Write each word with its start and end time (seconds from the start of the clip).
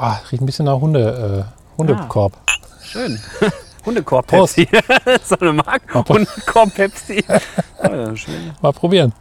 Boah, 0.00 0.18
riecht 0.32 0.42
ein 0.42 0.46
bisschen 0.46 0.64
nach 0.64 0.80
Hunde, 0.80 1.44
äh, 1.46 1.76
Hundekorb. 1.76 2.32
Schön. 2.82 3.20
Hundekorb 3.84 4.28
Pepsi. 4.28 4.66
so 5.22 5.36
eine 5.38 5.52
Marke. 5.52 6.02
Hundekorb 6.08 6.74
Pepsi. 6.74 7.22
Oh, 7.82 8.16
schön. 8.16 8.52
Mal 8.62 8.72
probieren. 8.72 9.12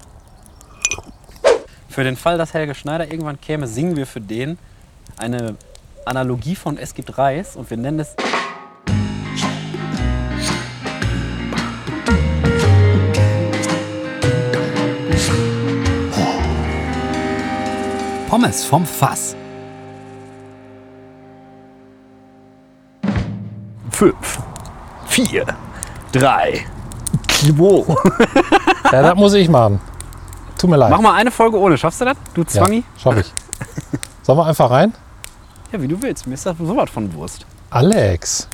Für 1.90 2.06
den 2.06 2.16
Fall, 2.16 2.38
dass 2.38 2.54
Helge 2.54 2.76
Schneider 2.76 3.12
irgendwann 3.12 3.42
käme, 3.42 3.68
singen 3.68 3.98
wir 3.98 4.06
für 4.06 4.22
den 4.22 4.58
eine 5.18 5.56
Analogie 6.06 6.56
von 6.56 6.78
Es 6.78 6.94
gibt 6.94 7.18
Reis 7.18 7.58
und 7.58 7.70
wir 7.70 7.78
nennen 7.78 8.00
es 8.00 8.16
Pommes 18.30 18.64
vom 18.64 18.86
Fass. 18.86 19.36
Fünf, 24.00 24.40
vier, 25.08 25.46
drei, 26.14 26.66
zwei. 27.28 27.84
Ja, 28.94 29.02
das 29.02 29.16
muss 29.16 29.34
ich 29.34 29.50
machen. 29.50 29.82
Tut 30.58 30.70
mir 30.70 30.78
leid. 30.78 30.92
Mach 30.92 31.02
mal 31.02 31.16
eine 31.16 31.32
Folge 31.32 31.60
ohne. 31.60 31.78
Schaffst 31.78 32.00
du 32.00 32.06
das? 32.06 32.16
Du 32.34 32.46
Zwangi? 32.46 32.78
Ja, 32.78 32.84
schaff 32.98 33.18
ich. 33.18 33.34
Sollen 34.24 34.40
wir 34.40 34.46
einfach 34.46 34.72
rein? 34.72 34.94
Ja, 35.74 35.82
wie 35.82 35.90
du 35.90 36.02
willst. 36.02 36.28
Mir 36.28 36.36
ist 36.36 36.46
das 36.46 36.58
sowas 36.58 36.90
von 36.90 37.14
Wurst. 37.14 37.46
Alex. 37.72 38.48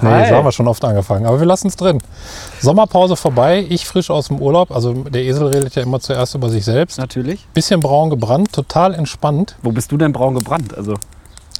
Nee, 0.00 0.08
Hi. 0.08 0.28
so 0.30 0.36
haben 0.36 0.46
wir 0.46 0.52
schon 0.52 0.66
oft 0.66 0.82
angefangen. 0.82 1.26
Aber 1.26 1.38
wir 1.38 1.46
lassen 1.46 1.68
es 1.68 1.76
drin. 1.76 1.98
Sommerpause 2.62 3.16
vorbei, 3.16 3.66
ich 3.68 3.86
frisch 3.86 4.08
aus 4.08 4.28
dem 4.28 4.40
Urlaub. 4.40 4.70
Also 4.70 4.94
der 4.94 5.22
Esel 5.22 5.48
redet 5.48 5.74
ja 5.74 5.82
immer 5.82 6.00
zuerst 6.00 6.34
über 6.34 6.48
sich 6.48 6.64
selbst. 6.64 6.96
Natürlich. 6.96 7.46
Bisschen 7.52 7.80
braun 7.80 8.08
gebrannt, 8.08 8.54
total 8.54 8.94
entspannt. 8.94 9.56
Wo 9.62 9.70
bist 9.70 9.92
du 9.92 9.98
denn 9.98 10.14
braun 10.14 10.34
gebrannt? 10.34 10.74
Also 10.74 10.94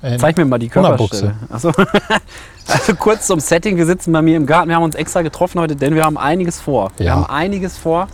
Ähm, 0.02 0.18
zeig 0.18 0.36
mir 0.36 0.44
mal 0.44 0.58
die 0.58 0.68
Körperstelle. 0.68 1.34
Achso. 1.50 1.72
Also 2.70 2.94
kurz 2.96 3.26
zum 3.26 3.40
Setting. 3.40 3.78
Wir 3.78 3.86
sitzen 3.86 4.12
bei 4.12 4.20
mir 4.20 4.36
im 4.36 4.44
Garten. 4.44 4.68
Wir 4.68 4.76
haben 4.76 4.82
uns 4.82 4.94
extra 4.94 5.22
getroffen 5.22 5.58
heute, 5.58 5.74
denn 5.74 5.94
wir 5.94 6.04
haben 6.04 6.18
einiges 6.18 6.60
vor. 6.60 6.90
Wir 6.98 7.06
Ja. 7.06 7.14
haben 7.14 7.24
einiges 7.24 7.78
vor. 7.78 8.08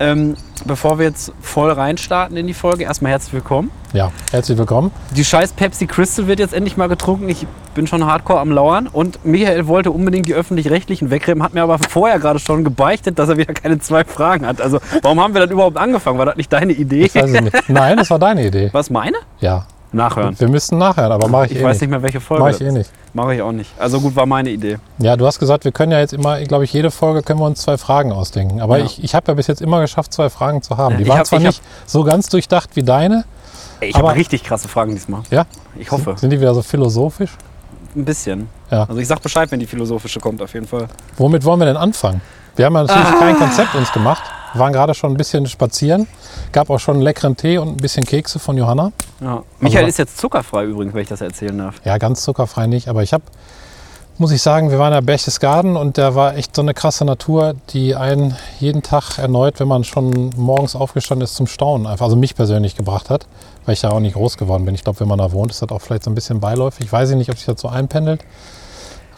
Ähm, 0.00 0.34
bevor 0.66 0.98
wir 0.98 1.06
jetzt 1.06 1.32
voll 1.40 1.70
reinstarten 1.70 2.36
in 2.36 2.46
die 2.48 2.52
Folge, 2.52 2.82
erstmal 2.84 3.12
herzlich 3.12 3.32
willkommen. 3.32 3.70
Ja, 3.92 4.10
herzlich 4.32 4.58
willkommen. 4.58 4.90
Die 5.12 5.24
scheiß 5.24 5.52
Pepsi 5.52 5.86
Crystal 5.86 6.26
wird 6.26 6.38
jetzt 6.40 6.52
endlich 6.52 6.76
mal 6.76 6.88
getrunken. 6.88 7.28
Ich 7.28 7.46
bin 7.74 7.86
schon 7.86 8.04
hardcore 8.04 8.40
am 8.40 8.50
Lauern. 8.50 8.88
Und 8.88 9.24
Michael 9.24 9.68
wollte 9.68 9.92
unbedingt 9.92 10.26
die 10.26 10.34
Öffentlich-Rechtlichen 10.34 11.10
wegrennen, 11.10 11.42
hat 11.44 11.54
mir 11.54 11.62
aber 11.62 11.78
vorher 11.78 12.18
gerade 12.18 12.40
schon 12.40 12.64
gebeichtet, 12.64 13.18
dass 13.20 13.28
er 13.28 13.36
wieder 13.36 13.54
keine 13.54 13.78
zwei 13.78 14.02
Fragen 14.04 14.44
hat. 14.46 14.60
Also 14.60 14.80
warum 15.00 15.20
haben 15.20 15.32
wir 15.32 15.40
dann 15.42 15.50
überhaupt 15.50 15.76
angefangen? 15.78 16.18
War 16.18 16.26
das 16.26 16.36
nicht 16.36 16.52
deine 16.52 16.72
Idee? 16.72 17.04
Ich 17.04 17.14
weiß 17.14 17.30
es 17.32 17.40
nicht. 17.40 17.68
Nein, 17.68 17.96
das 17.96 18.10
war 18.10 18.18
deine 18.18 18.44
Idee. 18.44 18.68
Was, 18.72 18.90
meine? 18.90 19.16
Ja. 19.40 19.66
Nachhören. 19.96 20.38
Wir 20.38 20.48
müssten 20.48 20.78
nachhören, 20.78 21.10
aber 21.12 21.28
mache 21.28 21.46
ich, 21.46 21.52
Ich 21.52 21.58
eh 21.58 21.64
weiß 21.64 21.72
nicht. 21.74 21.80
nicht 21.82 21.90
mehr, 21.90 22.02
welche 22.02 22.20
Folge 22.20 22.44
Mache 22.44 22.52
ich 22.54 22.60
eh 22.60 22.70
nicht. 22.72 22.90
Mache 23.14 23.34
ich 23.34 23.42
auch 23.42 23.52
nicht. 23.52 23.70
Also 23.78 24.00
gut, 24.00 24.14
war 24.14 24.26
meine 24.26 24.50
Idee. 24.50 24.78
Ja, 24.98 25.16
du 25.16 25.26
hast 25.26 25.38
gesagt, 25.38 25.64
wir 25.64 25.72
können 25.72 25.92
ja 25.92 25.98
jetzt 26.00 26.12
immer, 26.12 26.40
glaube 26.42 26.64
ich, 26.64 26.72
jede 26.72 26.90
Folge 26.90 27.22
können 27.22 27.40
wir 27.40 27.46
uns 27.46 27.62
zwei 27.62 27.78
Fragen 27.78 28.12
ausdenken. 28.12 28.60
Aber 28.60 28.78
Ja. 28.78 28.84
ich, 28.84 29.02
ich 29.02 29.14
habe 29.14 29.24
ja 29.28 29.34
bis 29.34 29.46
jetzt 29.46 29.62
immer 29.62 29.80
geschafft, 29.80 30.12
zwei 30.12 30.30
Fragen 30.30 30.62
zu 30.62 30.76
haben. 30.76 30.96
Die 30.98 31.02
Ich 31.04 31.08
waren 31.08 31.18
hab- 31.20 31.26
zwar 31.26 31.38
ich 31.40 31.46
nicht 31.46 31.62
so 31.86 32.04
ganz 32.04 32.28
durchdacht 32.28 32.70
wie 32.74 32.82
deine. 32.82 33.24
Ich 33.80 33.94
habe 33.96 34.14
richtig 34.14 34.42
krasse 34.44 34.68
Fragen 34.68 34.92
diesmal. 34.92 35.22
Ja? 35.30 35.44
Ich 35.76 35.90
hoffe. 35.90 36.14
Sind 36.16 36.30
die 36.30 36.40
wieder 36.40 36.54
so 36.54 36.62
philosophisch? 36.62 37.30
Ein 37.94 38.04
bisschen. 38.04 38.48
Ja. 38.70 38.82
Also 38.84 38.96
ich 39.00 39.06
sag 39.08 39.22
Bescheid, 39.22 39.50
wenn 39.50 39.60
die 39.60 39.66
philosophische 39.66 40.20
kommt, 40.20 40.42
auf 40.42 40.52
jeden 40.54 40.66
Fall. 40.66 40.86
Womit 41.16 41.44
wollen 41.44 41.60
wir 41.60 41.66
denn 41.66 41.76
anfangen? 41.76 42.20
Wir 42.56 42.66
haben 42.66 42.74
ja 42.74 42.82
natürlich 42.82 43.04
Ah. 43.08 43.18
kein 43.18 43.36
Konzept 43.36 43.74
uns 43.74 43.92
gemacht. 43.92 44.22
Wir 44.56 44.60
waren 44.60 44.72
gerade 44.72 44.94
schon 44.94 45.10
ein 45.12 45.16
bisschen 45.18 45.46
spazieren. 45.46 46.06
Gab 46.52 46.70
auch 46.70 46.78
schon 46.80 46.94
einen 46.94 47.02
leckeren 47.02 47.36
Tee 47.36 47.58
und 47.58 47.68
ein 47.68 47.76
bisschen 47.76 48.06
Kekse 48.06 48.38
von 48.38 48.56
Johanna. 48.56 48.90
Ja. 49.20 49.42
Michael 49.60 49.84
was- 49.84 49.90
ist 49.90 49.98
jetzt 49.98 50.16
zuckerfrei 50.18 50.64
übrigens, 50.64 50.94
wenn 50.94 51.02
ich 51.02 51.08
das 51.08 51.20
erzählen 51.20 51.58
darf. 51.58 51.74
Ja, 51.84 51.98
ganz 51.98 52.22
zuckerfrei 52.22 52.66
nicht. 52.66 52.88
Aber 52.88 53.02
ich 53.02 53.12
habe, 53.12 53.24
muss 54.16 54.30
ich 54.32 54.40
sagen, 54.40 54.70
wir 54.70 54.78
waren 54.78 54.94
ja 54.94 55.02
Berchtesgaden 55.02 55.76
und 55.76 55.98
da 55.98 56.14
war 56.14 56.36
echt 56.36 56.56
so 56.56 56.62
eine 56.62 56.72
krasse 56.72 57.04
Natur, 57.04 57.54
die 57.70 57.94
einen 57.94 58.34
jeden 58.58 58.82
Tag 58.82 59.18
erneut, 59.18 59.60
wenn 59.60 59.68
man 59.68 59.84
schon 59.84 60.30
morgens 60.36 60.74
aufgestanden 60.74 61.24
ist, 61.24 61.34
zum 61.34 61.46
Staunen 61.46 61.86
einfach, 61.86 62.04
also 62.06 62.16
mich 62.16 62.34
persönlich 62.34 62.76
gebracht 62.76 63.10
hat, 63.10 63.26
weil 63.66 63.74
ich 63.74 63.82
da 63.82 63.90
auch 63.90 64.00
nicht 64.00 64.14
groß 64.14 64.38
geworden 64.38 64.64
bin. 64.64 64.74
Ich 64.74 64.84
glaube, 64.84 65.00
wenn 65.00 65.08
man 65.08 65.18
da 65.18 65.32
wohnt, 65.32 65.50
ist 65.50 65.60
das 65.60 65.68
auch 65.68 65.82
vielleicht 65.82 66.04
so 66.04 66.10
ein 66.10 66.14
bisschen 66.14 66.40
beiläufig. 66.40 66.86
Ich 66.86 66.92
weiß 66.92 67.10
nicht, 67.10 67.28
ob 67.30 67.36
sich 67.36 67.44
das 67.46 67.60
so 67.60 67.68
einpendelt. 67.68 68.24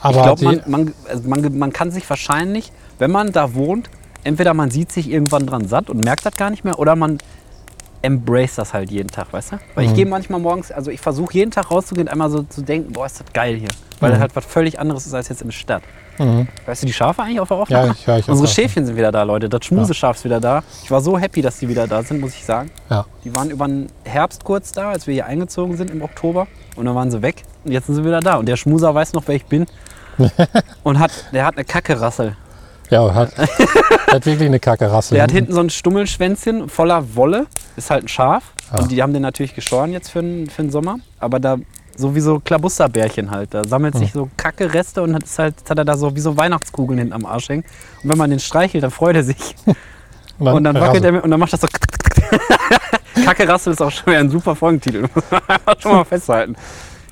Aber 0.00 0.16
ich 0.16 0.22
glaube, 0.22 0.44
man, 0.44 0.62
man, 0.66 0.94
also 1.08 1.28
man, 1.28 1.58
man 1.58 1.72
kann 1.72 1.90
sich 1.92 2.08
wahrscheinlich, 2.10 2.72
wenn 2.98 3.10
man 3.12 3.30
da 3.32 3.54
wohnt, 3.54 3.88
entweder 4.24 4.54
man 4.54 4.70
sieht 4.70 4.92
sich 4.92 5.10
irgendwann 5.10 5.46
dran 5.46 5.66
satt 5.68 5.90
und 5.90 6.02
merkt 6.04 6.24
das 6.26 6.36
gar 6.36 6.50
nicht 6.50 6.64
mehr 6.64 6.78
oder 6.78 6.96
man 6.96 7.18
embrace 8.02 8.54
das 8.54 8.74
halt 8.74 8.90
jeden 8.90 9.08
Tag, 9.08 9.32
weißt 9.32 9.52
du? 9.52 9.58
Weil 9.74 9.84
Mhm. 9.84 9.90
ich 9.90 9.96
gehe 9.96 10.06
manchmal 10.06 10.40
morgens, 10.40 10.70
also 10.70 10.90
ich 10.90 11.00
versuche 11.00 11.34
jeden 11.34 11.50
Tag 11.50 11.70
rauszugehen, 11.70 12.06
einmal 12.08 12.30
so 12.30 12.42
zu 12.44 12.62
denken, 12.62 12.92
boah, 12.92 13.06
ist 13.06 13.20
das 13.20 13.32
geil 13.32 13.56
hier. 13.56 13.68
Weil 13.98 14.10
Mhm. 14.10 14.12
das 14.14 14.20
halt 14.20 14.36
was 14.36 14.44
völlig 14.44 14.78
anderes 14.78 15.06
ist 15.06 15.14
als 15.14 15.28
jetzt 15.28 15.42
in 15.42 15.48
der 15.48 15.52
Stadt. 15.54 15.82
Weißt 16.66 16.82
du, 16.82 16.86
die 16.88 16.92
Schafe 16.92 17.22
eigentlich 17.22 17.38
auf 17.38 17.46
der 17.48 17.56
Ja, 17.58 17.62
Aufnahme? 17.62 17.94
ich 17.96 18.04
höre 18.06 18.18
ich 18.18 18.28
Unsere. 18.28 18.48
Schäfchen 18.48 18.84
sind 18.84 18.96
wieder 18.96 19.12
da, 19.12 19.22
Leute. 19.22 19.48
Das 19.48 19.64
Schmuseschaf 19.64 20.16
ist 20.16 20.24
wieder 20.24 20.40
da. 20.40 20.64
Ich 20.82 20.90
war 20.90 21.00
so 21.00 21.16
happy, 21.16 21.42
dass 21.42 21.58
die 21.60 21.68
wieder 21.68 21.86
da 21.86 22.02
sind, 22.02 22.20
muss 22.20 22.34
ich 22.34 22.44
sagen. 22.44 22.72
Ja. 22.90 23.04
Die 23.24 23.32
waren 23.36 23.50
über 23.50 23.68
den 23.68 23.86
Herbst 24.04 24.42
kurz 24.42 24.72
da, 24.72 24.90
als 24.90 25.06
wir 25.06 25.14
hier 25.14 25.26
eingezogen 25.26 25.76
sind 25.76 25.92
im 25.92 26.02
Oktober. 26.02 26.48
Und 26.74 26.86
dann 26.86 26.96
waren 26.96 27.12
sie 27.12 27.22
weg. 27.22 27.44
Und 27.64 27.70
jetzt 27.70 27.86
sind 27.86 27.94
sie 27.94 28.04
wieder 28.04 28.18
da. 28.20 28.34
Und 28.34 28.46
der 28.48 28.56
Schmuser 28.56 28.92
weiß 28.92 29.12
noch, 29.12 29.22
wer 29.26 29.36
ich 29.36 29.44
bin. 29.46 29.66
und 30.82 30.98
hat, 30.98 31.12
der 31.32 31.44
hat 31.46 31.54
eine 31.54 31.64
Kackerassel. 31.64 32.36
Ja, 32.90 33.14
hat, 33.14 33.36
hat 34.06 34.26
wirklich 34.26 34.48
eine 34.48 34.60
kacke 34.60 34.90
Rasse. 34.90 35.14
Der 35.14 35.24
hat 35.24 35.32
hinten 35.32 35.52
so 35.52 35.60
ein 35.60 35.70
Stummelschwänzchen 35.70 36.68
voller 36.68 37.14
Wolle. 37.14 37.46
Ist 37.76 37.90
halt 37.90 38.04
ein 38.04 38.08
Schaf. 38.08 38.52
Ja. 38.72 38.80
Und 38.80 38.90
die 38.90 39.02
haben 39.02 39.12
den 39.12 39.22
natürlich 39.22 39.54
geschoren 39.54 39.92
jetzt 39.92 40.10
für 40.10 40.22
den, 40.22 40.48
für 40.48 40.62
den 40.62 40.70
Sommer. 40.70 40.98
Aber 41.18 41.40
da 41.40 41.56
sowieso 41.96 42.40
Klabusterbärchen 42.40 43.30
halt. 43.30 43.52
Da 43.52 43.64
sammelt 43.64 43.96
sich 43.96 44.12
so 44.12 44.30
Kacke-Reste 44.36 45.02
und 45.02 45.14
hat, 45.14 45.24
ist 45.24 45.38
halt, 45.38 45.54
hat 45.68 45.78
er 45.78 45.84
da 45.84 45.96
so 45.96 46.14
wie 46.14 46.20
so 46.20 46.36
Weihnachtskugeln 46.36 46.98
hinten 46.98 47.12
am 47.12 47.26
Arsch 47.26 47.48
hängen. 47.48 47.64
Und 48.02 48.10
wenn 48.10 48.18
man 48.18 48.30
den 48.30 48.38
streichelt, 48.38 48.84
dann 48.84 48.90
freut 48.90 49.16
er 49.16 49.24
sich. 49.24 49.56
Und 50.38 50.62
dann 50.62 50.76
wackelt 50.76 51.02
er 51.04 51.10
mit 51.10 51.24
und 51.24 51.32
dann 51.32 51.40
macht 51.40 51.52
das 51.52 51.62
so. 51.62 51.66
Kacke 53.24 53.48
Rassel 53.48 53.72
ist 53.72 53.82
auch 53.82 53.90
schon 53.90 54.06
wieder 54.06 54.20
ein 54.20 54.30
super 54.30 54.54
Folgentitel. 54.54 55.08
Muss 55.12 55.24
man 55.32 55.80
schon 55.80 55.92
mal 55.92 56.04
festhalten. 56.04 56.54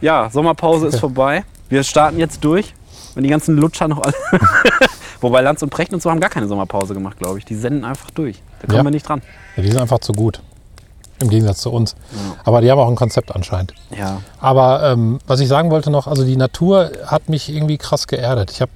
Ja, 0.01 0.31
Sommerpause 0.31 0.87
ist 0.87 1.01
vorbei. 1.01 1.43
Wir 1.69 1.83
starten 1.83 2.21
jetzt 2.21 2.45
durch. 2.45 2.73
Und 3.17 3.23
die 3.23 3.29
ganzen 3.31 3.57
Lutscher 3.57 3.89
noch 3.89 4.03
alle. 4.03 4.15
Wobei 5.21 5.41
Lanz 5.41 5.63
und 5.63 5.71
Precht 5.71 5.93
und 5.95 6.03
so 6.03 6.11
haben 6.11 6.21
gar 6.21 6.31
keine 6.31 6.47
Sommerpause 6.47 6.95
gemacht, 6.95 7.19
glaube 7.19 7.39
ich. 7.39 7.45
Die 7.45 7.55
senden 7.55 7.85
einfach 7.85 8.11
durch. 8.11 8.43
Da 8.61 8.67
kommen 8.67 8.79
Ja. 8.79 8.85
wir 8.85 8.91
nicht 8.91 9.09
dran. 9.09 9.23
Ja, 9.57 9.63
die 9.63 9.71
sind 9.71 9.81
einfach 9.81 9.99
zu 10.01 10.13
gut. 10.13 10.41
Im 11.21 11.31
Gegensatz 11.31 11.61
zu 11.61 11.73
uns. 11.73 11.97
Aber 12.45 12.61
die 12.61 12.71
haben 12.71 12.79
auch 12.79 12.89
ein 12.89 12.95
Konzept 12.95 13.35
anscheinend. 13.35 13.73
Ja. 13.97 14.21
Aber 14.39 14.83
ähm, 14.93 15.19
was 15.27 15.41
ich 15.41 15.49
sagen 15.49 15.71
wollte 15.71 15.91
noch, 15.91 16.07
also 16.07 16.25
die 16.27 16.37
Natur 16.37 16.91
hat 17.07 17.31
mich 17.31 17.49
irgendwie 17.49 17.79
krass 17.79 18.07
geerdet. 18.07 18.51
Ich 18.51 18.61
habe 18.61 18.71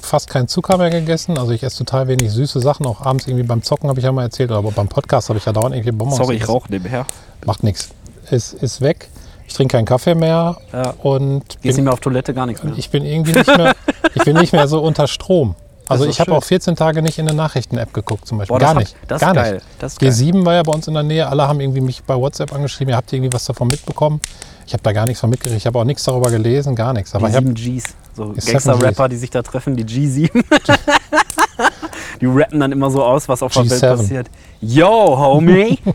fast 0.00 0.30
keinen 0.30 0.46
Zucker 0.46 0.78
mehr 0.78 0.90
gegessen. 0.90 1.36
Also 1.36 1.50
ich 1.50 1.64
esse 1.64 1.78
total 1.78 2.06
wenig 2.06 2.30
süße 2.30 2.60
Sachen. 2.60 2.86
Auch 2.86 3.00
abends 3.00 3.26
irgendwie 3.26 3.42
beim 3.42 3.64
Zocken 3.64 3.88
habe 3.88 3.98
ich 3.98 4.04
ja 4.04 4.12
mal 4.12 4.22
erzählt. 4.22 4.52
Oder 4.52 4.62
beim 4.70 4.86
Podcast 4.86 5.28
habe 5.28 5.40
ich 5.40 5.44
ja 5.44 5.52
dauernd 5.52 5.74
irgendwie 5.74 5.90
Bonbons. 5.90 6.18
Sorry, 6.18 6.36
ich 6.36 6.48
rauche 6.48 6.70
nebenher. 6.70 7.04
Macht 7.44 7.64
nichts. 7.64 7.88
Es 8.30 8.52
ist 8.52 8.80
weg. 8.80 9.08
Ich 9.48 9.54
trinke 9.54 9.76
keinen 9.76 9.84
Kaffee 9.86 10.14
mehr. 10.14 10.56
Ja. 10.72 10.94
Und 11.02 11.44
Gehst 11.48 11.62
bin, 11.62 11.70
nicht 11.76 11.84
mehr 11.84 11.92
auf 11.92 12.00
Toilette, 12.00 12.34
gar 12.34 12.46
nichts 12.46 12.62
mehr. 12.62 12.74
ich 12.76 12.90
bin 12.90 13.04
irgendwie 13.04 13.32
nicht 13.32 13.46
mehr, 13.56 13.74
ich 14.14 14.22
bin 14.24 14.36
nicht 14.36 14.52
mehr 14.52 14.66
so 14.68 14.80
unter 14.82 15.06
Strom. 15.06 15.54
Also 15.88 16.04
ist 16.04 16.10
ich 16.14 16.20
habe 16.20 16.32
auch 16.32 16.42
14 16.42 16.74
Tage 16.74 17.00
nicht 17.00 17.18
in 17.18 17.28
eine 17.28 17.36
Nachrichten-App 17.36 17.94
geguckt 17.94 18.26
zum 18.26 18.38
Beispiel. 18.38 18.54
Boah, 18.54 18.58
gar 18.58 18.70
hab- 18.70 18.78
nicht. 18.78 18.96
das 19.06 19.22
ist 19.22 19.26
gar 19.26 19.34
geil. 19.34 19.54
nicht. 19.54 19.66
Das 19.78 19.92
ist 19.92 20.00
geil. 20.00 20.08
G7 20.10 20.44
war 20.44 20.54
ja 20.54 20.62
bei 20.64 20.72
uns 20.72 20.88
in 20.88 20.94
der 20.94 21.04
Nähe. 21.04 21.28
Alle 21.28 21.46
haben 21.46 21.60
irgendwie 21.60 21.80
mich 21.80 22.02
bei 22.02 22.16
WhatsApp 22.16 22.52
angeschrieben. 22.52 22.92
Ihr 22.92 22.96
habt 22.96 23.12
irgendwie 23.12 23.32
was 23.32 23.44
davon 23.44 23.68
mitbekommen. 23.68 24.20
Ich 24.66 24.72
habe 24.72 24.82
da 24.82 24.90
gar 24.92 25.06
nichts 25.06 25.20
von 25.20 25.30
mitgekriegt. 25.30 25.60
Ich 25.60 25.66
habe 25.66 25.78
auch 25.78 25.84
nichts 25.84 26.02
darüber 26.02 26.28
gelesen, 26.28 26.74
gar 26.74 26.92
nichts. 26.92 27.14
Aber 27.14 27.26
Die 27.28 27.30
ich 27.30 27.36
habe 27.36 27.46
sieben 27.56 27.76
Gs. 27.78 27.94
So 28.16 28.32
Gangster-Rapper, 28.34 29.08
die 29.08 29.16
sich 29.16 29.30
da 29.30 29.42
treffen, 29.42 29.76
die 29.76 29.84
G7. 29.84 30.28
die 32.20 32.26
rappen 32.26 32.58
dann 32.60 32.72
immer 32.72 32.90
so 32.90 33.04
aus, 33.04 33.28
was 33.28 33.42
auf 33.42 33.52
der 33.52 33.70
Welt 33.70 33.82
G7. 33.82 33.96
passiert. 33.96 34.26
Yo, 34.60 35.16
homie. 35.16 35.78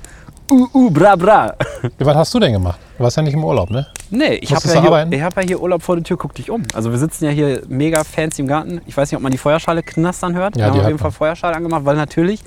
uh, 0.51 0.67
uh, 0.73 0.89
bra, 0.91 1.16
bra. 1.16 1.56
Was 2.00 2.16
hast 2.16 2.34
du 2.34 2.39
denn 2.39 2.53
gemacht? 2.53 2.79
Du 2.97 3.03
warst 3.03 3.17
ja 3.17 3.23
nicht 3.23 3.34
im 3.34 3.44
Urlaub, 3.44 3.69
ne? 3.72 3.88
Nee, 4.09 4.35
ich 4.35 4.53
habe 4.53 4.67
ja, 4.67 4.81
hier- 4.81 5.07
ich 5.17 5.22
hab 5.23 5.35
ja 5.37 5.41
hier 5.43 5.61
Urlaub 5.61 5.81
vor 5.81 5.96
der 5.96 6.03
Tür, 6.03 6.17
guck 6.17 6.35
dich 6.35 6.49
um. 6.52 6.64
Also 6.73 6.91
wir 6.91 6.97
sitzen 6.99 7.25
ja 7.25 7.31
hier 7.31 7.61
mega 7.67 8.03
fancy 8.03 8.41
im 8.41 8.47
Garten. 8.47 8.81
Ich 8.85 8.96
weiß 8.96 9.09
nicht, 9.09 9.16
ob 9.17 9.23
man 9.23 9.31
die 9.31 9.37
Feuerschale 9.37 9.81
knastern 9.84 10.35
hört. 10.35 10.55
Ja, 10.58 10.66
wir 10.66 10.72
haben 10.73 10.79
auf 10.81 10.87
jeden 10.87 10.99
Fall. 10.99 11.11
Feuerschale 11.11 11.55
angemacht, 11.55 11.85
weil 11.85 11.96
natürlich, 11.96 12.41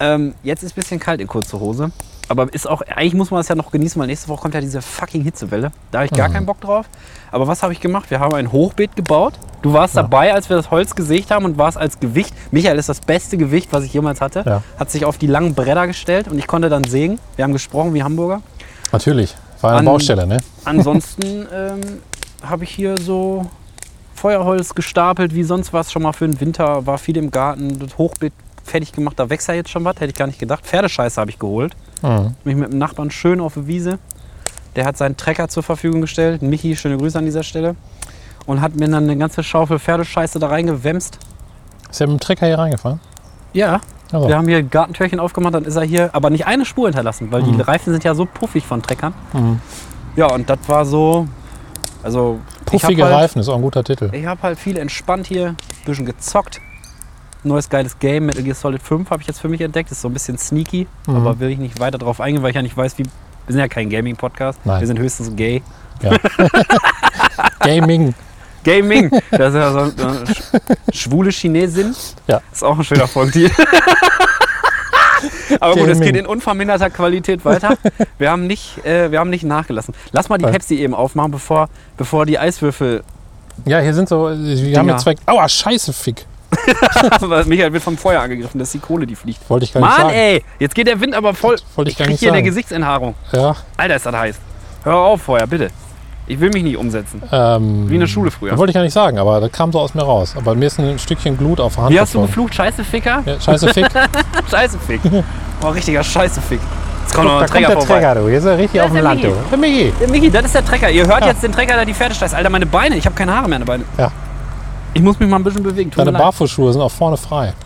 ähm, 0.00 0.34
jetzt 0.42 0.62
ist 0.62 0.72
ein 0.72 0.76
bisschen 0.76 1.00
kalt 1.00 1.20
in 1.20 1.26
kurzer 1.26 1.58
Hose. 1.60 1.90
Aber 2.28 2.52
ist 2.52 2.68
auch, 2.68 2.82
eigentlich 2.82 3.14
muss 3.14 3.30
man 3.30 3.40
das 3.40 3.48
ja 3.48 3.54
noch 3.54 3.70
genießen, 3.72 3.98
weil 3.98 4.06
nächste 4.06 4.28
Woche 4.28 4.42
kommt 4.42 4.54
ja 4.54 4.60
diese 4.60 4.82
fucking 4.82 5.22
Hitzewelle. 5.22 5.72
Da 5.90 5.98
habe 5.98 6.06
ich 6.06 6.12
Mhm. 6.12 6.16
gar 6.16 6.28
keinen 6.28 6.44
Bock 6.46 6.60
drauf. 6.60 6.86
Aber 7.32 7.46
was 7.48 7.62
habe 7.62 7.72
ich 7.72 7.80
gemacht? 7.80 8.10
Wir 8.10 8.20
haben 8.20 8.34
ein 8.34 8.52
Hochbeet 8.52 8.94
gebaut. 8.96 9.34
Du 9.62 9.72
warst 9.72 9.96
dabei, 9.96 10.32
als 10.34 10.48
wir 10.48 10.56
das 10.56 10.70
Holz 10.70 10.94
gesägt 10.94 11.30
haben 11.30 11.44
und 11.44 11.58
warst 11.58 11.76
als 11.78 11.98
Gewicht. 11.98 12.34
Michael 12.50 12.78
ist 12.78 12.88
das 12.88 13.00
beste 13.00 13.36
Gewicht, 13.38 13.68
was 13.72 13.84
ich 13.84 13.92
jemals 13.92 14.20
hatte. 14.20 14.42
Ja. 14.46 14.62
Hat 14.78 14.90
sich 14.90 15.04
auf 15.04 15.18
die 15.18 15.26
langen 15.26 15.54
Bretter 15.54 15.86
gestellt 15.86 16.28
und 16.28 16.38
ich 16.38 16.46
konnte 16.46 16.68
dann 16.68 16.84
sägen. 16.84 17.18
Wir 17.36 17.44
haben 17.44 17.52
gesprochen 17.54 17.94
wie 17.94 18.02
Hamburger. 18.02 18.42
Natürlich. 18.92 19.34
War 19.60 19.70
eine 19.70 19.78
An- 19.80 19.84
Baustelle, 19.86 20.26
ne? 20.26 20.36
Ansonsten 20.64 21.46
ähm, 21.52 21.80
habe 22.42 22.64
ich 22.64 22.70
hier 22.70 22.96
so 22.98 23.46
Feuerholz 24.14 24.74
gestapelt, 24.74 25.34
wie 25.34 25.44
sonst 25.44 25.72
was 25.72 25.90
schon 25.92 26.02
mal 26.02 26.12
für 26.12 26.26
den 26.26 26.40
Winter. 26.40 26.86
War 26.86 26.98
viel 26.98 27.16
im 27.16 27.30
Garten, 27.30 27.78
das 27.78 27.96
Hochbeet 27.98 28.32
fertig 28.64 28.92
gemacht. 28.92 29.18
Da 29.18 29.30
wächst 29.30 29.48
ja 29.48 29.54
jetzt 29.54 29.70
schon 29.70 29.84
was, 29.84 29.96
hätte 29.96 30.06
ich 30.06 30.14
gar 30.14 30.26
nicht 30.26 30.38
gedacht. 30.38 30.64
Pferdescheiße 30.66 31.20
habe 31.20 31.30
ich 31.30 31.38
geholt. 31.38 31.74
Mhm. 32.02 32.34
Mich 32.44 32.56
mit 32.56 32.72
dem 32.72 32.78
Nachbarn 32.78 33.10
schön 33.10 33.40
auf 33.40 33.54
der 33.54 33.66
Wiese 33.66 33.98
Der 34.76 34.84
hat 34.84 34.96
seinen 34.96 35.16
Trecker 35.16 35.48
zur 35.48 35.62
Verfügung 35.62 36.00
gestellt. 36.00 36.42
Michi, 36.42 36.76
schöne 36.76 36.96
Grüße 36.96 37.18
an 37.18 37.24
dieser 37.24 37.42
Stelle. 37.42 37.74
Und 38.46 38.60
hat 38.60 38.76
mir 38.76 38.88
dann 38.88 39.04
eine 39.04 39.16
ganze 39.16 39.42
Schaufel 39.42 39.78
Pferdescheiße 39.78 40.38
da 40.38 40.48
reingewämst. 40.48 41.18
Ist 41.90 42.00
er 42.00 42.06
mit 42.06 42.18
dem 42.18 42.20
Trecker 42.20 42.46
hier 42.46 42.58
reingefahren? 42.58 43.00
Ja, 43.52 43.80
Also, 44.12 44.28
wir 44.28 44.36
haben 44.36 44.48
hier 44.48 44.62
Gartentürchen 44.62 45.20
aufgemacht, 45.20 45.54
dann 45.54 45.64
ist 45.64 45.76
er 45.76 45.82
hier, 45.82 46.10
aber 46.14 46.30
nicht 46.30 46.46
eine 46.46 46.64
Spur 46.64 46.86
hinterlassen, 46.88 47.30
weil 47.30 47.42
die 47.42 47.60
Reifen 47.60 47.92
sind 47.92 48.04
ja 48.04 48.14
so 48.14 48.24
puffig 48.26 48.64
von 48.64 48.82
Treckern. 48.82 49.12
Mhm. 49.32 49.60
Ja, 50.16 50.26
und 50.32 50.48
das 50.48 50.58
war 50.66 50.84
so, 50.84 51.26
also 52.02 52.40
Puffige 52.64 53.04
halt, 53.04 53.14
Reifen 53.14 53.40
ist 53.40 53.48
auch 53.48 53.56
ein 53.56 53.62
guter 53.62 53.84
Titel. 53.84 54.10
Ich 54.12 54.26
habe 54.26 54.42
halt 54.42 54.58
viel 54.58 54.76
entspannt 54.78 55.26
hier, 55.26 55.48
ein 55.48 55.56
bisschen 55.84 56.06
gezockt. 56.06 56.60
Neues 57.44 57.68
geiles 57.70 57.98
Game, 57.98 58.26
Metal 58.26 58.42
Gear 58.42 58.54
Solid 58.54 58.82
5 58.82 59.10
habe 59.10 59.22
ich 59.22 59.28
jetzt 59.28 59.40
für 59.40 59.48
mich 59.48 59.60
entdeckt. 59.60 59.90
Ist 59.92 60.00
so 60.02 60.08
ein 60.08 60.12
bisschen 60.12 60.38
sneaky, 60.38 60.86
Mhm. 61.06 61.16
aber 61.16 61.38
will 61.40 61.50
ich 61.50 61.58
nicht 61.58 61.78
weiter 61.80 61.98
drauf 61.98 62.20
eingehen, 62.20 62.42
weil 62.42 62.50
ich 62.50 62.56
ja 62.56 62.62
nicht 62.62 62.76
weiß, 62.76 62.98
wie. 62.98 63.04
Wir 63.04 63.52
sind 63.52 63.60
ja 63.60 63.68
kein 63.68 63.88
Gaming-Podcast. 63.88 64.58
Wir 64.64 64.86
sind 64.86 64.98
höchstens 64.98 65.34
gay. 65.34 65.62
Ja. 66.02 66.16
Gaming. 67.60 68.14
Gaming! 68.64 69.10
Das 69.30 69.54
ist 69.54 69.54
ja 69.54 69.72
so 69.72 69.78
eine 69.78 70.24
schwule 70.92 71.30
Chinesin. 71.30 71.94
Ja. 72.26 72.40
Ist 72.52 72.62
auch 72.62 72.76
ein 72.76 72.84
schöner 72.84 73.06
Folgentitel. 73.08 73.50
Aber 75.60 75.74
gut, 75.74 75.88
es 75.88 75.98
Gaming. 75.98 76.12
geht 76.12 76.16
in 76.16 76.26
unverminderter 76.26 76.90
Qualität 76.90 77.44
weiter. 77.44 77.78
Wir 78.18 78.30
haben 78.30 78.46
nicht, 78.46 78.84
äh, 78.84 79.10
wir 79.10 79.18
haben 79.18 79.30
nicht 79.30 79.44
nachgelassen. 79.44 79.94
Lass 80.12 80.28
mal 80.28 80.38
die. 80.38 80.44
Pepsi 80.44 80.76
eben 80.76 80.94
aufmachen, 80.94 81.30
bevor, 81.30 81.68
bevor 81.96 82.26
die 82.26 82.38
Eiswürfel. 82.38 83.02
Ja, 83.64 83.80
hier 83.80 83.94
sind 83.94 84.08
so, 84.08 84.24
wir 84.28 84.30
haben 84.78 84.86
Dinger. 84.86 84.92
jetzt 84.92 85.02
zwei. 85.02 85.14
Aua, 85.26 85.48
scheiße, 85.48 85.92
Fick. 85.92 86.26
Michael 87.46 87.72
wird 87.72 87.82
vom 87.82 87.96
Feuer 87.98 88.20
angegriffen, 88.20 88.58
das 88.58 88.68
ist 88.68 88.74
die 88.74 88.78
Kohle, 88.78 89.06
die 89.06 89.14
fliegt. 89.16 89.48
Wollte 89.50 89.64
ich 89.64 89.72
gar 89.72 89.80
nicht 89.80 89.88
Mann, 89.90 90.00
sagen. 90.08 90.14
ey! 90.14 90.44
Jetzt 90.58 90.74
geht 90.74 90.86
der 90.86 91.00
Wind 91.00 91.14
aber 91.14 91.34
voll. 91.34 91.56
Wollte 91.76 91.90
ich 91.90 91.96
gar 91.98 92.06
krieg 92.06 92.12
nicht 92.14 92.20
hier 92.20 92.30
eine 92.30 92.38
sagen. 92.38 92.46
Gesichtsenthaarung. 92.46 93.14
Ja, 93.32 93.54
Alter, 93.76 93.96
ist 93.96 94.06
das 94.06 94.14
heiß. 94.14 94.36
Hör 94.84 94.94
auf, 94.96 95.22
Feuer, 95.22 95.46
bitte. 95.46 95.68
Ich 96.26 96.38
will 96.40 96.50
mich 96.50 96.62
nicht 96.62 96.76
umsetzen. 96.76 97.22
ähm, 97.32 97.88
Wie 97.88 97.94
in 97.94 98.00
der 98.00 98.06
Schule 98.06 98.30
früher. 98.30 98.56
Wollte 98.58 98.70
ich 98.70 98.74
gar 98.74 98.82
nicht 98.82 98.92
sagen, 98.92 99.18
aber 99.18 99.40
das 99.40 99.50
kam 99.50 99.72
so 99.72 99.80
aus 99.80 99.94
mir 99.94 100.02
raus. 100.02 100.34
Aber 100.36 100.54
mir 100.54 100.66
ist 100.66 100.78
ein 100.78 100.98
Stückchen 100.98 101.38
Glut 101.38 101.58
auf 101.58 101.74
der 101.76 101.84
Hand 101.84 101.94
Wie 101.94 102.00
hast 102.00 102.14
du 102.14 102.20
geflucht? 102.22 102.54
Scheiße, 102.54 102.84
Ficker? 102.84 103.22
Ja, 103.24 103.40
scheiße, 103.40 103.68
Fick. 103.72 103.86
Scheiße, 104.50 104.78
Fick. 104.78 105.00
Oh, 105.62 105.68
richtiger 105.70 106.04
Scheiße, 106.04 106.40
Fick. 106.40 106.60
Jetzt 107.02 107.14
kommt 107.14 107.26
noch 107.26 107.32
da 107.32 107.38
ein 107.40 107.40
kommt 107.46 107.50
Träger 107.52 107.68
der 107.68 107.76
vorbei. 107.78 107.94
Träger, 107.94 108.14
du. 108.16 108.28
Hier 108.28 108.38
ist 108.38 108.44
er 108.44 108.58
richtig 108.58 108.80
auf 108.80 108.92
dem 108.92 109.02
Land, 109.02 109.24
du. 109.24 109.28
Michi. 109.28 109.40
Der 109.50 109.58
Michi. 109.58 109.92
Der 110.00 110.08
Michi, 110.08 110.30
das 110.30 110.44
ist 110.44 110.54
der 110.54 110.64
Trecker. 110.64 110.90
Ihr 110.90 111.06
hört 111.06 111.22
Ja. 111.22 111.28
jetzt 111.28 111.42
den 111.42 111.50
Trecker, 111.50 111.74
der 111.74 111.84
die 111.86 111.94
Pferde 111.94 112.14
steißt. 112.14 112.34
Alter, 112.34 112.48
meine 112.50 112.66
Beine. 112.66 112.96
Ich 112.96 113.06
habe 113.06 113.16
keine 113.16 113.34
Haare 113.34 113.48
mehr 113.48 113.56
an 113.56 113.62
den 113.62 113.66
Beinen. 113.66 113.84
Ja. 113.96 114.12
Ich 114.94 115.02
muss 115.02 115.18
mich 115.18 115.28
mal 115.28 115.36
ein 115.36 115.44
bisschen 115.44 115.62
bewegen. 115.62 115.90
Tut 115.90 116.06
Deine. 116.06 116.18
Barfußschuhe 116.18 116.72
sind 116.72 116.82
auch 116.82 116.90
vorne 116.90 117.16
frei. 117.16 117.52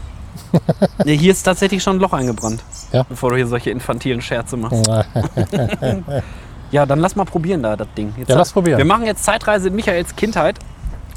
Nee, 1.05 1.17
hier 1.17 1.33
ist 1.33 1.43
tatsächlich 1.43 1.83
schon 1.83 1.97
ein 1.97 2.01
Loch 2.01 2.13
eingebrannt. 2.13 2.63
Ja. 2.93 3.05
Bevor 3.09 3.31
du 3.31 3.37
hier 3.37 3.47
solche 3.47 3.71
infantilen 3.71 4.21
Scherze 4.21 4.57
machst. 4.57 4.87
Ja, 6.73 6.87
dann 6.87 7.01
lass 7.01 7.15
mal 7.17 7.27
probieren 7.27 7.63
da, 7.63 7.77
das 7.77 7.89
Ding. 7.97 8.15
Jetzt 8.17 8.31
Ja, 8.31 8.37
lass 8.37 8.51
probieren. 8.51 8.79
Wir 8.79 8.87
machen 8.87 9.05
jetzt 9.05 9.23
Zeitreise 9.23 9.69
in 9.69 9.75
Michaels 9.75 10.17
Kindheit. 10.17 10.59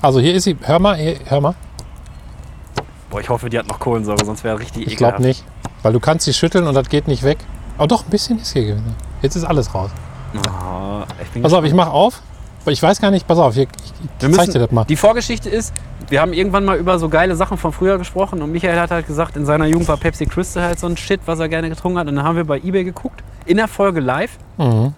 Also 0.02 0.20
hier 0.20 0.34
ist 0.34 0.44
sie. 0.44 0.58
Hör 0.62 0.80
mal, 0.80 0.98
hier, 0.98 1.16
hör 1.26 1.40
mal. 1.40 1.56
Boah, 3.10 3.22
ich 3.22 3.30
hoffe, 3.30 3.50
die 3.50 3.58
hat 3.58 3.66
noch 3.68 3.80
Kohlensäure, 3.80 4.26
sonst 4.26 4.44
wäre 4.44 4.60
richtig 4.60 4.86
Ich 4.86 4.98
glaube 4.98 5.22
nicht. 5.22 5.46
Weil 5.82 5.94
du 5.94 6.02
kannst 6.02 6.26
sie 6.26 6.34
schütteln 6.34 6.68
und 6.68 6.74
das 6.74 6.90
geht 6.90 7.08
nicht 7.08 7.24
weg. 7.24 7.38
Aber 7.78 7.88
doch, 7.88 8.04
ein 8.04 8.10
bisschen 8.10 8.38
ist 8.40 8.52
hier 8.52 8.66
gewesen. 8.66 8.96
Jetzt 9.22 9.38
ist 9.38 9.46
alles 9.46 9.74
raus. 9.74 9.92
Oh, 10.36 11.04
ich 11.34 11.42
Pass 11.42 11.54
auf, 11.54 11.64
ich 11.64 11.74
mach 11.74 11.88
auf. 11.88 12.22
Weil 12.66 12.74
ich 12.74 12.82
weiß 12.82 13.00
gar 13.00 13.12
nicht, 13.12 13.28
pass 13.28 13.38
auf, 13.38 13.56
ich, 13.56 13.68
ich 14.20 14.36
zeig 14.36 14.52
dir 14.52 14.60
das 14.60 14.72
mal. 14.72 14.86
Die 14.86 14.96
Vorgeschichte 14.96 15.50
ist, 15.50 15.74
wir 16.10 16.20
haben 16.20 16.34
irgendwann 16.34 16.66
mal 16.66 16.78
über 16.78 17.00
so 17.00 17.10
geile 17.10 17.36
Sachen 17.36 17.58
von 17.58 17.72
früher 17.72 17.98
gesprochen 17.98 18.42
und 18.42 18.52
Michael 18.52 18.80
hat 18.80 18.92
halt 18.92 19.08
gesagt, 19.08 19.38
in 19.38 19.46
seiner 19.46 19.66
Jugend 19.66 19.88
war 19.88 19.98
Pepsi 19.98 20.26
Crystal 20.26 20.64
halt 20.64 20.80
so 20.80 20.88
ein 20.88 20.98
Shit, 20.98 21.22
was 21.26 21.40
er 21.40 21.48
gerne 21.48 21.70
getrunken 21.70 22.00
hat. 22.00 22.08
Und 22.08 22.16
dann 22.16 22.26
haben 22.26 22.36
wir 22.36 22.44
bei 22.44 22.58
Ebay 22.58 22.84
geguckt, 22.84 23.24
in 23.46 23.58
der 23.58 23.68
Folge 23.68 24.00
live. 24.00 24.32
Mhm. 24.58 24.94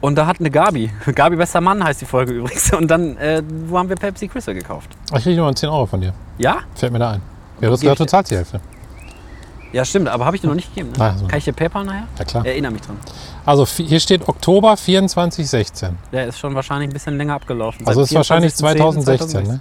Und 0.00 0.16
da 0.16 0.26
hat 0.26 0.40
eine 0.40 0.50
Gabi, 0.50 0.90
Gabi 1.14 1.36
bester 1.36 1.60
Mann 1.60 1.82
heißt 1.82 2.00
die 2.00 2.06
Folge 2.06 2.32
übrigens. 2.32 2.72
Und 2.72 2.90
dann, 2.90 3.16
äh, 3.18 3.42
wo 3.66 3.78
haben 3.78 3.88
wir 3.88 3.96
Pepsi 3.96 4.26
Crystal 4.26 4.54
gekauft? 4.54 4.90
Ich 5.16 5.22
kriege 5.22 5.40
nur 5.40 5.54
10 5.54 5.68
Euro 5.68 5.86
von 5.86 6.00
dir. 6.00 6.12
Ja? 6.38 6.58
Fällt 6.74 6.92
mir 6.92 6.98
da 6.98 7.12
ein. 7.12 7.22
Ja, 7.60 7.68
Geb 7.68 7.78
gesagt, 7.78 8.00
ich 8.00 8.06
du 8.06 8.06
zahlst 8.06 8.30
die 8.32 8.36
Hälfte. 8.36 8.60
Ja, 9.72 9.84
stimmt, 9.84 10.08
aber 10.08 10.24
habe 10.26 10.36
ich 10.36 10.42
dir 10.42 10.48
noch 10.48 10.54
nicht 10.54 10.74
gegeben. 10.74 10.92
Ne? 10.96 11.02
Ah, 11.04 11.14
so. 11.18 11.26
Kann 11.26 11.38
ich 11.38 11.44
dir 11.44 11.52
PayPal 11.52 11.84
nachher? 11.84 12.06
Ja, 12.18 12.24
klar. 12.24 12.44
Erinnere 12.46 12.72
mich 12.72 12.82
dran. 12.82 12.98
Also 13.46 13.66
hier 13.66 14.00
steht 14.00 14.28
Oktober 14.28 14.76
2416. 14.76 15.98
Der 16.12 16.26
ist 16.26 16.38
schon 16.38 16.54
wahrscheinlich 16.54 16.90
ein 16.90 16.92
bisschen 16.92 17.16
länger 17.16 17.34
abgelaufen. 17.34 17.86
Also 17.86 18.02
Seit 18.04 18.10
ist 18.10 18.16
wahrscheinlich 18.16 18.52
24.10.2016. 18.52 19.04
2016. 19.04 19.42
Ne? 19.44 19.60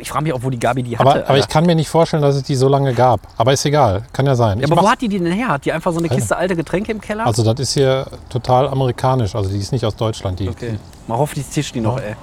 Ich 0.00 0.08
frage 0.10 0.24
mich 0.24 0.32
auch, 0.32 0.42
wo 0.42 0.50
die 0.50 0.58
Gabi 0.58 0.82
die 0.82 0.98
hatte. 0.98 1.08
Aber, 1.08 1.28
aber 1.28 1.38
ich 1.38 1.46
kann 1.48 1.66
mir 1.66 1.74
nicht 1.74 1.88
vorstellen, 1.88 2.22
dass 2.22 2.34
es 2.34 2.42
die 2.42 2.54
so 2.56 2.68
lange 2.68 2.94
gab. 2.94 3.20
Aber 3.36 3.52
ist 3.52 3.64
egal. 3.64 4.02
Kann 4.12 4.26
ja 4.26 4.34
sein. 4.34 4.58
ja, 4.58 4.64
Ich 4.64 4.72
aber 4.72 4.82
wo 4.82 4.88
hat 4.90 5.00
die 5.02 5.08
die 5.08 5.18
denn 5.18 5.30
her? 5.32 5.48
Hat 5.48 5.64
die 5.64 5.72
einfach 5.72 5.92
so 5.92 5.98
eine 5.98 6.08
Kiste 6.08 6.36
alte 6.36 6.56
Getränke 6.56 6.90
im 6.90 7.00
Keller? 7.00 7.26
also 7.26 7.44
das 7.44 7.60
ist 7.60 7.74
hier 7.74 8.06
total 8.30 8.66
amerikanisch. 8.68 9.34
Also 9.34 9.50
die 9.50 9.58
ist 9.58 9.72
nicht 9.72 9.84
aus 9.84 9.94
Deutschland. 9.94 10.40
Die, 10.40 10.48
Okay. 10.48 10.78
Mal 11.06 11.18
hoffentlich 11.18 11.48
zischt 11.50 11.74
die 11.74 11.80
noch, 11.80 11.98
ey. 12.00 12.16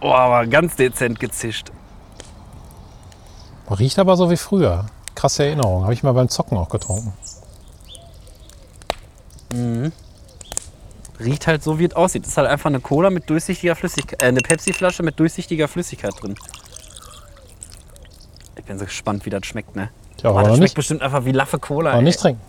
Oh, 0.00 0.12
aber 0.12 0.46
ganz 0.46 0.76
dezent 0.76 1.18
gezischt. 1.20 1.70
Riecht 3.78 3.98
aber 3.98 4.16
so 4.16 4.30
wie 4.30 4.36
früher. 4.36 4.86
Krasse 5.14 5.44
Erinnerung. 5.44 5.82
Habe 5.82 5.92
ich 5.92 6.02
mal 6.02 6.12
beim 6.12 6.28
Zocken 6.28 6.56
auch 6.56 6.68
getrunken. 6.68 7.12
Riecht 11.18 11.46
halt 11.46 11.62
so, 11.62 11.78
wie 11.78 11.84
es 11.84 11.94
aussieht. 11.94 12.26
ist 12.26 12.36
halt 12.36 12.48
einfach 12.48 12.70
eine 12.70 12.80
Cola 12.80 13.10
mit 13.10 13.28
durchsichtiger 13.28 13.76
Flüssigkeit. 13.76 14.22
Äh, 14.22 14.26
eine 14.26 14.40
Pepsi-Flasche 14.40 15.02
mit 15.02 15.18
durchsichtiger 15.18 15.68
Flüssigkeit 15.68 16.12
drin. 16.20 16.34
Ich 18.56 18.64
bin 18.64 18.78
so 18.78 18.84
gespannt, 18.84 19.26
wie 19.26 19.30
das 19.30 19.44
schmeckt, 19.46 19.74
ne? 19.76 19.90
Ja, 20.22 20.30
aber 20.30 20.40
das 20.40 20.48
schmeckt 20.48 20.62
nicht, 20.62 20.74
bestimmt 20.74 21.02
einfach 21.02 21.24
wie 21.24 21.32
Laffe 21.32 21.58
Cola. 21.58 21.92
aber 21.92 22.02
nicht 22.02 22.20
trinken. 22.20 22.40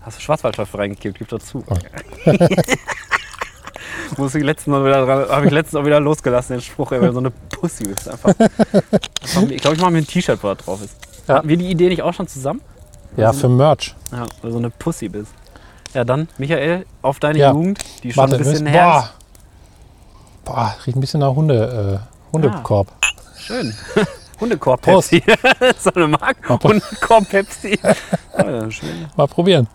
Hast 0.00 0.18
du 0.18 0.20
Schwarzwaldteufel 0.22 0.80
reingekippt? 0.80 1.18
Gib 1.18 1.28
dazu. 1.28 1.64
Oh. 1.66 1.76
Muss 4.16 4.34
ich 4.34 4.42
letztens 4.44 4.72
mal 4.72 4.84
wieder 4.84 5.04
dran, 5.04 5.28
habe 5.28 5.46
ich 5.46 5.52
letztens 5.52 5.80
auch 5.80 5.86
wieder 5.86 6.00
losgelassen, 6.00 6.56
den 6.56 6.62
Spruch, 6.62 6.92
ey, 6.92 7.00
weil 7.00 7.12
so 7.12 7.18
eine 7.18 7.30
Pussy 7.30 7.84
bist 7.84 8.08
einfach. 8.08 8.34
Ich 9.48 9.60
glaube, 9.60 9.76
ich 9.76 9.80
mache 9.80 9.90
mir 9.90 9.98
ein 9.98 10.06
T-Shirt, 10.06 10.38
wo 10.42 10.48
da 10.48 10.54
drauf 10.54 10.82
ist. 10.82 10.94
Ja. 11.26 11.36
Hatten 11.36 11.48
wir 11.48 11.56
die 11.56 11.70
Idee 11.70 11.88
nicht 11.88 12.02
auch 12.02 12.14
schon 12.14 12.28
zusammen? 12.28 12.60
Ja, 13.16 13.32
für 13.32 13.48
Merch. 13.48 13.94
Ja, 14.12 14.20
weil 14.20 14.28
du 14.42 14.50
so 14.52 14.58
eine 14.58 14.70
Pussy 14.70 15.08
bist. 15.08 15.32
Ja, 15.94 16.04
dann, 16.04 16.28
Michael, 16.38 16.86
auf 17.02 17.20
deine 17.20 17.38
Ja. 17.38 17.52
Jugend, 17.52 17.78
die 18.02 18.12
schon 18.12 18.22
Warte, 18.22 18.36
ein 18.36 18.38
bisschen 18.44 18.66
her 18.66 18.84
boah. 18.84 18.98
ist. 19.00 20.44
Boah, 20.44 20.76
riecht 20.86 20.96
ein 20.96 21.00
bisschen 21.00 21.20
nach 21.20 21.34
Hunde, 21.34 22.00
äh, 22.02 22.32
Hundekorb. 22.32 22.88
Schön. 23.36 23.74
Hundekorb. 24.40 24.82
Pepsi. 24.82 25.22
so 25.78 25.90
eine 25.94 26.08
Marke. 26.08 26.58
Hundekorb 26.62 27.28
Pepsi. 27.28 27.78
Oh, 27.82 28.38
ja, 28.42 28.70
schön. 28.70 29.06
Mal 29.16 29.28
probieren. 29.28 29.68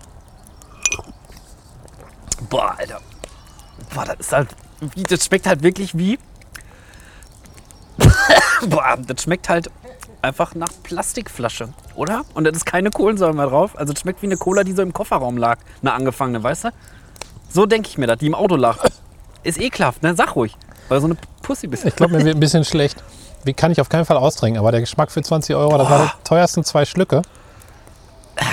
Boah, 2.50 2.76
Alter. 2.78 3.00
Boah, 3.94 4.06
das 4.06 4.20
ist 4.20 4.34
halt. 4.34 4.50
Das 5.10 5.26
schmeckt 5.26 5.48
halt 5.48 5.64
wirklich 5.64 5.98
wie. 5.98 6.18
Boah, 8.68 8.98
das 8.98 9.24
schmeckt 9.24 9.50
halt 9.50 9.70
einfach 10.22 10.56
nach 10.56 10.70
Plastikflasche, 10.84 11.70
oder? 11.96 12.24
Und 12.34 12.44
da 12.44 12.52
ist 12.52 12.66
keine 12.66 12.92
Kohlensäure 12.92 13.34
mehr 13.34 13.48
drauf. 13.48 13.78
Also 13.78 13.94
es 13.94 14.00
schmeckt 14.00 14.22
wie 14.22 14.28
eine 14.28 14.38
Cola, 14.38 14.64
die 14.64 14.74
so 14.74 14.82
im 14.82 14.94
Kofferraum 14.94 15.38
lag. 15.38 15.60
Eine 15.82 15.94
angefangene, 15.94 16.44
weißt 16.44 16.66
du? 16.66 16.70
So 17.50 17.66
denke 17.66 17.90
ich 17.90 17.98
mir 17.98 18.08
das, 18.08 18.20
die 18.20 18.28
im 18.28 18.36
Auto 18.36 18.56
lag. 18.56 18.78
Ist 19.44 19.60
ekelhaft, 19.60 20.04
ne? 20.04 20.16
Sag 20.16 20.36
ruhig. 20.36 20.56
Weil 20.88 21.02
so 21.02 21.08
eine 21.08 21.18
Pussy 21.42 21.68
bist. 21.68 21.86
Ich 21.86 21.96
glaube, 21.96 22.18
mir 22.18 22.26
wird 22.26 22.36
ein 22.36 22.40
bisschen 22.40 22.66
schlecht. 22.66 23.04
Wie 23.44 23.54
kann 23.54 23.72
ich 23.72 23.80
auf 23.80 23.90
keinen 23.90 24.06
Fall 24.06 24.18
austrinken, 24.18 24.60
aber 24.60 24.72
der 24.72 24.82
Geschmack 24.82 25.12
für 25.12 25.22
20 25.22 25.56
Euro, 25.56 25.78
das 25.78 25.90
waren 25.90 26.08
die 26.08 26.24
teuersten 26.24 26.64
zwei 26.64 26.86
Schlücke. 26.86 27.22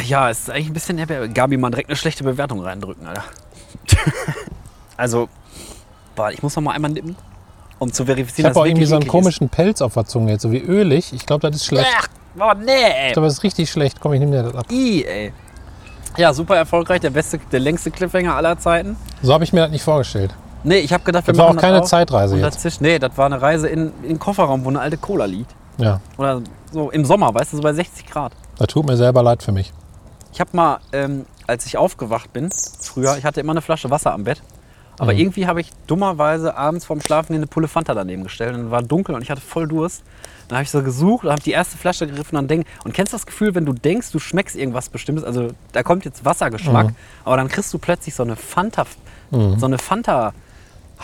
Ja, 0.05 0.31
es 0.31 0.41
ist 0.41 0.51
eigentlich 0.51 0.69
ein 0.69 0.73
bisschen 0.73 0.99
erbärmlich. 0.99 1.35
Gabi, 1.35 1.57
mal 1.57 1.71
direkt 1.71 1.89
eine 1.89 1.97
schlechte 1.97 2.25
Bewertung 2.25 2.61
reindrücken, 2.63 3.07
Alter. 3.07 3.25
also, 4.97 5.29
boah, 6.15 6.31
ich 6.31 6.43
muss 6.43 6.55
noch 6.57 6.63
mal 6.63 6.73
einmal 6.73 6.91
nippen, 6.91 7.17
um 7.79 7.93
zu 7.93 8.03
Ich 8.03 8.07
verifizieren, 8.09 8.51
habe 8.51 8.61
auch 8.61 8.67
irgendwie 8.67 8.87
so 8.87 8.97
einen 8.97 9.07
komischen 9.07 9.49
Pelz 9.49 9.81
auf 9.83 9.95
der 9.95 10.05
Zunge 10.07 10.33
jetzt, 10.33 10.43
so 10.43 10.51
wie 10.53 10.59
ölig. 10.61 11.13
Ich 11.13 11.27
glaube, 11.27 11.49
das 11.49 11.57
ist 11.61 11.67
schlecht. 11.67 11.87
Ach, 11.99 12.09
oh, 12.39 12.53
nee, 12.65 12.71
ey. 12.73 13.07
Ich 13.09 13.13
glaube, 13.15 13.27
das 13.29 13.35
ist 13.39 13.43
richtig 13.43 13.71
schlecht. 13.71 14.01
Komm, 14.01 14.13
ich 14.15 14.21
nehme 14.21 14.33
dir 14.33 14.43
das 14.45 14.55
ab. 14.55 14.67
I, 14.71 15.05
ey. 15.05 15.33
Ja, 16.17 16.33
super 16.33 16.57
erfolgreich, 16.57 17.01
der 17.01 17.11
beste, 17.11 17.39
der 17.39 17.61
längste 17.61 17.91
Cliffhanger 17.91 18.35
aller 18.35 18.59
Zeiten. 18.59 18.97
So 19.23 19.35
habe 19.35 19.45
ich 19.45 19.53
mir 19.53 19.61
das 19.61 19.71
nicht 19.71 19.83
vorgestellt. 19.83 20.35
Nee, 20.65 20.79
ich 20.79 20.93
habe 20.93 21.05
gedacht, 21.05 21.27
wir 21.27 21.33
Das 21.35 21.39
war 21.39 21.49
machen 21.49 21.59
auch 21.59 21.61
keine 21.63 21.81
auf 21.83 21.87
Zeitreise 21.89 22.37
jetzt. 22.37 22.57
dazwischen- 22.57 22.83
Nee, 22.83 22.99
das 22.99 23.17
war 23.17 23.27
eine 23.27 23.41
Reise 23.41 23.69
in, 23.69 23.93
in 24.03 24.09
den 24.09 24.19
Kofferraum, 24.19 24.65
wo 24.65 24.69
eine 24.71 24.81
alte 24.81 24.97
Cola 24.97 25.27
liegt. 25.27 25.55
Ja, 25.79 26.01
Oder 26.17 26.41
so 26.73 26.91
im 26.91 27.05
Sommer, 27.05 27.35
weißt 27.35 27.53
du, 27.53 27.59
so 27.59 27.63
bei 27.63 27.75
60 27.75 28.07
Grad. 28.07 28.33
das 28.59 28.67
tut 28.69 28.87
mir 28.87 28.97
selber 28.97 29.23
leid 29.23 29.43
für 29.43 29.53
mich. 29.53 29.73
Ich 30.33 30.41
habe 30.41 30.51
mal, 30.55 30.79
ähm, 30.93 31.27
als 31.47 31.67
ich 31.67 31.77
aufgewacht 31.77 32.33
bin, 32.33 32.51
früher, 32.81 33.17
ich 33.19 33.25
hatte 33.25 33.41
immer 33.41 33.53
eine 33.53 33.61
Flasche 33.61 33.91
Wasser 33.91 34.13
am 34.15 34.25
Bett. 34.25 34.43
Aber 34.99 35.13
Mhm. 35.13 35.19
irgendwie 35.19 35.47
habe 35.47 35.61
ich 35.61 35.71
dummerweise 35.87 36.57
abends 36.57 36.85
vorm 36.87 37.01
Schlafen 37.01 37.35
eine 37.35 37.47
Pulle 37.47 37.69
Fanta 37.69 37.95
daneben 37.95 38.23
gestellt. 38.25 38.55
Und 38.55 38.67
es 38.67 38.71
war 38.71 38.83
dunkel 38.83 39.15
und 39.15 39.23
ich 39.23 39.31
hatte 39.31 39.41
voll 39.43 39.69
Durst. 39.69 40.03
Dann 40.49 40.57
habe 40.59 40.63
ich 40.65 40.71
so 40.71 40.83
gesucht 40.83 41.25
und 41.25 41.33
habe 41.33 41.43
die 41.43 41.51
erste 41.51 41.77
Flasche 41.77 42.07
gegriffen 42.07 42.39
und 42.39 42.49
denk, 42.51 42.67
und 42.85 42.95
kennst 42.95 43.13
du 43.13 43.17
das 43.17 43.27
Gefühl, 43.27 43.55
wenn 43.55 43.67
du 43.67 43.73
denkst, 43.73 44.13
du 44.13 44.19
schmeckst 44.21 44.55
irgendwas 44.57 44.89
Bestimmtes, 44.89 45.25
also 45.25 45.49
da 45.73 45.83
kommt 45.83 46.05
jetzt 46.05 46.25
Wassergeschmack, 46.25 46.87
Mhm. 46.89 46.95
aber 47.25 47.37
dann 47.37 47.49
kriegst 47.49 47.75
du 47.75 47.79
plötzlich 47.79 48.15
so 48.15 48.23
eine 48.23 48.37
Fanta, 48.37 48.85
so 49.33 49.67
eine 49.67 49.79
Fanta 49.79 50.33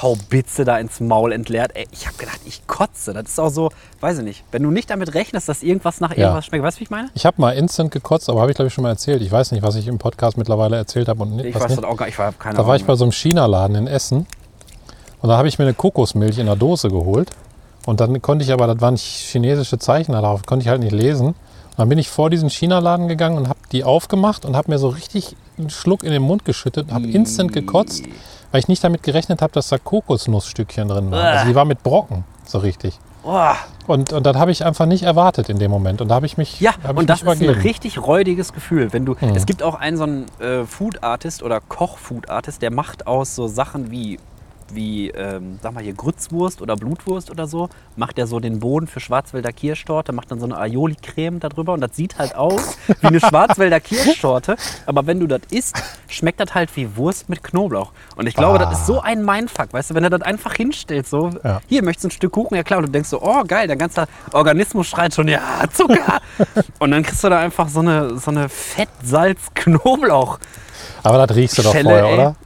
Haubitze 0.01 0.65
da 0.65 0.79
ins 0.79 1.01
Maul 1.01 1.33
entleert. 1.33 1.73
Ey, 1.75 1.87
ich 1.93 2.07
habe 2.07 2.17
gedacht, 2.17 2.41
ich 2.47 2.67
kotze. 2.67 3.13
Das 3.13 3.25
ist 3.25 3.39
auch 3.39 3.51
so, 3.51 3.71
weiß 4.01 4.19
ich 4.19 4.25
nicht. 4.25 4.45
Wenn 4.51 4.63
du 4.63 4.71
nicht 4.71 4.89
damit 4.91 5.15
rechnest, 5.15 5.49
dass 5.49 5.63
irgendwas 5.63 6.01
nach 6.01 6.11
Ja. 6.17 6.25
irgendwas 6.25 6.47
schmeckt, 6.47 6.65
weißt 6.65 6.79
du, 6.79 6.81
wie 6.81 6.85
ich 6.85 6.91
meine? 6.91 7.11
Ich 7.15 7.27
habe 7.27 7.41
mal 7.41 7.51
instant 7.53 7.91
gekotzt, 7.91 8.29
aber 8.31 8.41
habe 8.41 8.51
ich 8.51 8.57
glaube 8.57 8.69
ich 8.69 8.75
schon 8.75 8.83
mal 8.83 8.91
erzählt. 8.91 9.21
Ich 9.23 9.31
weiß 9.31 9.53
nicht, 9.53 9.63
was 9.63 9.75
ich 9.75 9.87
im 9.89 9.99
Podcast 9.99 10.39
mittlerweile 10.39 10.77
erzählt 10.77 11.09
habe 11.09 11.23
und 11.23 11.37
nicht. 11.37 11.45
Ich 11.47 11.55
weiß 11.55 11.69
nicht. 11.69 11.83
das 11.83 11.85
auch 11.85 11.97
gar 11.97 12.07
nicht. 12.07 12.15
Ich 12.15 12.19
habe 12.19 12.37
keine 12.39 12.57
Da 12.57 12.67
war 12.67 12.77
ich 12.77 12.85
bei 12.85 12.95
so 12.95 13.05
einem 13.05 13.13
China-Laden 13.13 13.77
in 13.77 13.87
Essen 13.87 14.27
und 15.21 15.29
da 15.29 15.37
habe 15.37 15.49
ich 15.49 15.59
mir 15.59 15.65
eine 15.67 15.75
Kokosmilch 15.75 16.39
in 16.39 16.47
der 16.47 16.57
Dose 16.57 16.89
geholt. 16.89 17.31
Und 17.85 18.01
dann 18.01 18.23
konnte 18.23 18.45
ich 18.45 18.53
aber, 18.53 18.69
das 18.69 18.81
waren 18.81 18.97
chinesische 18.97 19.79
Zeichen 19.79 20.13
darauf, 20.13 20.43
konnte 20.47 20.63
ich 20.63 20.69
halt 20.69 20.81
nicht 20.83 20.93
lesen. 20.93 21.29
Und 21.29 21.79
dann 21.79 21.89
bin 21.89 21.99
ich 21.99 22.09
vor 22.09 22.31
diesen 22.31 22.49
China-Laden 22.49 23.09
gegangen 23.09 23.37
und 23.39 23.49
habe 23.49 23.59
die 23.73 23.83
aufgemacht 23.85 24.45
und 24.45 24.57
habe 24.57 24.71
mir 24.71 24.79
so 24.79 24.89
richtig 24.89 25.37
einen 25.59 25.69
Schluck 25.71 26.03
in 26.05 26.13
den 26.13 26.23
Mund 26.23 26.45
geschüttet 26.45 26.89
und 26.89 26.95
habe 26.95 27.07
instant 27.09 27.53
gekotzt, 27.53 28.05
weil 28.53 28.61
ich 28.61 28.69
nicht 28.69 28.85
damit 28.85 29.03
gerechnet 29.03 29.43
habe, 29.43 29.53
dass 29.53 29.69
da 29.69 29.79
Kokosnussstückchen 29.79 30.87
drin 30.89 31.11
waren. 31.11 31.21
Also 31.27 31.47
die 31.49 31.55
war 31.55 31.65
mit 31.65 31.83
Brocken, 31.83 32.25
so 32.47 32.59
richtig. 32.59 32.99
Oh, 33.25 33.39
Und, 33.87 34.13
und 34.13 34.27
das 34.27 34.37
habe 34.37 34.51
ich 34.51 34.65
einfach 34.65 34.85
nicht 34.87 35.05
erwartet 35.05 35.49
in 35.49 35.59
dem 35.61 35.71
Moment. 35.71 36.01
Und 36.01 36.09
da 36.09 36.17
habe 36.17 36.27
ich 36.27 36.37
mich, 36.39 36.61
ja, 36.61 36.73
und 36.95 37.09
das 37.09 37.23
ist 37.23 37.29
ein 37.29 37.41
übergeben. 37.41 37.63
richtig 37.63 38.05
räudiges 38.05 38.53
Gefühl. 38.53 38.93
Wenn 38.93 39.05
du, 39.07 39.15
Mhm. 39.21 39.37
Es 39.37 39.47
gibt 39.47 39.63
auch 39.63 39.77
einen 39.77 39.97
so 39.97 40.03
einen 40.03 40.27
äh, 40.41 40.65
Food 40.65 41.05
Artist 41.05 41.43
oder 41.45 41.61
Koch-Food 41.61 42.29
Artist, 42.31 42.63
der 42.63 42.73
macht 42.73 43.07
aus 43.07 43.37
so 43.37 43.47
Sachen 43.47 43.91
wie, 43.93 44.19
wie 44.75 45.11
ähm, 45.11 45.59
sag 45.63 45.75
mal 45.75 45.83
hier, 45.83 45.93
Grützwurst 45.95 46.63
oder 46.63 46.77
Blutwurst 46.77 47.31
oder 47.31 47.47
so, 47.47 47.69
macht 47.97 48.19
er 48.19 48.27
so 48.27 48.41
den 48.41 48.59
Boden 48.61 48.87
für 48.87 49.01
Schwarzwälder 49.01 49.53
Kirschtorte, 49.53 50.13
macht 50.13 50.31
dann 50.31 50.39
so 50.41 50.47
eine 50.47 50.57
Aioli-Creme 50.59 51.41
darüber 51.41 51.73
und 51.75 51.81
das 51.81 51.95
sieht 51.97 52.19
halt 52.19 52.35
aus 52.35 52.77
wie 53.01 53.07
eine 53.07 53.21
Schwarzwälder 53.21 53.81
Kirschtorte. 53.81 54.57
Aber 54.87 55.07
wenn 55.07 55.21
du 55.21 55.27
das 55.27 55.41
isst, 55.51 55.77
schmeckt 56.09 56.41
das 56.41 56.55
halt 56.55 56.75
wie 56.77 56.97
Wurst 56.97 57.29
mit 57.29 57.43
Knoblauch. 57.43 57.93
Und 58.17 58.27
ich 58.27 58.35
glaube, 58.35 58.61
Ah. 58.61 58.71
das 58.71 58.81
ist 58.81 58.87
so 58.87 59.01
ein 59.01 59.25
Mindfuck, 59.25 59.73
weißt 59.73 59.91
du, 59.91 59.95
wenn 59.95 60.05
er 60.05 60.11
das 60.11 60.23
einfach 60.23 60.55
hinstellt, 60.55 61.07
so, 61.07 61.31
Ja. 61.45 61.61
hier 61.69 61.83
möchtest 61.83 62.05
du 62.05 62.09
ein 62.09 62.13
Stück 62.13 62.33
Kuchen, 62.33 62.55
ja 62.57 62.63
klar, 62.63 62.79
und 62.81 62.87
du 62.87 62.93
denkst 62.93 63.09
so, 63.11 63.21
oh 63.23 63.43
geil, 63.47 63.69
dein 63.69 63.79
ganzer 63.79 64.07
Organismus 64.33 64.87
schreit 64.87 65.15
schon, 65.15 65.29
ja, 65.29 65.41
Zucker. 65.73 66.21
und 66.79 66.91
dann 66.91 67.03
kriegst 67.03 67.23
du 67.25 67.29
da 67.29 67.39
einfach 67.41 67.69
so 67.69 67.81
eine, 67.81 68.19
so 68.19 68.31
eine 68.31 68.49
Fett-Salz-Knoblauch. 69.23 70.39
Aber 71.03 71.27
das 71.27 71.37
riechst 71.37 71.59
du 71.59 71.63
doch 71.63 71.73
Schelle, 71.73 71.85
vorher, 71.91 72.05
ey. 72.07 72.15
oder? 72.15 72.37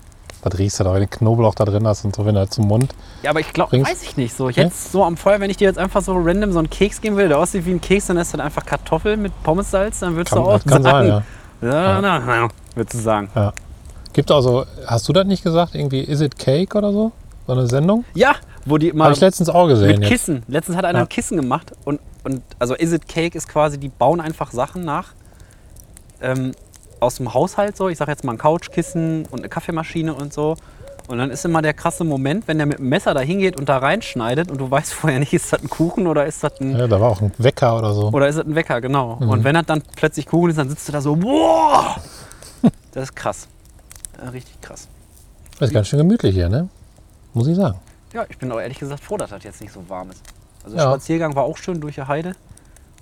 Das 0.48 0.58
riechst 0.60 0.78
du 0.78 0.84
doch, 0.84 0.94
wenn 0.94 1.02
du 1.02 1.08
Knoblauch 1.08 1.54
da 1.56 1.64
drin 1.64 1.86
hast 1.86 2.04
und 2.04 2.14
so, 2.14 2.24
wenn 2.24 2.34
du 2.36 2.48
zum 2.48 2.66
Mund. 2.68 2.94
Ja, 3.22 3.30
aber 3.30 3.40
ich 3.40 3.52
glaube, 3.52 3.82
weiß 3.82 4.02
ich 4.02 4.16
nicht 4.16 4.36
so. 4.36 4.48
Jetzt 4.48 4.92
so 4.92 5.02
am 5.04 5.16
Feuer, 5.16 5.40
wenn 5.40 5.50
ich 5.50 5.56
dir 5.56 5.64
jetzt 5.64 5.78
einfach 5.78 6.02
so 6.02 6.14
random 6.16 6.52
so 6.52 6.58
einen 6.60 6.70
Keks 6.70 7.00
geben 7.00 7.16
will, 7.16 7.28
der 7.28 7.38
aussieht 7.38 7.66
wie 7.66 7.72
ein 7.72 7.80
Keks, 7.80 8.06
dann 8.06 8.16
ist 8.16 8.32
das 8.32 8.40
einfach 8.40 8.64
Kartoffel 8.64 9.16
mit 9.16 9.32
Pommessalz, 9.42 10.00
dann 10.00 10.14
würdest 10.14 10.34
Kann, 10.34 10.44
du 10.44 10.48
auch 10.50 10.64
kann 10.64 10.82
sagen. 10.82 11.08
sein, 11.08 11.22
ja. 11.62 11.72
Ja, 11.72 12.00
na, 12.00 12.18
na, 12.20 12.48
würdest 12.74 12.94
du 12.94 13.02
sagen. 13.02 13.28
Gibt 14.12 14.30
also, 14.30 14.64
hast 14.86 15.08
du 15.08 15.12
das 15.12 15.26
nicht 15.26 15.42
gesagt? 15.42 15.74
Irgendwie 15.74 16.00
Is 16.00 16.20
It 16.20 16.38
Cake 16.38 16.76
oder 16.78 16.92
so? 16.92 17.12
So 17.46 17.52
eine 17.52 17.66
Sendung? 17.66 18.04
Ja, 18.14 18.34
wo 18.64 18.78
die 18.78 18.88
Habe 18.88 18.98
mal 18.98 19.12
ich 19.12 19.20
letztens 19.20 19.48
auch 19.48 19.66
gesehen. 19.68 19.88
mit 19.88 20.00
jetzt. 20.00 20.08
Kissen. 20.08 20.42
Letztens 20.48 20.76
hat 20.76 20.84
einer 20.84 20.98
Ja. 21.00 21.04
ein 21.04 21.08
Kissen 21.08 21.36
gemacht 21.36 21.72
und, 21.84 22.00
und 22.24 22.42
also 22.58 22.74
Is 22.74 22.92
It 22.92 23.08
Cake 23.08 23.36
ist 23.36 23.48
quasi, 23.48 23.78
die 23.78 23.88
bauen 23.88 24.20
einfach 24.20 24.52
Sachen 24.52 24.84
nach 24.84 25.08
ähm, 26.20 26.52
aus 27.06 27.16
dem 27.16 27.32
Haushalt 27.34 27.76
so. 27.76 27.88
Ich 27.88 27.98
sage 27.98 28.10
jetzt 28.10 28.24
mal 28.24 28.32
ein 28.32 28.38
Couchkissen 28.38 29.26
und 29.30 29.40
eine 29.40 29.48
Kaffeemaschine 29.48 30.14
und 30.14 30.32
so. 30.32 30.56
Und 31.08 31.18
dann 31.18 31.30
ist 31.30 31.44
immer 31.44 31.62
der 31.62 31.72
krasse 31.72 32.02
Moment, 32.02 32.48
wenn 32.48 32.58
der 32.58 32.66
mit 32.66 32.78
dem 32.78 32.88
Messer 32.88 33.14
da 33.14 33.20
hingeht 33.20 33.56
und 33.56 33.68
da 33.68 33.78
reinschneidet 33.78 34.50
und 34.50 34.58
du 34.58 34.68
weißt 34.70 34.92
vorher 34.92 35.20
nicht, 35.20 35.32
ist 35.32 35.52
das 35.52 35.62
ein 35.62 35.70
Kuchen 35.70 36.08
oder 36.08 36.26
ist 36.26 36.42
das 36.42 36.60
ein, 36.60 36.76
Ja, 36.76 36.88
da 36.88 37.00
war 37.00 37.10
auch 37.10 37.20
ein 37.20 37.32
Wecker 37.38 37.78
oder 37.78 37.94
so. 37.94 38.08
oder 38.08 38.26
ist 38.26 38.36
das 38.38 38.44
ein 38.46 38.56
Wecker, 38.56 38.80
genau. 38.80 39.16
Mhm. 39.20 39.28
Und 39.30 39.44
wenn 39.44 39.54
das 39.54 39.66
dann 39.66 39.82
plötzlich 39.94 40.26
Kuchen 40.26 40.50
ist, 40.50 40.58
dann 40.58 40.68
sitzt 40.68 40.88
du 40.88 40.92
da 40.92 41.00
so, 41.00 41.14
boah! 41.14 41.96
Das 42.92 43.04
ist 43.04 43.14
krass. 43.14 43.46
Ja, 44.22 44.30
richtig 44.30 44.60
krass. 44.60 44.88
ist 45.60 45.72
ganz 45.72 45.86
schön 45.86 45.98
gemütlich 45.98 46.34
hier, 46.34 46.48
ne? 46.48 46.68
Muss 47.34 47.46
ich 47.46 47.54
sagen. 47.56 47.78
Ja, 48.12 48.24
ich 48.28 48.38
bin 48.38 48.50
auch 48.50 48.58
ehrlich 48.60 48.78
gesagt 48.78 49.04
froh, 49.04 49.16
dass 49.16 49.30
das 49.30 49.44
jetzt 49.44 49.60
nicht 49.60 49.72
so 49.72 49.88
warm 49.88 50.10
ist. 50.10 50.22
Also 50.64 50.76
Ja. 50.76 50.84
der 50.84 50.90
Spaziergang 50.92 51.36
war 51.36 51.44
auch 51.44 51.56
schön 51.56 51.80
durch 51.80 51.94
die 51.96 52.02
Heide. 52.02 52.30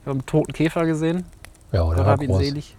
Wir 0.03 0.11
haben 0.11 0.19
einen 0.19 0.27
toten 0.27 0.53
Käfer 0.53 0.85
gesehen. 0.85 1.25
Ja, 1.73 1.85
oder 1.85 1.97
Gott 1.99 2.05
war 2.07 2.13
hab 2.15 2.23
ihn 2.23 2.29
groß. 2.29 2.39
selig. 2.41 2.77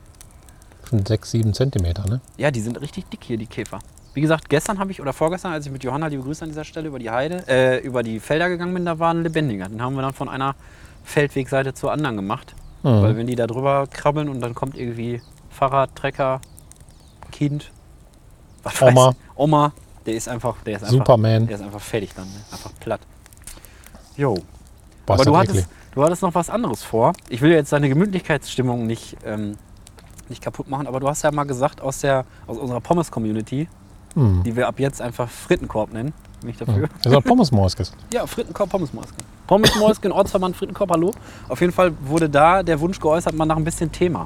Schon 0.89 1.05
sechs, 1.05 1.31
sieben 1.31 1.53
Zentimeter, 1.53 2.07
ne? 2.07 2.21
Ja, 2.37 2.51
die 2.51 2.61
sind 2.61 2.79
richtig 2.81 3.05
dick 3.09 3.23
hier, 3.23 3.37
die 3.37 3.47
Käfer. 3.47 3.79
Wie 4.13 4.21
gesagt, 4.21 4.49
gestern 4.49 4.79
habe 4.79 4.91
ich, 4.91 5.01
oder 5.01 5.11
vorgestern, 5.13 5.51
als 5.51 5.65
ich 5.65 5.71
mit 5.71 5.83
Johanna, 5.83 6.07
liebe 6.07 6.23
Grüße 6.23 6.43
an 6.43 6.49
dieser 6.49 6.63
Stelle, 6.63 6.87
über 6.87 6.99
die 6.99 7.09
Heide, 7.09 7.43
äh, 7.47 7.79
über 7.79 8.01
die 8.03 8.19
Felder 8.19 8.47
gegangen 8.49 8.73
bin, 8.73 8.85
da 8.85 8.97
war 8.99 9.13
ein 9.13 9.23
lebendiger. 9.23 9.67
Den 9.67 9.81
haben 9.81 9.95
wir 9.95 10.01
dann 10.03 10.13
von 10.13 10.29
einer 10.29 10.55
Feldwegseite 11.03 11.73
zur 11.73 11.91
anderen 11.91 12.15
gemacht. 12.15 12.55
Weil 12.83 13.13
Mhm. 13.13 13.17
wenn 13.17 13.27
die 13.27 13.35
da 13.35 13.47
drüber 13.47 13.87
krabbeln 13.87 14.29
und 14.29 14.41
dann 14.41 14.53
kommt 14.53 14.77
irgendwie 14.77 15.19
Fahrrad, 15.49 15.95
Trecker, 15.95 16.39
Kind, 17.31 17.71
was 18.63 18.79
weiß 18.79 18.91
Oma. 18.93 19.09
ich, 19.09 19.15
Oma, 19.35 19.73
der 20.05 20.13
ist 20.13 20.29
einfach, 20.29 20.55
der 20.63 20.75
ist 20.77 20.83
einfach, 20.83 20.93
Superman. 20.93 21.47
der 21.47 21.55
ist 21.57 21.63
einfach 21.63 21.81
fertig 21.81 22.13
dann, 22.15 22.25
ne? 22.27 22.39
einfach 22.51 22.71
platt. 22.79 23.01
Jo. 24.15 24.37
Aber 25.07 25.25
du 25.25 25.35
hattest, 25.35 25.67
du 25.93 26.03
hattest 26.03 26.21
noch 26.21 26.33
was 26.35 26.49
anderes 26.49 26.83
vor. 26.83 27.13
Ich 27.29 27.41
will 27.41 27.51
jetzt 27.51 27.71
deine 27.73 27.89
Gemütlichkeitsstimmung 27.89 28.85
nicht, 28.85 29.17
ähm, 29.25 29.57
nicht 30.29 30.41
kaputt 30.43 30.69
machen, 30.69 30.87
aber 30.87 30.99
du 30.99 31.07
hast 31.07 31.23
ja 31.23 31.31
mal 31.31 31.43
gesagt 31.45 31.81
aus, 31.81 31.99
der, 31.99 32.25
aus 32.47 32.57
unserer 32.57 32.81
Pommes-Community, 32.81 33.67
Mhm. 34.15 34.43
die 34.43 34.55
wir 34.55 34.67
ab 34.69 34.79
jetzt 34.79 35.01
einfach 35.01 35.27
Frittenkorb 35.29 35.91
nennen, 35.91 36.13
bin 36.39 36.49
ich 36.49 36.57
dafür. 36.57 36.87
Das 37.03 37.11
ist 37.11 37.23
Pommesmorskes. 37.25 37.91
Ja, 38.13 38.25
Frittenkorb, 38.25 38.69
Pommesmäuschen. 38.69 39.13
Pommesmäuschen, 39.45 40.11
Ortsverband 40.13 40.55
Frittenkorb, 40.55 40.89
hallo. 40.89 41.11
Auf 41.49 41.59
jeden 41.59 41.73
Fall 41.73 41.91
wurde 42.05 42.29
da 42.29 42.63
der 42.63 42.79
Wunsch 42.79 42.97
geäußert, 42.99 43.35
mal 43.35 43.45
nach 43.45 43.57
ein 43.57 43.65
bisschen 43.65 43.91
Thema. 43.91 44.25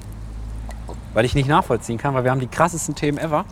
Weil 1.15 1.25
ich 1.25 1.33
nicht 1.33 1.49
nachvollziehen 1.49 1.97
kann, 1.97 2.13
weil 2.13 2.23
wir 2.23 2.29
haben 2.29 2.39
die 2.39 2.45
krassesten 2.47 2.93
Themen 2.93 3.17
ever. 3.17 3.45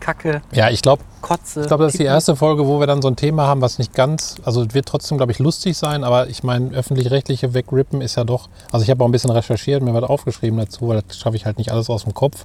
Kacke, 0.00 0.42
Ja, 0.52 0.70
ich 0.70 0.82
glaube, 0.82 1.02
Kotze. 1.20 1.62
ich 1.62 1.66
glaub, 1.66 1.80
das 1.80 1.94
ist 1.94 2.00
die 2.00 2.04
erste 2.04 2.36
Folge, 2.36 2.66
wo 2.66 2.80
wir 2.80 2.86
dann 2.86 3.02
so 3.02 3.08
ein 3.08 3.16
Thema 3.16 3.46
haben, 3.46 3.60
was 3.60 3.78
nicht 3.78 3.94
ganz, 3.94 4.36
also 4.44 4.72
wird 4.74 4.86
trotzdem, 4.86 5.16
glaube 5.18 5.32
ich, 5.32 5.38
lustig 5.38 5.76
sein, 5.76 6.04
aber 6.04 6.28
ich 6.28 6.42
meine, 6.42 6.70
öffentlich-rechtliche 6.74 7.54
Wegrippen 7.54 8.00
ist 8.00 8.16
ja 8.16 8.24
doch, 8.24 8.48
also 8.72 8.82
ich 8.84 8.90
habe 8.90 9.02
auch 9.04 9.08
ein 9.08 9.12
bisschen 9.12 9.30
recherchiert, 9.30 9.82
mir 9.82 9.94
was 9.94 10.04
aufgeschrieben 10.04 10.58
dazu, 10.58 10.88
weil 10.88 11.02
das 11.06 11.18
schaffe 11.18 11.36
ich 11.36 11.46
halt 11.46 11.58
nicht 11.58 11.72
alles 11.72 11.90
aus 11.90 12.04
dem 12.04 12.14
Kopf. 12.14 12.44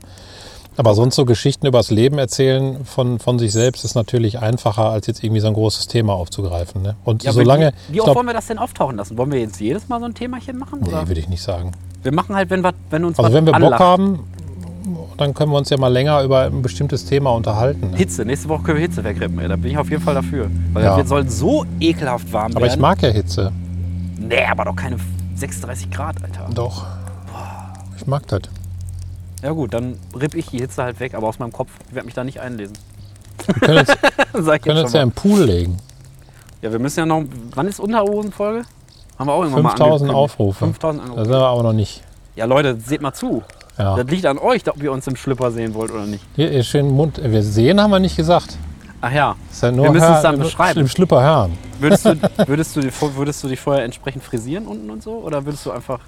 Aber 0.75 0.95
sonst 0.95 1.13
so 1.15 1.23
Geschichten 1.25 1.67
übers 1.67 1.91
Leben 1.91 2.17
erzählen 2.17 2.83
von, 2.83 3.19
von 3.19 3.37
sich 3.37 3.53
selbst 3.53 3.85
ist 3.85 3.93
natürlich 3.93 4.39
einfacher, 4.39 4.89
als 4.89 5.05
jetzt 5.05 5.23
irgendwie 5.23 5.39
so 5.39 5.45
ein 5.47 5.53
großes 5.53 5.85
Thema 5.87 6.13
aufzugreifen. 6.13 6.81
Ne? 6.81 6.95
Und 7.03 7.21
Ja, 7.23 7.31
solange, 7.31 7.73
Wie, 7.89 7.93
wie 7.93 7.99
oft 8.01 8.05
glaub, 8.05 8.15
wollen 8.17 8.25
wir 8.25 8.33
das 8.33 8.47
denn 8.47 8.57
auftauchen 8.57 8.95
lassen? 8.97 9.15
Wollen 9.19 9.31
wir 9.31 9.39
jetzt 9.39 9.59
jedes 9.59 9.87
Mal 9.87 9.99
so 9.99 10.05
ein 10.05 10.15
Themachen 10.15 10.57
machen? 10.57 10.79
nee, 10.81 10.89
würde 10.91 11.19
ich 11.19 11.29
nicht 11.29 11.43
sagen. 11.43 11.73
Wir 12.01 12.11
machen 12.11 12.35
halt, 12.35 12.49
wenn, 12.49 12.63
wir, 12.63 12.73
wenn 12.89 13.05
uns 13.05 13.19
Also 13.19 13.31
wenn 13.33 13.45
wir 13.45 13.53
Bock 13.53 13.61
anlacht. 13.61 13.79
haben, 13.81 14.27
dann 15.17 15.33
können 15.33 15.51
wir 15.51 15.57
uns 15.57 15.69
ja 15.69 15.77
mal 15.77 15.87
länger 15.87 16.21
über 16.23 16.41
ein 16.45 16.61
bestimmtes 16.61 17.05
Thema 17.05 17.31
unterhalten. 17.31 17.91
Ne? 17.91 17.97
Hitze, 17.97 18.25
nächste 18.25 18.49
Woche 18.49 18.63
können 18.63 18.77
wir 18.79 18.87
Hitze 18.87 19.03
wegrippen, 19.03 19.39
ey. 19.39 19.47
Da 19.47 19.55
bin 19.55 19.71
ich 19.71 19.77
auf 19.77 19.89
jeden 19.89 20.01
Fall 20.03 20.15
dafür. 20.15 20.49
Weil 20.73 20.83
Ja. 20.83 20.97
wir 20.97 21.05
sollen 21.05 21.29
so 21.29 21.65
ekelhaft 21.79 22.31
warm 22.33 22.51
Aber 22.55 22.65
ich 22.65 22.71
werden. 22.71 22.81
mag 22.81 23.01
ja 23.01 23.09
Hitze. 23.09 23.51
Nee, 24.17 24.43
aber 24.49 24.65
doch 24.65 24.75
keine 24.75 24.97
36 25.35 25.91
Grad, 25.91 26.23
Alter. 26.23 26.49
Doch. 26.53 26.85
Ich 27.97 28.07
mag 28.07 28.27
das. 28.27 28.41
Ja 29.41 29.51
gut, 29.51 29.73
dann 29.73 29.97
ripp 30.19 30.35
ich 30.35 30.47
die 30.47 30.59
Hitze 30.59 30.83
halt 30.83 30.99
weg, 30.99 31.13
aber 31.15 31.27
aus 31.27 31.39
meinem 31.39 31.51
Kopf. 31.51 31.69
Ich 31.89 31.95
werde 31.95 32.05
mich 32.05 32.15
da 32.15 32.23
nicht 32.23 32.39
einlesen. 32.39 32.77
Wir 33.45 33.53
können 33.55 33.77
jetzt 34.77 34.93
ja 34.93 34.99
mal. 34.99 35.03
im 35.03 35.11
Pool 35.11 35.43
legen. 35.43 35.77
Ja, 36.61 36.71
wir 36.71 36.79
müssen 36.79 36.99
ja 36.99 37.05
noch. 37.05 37.23
Wann 37.53 37.67
ist 37.67 37.79
Unterhosenfolge? 37.79 38.63
Haben 39.19 39.27
wir 39.27 39.33
auch 39.33 39.41
irgendwann 39.43 39.63
mal 39.63 39.69
5000 39.71 39.91
angekündigt. 40.09 40.15
Aufrufe. 40.15 40.59
5000 40.65 41.01
Da 41.03 41.07
Aufrufe. 41.11 41.23
sind 41.25 41.33
wir 41.33 41.45
aber 41.47 41.63
noch 41.63 41.73
nicht. 41.73 42.01
Ja, 42.35 42.45
Leute, 42.45 42.77
seht 42.79 43.01
mal 43.01 43.13
zu. 43.13 43.43
Ja. 43.77 43.95
Das 43.95 44.07
liegt 44.07 44.25
an 44.25 44.37
euch, 44.37 44.67
ob 44.69 44.81
ihr 44.81 44.91
uns 44.91 45.07
im 45.07 45.15
Schlüpper 45.15 45.51
sehen 45.51 45.73
wollt 45.73 45.91
oder 45.91 46.05
nicht. 46.05 46.23
Hier 46.35 46.51
ist 46.51 46.67
schön 46.67 46.89
Mund. 46.89 47.19
Wir 47.23 47.41
sehen 47.41 47.81
haben 47.81 47.91
wir 47.91 47.99
nicht 47.99 48.15
gesagt. 48.15 48.57
Ach 49.01 49.11
ja. 49.11 49.35
Ja 49.61 49.71
nur 49.71 49.85
Wir 49.85 49.91
müssen 49.91 50.13
es 50.13 50.21
dann 50.21 50.39
beschreiben. 50.39 50.79
Im 50.79 50.87
Schlüpper 50.87 51.21
hören. 51.21 51.57
Würdest 51.79 52.05
du, 52.05 52.15
würdest, 52.47 52.75
du 52.75 52.81
würdest 53.15 53.43
du 53.43 53.47
dich 53.47 53.59
vorher 53.59 53.83
entsprechend 53.83 54.23
frisieren 54.23 54.65
unten 54.65 54.89
und 54.89 55.03
so? 55.03 55.13
Oder 55.15 55.43
würdest 55.43 55.65
du 55.65 55.71
einfach. 55.71 55.99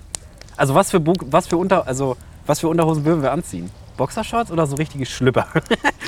Also 0.55 0.75
was 0.75 0.91
für, 0.91 1.01
was 1.05 1.47
für, 1.47 1.57
Unter, 1.57 1.85
also, 1.87 2.15
was 2.45 2.59
für 2.59 2.67
Unterhosen 2.69 3.03
würden 3.03 3.21
wir 3.21 3.31
anziehen? 3.31 3.69
Boxershorts 3.97 4.51
oder 4.51 4.65
so 4.67 4.75
richtige 4.75 5.05
Schlüpper? 5.05 5.47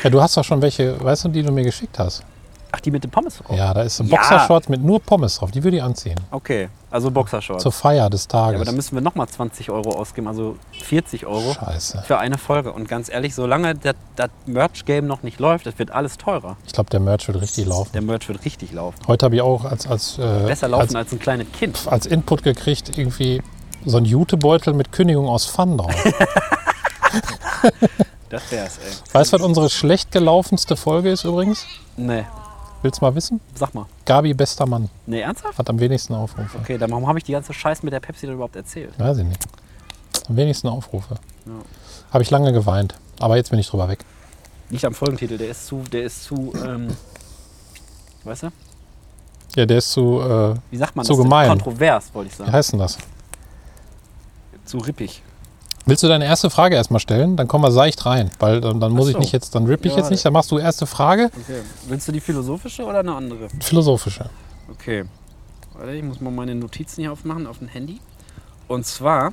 Ja, 0.03 0.09
du 0.09 0.21
hast 0.21 0.37
doch 0.37 0.43
schon 0.43 0.61
welche, 0.61 1.03
weißt 1.03 1.25
du, 1.25 1.29
die 1.29 1.41
du 1.41 1.51
mir 1.51 1.63
geschickt 1.63 1.97
hast. 1.97 2.23
Ach, 2.71 2.79
die 2.79 2.91
mit 2.91 3.03
dem 3.03 3.11
Pommes 3.11 3.37
drauf? 3.37 3.55
Ja, 3.57 3.73
da 3.73 3.81
ist 3.81 3.99
ein 3.99 4.07
Ja. 4.07 4.17
Boxershorts 4.17 4.69
mit 4.69 4.83
nur 4.83 4.99
Pommes 5.01 5.37
drauf. 5.37 5.51
Die 5.51 5.63
würde 5.63 5.77
ich 5.77 5.83
anziehen. 5.83 6.19
Okay, 6.31 6.69
also 6.91 7.09
Boxershorts. 7.11 7.63
Zur 7.63 7.71
Feier 7.71 8.09
des 8.09 8.23
ja, 8.25 8.29
Tages. 8.29 8.55
aber 8.57 8.65
dann 8.65 8.75
müssen 8.75 8.95
wir 8.95 9.01
nochmal 9.01 9.27
20 9.27 9.69
Euro 9.69 9.91
ausgeben, 9.97 10.27
also 10.27 10.57
40 10.83 11.25
Euro 11.25 11.53
Scheiße. 11.53 12.03
für 12.05 12.17
eine 12.17 12.37
Folge. 12.37 12.73
Und 12.73 12.87
ganz 12.87 13.09
ehrlich, 13.09 13.35
solange 13.35 13.75
das, 13.75 13.95
Merch-Game 14.45 15.07
noch 15.07 15.23
nicht 15.23 15.39
läuft, 15.39 15.65
das 15.65 15.79
wird 15.79 15.91
alles 15.91 16.17
teurer. 16.17 16.57
Ich 16.65 16.73
glaube, 16.73 16.89
der 16.89 16.99
Merch 16.99 17.27
wird 17.27 17.39
richtig 17.41 17.65
laufen. 17.65 17.91
Der 17.93 18.01
Merch 18.01 18.27
wird 18.27 18.43
richtig 18.45 18.71
laufen. 18.73 18.97
Heute 19.07 19.25
habe 19.25 19.35
ich 19.35 19.41
auch 19.41 19.63
als, 19.65 19.87
als, 19.87 20.17
äh, 20.17 20.45
Besser 20.45 20.67
laufen 20.67 20.81
als, 20.83 20.95
als 20.95 21.11
ein 21.13 21.19
kleines 21.19 21.47
Kind. 21.53 21.79
als 21.87 22.05
Input 22.05 22.43
gekriegt, 22.43 22.97
irgendwie 22.97 23.41
so 23.85 23.97
ein 23.97 24.05
Jutebeutel 24.05 24.73
mit 24.73 24.91
Kündigung 24.91 25.27
aus 25.29 25.45
Fun 25.45 25.77
drauf. 25.77 25.93
Das 28.29 28.51
wär's, 28.51 28.77
ey. 28.79 28.91
weißt 29.13 29.31
du, 29.31 29.37
was 29.37 29.41
unsere 29.45 29.69
schlecht 29.69 30.11
gelaufenste 30.11 30.75
Folge 30.75 31.09
ist 31.11 31.23
übrigens? 31.23 31.65
Nee, 31.95 32.25
Willst 32.81 33.01
du 33.01 33.05
mal 33.05 33.15
wissen? 33.15 33.39
sag 33.55 33.73
mal. 33.73 33.85
Gabi, 34.05 34.33
bester 34.33 34.65
Mann, 34.65 34.89
Nee, 35.05 35.21
ernsthaft? 35.21 35.57
hat 35.57 35.69
am 35.69 35.79
wenigsten 35.79 36.13
Aufrufe. 36.13 36.57
Okay, 36.59 36.77
dann 36.77 36.91
warum 36.91 37.07
habe 37.07 37.17
ich 37.17 37.23
die 37.25 37.31
ganze 37.31 37.53
Scheiße 37.53 37.83
mit 37.83 37.93
der 37.93 37.99
Pepsi 37.99 38.25
denn 38.27 38.35
überhaupt 38.35 38.55
erzählt? 38.55 38.97
Weiß 38.99 39.17
ich 39.17 39.25
nicht. 39.25 39.43
Am 40.29 40.35
wenigsten 40.35 40.67
Aufrufe. 40.67 41.15
Ja. 41.45 41.51
Habe 42.11 42.23
ich 42.23 42.29
lange 42.29 42.51
geweint. 42.53 42.95
Aber 43.19 43.35
jetzt 43.35 43.49
bin 43.49 43.59
ich 43.59 43.67
drüber 43.67 43.87
weg. 43.89 43.99
Nicht 44.69 44.85
am 44.85 44.93
Folgentitel, 44.93 45.37
der 45.37 45.49
ist 45.49 45.65
zu, 45.65 45.77
der 45.91 46.03
ist 46.03 46.23
zu, 46.25 46.53
ähm, 46.65 46.89
weißt 48.25 48.43
du? 48.43 48.47
Ja, 49.55 49.65
der 49.65 49.77
ist 49.79 49.91
zu, 49.91 50.19
äh, 50.21 50.55
Wie 50.69 50.77
sagt 50.77 50.95
man 50.95 51.05
Zu 51.05 51.13
das? 51.13 51.17
denn? 51.17 51.23
gemein. 51.23 51.49
Kontrovers, 51.49 52.13
wollte 52.13 52.27
ich 52.27 52.33
wie 52.33 52.37
sagen. 52.39 52.51
heißt 52.51 52.73
denn 52.73 52.79
das? 52.79 52.97
Zu 54.65 54.77
rippig. 54.79 55.23
Willst 55.87 56.03
du 56.03 56.07
deine 56.09 56.25
erste 56.25 56.49
Frage 56.49 56.75
erstmal 56.75 56.99
stellen? 56.99 57.37
Dann 57.37 57.47
kommen 57.47 57.63
wir 57.63 57.71
seicht 57.71 58.05
rein, 58.05 58.29
weil 58.39 58.59
dann, 58.61 58.79
dann 58.81 58.91
muss 58.91 59.05
Ach 59.05 59.09
ich 59.09 59.13
so. 59.13 59.19
nicht 59.19 59.31
jetzt, 59.31 59.55
dann 59.55 59.65
ripp 59.65 59.85
ich 59.85 59.93
Ja, 59.93 59.99
jetzt 59.99 60.11
nicht, 60.11 60.23
dann 60.25 60.33
machst 60.33 60.51
du 60.51 60.57
erste 60.59 60.85
Frage, 60.85 61.31
Okay. 61.33 61.61
Willst 61.87 62.07
du 62.07 62.11
die 62.11 62.19
philosophische 62.19 62.83
oder 62.83 62.99
eine 62.99 63.15
andere? 63.15 63.47
philosophische. 63.61 64.29
Okay. 64.69 65.05
Warte, 65.73 65.93
ich 65.93 66.03
muss 66.03 66.19
mal 66.19 66.31
meine 66.31 66.53
Notizen 66.55 67.01
hier 67.01 67.13
aufmachen 67.13 67.47
auf 67.47 67.59
dem 67.59 67.69
Handy. 67.69 68.01
Und 68.67 68.85
zwar 68.85 69.31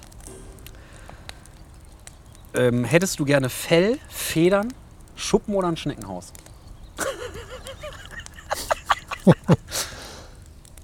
ähm, 2.55 2.85
hättest 2.85 3.19
du 3.19 3.25
gerne 3.25 3.49
Fell, 3.49 3.99
Federn, 4.09 4.73
Schuppen 5.17 5.55
oder 5.57 5.67
ein 5.69 5.77
Schneckenhaus? 5.77 6.33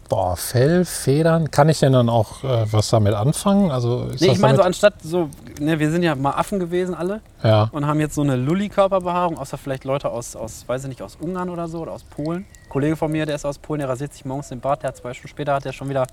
Boah, 0.08 0.36
Fell, 0.36 0.84
Federn, 0.84 1.52
kann 1.52 1.68
ich 1.68 1.78
denn 1.78 1.92
dann 1.92 2.08
auch 2.08 2.42
äh, 2.42 2.66
was 2.72 2.88
damit 2.90 3.14
anfangen? 3.14 3.70
Also 3.70 4.06
ist 4.06 4.20
Nee, 4.20 4.32
ich 4.32 4.38
meine 4.40 4.56
so 4.56 4.64
anstatt 4.64 4.94
so, 5.02 5.30
ne, 5.60 5.78
wir 5.78 5.90
sind 5.90 6.02
ja 6.02 6.14
mal 6.14 6.32
Affen 6.32 6.58
gewesen 6.58 6.94
alle 6.94 7.20
ja, 7.42 7.68
und 7.72 7.86
haben 7.86 8.00
jetzt 8.00 8.14
so 8.14 8.22
eine 8.22 8.36
Lulli-Körperbehaarung, 8.36 9.38
außer 9.38 9.58
vielleicht 9.58 9.84
Leute 9.84 10.08
aus, 10.10 10.34
aus, 10.36 10.64
weiß 10.66 10.82
ich 10.84 10.88
nicht, 10.88 11.02
aus 11.02 11.16
Ungarn 11.20 11.48
oder 11.50 11.68
so 11.68 11.78
oder 11.80 11.92
aus 11.92 12.02
Polen. 12.04 12.46
Ein 12.64 12.68
Kollege 12.68 12.96
von 12.96 13.10
mir, 13.12 13.26
der 13.26 13.36
ist 13.36 13.44
aus 13.44 13.58
Polen, 13.58 13.80
der 13.80 13.88
rasiert 13.88 14.12
sich 14.12 14.24
morgens 14.24 14.48
den 14.48 14.60
Bart, 14.60 14.82
der 14.82 14.88
hat 14.88 14.96
zwei 14.96 15.12
Stunden 15.14 15.28
später 15.28 15.54
hat 15.54 15.64
er 15.66 15.72
schon 15.72 15.88
wieder, 15.88 16.06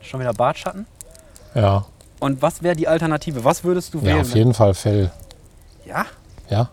schon 0.00 0.20
wieder 0.20 0.32
Bartschatten. 0.34 0.86
ja, 1.54 1.84
Und 2.20 2.42
was 2.42 2.62
wäre 2.62 2.76
die 2.76 2.88
Alternative? 2.88 3.44
Was 3.44 3.64
würdest 3.64 3.94
du 3.94 3.98
ja, 3.98 4.04
wählen? 4.04 4.20
auf 4.20 4.34
jeden 4.34 4.54
Fall 4.54 4.74
Fell. 4.74 5.10
Ja? 5.86 6.04
Ja, 6.50 6.68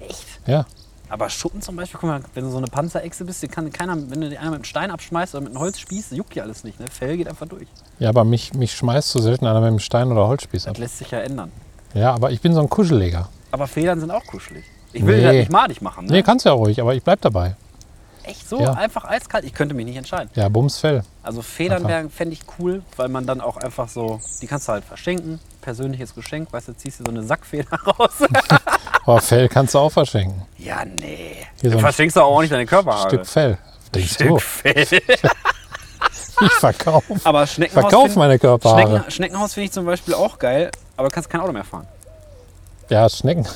Echt? 0.00 0.26
ja. 0.46 0.64
Aber 1.12 1.28
Schuppen 1.28 1.60
zum 1.60 1.76
Beispiel, 1.76 2.00
guck 2.00 2.08
mal, 2.08 2.22
wenn 2.32 2.44
du 2.44 2.50
so 2.50 2.56
eine 2.56 2.68
Panzerechse 2.68 3.26
bist, 3.26 3.42
die 3.42 3.48
kann 3.48 3.70
keiner, 3.70 3.94
wenn 4.10 4.22
du 4.22 4.30
die 4.30 4.38
einer 4.38 4.48
mit 4.50 4.56
einem 4.60 4.64
Stein 4.64 4.90
abschmeißt 4.90 5.34
oder 5.34 5.42
mit 5.42 5.50
einem 5.50 5.60
Holzspieß, 5.60 6.12
juckt 6.12 6.34
die 6.34 6.40
alles 6.40 6.64
nicht. 6.64 6.80
Ne? 6.80 6.86
Fell 6.90 7.18
geht 7.18 7.28
einfach 7.28 7.46
durch. 7.46 7.68
Ja, 7.98 8.08
aber 8.08 8.24
mich, 8.24 8.54
mich 8.54 8.72
schmeißt 8.72 9.10
so 9.10 9.20
selten 9.20 9.46
einer 9.46 9.60
mit 9.60 9.68
einem 9.68 9.78
Stein 9.78 10.10
oder 10.10 10.26
Holzspieß 10.26 10.68
ab. 10.68 10.72
Das 10.74 10.80
lässt 10.80 10.98
sich 10.98 11.10
ja 11.10 11.18
ändern. 11.20 11.52
Ja, 11.92 12.14
aber 12.14 12.30
ich 12.30 12.40
bin 12.40 12.54
so 12.54 12.60
ein 12.60 12.70
Kuschelleger. 12.70 13.28
Aber 13.50 13.66
Federn 13.66 14.00
sind 14.00 14.10
auch 14.10 14.24
kuschelig. 14.24 14.64
Ich 14.94 15.04
will 15.04 15.18
Nee. 15.18 15.22
das 15.24 15.32
nicht 15.34 15.52
madig 15.52 15.82
machen. 15.82 16.06
Ne? 16.06 16.12
Nee, 16.12 16.22
kannst 16.22 16.46
ja 16.46 16.52
ruhig, 16.52 16.80
aber 16.80 16.94
ich 16.94 17.02
bleib 17.04 17.20
dabei. 17.20 17.56
Echt 18.22 18.48
so? 18.48 18.58
Ja. 18.58 18.72
Einfach 18.72 19.04
eiskalt? 19.04 19.44
Ich 19.44 19.52
könnte 19.52 19.74
mich 19.74 19.84
nicht 19.84 19.96
entscheiden. 19.96 20.30
Ja, 20.34 20.48
Bums 20.48 20.78
Fell. 20.78 21.02
Also 21.22 21.42
Federn 21.42 22.08
fände 22.08 22.32
ich 22.32 22.40
cool, 22.58 22.82
weil 22.96 23.10
man 23.10 23.26
dann 23.26 23.42
auch 23.42 23.58
einfach 23.58 23.90
so, 23.90 24.18
die 24.40 24.46
kannst 24.46 24.66
du 24.68 24.72
halt 24.72 24.84
verschenken. 24.84 25.40
Persönliches 25.62 26.14
Geschenk, 26.14 26.52
weißt 26.52 26.68
du, 26.68 26.72
ziehst 26.76 27.00
dir 27.00 27.04
so 27.06 27.10
eine 27.10 27.22
Sackfeder 27.22 27.74
raus. 27.86 28.10
Aber 29.06 29.20
Fell 29.22 29.48
kannst 29.48 29.74
du 29.74 29.78
auch 29.78 29.90
verschenken. 29.90 30.42
ja, 30.58 30.84
nee. 30.84 31.36
Hier 31.62 31.70
so 31.70 31.76
Du 31.76 31.80
verschenkst 31.82 32.16
doch 32.18 32.24
auch 32.24 32.40
nicht 32.42 32.52
deine 32.52 32.66
Körperhaare. 32.66 33.08
Stück 33.08 33.26
Fell. 33.26 33.58
Denkst 33.94 34.16
du? 34.18 34.38
Stück 34.38 34.42
Fell. 34.42 34.86
Ich 36.44 36.52
verkaufe 36.54 37.14
Aber 37.22 37.46
Schneckenhaus 37.46 37.82
verkauf 37.84 38.04
find- 38.06 38.16
meine 38.16 38.36
Körperhaare. 38.38 38.82
Schnecken, 38.88 39.10
Schneckenhaus 39.12 39.54
finde 39.54 39.66
ich 39.66 39.72
zum 39.72 39.84
Beispiel 39.86 40.14
auch 40.14 40.38
geil, 40.40 40.72
aber 40.96 41.08
du 41.08 41.14
kannst 41.14 41.30
kein 41.30 41.40
Auto 41.40 41.52
mehr 41.52 41.62
fahren. 41.62 41.86
Ja, 42.88 43.08
Schnecken. 43.08 43.46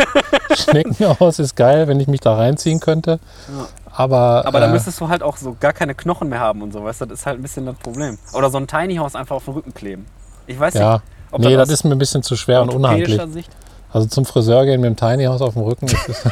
Schneckenhaus 0.56 1.38
ist 1.38 1.56
geil, 1.56 1.88
wenn 1.88 2.00
ich 2.00 2.08
mich 2.08 2.20
da 2.20 2.34
reinziehen 2.36 2.80
könnte. 2.80 3.18
Ja. 3.48 3.66
Aber, 3.94 4.44
Aber 4.46 4.60
da 4.60 4.66
äh, 4.68 4.72
müsstest 4.72 4.98
du 5.00 5.08
halt 5.08 5.22
auch 5.22 5.36
so 5.36 5.54
gar 5.60 5.74
keine 5.74 5.94
Knochen 5.94 6.30
mehr 6.30 6.40
haben 6.40 6.62
und 6.62 6.72
so, 6.72 6.82
weißt 6.82 7.02
du, 7.02 7.06
das 7.06 7.20
ist 7.20 7.26
halt 7.26 7.38
ein 7.38 7.42
bisschen 7.42 7.66
das 7.66 7.76
Problem. 7.76 8.16
Oder 8.32 8.48
so 8.48 8.56
ein 8.56 8.66
Tiny 8.66 8.96
House 8.96 9.14
einfach 9.14 9.36
auf 9.36 9.44
den 9.44 9.54
Rücken 9.54 9.74
kleben. 9.74 10.06
Ich 10.46 10.58
weiß 10.58 10.74
ja. 10.74 10.94
nicht, 10.94 11.02
ob 11.32 11.40
Nee, 11.40 11.56
das 11.56 11.68
aus 11.68 11.74
ist 11.74 11.84
mir 11.84 11.92
ein 11.92 11.98
bisschen 11.98 12.22
zu 12.22 12.36
schwer 12.36 12.62
und 12.62 12.72
unhandlich. 12.72 13.20
Sicht. 13.32 13.50
Also 13.92 14.08
zum 14.08 14.24
Friseur 14.24 14.64
gehen 14.64 14.80
mit 14.80 14.88
dem 14.88 14.96
Tiny 14.96 15.24
House 15.24 15.42
auf 15.42 15.54
dem 15.54 15.62
Rücken 15.62 15.86
ist. 15.86 16.06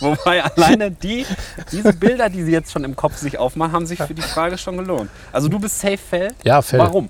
Wobei 0.00 0.44
alleine 0.44 0.90
die, 0.90 1.24
diese 1.72 1.92
Bilder, 1.92 2.28
die 2.28 2.42
sie 2.42 2.52
jetzt 2.52 2.72
schon 2.72 2.84
im 2.84 2.96
Kopf 2.96 3.16
sich 3.16 3.38
aufmachen, 3.38 3.72
haben 3.72 3.86
sich 3.86 4.02
für 4.02 4.14
die 4.14 4.22
Frage 4.22 4.58
schon 4.58 4.76
gelohnt. 4.76 5.10
Also 5.32 5.48
du 5.48 5.58
bist 5.58 5.80
safe 5.80 5.98
Fell. 5.98 6.32
ja, 6.44 6.60
Fell. 6.60 6.80
Warum? 6.80 7.08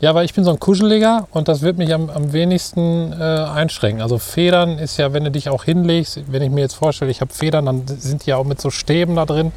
Ja, 0.00 0.14
weil 0.14 0.26
ich 0.26 0.34
bin 0.34 0.44
so 0.44 0.50
ein 0.50 0.60
Kuscheliger 0.60 1.28
und 1.30 1.48
das 1.48 1.62
wird 1.62 1.78
mich 1.78 1.94
am, 1.94 2.10
am 2.10 2.32
wenigsten 2.32 3.12
äh, 3.12 3.24
einschränken. 3.24 4.02
Also 4.02 4.18
Federn 4.18 4.78
ist 4.78 4.98
ja, 4.98 5.12
wenn 5.14 5.24
du 5.24 5.30
dich 5.30 5.48
auch 5.48 5.64
hinlegst, 5.64 6.20
wenn 6.26 6.42
ich 6.42 6.50
mir 6.50 6.60
jetzt 6.60 6.74
vorstelle, 6.74 7.10
ich 7.10 7.22
habe 7.22 7.32
Federn, 7.32 7.64
dann 7.66 7.86
sind 7.86 8.26
die 8.26 8.30
ja 8.30 8.36
auch 8.36 8.44
mit 8.44 8.60
so 8.60 8.70
Stäben 8.70 9.16
da 9.16 9.24
drin. 9.24 9.52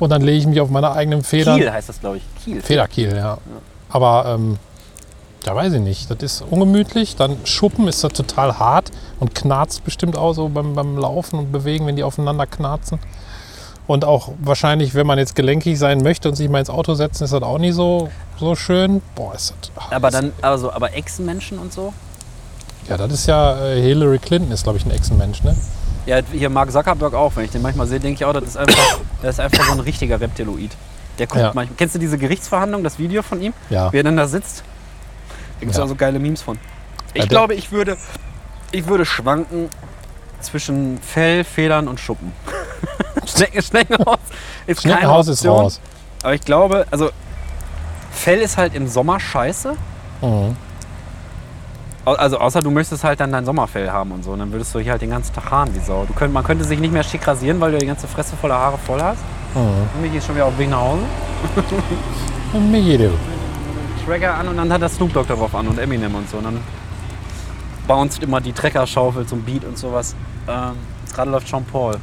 Und 0.00 0.10
dann 0.10 0.22
lege 0.22 0.38
ich 0.38 0.46
mich 0.46 0.60
auf 0.60 0.70
meine 0.70 0.90
eigenen 0.90 1.22
Federn. 1.22 1.58
Kiel 1.58 1.70
heißt 1.70 1.88
das, 1.88 2.00
glaube 2.00 2.16
ich. 2.16 2.22
Kiel. 2.42 2.60
Federkiel, 2.62 3.14
ja. 3.14 3.38
Aber 3.94 4.26
ähm, 4.26 4.58
da 5.44 5.54
weiß 5.54 5.72
ich 5.74 5.80
nicht. 5.80 6.10
Das 6.10 6.18
ist 6.20 6.42
ungemütlich. 6.42 7.14
Dann 7.14 7.36
Schuppen 7.44 7.86
ist 7.86 8.02
das 8.02 8.12
total 8.12 8.58
hart 8.58 8.90
und 9.20 9.36
knarzt 9.36 9.84
bestimmt 9.84 10.18
auch 10.18 10.32
so 10.32 10.48
beim, 10.48 10.74
beim 10.74 10.98
Laufen 10.98 11.38
und 11.38 11.52
Bewegen, 11.52 11.86
wenn 11.86 11.94
die 11.94 12.02
aufeinander 12.02 12.44
knarzen. 12.46 12.98
Und 13.86 14.04
auch 14.04 14.32
wahrscheinlich, 14.40 14.96
wenn 14.96 15.06
man 15.06 15.18
jetzt 15.18 15.36
gelenkig 15.36 15.78
sein 15.78 15.98
möchte 15.98 16.28
und 16.28 16.34
sich 16.34 16.48
mal 16.48 16.58
ins 16.58 16.70
Auto 16.70 16.94
setzen, 16.94 17.22
ist 17.22 17.32
das 17.32 17.42
auch 17.42 17.58
nicht 17.58 17.74
so, 17.74 18.08
so 18.40 18.56
schön. 18.56 19.00
Boah, 19.14 19.32
ist 19.34 19.54
das. 19.60 19.70
ach, 19.76 19.92
Aber 19.92 20.10
dann, 20.10 20.32
also, 20.42 20.72
aber 20.72 20.92
Echsenmenschen 20.94 21.58
und 21.60 21.72
so? 21.72 21.92
Ja, 22.88 22.96
das 22.96 23.12
ist 23.12 23.26
ja 23.26 23.64
äh, 23.64 23.80
Hillary 23.80 24.18
Clinton, 24.18 24.50
ist 24.50 24.64
glaube 24.64 24.78
ich 24.78 24.86
ein 24.86 24.90
Echsenmensch, 24.90 25.44
ne? 25.44 25.54
Ja, 26.06 26.18
hier 26.32 26.50
Mark 26.50 26.72
Zuckerberg 26.72 27.14
auch. 27.14 27.36
Wenn 27.36 27.44
ich 27.44 27.52
den 27.52 27.62
manchmal 27.62 27.86
sehe, 27.86 28.00
denke 28.00 28.16
ich 28.16 28.24
auch, 28.24 28.32
das 28.32 28.42
ist 28.44 28.56
einfach, 28.56 28.98
das 29.22 29.36
ist 29.36 29.40
einfach 29.40 29.64
so 29.66 29.72
ein 29.72 29.80
richtiger 29.80 30.20
Reptiloid. 30.20 30.72
Der 31.18 31.26
guckt 31.26 31.40
Ja. 31.40 31.52
manchmal. 31.54 31.76
Kennst 31.76 31.94
du 31.94 31.98
diese 31.98 32.18
Gerichtsverhandlung, 32.18 32.82
das 32.82 32.98
Video 32.98 33.22
von 33.22 33.40
ihm? 33.40 33.52
Ja. 33.70 33.92
Wie 33.92 33.98
er 33.98 34.02
dann 34.04 34.16
da 34.16 34.26
sitzt? 34.26 34.64
Da 35.28 35.60
gibt 35.60 35.70
es 35.72 35.76
Ja. 35.76 35.82
also 35.84 35.94
geile 35.94 36.18
Memes 36.18 36.42
von. 36.42 36.58
Ich 37.14 37.22
Ja, 37.22 37.28
glaube, 37.28 37.54
ich 37.54 37.70
würde, 37.70 37.96
ich 38.72 38.86
würde 38.86 39.04
schwanken 39.06 39.68
zwischen 40.40 40.98
Fell, 41.00 41.44
Federn 41.44 41.86
und 41.88 42.00
Schuppen. 42.00 42.32
Schnecken, 43.26 43.62
Schneckenhaus 43.62 44.18
ist 44.66 44.82
Schneckenhaus 44.82 45.28
ist 45.28 45.46
raus. 45.46 45.80
Aber 46.22 46.34
ich 46.34 46.40
glaube, 46.42 46.86
also 46.90 47.10
Fell 48.12 48.40
ist 48.40 48.56
halt 48.56 48.74
im 48.74 48.88
Sommer 48.88 49.20
scheiße. 49.20 49.74
Mhm. 50.20 50.56
Also 52.04 52.38
außer 52.38 52.60
du 52.60 52.70
möchtest 52.70 53.02
halt 53.02 53.20
dann 53.20 53.32
dein 53.32 53.44
Sommerfell 53.44 53.90
haben 53.90 54.12
und 54.12 54.24
so. 54.24 54.32
Und 54.32 54.40
dann 54.40 54.52
würdest 54.52 54.74
du 54.74 54.78
hier 54.78 54.92
halt 54.92 55.02
den 55.02 55.10
ganzen 55.10 55.34
Tag 55.34 55.50
haaren 55.50 55.74
wie 55.74 55.80
Sau. 55.80 56.04
Du 56.06 56.12
könnt, 56.12 56.34
man 56.34 56.44
könnte 56.44 56.64
sich 56.64 56.78
nicht 56.78 56.92
mehr 56.92 57.02
schick 57.02 57.26
rasieren, 57.26 57.60
weil 57.60 57.72
du 57.72 57.78
die 57.78 57.86
ganze 57.86 58.06
Fresse 58.06 58.36
voller 58.36 58.56
Haare 58.56 58.78
voll 58.78 59.00
hast. 59.00 59.22
Mhm. 59.54 59.60
Und 59.94 60.02
mir 60.02 60.08
geht 60.08 60.22
schon 60.22 60.34
wieder 60.34 60.46
auf 60.46 60.54
dem 60.54 60.58
Weg 60.58 60.70
nach 60.70 60.80
Hause. 60.80 61.02
Und 62.52 62.70
mir 62.70 62.80
jede. 62.80 63.10
Tracker 64.06 64.34
an 64.34 64.48
und 64.48 64.56
dann 64.58 64.70
hat 64.70 64.82
der 64.82 64.88
Snoop 64.88 65.12
Dogg 65.14 65.26
darauf 65.28 65.54
an 65.54 65.66
und 65.66 65.78
Eminem 65.78 66.14
und 66.14 66.28
so. 66.28 66.36
Und 66.36 66.44
dann 66.44 66.60
bounced 67.86 68.22
immer 68.22 68.40
die 68.40 68.52
Treckerschaufel 68.52 69.26
zum 69.26 69.42
Beat 69.42 69.64
und 69.64 69.78
sowas. 69.78 70.14
Ähm, 70.46 70.76
gerade 71.12 71.30
läuft 71.30 71.48
Sean 71.48 71.64
Paul. 71.64 71.96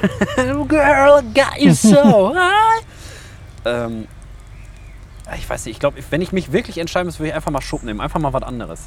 Girl, 0.68 1.22
got 1.34 1.58
you 1.58 1.72
so 1.72 2.32
high. 2.34 2.84
ähm, 3.64 4.06
ich 5.36 5.48
weiß 5.48 5.66
nicht, 5.66 5.74
ich 5.74 5.80
glaube, 5.80 5.98
wenn 6.10 6.22
ich 6.22 6.32
mich 6.32 6.52
wirklich 6.52 6.78
entscheiden 6.78 7.06
müsste, 7.06 7.20
würde 7.20 7.30
ich 7.30 7.34
einfach 7.34 7.50
mal 7.50 7.60
Schub 7.60 7.82
nehmen. 7.82 8.00
Einfach 8.00 8.20
mal 8.20 8.32
was 8.32 8.42
anderes. 8.42 8.82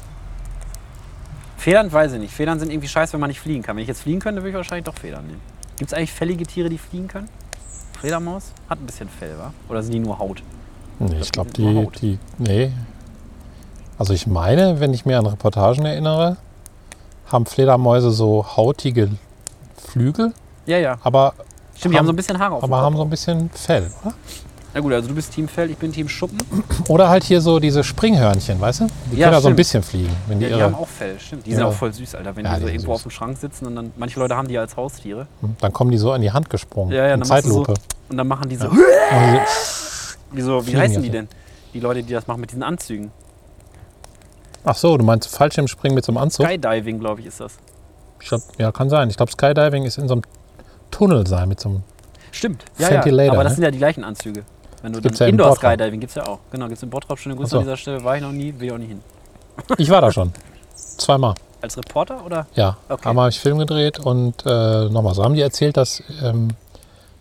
Federn 1.62 1.92
weiß 1.92 2.14
ich 2.14 2.18
nicht. 2.20 2.34
Federn 2.34 2.58
sind 2.58 2.70
irgendwie 2.72 2.88
scheiße, 2.88 3.12
wenn 3.12 3.20
man 3.20 3.28
nicht 3.28 3.40
fliegen 3.40 3.62
kann. 3.62 3.76
Wenn 3.76 3.82
ich 3.82 3.88
jetzt 3.88 4.02
fliegen 4.02 4.18
könnte, 4.18 4.40
würde 4.42 4.50
ich 4.50 4.56
wahrscheinlich 4.56 4.84
doch 4.84 4.96
Federn 4.98 5.24
nehmen. 5.26 5.40
Gibt 5.76 5.92
es 5.92 5.96
eigentlich 5.96 6.12
fällige 6.12 6.44
Tiere, 6.44 6.68
die 6.68 6.76
fliegen 6.76 7.06
können? 7.06 7.28
Fledermaus 8.00 8.52
hat 8.68 8.80
ein 8.80 8.86
bisschen 8.86 9.08
Fell, 9.08 9.38
wa? 9.38 9.52
Oder 9.68 9.80
sind 9.82 9.92
die 9.92 10.00
nur 10.00 10.18
Haut? 10.18 10.42
Nee, 10.98 11.18
ich 11.20 11.30
glaube, 11.30 11.50
die, 11.52 11.86
die. 12.00 12.18
Nee. 12.38 12.72
Also 13.96 14.12
ich 14.12 14.26
meine, 14.26 14.80
wenn 14.80 14.92
ich 14.92 15.06
mir 15.06 15.18
an 15.18 15.26
Reportagen 15.26 15.84
erinnere, 15.86 16.36
haben 17.26 17.46
Fledermäuse 17.46 18.10
so 18.10 18.44
hautige 18.56 19.10
Flügel, 19.76 20.34
Ja, 20.66 20.78
ja. 20.78 20.98
aber, 21.04 21.34
Stimmt, 21.76 21.94
die 21.94 21.98
haben 21.98 22.00
Haben- 22.00 22.06
so 22.06 22.12
ein 22.12 22.16
bisschen 22.16 22.38
Haare 22.40 22.54
auf 22.56 22.64
aber 22.64 22.78
haben 22.80 22.96
so 22.96 23.02
ein 23.04 23.10
bisschen 23.10 23.50
Fell, 23.50 23.88
oder? 24.02 24.14
Na 24.74 24.80
gut, 24.80 24.92
also 24.94 25.08
du 25.08 25.14
bist 25.14 25.32
Team 25.34 25.48
Fell, 25.48 25.70
ich 25.70 25.76
bin 25.76 25.92
Team 25.92 26.08
Schuppen. 26.08 26.38
Oder 26.88 27.10
halt 27.10 27.24
hier 27.24 27.42
so 27.42 27.58
diese 27.58 27.84
Springhörnchen, 27.84 28.58
weißt 28.58 28.80
du? 28.80 28.86
Die 29.10 29.16
Ja, 29.16 29.26
können 29.26 29.34
ja 29.34 29.40
so 29.42 29.48
ein 29.48 29.56
bisschen 29.56 29.82
fliegen, 29.82 30.14
wenn 30.28 30.40
die 30.40 30.46
Ja, 30.46 30.56
die 30.56 30.62
haben 30.62 30.74
auch 30.74 30.88
Fell, 30.88 31.20
stimmt. 31.20 31.44
Die 31.44 31.50
sind 31.50 31.60
Ja. 31.60 31.66
auch 31.66 31.74
voll 31.74 31.92
süß, 31.92 32.14
Alter. 32.14 32.34
Wenn 32.36 32.44
Ja, 32.46 32.54
die 32.54 32.60
so 32.60 32.66
sind 32.66 32.74
irgendwo 32.76 32.92
süß. 32.92 32.96
auf 32.96 33.02
dem 33.02 33.10
Schrank 33.10 33.36
sitzen 33.36 33.66
und 33.66 33.76
dann, 33.76 33.92
manche 33.96 34.18
Leute 34.18 34.34
haben 34.34 34.48
die 34.48 34.56
als 34.56 34.74
Haustiere. 34.76 35.26
Dann 35.60 35.72
kommen 35.74 35.90
die 35.90 35.98
so 35.98 36.12
an 36.12 36.22
die 36.22 36.32
Hand 36.32 36.48
gesprungen. 36.48 36.92
Ja, 36.92 37.04
ja, 37.04 37.10
dann 37.10 37.20
du 37.20 37.26
so- 37.26 37.34
Zeitlupe. 37.34 37.74
Und 38.08 38.16
dann 38.16 38.26
machen 38.28 38.48
die 38.48 38.56
so, 38.56 38.70
wie, 40.32 40.40
so, 40.40 40.66
wie 40.66 40.76
heißen 40.76 41.02
die 41.02 41.08
ja. 41.08 41.12
denn? 41.12 41.28
Die 41.74 41.80
Leute, 41.80 42.02
die 42.02 42.12
das 42.12 42.26
machen 42.26 42.40
mit 42.40 42.50
diesen 42.50 42.62
Anzügen. 42.62 43.10
Ach 44.64 44.76
so, 44.76 44.96
du 44.96 45.04
meinst 45.04 45.28
Fallschirmspringen 45.34 45.94
mit 45.94 46.04
so 46.04 46.12
einem 46.12 46.18
Anzug? 46.18 46.46
Skydiving, 46.46 46.98
glaube 47.00 47.20
ich, 47.20 47.26
ist 47.26 47.40
das. 47.40 47.54
Ich 48.20 48.28
glaub, 48.28 48.40
ja, 48.58 48.70
kann 48.72 48.88
sein. 48.88 49.10
Ich 49.10 49.16
glaube, 49.16 49.32
Skydiving 49.32 49.84
ist 49.84 49.98
in 49.98 50.08
so 50.08 50.14
einem 50.14 50.22
Tunnel 50.90 51.26
sein 51.26 51.48
mit 51.48 51.60
so 51.60 51.68
einem. 51.68 51.82
Stimmt. 52.30 52.64
Ja, 52.78 52.90
ja. 52.90 53.00
Aber 53.32 53.44
das 53.44 53.52
ne? 53.52 53.56
sind 53.56 53.64
ja 53.64 53.70
die 53.70 53.78
gleichen 53.78 54.04
Anzüge. 54.04 54.44
Wenn 54.82 54.92
du 54.92 55.00
gibt's 55.00 55.18
dann 55.18 55.26
ja 55.28 55.30
Indoor. 55.30 55.56
Skydiving 55.56 56.00
gibt 56.00 56.10
es 56.10 56.16
ja 56.16 56.26
auch. 56.26 56.38
Genau, 56.50 56.66
gibt 56.66 56.76
es 56.78 56.82
in 56.82 56.90
Bottrop. 56.90 57.18
Schöne 57.18 57.36
Grüße 57.36 57.50
so. 57.50 57.58
an 57.58 57.64
dieser 57.64 57.76
Stelle. 57.76 58.02
War 58.04 58.16
ich 58.16 58.22
noch 58.22 58.32
nie, 58.32 58.52
will 58.58 58.66
ich 58.66 58.72
auch 58.72 58.78
nie 58.78 58.86
hin. 58.86 59.00
Ich 59.78 59.88
war 59.90 60.00
da 60.00 60.10
schon. 60.12 60.32
Zweimal. 60.74 61.34
Als 61.60 61.76
Reporter 61.76 62.24
oder? 62.26 62.46
Ja. 62.54 62.76
Okay. 62.88 63.08
Einmal 63.08 63.24
habe 63.24 63.30
ich 63.30 63.38
Film 63.40 63.58
gedreht 63.58 64.00
und 64.00 64.34
äh, 64.44 64.88
nochmal. 64.88 65.14
So 65.14 65.22
haben 65.24 65.34
die 65.34 65.40
erzählt, 65.40 65.76
dass 65.76 66.02
ähm, 66.22 66.48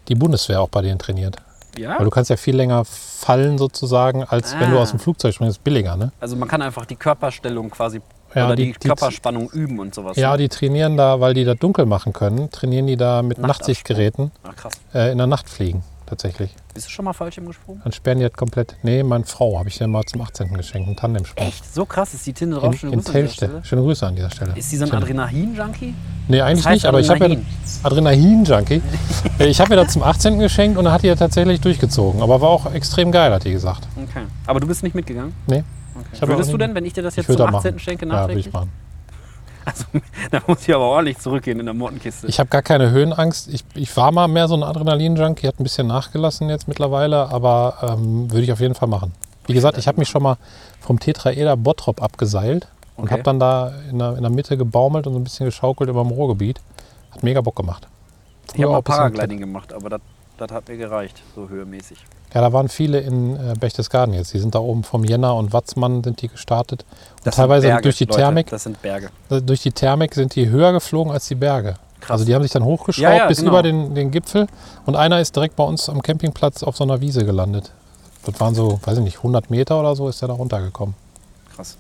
die 0.07 0.15
Bundeswehr 0.15 0.61
auch 0.61 0.69
bei 0.69 0.81
denen 0.81 0.97
trainiert. 0.97 1.35
Ja. 1.77 1.97
Weil 1.99 2.05
du 2.05 2.09
kannst 2.09 2.29
ja 2.29 2.37
viel 2.37 2.55
länger 2.55 2.83
fallen 2.85 3.57
sozusagen, 3.57 4.23
als 4.23 4.53
wenn 4.59 4.71
du 4.71 4.77
Ah. 4.77 4.81
aus 4.81 4.89
dem 4.89 4.99
Flugzeug 4.99 5.33
springst. 5.35 5.57
Ist 5.57 5.63
billiger, 5.63 5.95
ne? 5.95 6.11
Also 6.19 6.35
man 6.35 6.47
kann 6.49 6.61
einfach 6.61 6.85
die 6.85 6.95
Körperstellung 6.95 7.69
quasi 7.69 8.01
Ja, 8.33 8.45
Oder 8.47 8.55
die- 8.55 8.71
die, 8.71 8.79
die- 8.79 8.87
Körperspannung 8.87 9.49
üben 9.51 9.77
und 9.79 9.93
sowas. 9.93 10.15
Ja, 10.17 10.31
ne? 10.31 10.37
die 10.37 10.49
trainieren 10.49 10.95
da, 10.97 11.19
weil 11.19 11.33
die 11.33 11.43
das 11.45 11.57
dunkel 11.59 11.85
machen 11.85 12.13
können, 12.13 12.49
trainieren 12.49 12.87
die 12.87 12.95
da 12.97 13.21
mit. 13.21 13.37
Nachtsichtgeräten 13.37 14.31
Ach, 14.43 14.55
krass. 14.55 14.73
äh, 14.93 15.11
in 15.11 15.17
der 15.17 15.27
Nacht 15.27 15.49
fliegen, 15.49 15.83
tatsächlich. 16.11 16.53
Bist 16.73 16.87
du 16.87 16.91
schon 16.91 17.05
mal 17.05 17.13
falsch 17.13 17.37
im 17.37 17.47
gesprungen? 17.47 17.81
Dann 17.83 17.91
sperren 17.93 18.19
die 18.19 18.25
das 18.25 18.33
komplett. 18.33 18.75
Nee, 18.83 19.01
meine 19.01 19.23
Frau 19.23 19.57
habe 19.57 19.69
ich 19.69 19.77
dir 19.77 19.87
mal 19.87 20.03
zum 20.03 20.21
18. 20.21 20.53
geschenkt, 20.53 20.87
einen 20.87 20.97
Tandemsprung. 20.97 21.47
Echt? 21.47 21.73
So 21.73 21.85
krass 21.85 22.13
ist 22.13 22.25
die 22.27 22.33
Tinte 22.33 22.57
drauf. 22.57 22.73
In, 22.73 22.77
Schöne 22.79 22.93
in 22.93 22.99
Grüße 22.99 23.09
an 23.09 23.13
dieser 23.15 23.27
Telste. 23.27 23.45
Stelle. 23.45 23.63
Schöne 23.65 23.81
Grüße 23.81 24.07
an 24.07 24.15
dieser 24.15 24.29
Stelle. 24.29 24.53
Ist 24.57 24.71
die 24.71 24.77
so 24.77 24.85
ein 24.85 24.91
Adrenalin-Junkie? 24.91 25.95
Nee, 26.27 26.41
eigentlich 26.41 26.65
heißt 26.65 26.73
nicht, 26.75 26.85
aber 26.85 26.99
ich 26.99 27.09
habe 27.09 27.27
ja 27.27 27.37
Adrenalin-Junkie. 27.83 28.81
Äh, 29.39 29.47
ich 29.47 29.59
habe 29.59 29.69
mir 29.69 29.75
das 29.77 29.93
zum 29.93 30.03
18. 30.03 30.39
geschenkt 30.39 30.77
und 30.77 30.91
hat 30.91 31.03
die 31.03 31.07
ja 31.07 31.15
tatsächlich 31.15 31.61
durchgezogen. 31.61 32.21
Aber 32.21 32.41
war 32.41 32.49
auch 32.49 32.71
extrem 32.73 33.11
geil, 33.11 33.31
hat 33.31 33.43
die 33.45 33.51
gesagt. 33.51 33.87
Okay. 33.95 34.25
Aber 34.45 34.59
du 34.59 34.67
bist 34.67 34.83
nicht 34.83 34.93
mitgegangen? 34.95 35.33
Nee, 35.47 35.63
Okay. 35.93 36.27
Würdest 36.27 36.51
du 36.53 36.57
denn, 36.57 36.73
wenn 36.73 36.85
ich 36.85 36.93
dir 36.93 37.03
das 37.03 37.15
jetzt 37.15 37.27
zum 37.27 37.35
da 37.37 37.45
18. 37.45 37.51
machen. 37.71 37.79
schenke, 37.79 38.05
Ja, 38.05 38.27
würde 38.27 38.39
ich 38.39 38.45
nachträglich? 38.47 38.53
machen. 38.53 38.71
Also, 39.65 39.85
da 40.31 40.41
muss 40.47 40.67
ich 40.67 40.73
aber 40.73 40.85
ordentlich 40.85 41.17
zurückgehen 41.19 41.59
in 41.59 41.65
der 41.65 41.73
Mottenkiste. 41.75 42.27
Ich 42.27 42.39
habe 42.39 42.49
gar 42.49 42.61
keine 42.61 42.91
Höhenangst. 42.91 43.47
Ich, 43.53 43.63
ich 43.75 43.95
war 43.97 44.11
mal 44.11 44.27
mehr 44.27 44.47
so 44.47 44.55
ein 44.55 44.63
Adrenalin-Junkie, 44.63 45.47
hat 45.47 45.59
ein 45.59 45.63
bisschen 45.63 45.87
nachgelassen 45.87 46.49
jetzt 46.49 46.67
mittlerweile, 46.67 47.29
aber 47.29 47.77
ähm, 47.81 48.31
würde 48.31 48.43
ich 48.43 48.51
auf 48.51 48.59
jeden 48.59 48.75
Fall 48.75 48.87
machen. 48.89 49.13
Wie 49.47 49.53
gesagt, 49.53 49.77
ich 49.77 49.87
habe 49.87 49.99
mich 49.99 50.09
schon 50.09 50.23
mal 50.23 50.37
vom 50.79 50.99
Tetraeder 50.99 51.57
Bottrop 51.57 52.01
abgeseilt 52.01 52.67
und 52.95 53.05
Okay. 53.05 53.13
habe 53.13 53.23
dann 53.23 53.39
da 53.39 53.73
in 53.89 53.97
der, 53.99 54.15
in 54.15 54.21
der 54.21 54.31
Mitte 54.31 54.57
gebaumelt 54.57 55.07
und 55.07 55.13
so 55.13 55.19
ein 55.19 55.23
bisschen 55.23 55.45
geschaukelt 55.47 55.89
über 55.89 56.03
dem 56.03 56.11
Ruhrgebiet. 56.11 56.59
Hat 57.11 57.23
mega 57.23 57.41
Bock 57.41 57.55
gemacht. 57.55 57.87
ich 58.53 58.61
habe 58.61 58.67
Früher 58.67 58.77
auch 58.77 58.83
Paragliding 58.83 59.39
gemacht, 59.39 59.73
aber 59.73 59.89
das 59.89 60.01
das 60.37 60.51
hat 60.51 60.67
mir 60.69 60.77
gereicht, 60.77 61.21
so 61.35 61.49
höhemäßig. 61.49 61.99
Ja, 62.33 62.39
da 62.41 62.53
waren 62.53 62.69
viele 62.69 62.99
in 62.99 63.35
äh, 63.35 63.53
Berchtesgaden 63.59 64.13
jetzt. 64.13 64.33
Die 64.33 64.39
sind 64.39 64.55
da 64.55 64.59
oben 64.59 64.83
vom 64.83 65.03
Jenner 65.03 65.35
und 65.35 65.51
Watzmann 65.51 66.01
sind 66.03 66.21
die 66.21 66.29
gestartet. 66.29 66.83
Und 66.83 67.27
Das 67.27 67.35
sind 67.35 67.41
teilweise 67.43 67.67
Berge, 67.67 67.81
durch 67.83 67.97
die 67.97 68.05
Leute, 68.05 68.17
Thermik, 68.19 68.49
Das 68.49 68.63
sind 68.63 68.81
Berge. 68.81 69.09
äh, 69.29 69.41
durch 69.41 69.61
die 69.61 69.71
Thermik 69.71 70.15
sind 70.15 70.35
die 70.35 70.49
höher 70.49 70.71
geflogen 70.71 71.11
als 71.11 71.27
die 71.27 71.35
Berge. 71.35 71.75
Krass. 71.99 72.11
Also 72.11 72.25
die 72.25 72.33
haben 72.33 72.41
sich 72.41 72.51
dann 72.51 72.63
hochgeschraubt 72.63 73.03
Ja, 73.03 73.13
ja, 73.15 73.27
bis 73.27 73.39
genau. 73.39 73.51
über 73.51 73.63
den, 73.63 73.93
den 73.95 74.11
Gipfel 74.11 74.47
und 74.85 74.95
einer 74.95 75.19
ist 75.19 75.35
direkt 75.35 75.55
bei 75.55 75.63
uns 75.63 75.89
am 75.89 76.01
Campingplatz 76.01 76.63
auf 76.63 76.77
so 76.77 76.83
einer 76.85 77.01
Wiese 77.01 77.25
gelandet. 77.25 77.71
Das 78.25 78.39
waren 78.39 78.55
so, 78.55 78.79
weiß 78.83 78.97
ich 78.99 79.03
nicht, 79.03 79.17
100 79.17 79.49
Meter 79.49 79.79
oder 79.79 79.95
so 79.95 80.07
ist 80.07 80.21
der 80.21 80.29
da 80.29 80.33
runtergekommen. 80.35 80.95
Krass. 81.55 81.77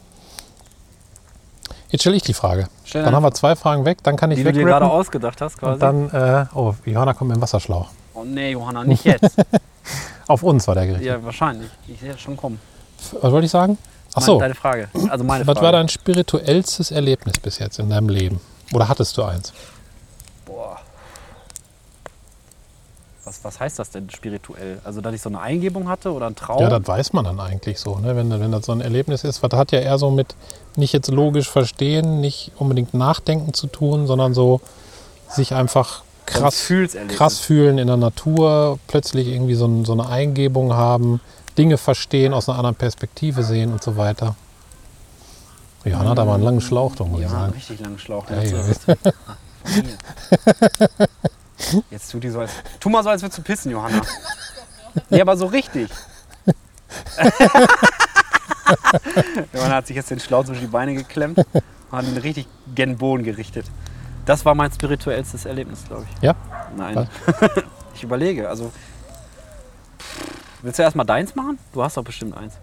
Jetzt 1.89 2.01
stelle 2.01 2.15
ich 2.17 2.23
die 2.23 2.33
Frage. 2.33 2.67
Stell 2.85 3.03
Dann 3.03 3.15
haben 3.15 3.23
wir 3.23 3.31
zwei 3.33 3.55
Fragen 3.55 3.85
weg, 3.85 3.99
dann 4.03 4.15
kann 4.15 4.31
ich 4.31 4.37
die 4.37 4.43
du 4.43 4.51
dir 4.51 4.65
gerade 4.65 4.89
ausgedacht 4.89 5.39
hast, 5.41 5.57
quasi. 5.57 5.73
Und 5.73 5.79
dann, 5.81 6.09
äh, 6.09 6.45
oh, 6.55 6.73
Johanna 6.85 7.13
kommt 7.13 7.29
mit 7.29 7.37
dem 7.37 7.41
Wasserschlauch. 7.41 7.87
oh 8.13 8.23
nee, 8.25 8.51
Johanna, 8.51 8.83
nicht 8.83 9.05
jetzt. 9.05 9.37
Auf 10.27 10.43
uns 10.43 10.67
war 10.67 10.75
der 10.75 10.85
gerichtet. 10.87 11.07
ja, 11.07 11.23
wahrscheinlich. 11.23 11.69
Ich 11.87 11.99
sehe 11.99 12.11
das 12.11 12.21
schon 12.21 12.37
kommen. 12.37 12.59
Was 13.21 13.31
wollte 13.31 13.45
ich 13.45 13.51
sagen? 13.51 13.77
Ach 14.13 14.21
so, 14.21 14.39
Deine 14.39 14.55
Frage. 14.55 14.89
Also 15.09 15.23
meine 15.23 15.47
was 15.47 15.53
Frage. 15.53 15.65
war 15.65 15.71
dein 15.71 15.89
spirituellstes 15.89 16.91
Erlebnis 16.91 17.39
bis 17.39 17.59
jetzt 17.59 17.79
in 17.79 17.89
deinem 17.89 18.09
Leben? 18.09 18.39
Oder 18.73 18.87
hattest 18.87 19.17
du 19.17 19.23
eins? 19.23 19.53
Boah. 20.45 20.79
Was, 23.23 23.43
was 23.43 23.59
heißt 23.59 23.79
das 23.79 23.91
denn 23.91 24.09
spirituell? 24.09 24.79
Also, 24.83 24.99
dass 24.99 25.13
ich 25.13 25.21
so 25.21 25.29
eine 25.29 25.39
Eingebung 25.39 25.87
hatte 25.87 26.11
oder 26.11 26.25
einen 26.25 26.35
Traum? 26.35 26.59
Ja, 26.59 26.69
das 26.69 26.87
weiß 26.87 27.13
man 27.13 27.23
dann 27.25 27.39
eigentlich 27.39 27.79
so, 27.79 27.97
ne? 27.99 28.15
wenn, 28.15 28.29
wenn 28.31 28.51
das 28.51 28.65
so 28.65 28.71
ein 28.71 28.81
Erlebnis 28.81 29.23
ist. 29.23 29.43
Was 29.43 29.51
hat 29.53 29.71
ja 29.71 29.79
eher 29.79 29.97
so 29.97 30.09
mit 30.09 30.35
nicht 30.75 30.91
jetzt 30.93 31.09
logisch 31.09 31.49
verstehen, 31.49 32.19
nicht 32.19 32.51
unbedingt 32.57 32.93
nachdenken 32.93 33.53
zu 33.53 33.67
tun, 33.67 34.07
sondern 34.07 34.33
so 34.33 34.59
sich 35.29 35.53
einfach 35.53 36.03
krass, 36.25 36.71
krass 37.09 37.39
fühlen 37.39 37.77
in 37.77 37.87
der 37.87 37.97
Natur, 37.97 38.79
plötzlich 38.87 39.27
irgendwie 39.27 39.55
so, 39.55 39.65
ein, 39.65 39.85
so 39.85 39.93
eine 39.93 40.07
Eingebung 40.07 40.73
haben, 40.73 41.21
Dinge 41.57 41.77
verstehen, 41.77 42.33
aus 42.33 42.49
einer 42.49 42.57
anderen 42.57 42.75
Perspektive 42.75 43.43
sehen 43.43 43.71
und 43.71 43.83
so 43.83 43.97
weiter. 43.97 44.35
Johanna 45.83 46.11
hat 46.11 46.19
aber 46.19 46.35
einen 46.35 46.43
langen 46.43 46.61
Schlauch, 46.61 46.97
muss 46.99 47.21
ja, 47.21 47.27
ich 47.27 47.33
einen 47.33 47.53
richtig 47.53 47.79
langen 47.79 47.99
Schlauch. 47.99 48.29
Ja. 48.29 48.41
jetzt. 48.41 48.85
Jetzt 51.89 52.11
tut 52.11 52.23
die 52.23 52.29
so 52.29 52.39
als. 52.39 52.51
Tu 52.79 52.89
mal 52.89 53.03
so, 53.03 53.09
als 53.09 53.21
würdest 53.21 53.37
du 53.37 53.43
pissen, 53.43 53.71
Johanna. 53.71 54.01
Nee, 55.09 55.21
aber 55.21 55.37
so 55.37 55.45
richtig. 55.45 55.89
Johanna 59.53 59.75
hat 59.75 59.87
sich 59.87 59.95
jetzt 59.95 60.11
den 60.11 60.19
Schlauch 60.19 60.45
zwischen 60.45 60.61
die 60.61 60.67
Beine 60.67 60.93
geklemmt 60.93 61.37
und 61.37 61.63
hat 61.91 62.05
ihn 62.05 62.17
richtig 62.17 62.47
gen 62.73 62.97
Boden 62.97 63.23
gerichtet. 63.23 63.65
Das 64.25 64.45
war 64.45 64.55
mein 64.55 64.71
spirituellstes 64.71 65.45
Erlebnis, 65.45 65.83
glaube 65.87 66.05
ich. 66.09 66.23
Ja? 66.23 66.35
Nein. 66.77 67.07
ich 67.95 68.03
überlege. 68.03 68.47
Also. 68.49 68.71
Willst 70.61 70.79
du 70.79 70.83
erstmal 70.83 71.05
deins 71.05 71.35
machen? 71.35 71.57
Du 71.73 71.83
hast 71.83 71.97
doch 71.97 72.03
bestimmt 72.03 72.37
eins. 72.37 72.53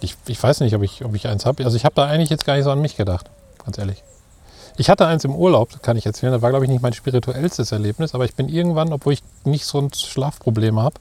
Ich, 0.00 0.16
ich 0.26 0.42
weiß 0.42 0.60
nicht, 0.60 0.74
ob 0.74 0.82
ich, 0.82 1.04
ob 1.04 1.14
ich 1.14 1.28
eins 1.28 1.46
habe. 1.46 1.64
Also 1.64 1.76
ich 1.76 1.84
habe 1.84 1.94
da 1.94 2.06
eigentlich 2.06 2.30
jetzt 2.30 2.44
gar 2.44 2.56
nicht 2.56 2.64
so 2.64 2.70
an 2.70 2.80
mich 2.80 2.96
gedacht, 2.96 3.30
ganz 3.64 3.78
ehrlich. 3.78 4.02
Ich 4.76 4.90
hatte 4.90 5.06
eins 5.06 5.24
im 5.24 5.36
Urlaub, 5.36 5.70
das 5.70 5.82
kann 5.82 5.96
ich 5.96 6.04
erzählen. 6.04 6.32
Das 6.32 6.42
war, 6.42 6.50
glaube 6.50 6.64
ich, 6.64 6.70
nicht 6.70 6.82
mein 6.82 6.92
spirituellstes 6.92 7.70
Erlebnis, 7.70 8.14
aber 8.14 8.24
ich 8.24 8.34
bin 8.34 8.48
irgendwann, 8.48 8.92
obwohl 8.92 9.12
ich 9.12 9.22
nicht 9.44 9.66
so 9.66 9.78
ein 9.78 9.92
Schlafproblem 9.94 10.80
habe, 10.80 10.96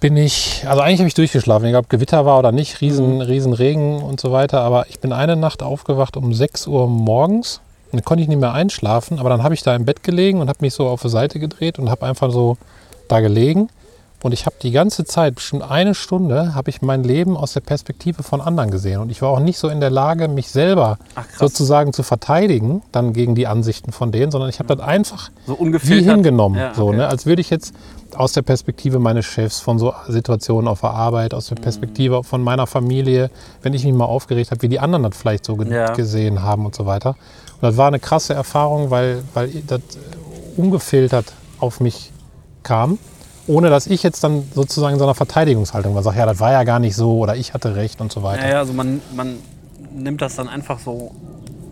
bin 0.00 0.16
ich, 0.16 0.64
also 0.66 0.82
eigentlich 0.82 0.98
habe 0.98 1.06
ich 1.06 1.14
durchgeschlafen, 1.14 1.68
egal 1.68 1.82
ob 1.82 1.88
Gewitter 1.88 2.26
war 2.26 2.40
oder 2.40 2.50
nicht, 2.50 2.80
riesen, 2.80 3.20
riesen 3.20 3.52
Regen 3.52 4.02
und 4.02 4.20
so 4.20 4.32
weiter, 4.32 4.60
aber 4.60 4.88
ich 4.88 4.98
bin 4.98 5.12
eine 5.12 5.36
Nacht 5.36 5.62
aufgewacht 5.62 6.16
um 6.16 6.34
6 6.34 6.66
Uhr 6.66 6.88
morgens 6.88 7.60
dann 7.92 8.04
konnte 8.04 8.22
ich 8.22 8.28
nicht 8.28 8.40
mehr 8.40 8.52
einschlafen, 8.52 9.18
aber 9.18 9.28
dann 9.28 9.42
habe 9.42 9.54
ich 9.54 9.62
da 9.62 9.74
im 9.76 9.84
Bett 9.84 10.02
gelegen 10.02 10.40
und 10.40 10.48
habe 10.48 10.58
mich 10.62 10.74
so 10.74 10.88
auf 10.88 11.02
die 11.02 11.08
Seite 11.08 11.38
gedreht 11.38 11.78
und 11.78 11.90
habe 11.90 12.06
einfach 12.06 12.30
so 12.32 12.56
da 13.08 13.20
gelegen 13.20 13.68
und 14.22 14.32
ich 14.32 14.46
habe 14.46 14.54
die 14.62 14.70
ganze 14.70 15.04
Zeit, 15.04 15.34
bestimmt 15.34 15.68
eine 15.68 15.96
Stunde, 15.96 16.54
habe 16.54 16.70
ich 16.70 16.80
mein 16.80 17.02
Leben 17.02 17.36
aus 17.36 17.54
der 17.54 17.60
Perspektive 17.60 18.22
von 18.22 18.40
anderen 18.40 18.70
gesehen. 18.70 19.00
Und 19.00 19.10
ich 19.10 19.20
war 19.20 19.30
auch 19.30 19.40
nicht 19.40 19.58
so 19.58 19.68
in 19.68 19.80
der 19.80 19.90
Lage, 19.90 20.28
mich 20.28 20.48
selber 20.48 20.98
Ach, 21.16 21.24
sozusagen 21.36 21.92
zu 21.92 22.04
verteidigen, 22.04 22.82
dann 22.92 23.14
gegen 23.14 23.34
die 23.34 23.48
Ansichten 23.48 23.90
von 23.90 24.12
denen, 24.12 24.30
sondern 24.30 24.48
ich 24.48 24.60
habe 24.60 24.74
das 24.76 24.86
einfach 24.86 25.30
So 25.46 25.58
wie 25.60 26.02
hingenommen. 26.02 26.56
Ja, 26.56 26.72
so, 26.72 26.88
okay. 26.88 26.98
ne? 26.98 27.08
Als 27.08 27.26
würde 27.26 27.40
ich 27.40 27.50
jetzt 27.50 27.74
aus 28.14 28.32
der 28.32 28.42
Perspektive 28.42 29.00
meines 29.00 29.24
Chefs, 29.26 29.58
von 29.58 29.80
so 29.80 29.92
Situationen 30.06 30.68
auf 30.68 30.82
der 30.82 30.90
Arbeit, 30.90 31.34
aus 31.34 31.46
der 31.46 31.58
Mhm. 31.58 31.62
Perspektive 31.62 32.22
von 32.22 32.42
meiner 32.44 32.68
Familie, 32.68 33.28
wenn 33.62 33.74
ich 33.74 33.84
mich 33.84 33.92
mal 33.94 34.04
aufgeregt 34.04 34.52
habe, 34.52 34.62
wie 34.62 34.68
die 34.68 34.78
anderen 34.78 35.02
das 35.02 35.16
vielleicht 35.16 35.44
so 35.44 35.60
Ja. 35.64 35.94
gesehen 35.94 36.42
haben 36.44 36.64
und 36.64 36.76
so 36.76 36.86
weiter. 36.86 37.16
Das 37.62 37.76
war 37.76 37.86
eine 37.88 38.00
krasse 38.00 38.34
Erfahrung, 38.34 38.90
weil, 38.90 39.22
weil 39.34 39.48
das 39.66 39.78
äh, 39.80 40.60
ungefiltert 40.60 41.32
auf 41.60 41.80
mich 41.80 42.10
kam, 42.62 42.98
ohne 43.46 43.70
dass 43.70 43.86
ich 43.86 44.02
jetzt 44.02 44.22
dann 44.24 44.44
sozusagen 44.54 44.94
in 44.94 44.98
so 44.98 45.04
einer 45.04 45.14
Verteidigungshaltung 45.14 45.94
war, 45.94 46.02
sage, 46.02 46.18
ja, 46.18 46.26
das 46.26 46.40
war 46.40 46.52
ja 46.52 46.64
gar 46.64 46.78
nicht 46.80 46.96
so 46.96 47.18
oder 47.18 47.36
ich 47.36 47.54
hatte 47.54 47.74
recht 47.76 48.00
und 48.00 48.12
so 48.12 48.22
weiter. 48.22 48.42
Ja, 48.44 48.50
ja, 48.54 48.58
also 48.58 48.72
man, 48.72 49.00
man 49.14 49.38
nimmt 49.94 50.20
das 50.22 50.36
dann 50.36 50.48
einfach 50.48 50.78
so 50.80 51.14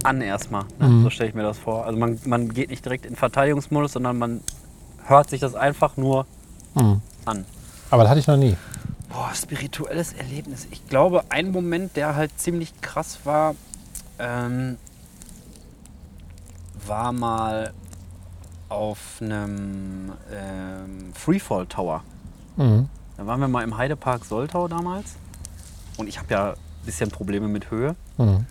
an 0.05 0.21
erstmal. 0.21 0.65
Ne? 0.79 0.89
Mhm. 0.89 1.03
So 1.03 1.11
stelle 1.11 1.29
ich 1.29 1.35
mir 1.35 1.43
das 1.43 1.59
vor. 1.59 1.85
Also 1.85 1.99
man, 1.99 2.19
man 2.25 2.49
geht 2.55 2.71
nicht 2.71 2.85
direkt 2.85 3.05
in 3.05 3.17
Verteidigungsmodus, 3.17 3.93
sondern 3.93 4.17
man 4.19 4.41
hört 5.05 5.29
sich 5.31 5.41
das 5.41 5.55
einfach 5.55 5.97
nur 5.97 6.27
Mhm. 6.75 7.01
an. 7.25 7.45
Aber 7.91 8.05
das 8.05 8.11
hatte 8.11 8.21
ich 8.21 8.29
noch 8.29 8.37
nie. 8.37 8.57
Boah, 9.09 9.31
spirituelles 9.35 10.13
Erlebnis. 10.13 10.69
Ich 10.71 10.87
glaube, 10.89 11.25
ein 11.31 11.51
Moment, 11.51 11.97
der 11.97 12.15
halt 12.15 12.31
ziemlich 12.39 12.81
krass 12.81 13.19
war, 13.25 13.57
ähm, 14.21 14.77
war 16.91 17.13
mal 17.13 17.73
auf 18.69 19.19
einem 19.23 20.13
ähm, 20.33 21.15
Freefall 21.15 21.67
Tower. 21.67 22.03
Mhm. 22.57 22.89
Da 23.17 23.27
waren 23.27 23.41
wir 23.41 23.49
mal 23.49 23.65
im 23.65 23.79
Heidepark 23.79 24.25
Soltau 24.25 24.69
damals. 24.69 25.15
Und 25.97 26.09
ich 26.09 26.19
habe 26.19 26.35
ja 26.35 26.51
ein 26.51 26.57
bisschen 26.85 27.11
Probleme 27.11 27.49
mit 27.49 27.71
Höhe. 27.71 27.95
Mhm. 28.19 28.45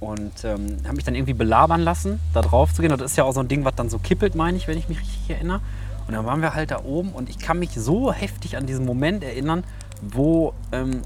Und 0.00 0.44
ähm, 0.44 0.78
habe 0.84 0.96
mich 0.96 1.04
dann 1.04 1.14
irgendwie 1.14 1.34
belabern 1.34 1.80
lassen, 1.80 2.20
da 2.34 2.42
drauf 2.42 2.74
zu 2.74 2.82
gehen. 2.82 2.90
Das 2.90 3.00
ist 3.00 3.16
ja 3.16 3.24
auch 3.24 3.32
so 3.32 3.40
ein 3.40 3.48
Ding, 3.48 3.64
was 3.64 3.74
dann 3.74 3.88
so 3.88 3.98
kippelt, 3.98 4.34
meine 4.34 4.56
ich, 4.56 4.66
wenn 4.66 4.78
ich 4.78 4.88
mich 4.88 4.98
richtig 4.98 5.30
erinnere. 5.30 5.60
Und 6.06 6.14
dann 6.14 6.24
waren 6.24 6.40
wir 6.40 6.54
halt 6.54 6.70
da 6.70 6.84
oben 6.84 7.10
und 7.10 7.28
ich 7.28 7.38
kann 7.38 7.58
mich 7.58 7.70
so 7.72 8.12
heftig 8.12 8.56
an 8.56 8.66
diesen 8.66 8.84
Moment 8.86 9.24
erinnern, 9.24 9.64
wo, 10.00 10.54
ähm, 10.72 11.02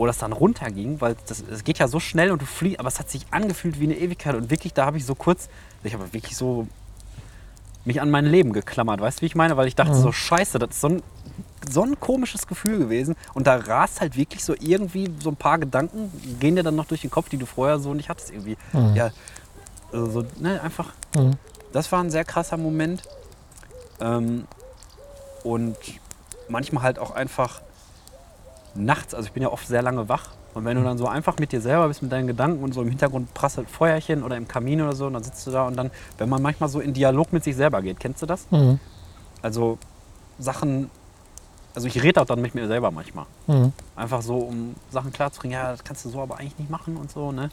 wo 0.00 0.06
das 0.06 0.16
dann 0.16 0.32
runterging, 0.32 1.02
weil 1.02 1.14
das, 1.26 1.44
es 1.52 1.62
geht 1.62 1.78
ja 1.78 1.86
so 1.86 2.00
schnell 2.00 2.30
und 2.30 2.40
du 2.40 2.46
fliegst, 2.46 2.80
aber 2.80 2.88
es 2.88 2.98
hat 2.98 3.10
sich 3.10 3.26
angefühlt 3.32 3.78
wie 3.80 3.84
eine 3.84 3.98
Ewigkeit. 3.98 4.34
Und 4.34 4.48
wirklich, 4.50 4.72
da 4.72 4.86
habe 4.86 4.96
ich 4.96 5.04
so 5.04 5.14
kurz, 5.14 5.50
ich 5.84 5.92
habe 5.92 6.10
wirklich 6.14 6.36
so 6.38 6.66
mich 7.84 8.00
an 8.00 8.08
mein 8.10 8.24
Leben 8.24 8.54
geklammert, 8.54 9.02
weißt 9.02 9.18
du, 9.18 9.22
wie 9.22 9.26
ich 9.26 9.34
meine? 9.34 9.58
Weil 9.58 9.68
ich 9.68 9.74
dachte 9.74 9.92
Mhm. 9.92 10.00
so, 10.00 10.10
scheiße, 10.10 10.58
das 10.58 10.70
ist 10.70 10.80
so 10.80 10.88
ein, 10.88 11.02
so 11.70 11.82
ein 11.82 12.00
komisches 12.00 12.46
Gefühl 12.46 12.78
gewesen. 12.78 13.14
Und 13.34 13.46
da 13.46 13.56
rast 13.56 14.00
halt 14.00 14.16
wirklich 14.16 14.42
so 14.42 14.54
irgendwie 14.58 15.12
so 15.22 15.28
ein 15.28 15.36
paar 15.36 15.58
Gedanken, 15.58 16.10
gehen 16.40 16.56
dir 16.56 16.62
dann 16.62 16.76
noch 16.76 16.86
durch 16.86 17.02
den 17.02 17.10
Kopf, 17.10 17.28
die 17.28 17.36
du 17.36 17.44
vorher 17.44 17.78
so 17.78 17.92
nicht 17.92 18.08
hattest 18.08 18.30
irgendwie. 18.30 18.56
Mhm. 18.72 18.94
Ja, 18.96 19.10
also 19.92 20.10
so, 20.22 20.26
ne, 20.38 20.62
einfach, 20.62 20.94
Mhm. 21.14 21.32
das 21.74 21.92
war 21.92 22.02
ein 22.02 22.10
sehr 22.10 22.24
krasser 22.24 22.56
Moment. 22.56 23.02
Ähm, 24.00 24.46
und 25.44 25.76
manchmal 26.48 26.84
halt 26.84 26.98
auch 26.98 27.10
einfach 27.10 27.60
nachts, 28.74 29.14
also 29.14 29.26
ich 29.26 29.32
bin 29.32 29.42
ja 29.42 29.50
oft 29.50 29.66
sehr 29.66 29.82
lange 29.82 30.08
wach. 30.08 30.30
Und 30.52 30.64
wenn 30.64 30.76
du 30.76 30.82
dann 30.82 30.98
so 30.98 31.06
einfach 31.06 31.38
mit 31.38 31.52
dir 31.52 31.60
selber 31.60 31.86
bist, 31.86 32.02
mit 32.02 32.10
deinen 32.10 32.26
Gedanken 32.26 32.64
und 32.64 32.74
so 32.74 32.82
im 32.82 32.88
Hintergrund 32.88 33.32
prasselt 33.34 33.70
Feuerchen 33.70 34.24
oder 34.24 34.36
im 34.36 34.48
Kamin 34.48 34.82
oder 34.82 34.94
so, 34.94 35.06
und 35.06 35.12
dann 35.12 35.22
sitzt 35.22 35.46
du 35.46 35.52
da 35.52 35.66
und 35.66 35.76
dann, 35.76 35.90
wenn 36.18 36.28
man 36.28 36.42
manchmal 36.42 36.68
so 36.68 36.80
in 36.80 36.92
Dialog 36.92 37.32
mit 37.32 37.44
sich 37.44 37.54
selber 37.54 37.82
geht, 37.82 38.00
kennst 38.00 38.20
du 38.22 38.26
das? 38.26 38.50
Mhm. 38.50 38.80
Also 39.42 39.78
Sachen 40.38 40.90
also 41.74 41.86
ich 41.86 42.02
rede 42.02 42.20
auch 42.20 42.26
dann 42.26 42.40
mit 42.40 42.54
mir 42.54 42.66
selber 42.66 42.90
manchmal. 42.90 43.26
Mhm. 43.46 43.72
Einfach 43.96 44.22
so, 44.22 44.38
um 44.38 44.74
Sachen 44.90 45.12
klarzukriegen, 45.12 45.56
ja, 45.56 45.70
das 45.70 45.84
kannst 45.84 46.04
du 46.04 46.08
so 46.08 46.20
aber 46.20 46.38
eigentlich 46.38 46.58
nicht 46.58 46.70
machen 46.70 46.96
und 46.96 47.10
so, 47.10 47.32
ne? 47.32 47.50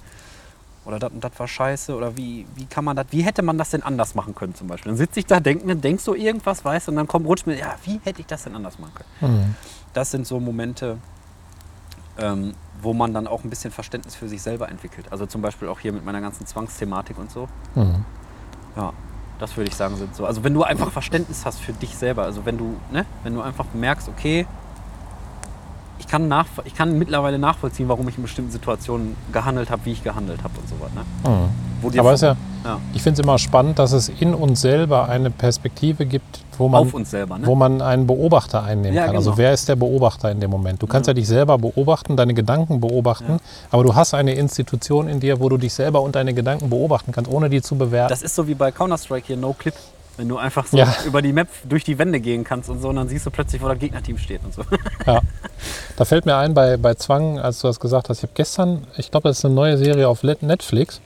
Oder 0.86 1.00
das 1.00 1.12
und 1.12 1.24
das 1.24 1.32
war 1.38 1.48
scheiße. 1.48 1.94
Oder 1.94 2.16
wie, 2.16 2.46
wie 2.56 2.66
kann 2.66 2.86
man 2.86 2.96
das, 2.96 3.08
wie 3.12 3.22
hätte 3.22 3.42
man 3.42 3.58
das 3.58 3.72
denn 3.72 3.84
anders 3.84 4.16
machen 4.16 4.34
können 4.34 4.56
zum 4.56 4.68
Beispiel? 4.68 4.92
Dann 4.92 4.98
sitze 4.98 5.20
ich 5.20 5.26
da, 5.26 5.40
denk 5.40 5.66
mir, 5.66 5.76
denkst 5.76 6.06
du 6.06 6.14
irgendwas, 6.14 6.64
weißt 6.64 6.88
du, 6.88 6.92
und 6.92 6.96
dann 6.96 7.08
kommt, 7.08 7.28
rutscht 7.28 7.46
mir, 7.46 7.58
ja, 7.58 7.76
wie 7.84 8.00
hätte 8.04 8.22
ich 8.22 8.28
das 8.28 8.44
denn 8.44 8.56
anders 8.56 8.80
machen 8.80 8.94
können? 8.96 9.34
Mhm. 9.34 9.56
Das 9.98 10.12
sind 10.12 10.28
so 10.28 10.40
Momente, 10.40 11.00
ähm, 12.20 12.54
wo 12.84 12.94
man 12.94 13.16
dann 13.16 13.26
auch 13.26 13.44
ein 13.44 13.50
bisschen 13.50 13.72
Verständnis 13.72 14.14
für 14.14 14.30
sich 14.30 14.44
selber 14.44 14.70
entwickelt. 14.70 15.08
Also 15.10 15.26
zum 15.26 15.42
Beispiel 15.42 15.68
auch 15.70 15.80
hier 15.80 15.92
mit 15.92 16.06
meiner 16.06 16.22
ganzen 16.22 16.46
Zwangsthematik 16.46 17.18
und 17.18 17.32
so. 17.32 17.50
Mhm. 17.74 18.06
Ja, 18.76 18.94
das 19.40 19.58
würde 19.58 19.72
ich 19.72 19.76
sagen, 19.76 19.96
sind 19.96 20.16
so. 20.16 20.28
Also 20.28 20.44
wenn 20.44 20.54
du 20.54 20.62
einfach 20.62 20.92
Verständnis 20.92 21.48
hast 21.48 21.60
für 21.60 21.74
dich 21.74 21.98
selber, 21.98 22.26
also 22.26 22.46
wenn 22.46 22.60
du, 22.60 22.76
ne, 22.92 23.08
wenn 23.24 23.34
du 23.34 23.42
einfach 23.42 23.66
merkst, 23.74 24.08
okay, 24.08 24.46
ich 26.00 26.08
kann, 26.08 26.28
nach, 26.28 26.46
ich 26.66 26.76
kann 26.76 26.98
mittlerweile 26.98 27.40
nachvollziehen, 27.40 27.90
warum 27.90 28.08
ich 28.08 28.18
in 28.18 28.24
bestimmten 28.24 28.52
Situationen 28.52 29.16
gehandelt 29.32 29.70
habe, 29.70 29.86
wie 29.86 29.92
ich 29.92 30.04
gehandelt 30.04 30.44
habe 30.44 30.54
und 30.60 30.70
so 30.70 30.76
weiter. 30.80 31.06
Ne? 31.30 31.50
Mhm. 31.92 32.00
Aber 32.00 32.14
ist 32.14 32.22
ja, 32.22 32.36
ja, 32.64 32.80
ich 32.94 33.02
finde 33.02 33.20
es 33.22 33.24
immer 33.24 33.38
spannend, 33.38 33.78
dass 33.78 33.92
es 33.92 34.10
in 34.10 34.34
uns 34.34 34.62
selber 34.62 35.10
eine 35.10 35.30
Perspektive 35.30 36.06
gibt, 36.06 36.42
wo 36.58 36.68
man, 36.68 36.82
auf 36.82 36.94
uns 36.94 37.12
selber, 37.12 37.38
ne? 37.38 37.46
wo 37.46 37.56
man 37.56 37.82
einen 37.82 38.08
Beobachter 38.08 38.64
einnehmen 38.64 38.96
Ja, 38.96 39.06
kann. 39.06 39.16
Also 39.16 39.32
genau. 39.32 39.38
wer 39.38 39.54
ist 39.54 39.70
der 39.70 39.76
Beobachter 39.76 40.32
in 40.32 40.40
dem 40.40 40.50
Moment? 40.50 40.82
Du 40.82 40.88
kannst 40.88 41.08
ja, 41.08 41.14
dich 41.14 41.28
selber 41.28 41.58
beobachten, 41.58 42.18
deine 42.18 42.34
Gedanken 42.34 42.82
beobachten, 42.82 43.34
Ja. 43.34 43.40
aber 43.72 43.84
du 43.84 43.96
hast 43.96 44.14
eine 44.14 44.34
Institution 44.34 45.08
in 45.08 45.20
dir, 45.20 45.40
wo 45.40 45.50
du 45.50 45.58
dich 45.58 45.74
selber 45.74 46.02
und 46.02 46.16
deine 46.16 46.34
Gedanken 46.34 46.70
beobachten 46.70 47.12
kannst, 47.12 47.32
ohne 47.32 47.50
die 47.50 47.62
zu 47.62 47.76
bewerten. 47.76 48.10
Das 48.10 48.24
ist 48.24 48.36
so 48.36 48.48
wie 48.48 48.56
bei 48.56 48.72
Counter-Strike 48.72 49.28
hier, 49.28 49.38
No 49.38 49.54
Clip. 49.54 49.76
Wenn 50.18 50.28
du 50.28 50.38
einfach 50.38 50.66
so 50.66 50.78
Ja. 50.78 50.94
über 51.06 51.22
die 51.22 51.32
Map 51.32 51.48
durch 51.64 51.84
die 51.84 51.98
Wände 52.00 52.20
gehen 52.20 52.44
kannst 52.44 52.70
und 52.70 52.82
so, 52.82 52.90
und 52.90 52.96
dann 52.96 53.08
siehst 53.08 53.26
du 53.26 53.32
plötzlich, 53.32 53.62
wo 53.62 53.68
das 53.68 53.78
Gegnerteam 53.80 54.18
steht 54.18 54.44
und 54.44 54.54
so. 54.54 54.64
Ja. 55.06 55.22
Da 55.96 56.06
fällt 56.06 56.28
mir 56.28 56.36
ein 56.38 56.54
bei, 56.54 56.78
bei 56.78 56.94
Zwang, 56.94 57.40
als 57.40 57.62
du 57.62 57.68
das 57.68 57.80
gesagt 57.80 58.10
hast, 58.10 58.18
ich 58.20 58.24
habe 58.24 58.34
gestern, 58.36 58.86
ich 58.98 59.10
glaube, 59.10 59.30
das 59.30 59.40
ist 59.40 59.46
eine 59.46 59.56
neue 59.56 59.78
Serie 59.80 60.08
auf 60.08 60.22
Netflix. 60.22 61.02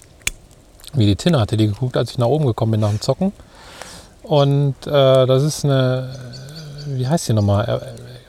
Wie 0.93 1.05
die 1.05 1.15
Tina 1.15 1.39
hatte 1.39 1.55
die 1.55 1.67
geguckt, 1.67 1.95
als 1.95 2.11
ich 2.11 2.17
nach 2.17 2.27
oben 2.27 2.45
gekommen 2.45 2.71
bin 2.73 2.81
nach 2.81 2.89
dem 2.89 2.99
Zocken. 2.99 3.31
Und 4.23 4.75
äh, 4.85 4.91
das 5.25 5.43
ist 5.43 5.63
eine, 5.63 6.13
wie 6.87 7.07
heißt 7.07 7.29
die 7.29 7.33
nochmal? 7.33 7.81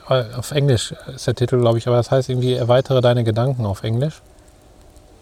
Äh, 0.09 0.19
äh, 0.21 0.35
Auf 0.35 0.51
Englisch 0.51 0.93
ist 1.13 1.27
der 1.27 1.35
Titel, 1.35 1.59
glaube 1.59 1.77
ich, 1.79 1.87
aber 1.87 1.97
das 1.97 2.09
heißt 2.11 2.29
irgendwie 2.29 2.53
Erweitere 2.53 3.01
deine 3.01 3.25
Gedanken 3.25 3.65
auf 3.65 3.83
Englisch. 3.83 4.21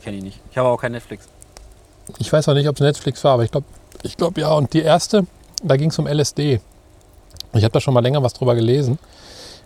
Kenn 0.04 0.14
ich 0.14 0.24
nicht. 0.24 0.40
Ich 0.52 0.58
habe 0.60 0.70
auch 0.70 0.78
kein 0.80 0.92
Netflix. 0.92 1.28
Ich 2.20 2.32
weiß 2.32 2.48
auch 2.50 2.54
nicht, 2.54 2.68
ob 2.70 2.76
es 2.76 2.82
Netflix 2.82 3.24
war, 3.24 3.34
aber 3.34 3.44
ich 3.44 3.52
glaube, 3.52 3.66
ich 4.04 4.16
glaub, 4.18 4.38
ja. 4.38 4.52
Und 4.54 4.74
die 4.74 4.82
erste, 4.84 5.26
da 5.64 5.78
ging 5.78 5.90
es 5.90 6.00
um 6.00 6.08
LSD. 6.08 6.60
Ich 7.54 7.64
habe 7.64 7.72
da 7.72 7.82
schon 7.82 7.94
mal 7.94 8.02
länger 8.02 8.24
was 8.24 8.34
drüber 8.34 8.56
gelesen, 8.56 8.98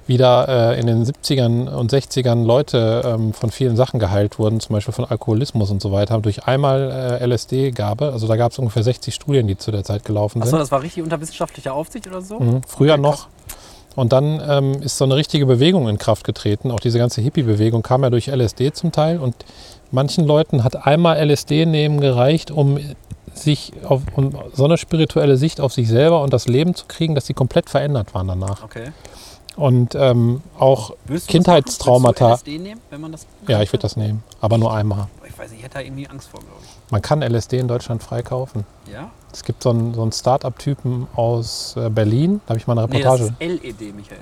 wie 0.08 0.18
da 0.18 0.72
äh, 0.72 0.80
in 0.80 0.88
den 0.88 1.06
70ern 1.06 1.70
und 1.70 1.92
60ern 1.92 2.46
Leute 2.46 3.02
ähm, 3.06 3.34
von 3.34 3.52
vielen 3.52 3.76
Sachen 3.76 4.00
geheilt 4.00 4.40
wurden, 4.40 4.60
zum 4.60 4.74
Beispiel 4.74 4.94
von 4.94 5.06
Alkoholismus 5.06 5.72
und 5.72 5.82
so 5.82 5.92
weiter, 5.92 6.20
durch 6.20 6.46
einmal 6.46 7.20
äh, 7.22 7.26
LSD-Gabe. 7.26 8.12
Also 8.12 8.28
da 8.28 8.36
gab 8.36 8.52
es 8.52 8.60
ungefähr 8.60 8.84
60 8.84 9.14
Studien, 9.14 9.48
die 9.48 9.58
zu 9.58 9.72
der 9.72 9.84
Zeit 9.84 10.06
gelaufen 10.06 10.42
sind. 10.42 10.44
Achso, 10.44 10.58
das 10.58 10.72
war 10.72 10.82
richtig 10.82 11.04
unter 11.04 11.20
wissenschaftlicher 11.22 11.74
Aufsicht 11.74 12.08
oder 12.08 12.22
so? 12.22 12.40
Mhm, 12.40 12.62
früher 12.68 12.94
Okay, 12.94 13.02
noch. 13.02 13.28
Und 13.96 14.12
dann 14.12 14.42
ähm, 14.48 14.82
ist 14.82 14.98
so 14.98 15.06
eine 15.06 15.16
richtige 15.16 15.46
Bewegung 15.46 15.88
in 15.88 15.98
Kraft 15.98 16.26
getreten. 16.26 16.72
Auch 16.72 16.82
diese 16.82 17.00
ganze 17.00 17.22
Hippie-Bewegung 17.22 17.82
kam 17.82 18.04
ja 18.04 18.10
durch 18.10 18.28
LSD 18.28 18.74
zum 18.74 18.92
Teil. 18.92 19.20
Und 19.20 19.36
manchen 19.92 20.26
Leuten 20.26 20.64
hat 20.64 20.88
einmal 20.88 21.18
LSD 21.18 21.66
nehmen 21.66 22.00
gereicht, 22.00 22.52
um 22.52 22.80
sich 23.34 23.74
auf 23.84 24.02
um 24.16 24.32
so 24.54 24.66
eine 24.66 24.78
spirituelle 24.78 25.38
Sicht 25.38 25.60
auf 25.60 25.74
sich 25.74 25.88
selber 25.88 26.22
und 26.22 26.34
das 26.34 26.48
Leben 26.48 26.74
zu 26.74 26.86
kriegen, 26.88 27.16
dass 27.16 27.26
sie 27.26 27.34
komplett 27.34 27.70
verändert 27.70 28.14
waren 28.14 28.28
danach. 28.28 28.64
Okay. 28.64 28.92
Und 29.56 29.96
ähm, 29.96 30.42
auch 30.60 30.92
du 31.08 31.18
Kindheitstraumata. 31.18 32.28
Du 32.28 32.34
LSD 32.34 32.58
nehmen, 32.60 32.82
wenn 32.90 33.02
man 33.02 33.12
das 33.12 33.26
Ja, 33.48 33.62
ich 33.62 33.72
würde 33.72 33.84
das 33.84 33.96
nehmen, 33.96 34.24
aber 34.42 34.58
nur 34.58 34.74
einmal. 34.74 35.08
Ich 35.28 35.38
weiß 35.38 35.52
nicht, 35.52 35.60
ich 35.60 35.66
hätte 35.66 35.76
da 35.76 35.82
irgendwie 35.82 36.08
Angst 36.08 36.30
vor, 36.30 36.42
glaube 36.42 36.56
ich. 36.64 36.92
Man 36.92 37.02
kann 37.02 37.22
LSD 37.22 37.60
in 37.60 37.68
Deutschland 37.68 38.04
frei 38.04 38.22
kaufen. 38.22 38.66
Ja? 38.92 39.12
Es 39.36 39.44
gibt 39.44 39.62
so 39.64 39.72
einen, 39.72 39.94
so 39.94 40.02
einen 40.02 40.14
Start-up-Typen 40.14 41.08
aus 41.14 41.76
äh, 41.76 41.90
Berlin, 41.90 42.40
da 42.46 42.52
habe 42.52 42.60
ich 42.60 42.68
mal 42.68 42.80
eine 42.80 42.88
Nee, 42.90 43.02
das 43.04 43.20
Reportage. 43.20 43.36
ist 43.38 43.64
LED, 43.80 43.94
Michael. 43.96 44.18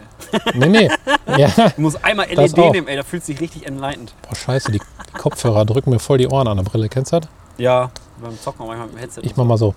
Nee, 0.55 0.67
nee. 0.69 0.89
ja, 1.37 1.49
Du 1.75 1.81
musst 1.81 2.03
einmal 2.03 2.25
LED 2.27 2.57
nehmen, 2.57 2.87
ey, 2.87 2.95
da 2.95 3.03
fühlst 3.03 3.27
du 3.27 3.33
dich 3.33 3.41
richtig 3.41 3.67
enlightened. 3.67 4.11
Boah, 4.27 4.35
scheiße, 4.35 4.71
die 4.71 4.81
Kopfhörer 5.15 5.65
drücken 5.65 5.91
mir 5.91 5.99
voll 5.99 6.17
die 6.17 6.27
Ohren 6.27 6.47
an 6.47 6.57
der 6.57 6.63
Brille. 6.63 6.89
Kennst 6.89 7.13
du 7.13 7.19
das? 7.19 7.29
Ja, 7.59 7.91
beim 8.23 8.39
Zocken 8.39 8.65
manchmal 8.65 8.87
mit 8.87 8.95
dem 8.95 8.99
Headset. 9.01 9.21
Ich 9.23 9.35
mach 9.35 9.45
mal 9.45 9.57
so. 9.59 9.75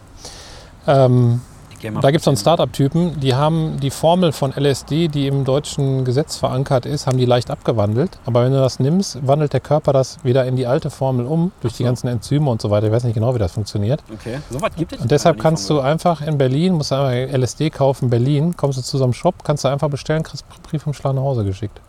Ähm, 0.86 1.42
da 1.82 2.10
gibt 2.10 2.18
es 2.18 2.24
so 2.24 2.30
einen 2.30 2.36
Start-up-Typen, 2.36 3.20
die 3.20 3.34
haben 3.34 3.78
die 3.80 3.90
Formel 3.90 4.32
von 4.32 4.52
LSD, 4.52 5.08
die 5.08 5.26
im 5.26 5.44
deutschen 5.44 6.04
Gesetz 6.04 6.36
verankert 6.36 6.86
ist, 6.86 7.06
haben 7.06 7.18
die 7.18 7.24
leicht 7.24 7.50
abgewandelt. 7.50 8.18
Aber 8.24 8.44
wenn 8.44 8.52
du 8.52 8.58
das 8.58 8.80
nimmst, 8.80 9.26
wandelt 9.26 9.52
der 9.52 9.60
Körper 9.60 9.92
das 9.92 10.22
wieder 10.24 10.44
in 10.46 10.56
die 10.56 10.66
alte 10.66 10.90
Formel 10.90 11.26
um, 11.26 11.52
durch 11.60 11.74
die 11.74 11.82
so. 11.82 11.88
ganzen 11.88 12.08
Enzyme 12.08 12.50
und 12.50 12.60
so 12.60 12.70
weiter. 12.70 12.86
Ich 12.86 12.92
weiß 12.92 13.04
nicht 13.04 13.14
genau, 13.14 13.34
wie 13.34 13.38
das 13.38 13.52
funktioniert. 13.52 14.02
Okay, 14.12 14.38
so 14.50 14.60
was 14.60 14.74
gibt 14.74 14.92
es? 14.92 15.00
Und 15.00 15.10
deshalb 15.10 15.38
kannst 15.38 15.68
du 15.70 15.80
einfach 15.80 16.20
in 16.22 16.38
Berlin, 16.38 16.74
musst 16.74 16.90
du 16.90 16.96
einfach 16.96 17.38
LSD 17.38 17.70
kaufen, 17.70 18.10
Berlin, 18.10 18.56
kommst 18.56 18.78
du 18.78 18.82
zu 18.82 18.98
so 18.98 19.04
einem 19.04 19.12
Shop, 19.12 19.44
kannst 19.44 19.64
du 19.64 19.68
einfach 19.68 19.88
bestellen, 19.88 20.22
kriegst 20.22 20.44
einen 20.50 20.62
Brief 20.62 20.82
vom 20.82 20.94
Schlag 20.94 21.14
nach 21.14 21.22
Hause 21.22 21.44
geschickt. 21.44 21.80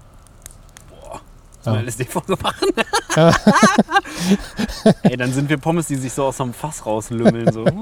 Gehört. 1.72 1.84
Ja. 1.84 1.88
LSD-Folge 1.90 2.38
machen. 2.42 2.68
ey, 5.04 5.18
dann 5.18 5.32
sind 5.34 5.50
wir 5.50 5.58
Pommes, 5.58 5.88
die 5.88 5.96
sich 5.96 6.14
so 6.14 6.26
aus 6.26 6.38
so 6.38 6.44
einem 6.44 6.54
Fass 6.54 6.86
rauslümmeln. 6.86 7.52
So. 7.52 7.66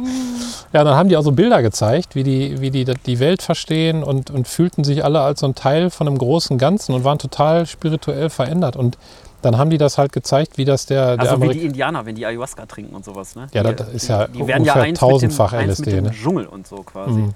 Ja, 0.73 0.83
dann 0.83 0.95
haben 0.95 1.07
die 1.07 1.15
auch 1.15 1.21
so 1.21 1.31
Bilder 1.31 1.61
gezeigt, 1.61 2.15
wie 2.15 2.23
die, 2.23 2.59
wie 2.59 2.69
die 2.69 2.83
die 2.83 3.19
Welt 3.19 3.41
verstehen 3.41 4.03
und, 4.03 4.29
und 4.29 4.45
fühlten 4.47 4.83
sich 4.83 5.05
alle 5.05 5.21
als 5.21 5.39
so 5.39 5.45
ein 5.45 5.55
Teil 5.55 5.89
von 5.89 6.05
einem 6.07 6.17
großen 6.17 6.57
Ganzen 6.57 6.93
und 6.93 7.05
waren 7.05 7.17
total 7.17 7.65
spirituell 7.65 8.29
verändert. 8.29 8.75
Und 8.75 8.97
dann 9.41 9.57
haben 9.57 9.69
die 9.69 9.77
das 9.77 9.97
halt 9.97 10.11
gezeigt, 10.11 10.57
wie 10.57 10.65
das 10.65 10.85
der, 10.85 11.15
der 11.15 11.19
Also 11.31 11.41
wie 11.41 11.45
Amerik- 11.45 11.59
die 11.59 11.65
Indianer, 11.67 12.05
wenn 12.05 12.15
die 12.15 12.25
Ayahuasca 12.25 12.65
trinken 12.65 12.93
und 12.93 13.05
sowas. 13.05 13.35
Ne? 13.35 13.47
Ja, 13.53 13.63
die, 13.63 13.73
das 13.75 13.87
ist 13.89 14.07
ja 14.09 14.27
die, 14.27 14.39
die 14.39 14.47
werden 14.47 14.65
ja 14.65 14.73
eins 14.73 14.81
mit 14.83 14.91
dem, 14.91 14.99
tausendfach 14.99 15.53
eins 15.53 15.79
mit 15.79 15.87
LSD, 15.87 15.91
dem 15.95 16.03
ne? 16.05 16.11
Dschungel 16.11 16.45
und 16.47 16.67
so 16.67 16.77
quasi. 16.77 17.19
Mhm. 17.21 17.33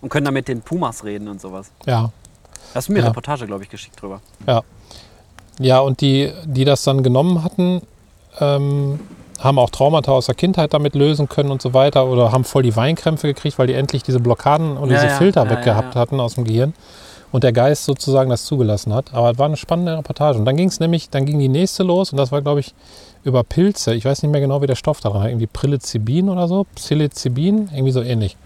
Und 0.00 0.08
können 0.08 0.24
dann 0.24 0.34
mit 0.34 0.48
den 0.48 0.60
Pumas 0.62 1.04
reden 1.04 1.28
und 1.28 1.40
sowas. 1.40 1.70
Ja, 1.86 2.10
Hast 2.74 2.88
du 2.88 2.92
mir 2.92 2.98
Ja. 2.98 3.04
eine 3.04 3.10
Reportage, 3.10 3.46
glaube 3.46 3.62
ich, 3.62 3.68
geschickt 3.70 4.00
drüber. 4.02 4.20
ja, 4.48 4.62
und 5.80 6.00
die, 6.00 6.32
die 6.44 6.64
das 6.64 6.82
dann 6.82 7.02
genommen 7.02 7.44
hatten, 7.44 7.82
ähm, 8.40 9.00
haben 9.40 9.58
auch 9.58 9.70
Traumata 9.70 10.12
aus 10.12 10.26
der 10.26 10.34
Kindheit 10.34 10.74
damit 10.74 10.94
lösen 10.94 11.28
können 11.28 11.50
und 11.50 11.60
so 11.60 11.74
weiter 11.74 12.06
oder 12.06 12.32
haben 12.32 12.44
voll 12.44 12.62
die 12.62 12.74
Weinkrämpfe 12.76 13.26
gekriegt, 13.26 13.58
weil 13.58 13.66
die 13.66 13.74
endlich 13.74 14.02
diese 14.02 14.20
Blockaden 14.20 14.76
und 14.76 14.90
Ja, 14.90 14.96
diese 14.96 15.08
ja, 15.08 15.18
Filter 15.18 15.44
ja, 15.44 15.50
weggehabt 15.50 15.94
ja, 15.94 15.94
ja. 15.94 16.00
hatten 16.00 16.20
aus 16.20 16.34
dem 16.34 16.44
Gehirn 16.44 16.72
und 17.32 17.42
der 17.42 17.52
Geist 17.52 17.84
sozusagen 17.84 18.30
das 18.30 18.44
zugelassen 18.44 18.94
hat. 18.94 19.12
Aber 19.12 19.32
es 19.32 19.38
war 19.38 19.46
eine 19.46 19.56
spannende 19.56 19.96
Reportage. 19.98 20.38
Und 20.38 20.44
dann 20.44 20.56
ging 20.56 20.68
es 20.68 20.78
nämlich, 20.78 21.10
dann 21.10 21.26
ging 21.26 21.38
die 21.38 21.48
nächste 21.48 21.82
los 21.82 22.12
und 22.12 22.16
das 22.16 22.30
war, 22.30 22.40
glaube 22.42 22.60
ich, 22.60 22.74
über 23.24 23.42
Pilze. 23.42 23.94
Ich 23.94 24.04
weiß 24.04 24.22
nicht 24.22 24.30
mehr 24.30 24.40
genau, 24.40 24.62
wie 24.62 24.66
der 24.66 24.76
Stoff 24.76 25.00
daran 25.00 25.20
war. 25.20 25.28
Irgendwie 25.28 25.48
Prilizibin 25.48 26.28
oder 26.28 26.46
so, 26.46 26.64
Psilocybin, 26.76 27.70
irgendwie 27.72 27.90
so 27.90 28.02
ähnlich. 28.02 28.36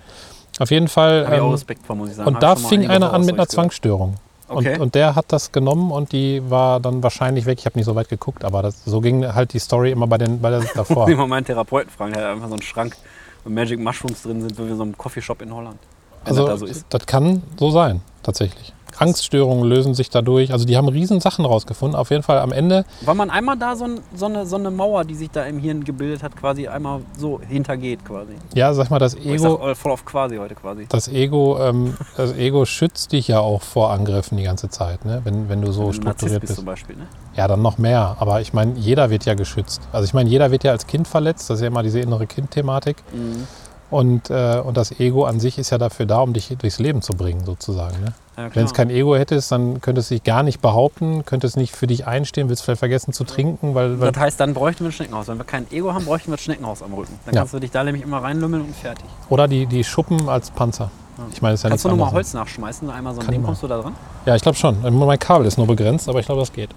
Auf 0.59 0.71
jeden 0.71 0.88
Fall. 0.88 1.29
Ähm, 1.31 1.51
Respekt 1.51 1.87
vor, 1.87 1.97
muss 1.97 2.11
ich 2.11 2.16
sagen. 2.16 2.29
und 2.29 2.35
Hab 2.37 2.40
da 2.40 2.57
fing 2.57 2.88
einer 2.88 3.12
an 3.12 3.27
mit 3.27 3.35
einer 3.35 3.47
Zwangsstörung. 3.47 4.14
Okay. 4.49 4.75
Und, 4.75 4.81
und 4.81 4.95
der 4.95 5.15
hat 5.15 5.27
das 5.29 5.53
genommen 5.53 5.91
und 5.91 6.13
die 6.13 6.43
war 6.51 6.81
dann 6.81 7.03
wahrscheinlich 7.03 7.47
weg. 7.47 7.59
Ich 7.59 7.67
habe 7.67 7.79
nicht 7.79 7.87
so 7.87 7.95
weit 7.95 8.09
geguckt, 8.09 8.45
aber 8.45 8.63
das, 8.63 8.85
so 8.85 9.01
ging 9.01 9.27
halt 9.27 9.53
die 9.53 9.59
Story 9.59 9.91
immer 9.93 10.07
bei 10.07 10.19
den 10.19 10.41
bei 10.41 10.51
der 10.51 10.61
davor. 10.75 10.97
Muss 11.03 11.11
ich 11.11 11.17
mal 11.17 11.27
meinen 11.27 11.45
Therapeuten 11.45 11.91
fragen, 11.91 12.13
der 12.15 12.25
hat 12.25 12.31
einfach 12.33 12.49
so 12.49 12.55
einen 12.55 12.63
Schrank, 12.63 12.97
wo 13.45 13.51
Magic 13.51 13.79
Mushrooms 13.79 14.23
drin 14.23 14.41
sind, 14.41 14.59
wie 14.59 14.63
in 14.63 14.77
so 14.77 14.83
einem 14.83 14.97
Coffeeshop 14.97 15.43
in 15.43 15.55
Holland. 15.55 15.79
Also 16.25 16.47
das 16.47 16.61
da 16.61 16.67
so 16.67 16.67
ist. 16.67 16.87
das 16.89 17.07
kann 17.07 17.43
so 17.59 17.71
sein, 17.71 18.01
tatsächlich. 18.23 18.73
Angststörungen 19.01 19.65
lösen 19.65 19.95
sich 19.95 20.11
dadurch. 20.11 20.53
Also 20.53 20.65
die 20.65 20.77
haben 20.77 20.89
riesen 20.89 21.21
Sachen 21.21 21.45
rausgefunden. 21.45 21.99
Auf 21.99 22.11
jeden 22.11 22.23
Fall 22.23 22.39
am 22.39 22.53
Ende, 22.53 22.85
Weil 23.03 23.15
man 23.15 23.31
einmal 23.31 23.57
da 23.57 23.77
so, 23.77 23.85
ein, 23.85 24.01
so, 24.15 24.27
eine, 24.27 24.47
so 24.47 24.57
eine 24.57 24.71
Mauer, 24.71 25.05
die 25.05 25.15
sich 25.15 25.31
da 25.31 25.45
im 25.45 25.59
Hirn 25.59 25.85
gebildet 25.85 26.23
hat, 26.23 26.37
quasi 26.37 26.69
einmal 26.69 27.01
so 27.17 27.41
hintergeht 27.41 28.05
quasi. 28.05 28.33
ja, 28.55 28.73
sag 28.75 28.91
mal, 28.91 28.99
das 28.99 29.15
Oh, 29.17 29.19
Ich 29.25 29.41
sag 29.41 29.51
Ego, 29.53 29.69
äh, 29.69 29.75
voll 29.75 29.93
auf 29.93 30.05
quasi 30.05 30.37
heute 30.37 30.55
quasi. 30.55 30.87
das 30.89 31.09
Ego, 31.09 31.59
ähm, 31.61 31.95
das 32.17 32.33
Ego 32.37 32.65
schützt 32.65 33.13
dich 33.13 33.29
ja 33.29 33.41
auch 33.41 33.63
vor 33.63 33.91
Angriffen 33.91 34.37
die 34.37 34.45
ganze 34.45 34.69
Zeit, 34.71 35.05
ne? 35.05 35.21
wenn, 35.25 35.49
wenn 35.49 35.61
du 35.63 35.73
so 35.73 35.81
Wenn 35.83 35.87
du 35.89 35.93
strukturiert 35.95 36.41
bist 36.41 36.51
bist. 36.53 36.57
zum 36.57 36.65
Beispiel, 36.65 36.97
ne? 36.97 37.07
Ja, 37.37 37.47
dann 37.49 37.63
noch 37.63 37.79
mehr. 37.79 38.17
Aber 38.19 38.41
ich 38.41 38.53
meine, 38.53 38.75
jeder 38.79 39.11
wird 39.11 39.25
ja 39.25 39.35
geschützt. 39.35 39.81
Also 39.93 40.05
ich 40.05 40.15
meine, 40.15 40.29
jeder 40.29 40.51
wird 40.51 40.65
ja 40.65 40.73
als 40.73 40.87
Kind 40.87 41.07
verletzt. 41.07 41.49
Das 41.51 41.57
ist 41.59 41.63
ja 41.63 41.69
immer 41.69 41.83
diese 41.83 42.01
innere 42.01 42.27
Kind-Thematik. 42.27 42.97
Mhm. 43.13 43.47
Und, 43.90 44.29
äh, 44.29 44.61
und 44.62 44.77
das 44.77 45.01
Ego 45.01 45.24
an 45.24 45.40
sich 45.40 45.59
ist 45.59 45.70
ja 45.70 45.79
dafür 45.79 46.05
da, 46.05 46.20
um 46.20 46.35
dich 46.35 46.55
durchs 46.59 46.79
Leben 46.79 47.01
zu 47.01 47.14
bringen, 47.14 47.44
sozusagen. 47.46 47.98
Ne? 48.01 48.12
Ja, 48.37 48.55
Wenn 48.55 48.64
es 48.66 48.74
kein 48.74 48.90
Ego 48.90 49.16
hättest, 49.16 49.51
dann 49.51 49.81
könntest 49.81 50.11
du 50.11 50.14
dich 50.16 50.24
gar 50.24 50.42
nicht 50.42 50.61
behaupten, 50.61 51.24
könntest 51.24 51.57
nicht 51.57 51.74
für 51.74 51.87
dich 51.87 52.07
einstehen, 52.07 52.51
willst 52.51 52.64
vielleicht 52.64 52.81
vergessen 52.81 53.14
zu 53.14 53.24
trinken, 53.24 53.74
weil, 53.74 53.98
weil 53.98 54.12
Das 54.12 54.20
heißt, 54.20 54.40
dann 54.40 54.53
bräuchten 54.53 54.85
wir 54.85 54.90
ein 54.90 54.92
Schneckenhaus. 54.92 55.27
Wenn 55.29 55.38
wir 55.38 55.44
kein 55.44 55.70
Ego 55.72 55.94
haben, 55.94 56.05
bräuchten 56.05 56.31
wir 56.31 56.35
ein 56.37 56.38
Schneckenhaus 56.38 56.83
am 56.83 56.92
Rücken. 56.92 57.18
Dann 57.24 57.35
Ja. 57.35 57.40
kannst 57.40 57.55
du 57.55 57.59
dich 57.61 57.70
da 57.70 57.83
nämlich 57.83 58.03
immer 58.03 58.22
reinlümmeln 58.22 58.62
und 58.62 58.77
fertig. 58.77 59.07
oder 59.31 59.48
die, 59.48 59.64
die 59.66 59.83
Schuppen 59.85 60.29
als 60.29 60.51
Panzer. 60.51 60.90
Ich 61.33 61.40
meine, 61.42 61.55
das 61.55 61.61
ist 61.61 61.64
ja 61.64 61.70
Kannst 61.70 61.85
du 61.85 61.88
nochmal 61.88 62.09
anderes. 62.09 62.27
Holz 62.29 62.35
nachschmeißen? 62.35 62.90
Einmal 62.90 63.14
so 63.14 63.20
ein 63.20 63.27
Kann 63.27 63.33
Ding, 63.35 63.42
kommst 63.42 63.62
du 63.62 63.66
da 63.66 63.81
dran? 63.81 63.94
Ja, 64.27 64.37
ich 64.37 64.42
glaube 64.42 64.57
schon. 64.57 64.77
Mein 64.98 65.18
Kabel 65.18 65.46
ist 65.46 65.57
nur 65.59 65.66
begrenzt, 65.66 66.09
aber 66.09 66.20
ich 66.20 66.27
glaube, 66.27 66.42
das 66.42 66.53
geht. 66.53 66.70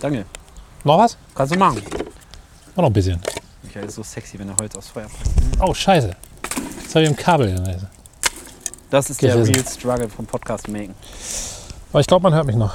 Danke. 0.00 0.26
Noch 0.84 0.98
was? 0.98 1.16
Kannst 1.34 1.54
du 1.54 1.58
machen. 1.58 1.80
Noch 2.76 2.84
ein 2.86 2.92
bisschen. 2.92 3.20
Michael 3.62 3.86
ist 3.86 3.94
so 3.94 4.02
sexy, 4.02 4.38
wenn 4.38 4.48
er 4.48 4.56
Holz 4.60 4.76
aufs 4.76 4.88
Feuer 4.88 5.06
packt. 5.06 5.60
Oh, 5.68 5.72
scheiße. 5.74 6.14
Jetzt 6.82 6.94
habe 6.94 7.04
ich 7.04 7.10
ein 7.10 7.16
Kabel 7.16 7.54
gelesen. 7.54 7.88
Das 8.90 9.10
ist 9.10 9.20
der 9.22 9.34
Gerissen. 9.34 9.54
Real 9.54 9.66
Struggle 9.66 10.08
vom 10.08 10.26
Podcast 10.26 10.68
Making. 10.68 10.94
Aber 11.90 12.00
ich 12.00 12.06
glaube, 12.06 12.22
man 12.22 12.34
hört 12.34 12.46
mich 12.46 12.56
noch. 12.56 12.72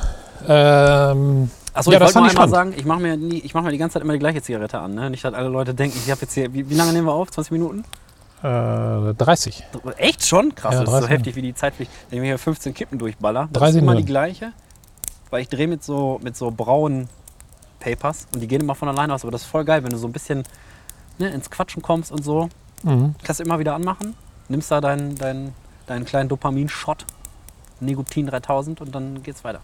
Ähm, 0.48 1.50
Achso, 1.74 1.92
Ja, 1.92 1.98
ich 1.98 2.02
wollte 2.16 2.28
ich 2.28 2.32
einmal 2.32 2.50
sagen, 2.50 2.74
ich 2.76 2.84
mache 2.86 3.00
mir, 3.00 3.16
nie- 3.16 3.40
ich 3.40 3.54
mach 3.54 3.62
mir 3.64 3.72
die 3.72 3.78
ganze 3.78 3.94
Zeit 3.94 4.02
immer 4.04 4.14
die 4.14 4.20
gleiche 4.20 4.42
Zigarette 4.42 4.80
an. 4.80 4.94
Ne? 4.96 5.10
Nicht, 5.10 5.24
dass 5.24 5.34
alle 5.34 5.48
Leute 5.48 5.74
denken, 5.74 5.98
ich 6.04 6.12
habe 6.12 6.22
jetzt 6.22 6.34
hier, 6.34 6.52
wie, 6.54 6.70
wie 6.70 6.74
lange 6.74 6.92
nehmen 6.94 7.08
wir 7.08 7.14
auf? 7.14 7.32
20 7.32 7.52
Minuten? 7.52 7.84
äh, 8.44 9.14
30. 9.14 9.64
Echt 9.98 10.26
schon? 10.26 10.56
Krass, 10.56 10.74
Ja, 10.74 10.80
das 10.80 10.90
ist 10.90 10.94
so 10.96 11.00
30 11.02 11.10
heftig 11.12 11.36
wie 11.36 11.42
die 11.44 11.54
Zeitpflicht. 11.54 11.92
Wenn 12.10 12.18
ich 12.18 12.22
mir 12.22 12.28
hier 12.28 12.40
15 12.40 12.74
Kippen 12.74 12.98
durchballer, 12.98 13.48
das 13.52 13.60
30 13.60 13.76
ist 13.78 13.82
immer 13.84 13.92
die 13.92 13.96
Minuten. 13.98 14.08
gleiche. 14.08 14.52
Weil 15.30 15.42
ich 15.44 15.48
drehe 15.50 15.68
mit 15.68 15.84
so, 15.84 16.20
mit 16.24 16.36
so 16.36 16.50
braunen 16.52 17.08
Papers 17.82 18.28
und 18.34 18.39
die 18.39 18.48
gehen 18.48 18.62
immer 18.62 18.76
von 18.76 18.88
alleine 18.88 19.13
aus. 19.13 19.24
Aber 19.24 19.32
das 19.32 19.41
ist 19.41 19.48
voll 19.48 19.65
geil, 19.65 19.84
wenn 19.84 19.89
du 19.89 19.98
so 19.98 20.08
ein 20.08 20.13
bisschen 20.13 20.44
ne, 21.17 21.30
ins 21.30 21.50
Quatschen 21.50 21.82
kommst 21.82 22.12
und 22.12 22.24
so. 22.24 22.48
Mhm. 22.84 23.15
Kannst 23.24 23.39
du 23.39 23.44
immer 23.44 23.60
wieder 23.60 23.76
anmachen, 23.76 24.15
nimmst 24.48 24.72
da 24.72 24.80
deinen, 24.80 25.15
deinen, 25.15 25.54
deinen 25.88 26.06
kleinen 26.06 26.30
Dopamin-Shot, 26.30 27.06
Nikotin 27.80 28.28
3000 28.28 28.82
und 28.82 28.96
dann 28.96 29.22
geht's 29.24 29.44
weiter. 29.44 29.60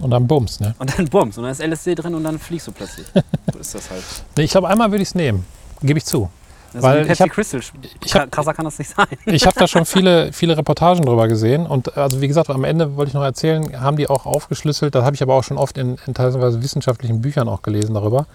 Und 0.00 0.10
dann 0.10 0.26
Bums, 0.26 0.60
ne? 0.60 0.74
Und 0.78 0.98
dann 0.98 1.06
bums 1.08 1.36
und 1.36 1.44
dann 1.44 1.52
ist 1.52 1.60
LSD 1.60 1.94
drin 1.94 2.14
und 2.14 2.24
dann 2.24 2.38
fliegst 2.38 2.66
du 2.66 2.72
plötzlich. 2.72 3.06
so 3.52 3.58
ist 3.58 3.74
das 3.74 3.90
halt. 3.90 4.02
Nee, 4.36 4.44
ich 4.44 4.50
glaube, 4.50 4.68
einmal 4.68 4.90
würde 4.90 5.02
ich 5.02 5.10
es 5.10 5.14
nehmen. 5.14 5.44
Gebe 5.82 5.98
ich 5.98 6.06
zu. 6.06 6.30
Das 6.72 6.82
Weil 6.82 7.00
ist 7.00 7.08
wie 7.08 7.12
ich 7.12 7.18
Pepsi 7.18 7.22
hab- 7.24 7.30
Crystal. 7.34 7.60
ich 8.04 8.14
hab- 8.14 8.30
Krasser 8.32 8.54
kann 8.54 8.64
das 8.64 8.78
nicht 8.78 8.94
sein. 8.94 9.06
Ich 9.26 9.46
habe 9.46 9.58
da 9.58 9.66
schon 9.66 9.84
viele, 9.86 10.32
viele 10.32 10.56
Reportagen 10.56 11.04
drüber 11.04 11.28
gesehen. 11.28 11.66
Und 11.66 11.96
also 11.96 12.20
wie 12.20 12.28
gesagt, 12.28 12.50
am 12.50 12.64
Ende 12.64 12.96
wollte 12.96 13.08
ich 13.10 13.14
noch 13.14 13.22
erzählen, 13.24 13.80
haben 13.80 13.96
die 13.96 14.08
auch 14.08 14.26
aufgeschlüsselt, 14.26 14.94
das 14.94 15.04
habe 15.04 15.14
ich 15.16 15.22
aber 15.22 15.34
auch 15.34 15.44
schon 15.44 15.58
oft 15.58 15.76
in, 15.78 15.98
in 16.06 16.14
teilweise 16.14 16.62
wissenschaftlichen 16.62 17.20
Büchern 17.20 17.48
auch 17.48 17.62
gelesen 17.62 17.94
darüber, 17.94 18.26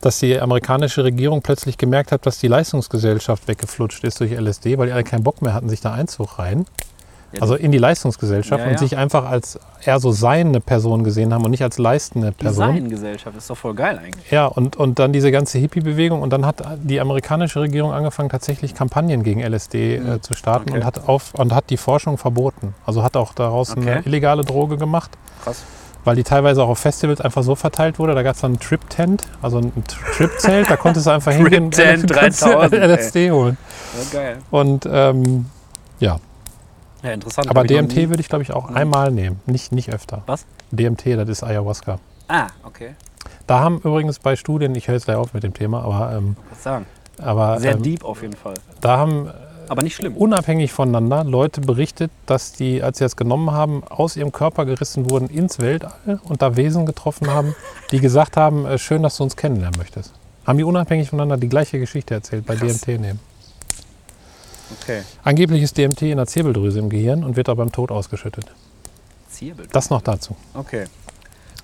dass 0.00 0.18
die 0.18 0.38
amerikanische 0.40 1.04
Regierung 1.04 1.42
plötzlich 1.42 1.78
gemerkt 1.78 2.12
hat, 2.12 2.26
dass 2.26 2.38
die 2.38 2.48
Leistungsgesellschaft 2.48 3.48
weggeflutscht 3.48 4.04
ist 4.04 4.20
durch 4.20 4.32
LSD, 4.32 4.78
weil 4.78 4.86
die 4.86 4.92
alle 4.92 5.04
keinen 5.04 5.22
Bock 5.22 5.42
mehr 5.42 5.54
hatten, 5.54 5.68
sich 5.68 5.80
da 5.80 5.92
einzureihen. 5.92 6.66
Also 7.40 7.54
in 7.54 7.72
die 7.72 7.78
Leistungsgesellschaft 7.78 8.60
Ja, 8.60 8.66
und 8.66 8.72
ja. 8.72 8.78
sich 8.78 8.96
einfach 8.96 9.28
als 9.28 9.58
eher 9.84 9.98
so 10.00 10.12
seiende 10.12 10.60
Person 10.60 11.04
gesehen 11.04 11.32
haben 11.34 11.44
und 11.44 11.50
nicht 11.50 11.62
als 11.62 11.78
leistende 11.78 12.32
Person. 12.32 12.68
Designgesellschaft 12.74 13.36
ist 13.36 13.50
doch 13.50 13.56
voll 13.56 13.74
geil 13.74 13.98
eigentlich. 14.02 14.30
Ja, 14.30 14.46
und, 14.46 14.76
und 14.76 14.98
dann 14.98 15.12
diese 15.12 15.30
ganze 15.30 15.58
Hippie-Bewegung 15.58 16.22
und 16.22 16.30
dann 16.32 16.46
hat 16.46 16.62
die 16.82 17.00
amerikanische 17.00 17.60
Regierung 17.60 17.92
angefangen, 17.92 18.28
tatsächlich 18.28 18.74
Kampagnen 18.74 19.22
gegen 19.22 19.40
LSD 19.42 19.96
äh, 19.96 20.20
zu 20.20 20.34
starten 20.34 20.70
Okay. 20.70 20.78
und, 20.78 20.84
hat 20.84 21.08
auf, 21.08 21.34
und 21.34 21.54
hat 21.54 21.70
die 21.70 21.76
Forschung 21.76 22.18
verboten. 22.18 22.74
Also 22.84 23.02
hat 23.02 23.16
auch 23.16 23.32
daraus 23.34 23.70
Okay. 23.76 23.90
eine 23.90 24.06
illegale 24.06 24.42
Droge 24.44 24.76
gemacht, 24.76 25.10
Krass. 25.44 25.62
weil 26.04 26.16
die 26.16 26.24
teilweise 26.24 26.62
auch 26.62 26.68
auf 26.70 26.78
Festivals 26.78 27.20
einfach 27.20 27.42
so 27.42 27.54
verteilt 27.54 27.98
wurde. 27.98 28.14
Da 28.14 28.22
gab 28.22 28.34
es 28.36 28.40
dann 28.40 28.52
ein 28.54 28.60
Trip-Tent, 28.60 29.22
also 29.42 29.58
ein 29.58 29.72
Trip-Zelt, 30.16 30.70
da 30.70 30.76
konntest 30.76 31.06
du 31.06 31.10
einfach 31.10 31.32
hingehen 31.36 31.64
und 31.64 31.76
konntest 32.12 32.42
3000, 32.42 32.72
ey. 32.72 32.80
LSD 32.94 33.30
holen. 33.30 33.56
Ja, 34.12 34.18
geil. 34.20 34.36
Und 34.50 34.88
ähm, 34.90 35.46
ja, 36.00 36.18
Ja, 37.06 37.12
interessant. 37.12 37.48
aber 37.48 37.64
DMT 37.64 37.94
nie- 37.96 38.08
würde 38.08 38.20
ich 38.20 38.28
glaube 38.28 38.42
ich 38.42 38.52
auch 38.52 38.70
Mhm. 38.70 38.76
einmal 38.76 39.10
nehmen, 39.12 39.40
nicht, 39.46 39.72
nicht 39.72 39.92
öfter. 39.92 40.22
Was? 40.26 40.44
DMT, 40.72 41.14
das 41.16 41.28
ist 41.28 41.42
Ayahuasca. 41.44 41.98
Ah, 42.28 42.48
okay. 42.64 42.90
Da 43.46 43.60
haben 43.60 43.76
übrigens 43.78 44.18
bei 44.18 44.34
Studien, 44.36 44.74
ich 44.74 44.88
höre 44.88 44.94
jetzt 44.96 45.04
gleich 45.04 45.16
auf 45.16 45.32
mit 45.32 45.42
dem 45.44 45.54
Thema, 45.54 45.82
aber, 45.84 46.16
ähm, 46.16 46.36
Was 46.50 46.62
sagen? 46.64 46.86
aber 47.18 47.60
Sehr 47.60 47.72
ähm, 47.74 47.82
deep 47.82 48.04
auf 48.04 48.22
jeden 48.22 48.34
Fall. 48.34 48.54
da 48.80 48.98
haben 48.98 49.30
Aber 49.68 49.82
nicht 49.82 49.94
schlimm. 49.96 50.16
unabhängig 50.16 50.72
voneinander 50.72 51.22
Leute 51.24 51.60
berichtet, 51.60 52.10
dass 52.26 52.52
die, 52.52 52.82
als 52.82 52.98
sie 52.98 53.04
das 53.04 53.14
genommen 53.16 53.52
haben, 53.52 53.82
aus 53.88 54.16
ihrem 54.16 54.32
Körper 54.32 54.64
gerissen 54.64 55.08
wurden 55.10 55.28
ins 55.28 55.58
Weltall 55.60 56.20
und 56.24 56.42
da 56.42 56.56
Wesen 56.56 56.86
getroffen 56.86 57.30
haben, 57.30 57.54
die 57.92 58.00
gesagt 58.00 58.36
haben, 58.36 58.66
äh, 58.66 58.78
schön, 58.78 59.02
dass 59.04 59.16
du 59.16 59.22
uns 59.24 59.36
kennenlernen 59.36 59.78
möchtest. 59.78 60.12
Haben 60.44 60.58
die 60.58 60.64
unabhängig 60.64 61.10
voneinander 61.10 61.36
die 61.36 61.48
gleiche 61.48 61.78
Geschichte 61.78 62.14
erzählt 62.14 62.46
bei 62.46 62.54
Krass. 62.56 62.80
DMT 62.80 63.00
nehmen. 63.00 63.20
Okay. 64.82 65.02
Angeblich 65.22 65.62
ist 65.62 65.76
DMT 65.78 66.02
in 66.02 66.16
der 66.16 66.26
Zirbeldrüse 66.26 66.78
im 66.78 66.88
Gehirn 66.88 67.24
und 67.24 67.36
wird 67.36 67.48
da 67.48 67.54
beim 67.54 67.70
Tod 67.72 67.90
ausgeschüttet. 67.90 68.46
Zielbild. 69.30 69.74
Das 69.74 69.90
noch 69.90 70.02
dazu. 70.02 70.34
Okay. 70.54 70.86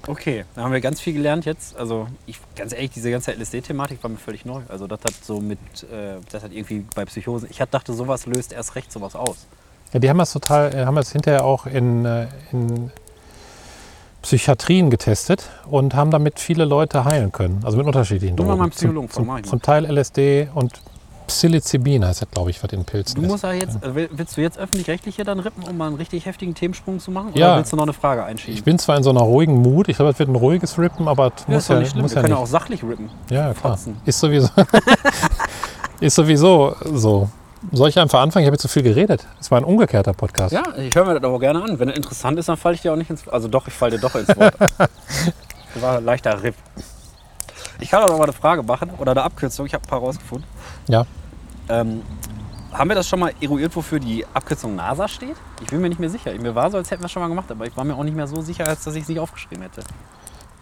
Okay, 0.09 0.45
da 0.57 0.63
haben 0.65 0.73
wir 0.73 0.81
ganz 0.81 1.01
viel 1.01 1.13
gelernt 1.13 1.45
jetzt. 1.45 1.77
Also 1.77 2.09
ich, 2.27 2.39
ganz 2.57 2.73
ehrlich, 2.73 2.91
diese 2.91 3.11
ganze 3.11 3.33
LSD-Thematik 3.33 4.03
war 4.03 4.11
mir 4.11 4.17
völlig 4.17 4.45
neu. 4.45 4.61
Also 4.69 4.87
das 4.89 4.99
hat 5.01 5.15
so 5.23 5.41
mit, 5.41 5.59
äh, 5.85 6.17
das 6.31 6.43
hat 6.43 6.53
irgendwie 6.53 6.85
bei 6.95 7.05
Psychosen, 7.05 7.49
ich 7.51 7.61
hat- 7.61 7.73
dachte, 7.73 7.93
sowas 7.93 8.27
löst 8.27 8.53
erst 8.53 8.75
recht 8.75 8.91
sowas 8.91 9.15
aus. 9.15 9.47
Ja, 9.93 10.01
die 10.01 10.11
haben 10.11 10.19
das 10.19 10.33
total, 10.33 10.75
äh, 10.75 10.85
haben 10.87 10.97
das 10.97 11.13
hinterher 11.13 11.45
auch 11.45 11.67
in, 11.67 12.05
äh, 12.05 12.27
in 12.51 12.91
Psychiatrien 14.23 14.91
getestet 14.91 15.51
und 15.69 15.95
haben 15.95 16.11
damit 16.11 16.39
viele 16.41 16.65
Leute 16.65 17.05
heilen 17.05 17.33
können. 17.33 17.61
Also 17.65 17.77
mit 17.77 17.87
unterschiedlichen 17.87 18.37
mal 18.37 18.45
Drogen. 18.45 18.59
meinen 18.59 18.71
Psychologen 18.71 19.11
zum, 19.11 19.27
mal. 19.27 19.43
zum 19.43 19.61
Teil 19.63 19.85
LSD 19.85 20.49
und 20.55 20.81
Psilocybin 21.33 22.05
heißt 22.05 22.23
das, 22.23 22.31
glaube 22.31 22.51
ich, 22.51 22.63
was 22.63 22.73
in 22.73 22.85
Pilzen 22.85 23.17
Du 23.17 23.23
ist. 23.23 23.29
musst 23.31 23.45
ja 23.45 23.53
jetzt, 23.53 23.83
äh, 23.83 23.95
will- 23.95 24.09
willst 24.13 24.37
du 24.37 24.41
jetzt 24.41 24.59
öffentlich-rechtlich 24.59 25.17
hier 25.17 25.25
dann 25.25 25.41
rippen, 25.41 25.63
um 25.65 25.77
mal 25.77 25.89
einen 25.89 25.97
richtig 25.97 26.27
heftigen 26.27 26.55
Themensprung 26.55 26.99
zu 27.01 27.11
machen? 27.11 27.31
Ja. 27.35 27.49
Oder 27.49 27.57
willst 27.59 27.73
du 27.73 27.77
noch 27.77 27.83
eine 27.85 27.93
Frage 27.93 28.25
einschieben? 28.25 28.55
Ich 28.55 28.65
bin 28.65 28.79
zwar 28.79 28.97
in 28.97 29.03
so 29.03 29.11
einer 29.11 29.21
ruhigen 29.21 29.55
Mut, 29.61 29.89
ich 29.89 29.97
glaube, 29.97 30.11
es 30.13 30.19
wird 30.19 30.29
ein 30.29 30.37
ruhiges 30.37 30.79
Rippen, 30.79 31.09
aber 31.09 31.33
es 31.35 31.43
ja, 31.49 31.55
muss 31.55 31.63
ist 31.65 31.69
ja, 31.69 31.79
nicht 31.79 31.91
schlimm. 31.91 32.03
muss 32.03 32.11
Wir 32.13 32.17
ja 32.17 32.23
können 32.23 32.35
nicht. 32.35 32.43
auch 32.43 32.47
sachlich 32.47 32.83
rippen. 32.83 33.11
ja, 33.31 33.53
klar. 33.55 33.77
fotzen. 33.77 34.01
Ist 34.05 34.21
sowieso, 34.21 34.49
ist 36.01 36.15
sowieso 36.15 36.75
so. 36.93 37.29
Soll 37.71 37.89
ich 37.91 37.99
einfach 37.99 38.21
anfangen? 38.21 38.43
Ich 38.43 38.47
habe 38.49 38.55
jetzt 38.57 38.63
zu 38.63 38.69
viel 38.69 38.83
geredet. 38.83 39.25
Es 39.41 39.51
war 39.53 39.59
ein 39.59 39.65
umgekehrter 39.65 40.13
Podcast. 40.15 40.53
Ja, 40.53 40.65
ich 40.77 40.93
höre 40.97 41.05
mir 41.05 41.15
das 41.15 41.23
aber 41.23 41.39
gerne 41.39 41.63
an. 41.63 41.79
Wenn 41.79 41.89
es 41.91 41.97
interessant 41.97 42.37
ist, 42.39 42.49
dann 42.49 42.57
falle 42.57 42.75
ich 42.75 42.83
dir 42.83 42.93
auch 42.93 42.97
nicht 42.97 43.09
ins 43.09 43.29
Also 43.29 43.47
doch, 43.47 43.69
ich 43.69 43.73
falle 43.75 43.93
dir 43.93 44.01
doch 44.01 44.15
ins 44.17 44.29
Wort. 44.37 44.55
das 44.59 44.89
war 45.81 45.99
ein 45.99 46.05
leichter 46.05 46.43
Ripp. 46.43 46.57
Ich 47.79 47.89
kann 47.89 48.03
auch 48.03 48.09
noch 48.09 48.19
mal 48.19 48.25
eine 48.25 48.33
Frage 48.33 48.65
machen 48.65 48.91
oder 48.99 49.13
eine 49.13 49.23
Abkürzung. 49.23 49.65
Ich 49.67 49.75
habe 49.75 49.85
ein 49.85 49.89
paar 49.89 50.01
rausgefunden. 50.01 50.45
Ja. 50.89 51.07
Ähm, 51.73 52.03
haben 52.73 52.89
wir 52.89 52.95
das 52.97 53.07
schon 53.09 53.21
mal 53.21 53.33
eruiert, 53.41 53.75
wofür 53.77 54.01
die 54.01 54.25
Abkürzung 54.33 54.75
NASA 54.77 55.07
steht? 55.09 55.37
Ich 55.61 55.69
bin 55.69 55.81
mir 55.81 55.89
nicht 55.89 56.01
mehr 56.01 56.09
sicher. 56.11 56.33
Mir 56.39 56.55
war 56.55 56.71
so, 56.71 56.79
als 56.79 56.91
hätten 56.91 57.03
wir 57.03 57.07
es 57.07 57.13
schon 57.13 57.23
mal 57.23 57.29
gemacht, 57.29 57.51
aber 57.51 57.67
ich 57.67 57.77
war 57.77 57.85
mir 57.85 57.95
auch 57.95 58.03
nicht 58.05 58.17
mehr 58.17 58.27
so 58.27 58.41
sicher, 58.41 58.67
als 58.67 58.85
dass 58.85 58.95
ich 58.95 59.03
es 59.03 59.09
nicht 59.09 59.21
aufgeschrieben 59.21 59.63
hätte. 59.63 59.83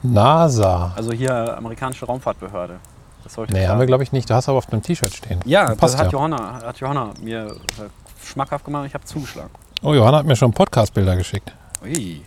NASA. 0.03 0.93
Also 0.97 1.13
hier 1.13 1.57
amerikanische 1.57 2.07
Raumfahrtbehörde. 2.07 2.79
Das 3.23 3.37
Nee, 3.37 3.47
klar. 3.47 3.69
haben 3.69 3.79
wir, 3.81 3.87
glaube 3.87 4.03
ich, 4.03 4.13
nicht. 4.13 4.29
Du 4.31 4.35
hast 4.35 4.49
aber 4.49 4.59
auf 4.59 4.67
deinem 4.67 4.83
T-Shirt 4.83 5.13
stehen. 5.15 5.41
Ja, 5.45 5.67
das 5.69 5.77
passt 5.77 5.99
hat, 5.99 6.07
ja. 6.07 6.13
Johanna, 6.13 6.61
hat 6.65 6.79
Johanna 6.79 7.11
mir 7.21 7.47
äh, 7.49 8.25
schmackhaft 8.27 8.65
gemacht 8.65 8.81
und 8.83 8.87
ich 8.87 8.95
habe 8.95 9.05
zugeschlagen. 9.05 9.51
Oh, 9.83 9.95
Johanna 9.95 10.19
hat 10.19 10.27
mir 10.27 10.37
schon 10.37 10.53
Podcast-Bilder 10.53 11.17
geschickt. 11.17 11.53
Ui, 11.83 12.23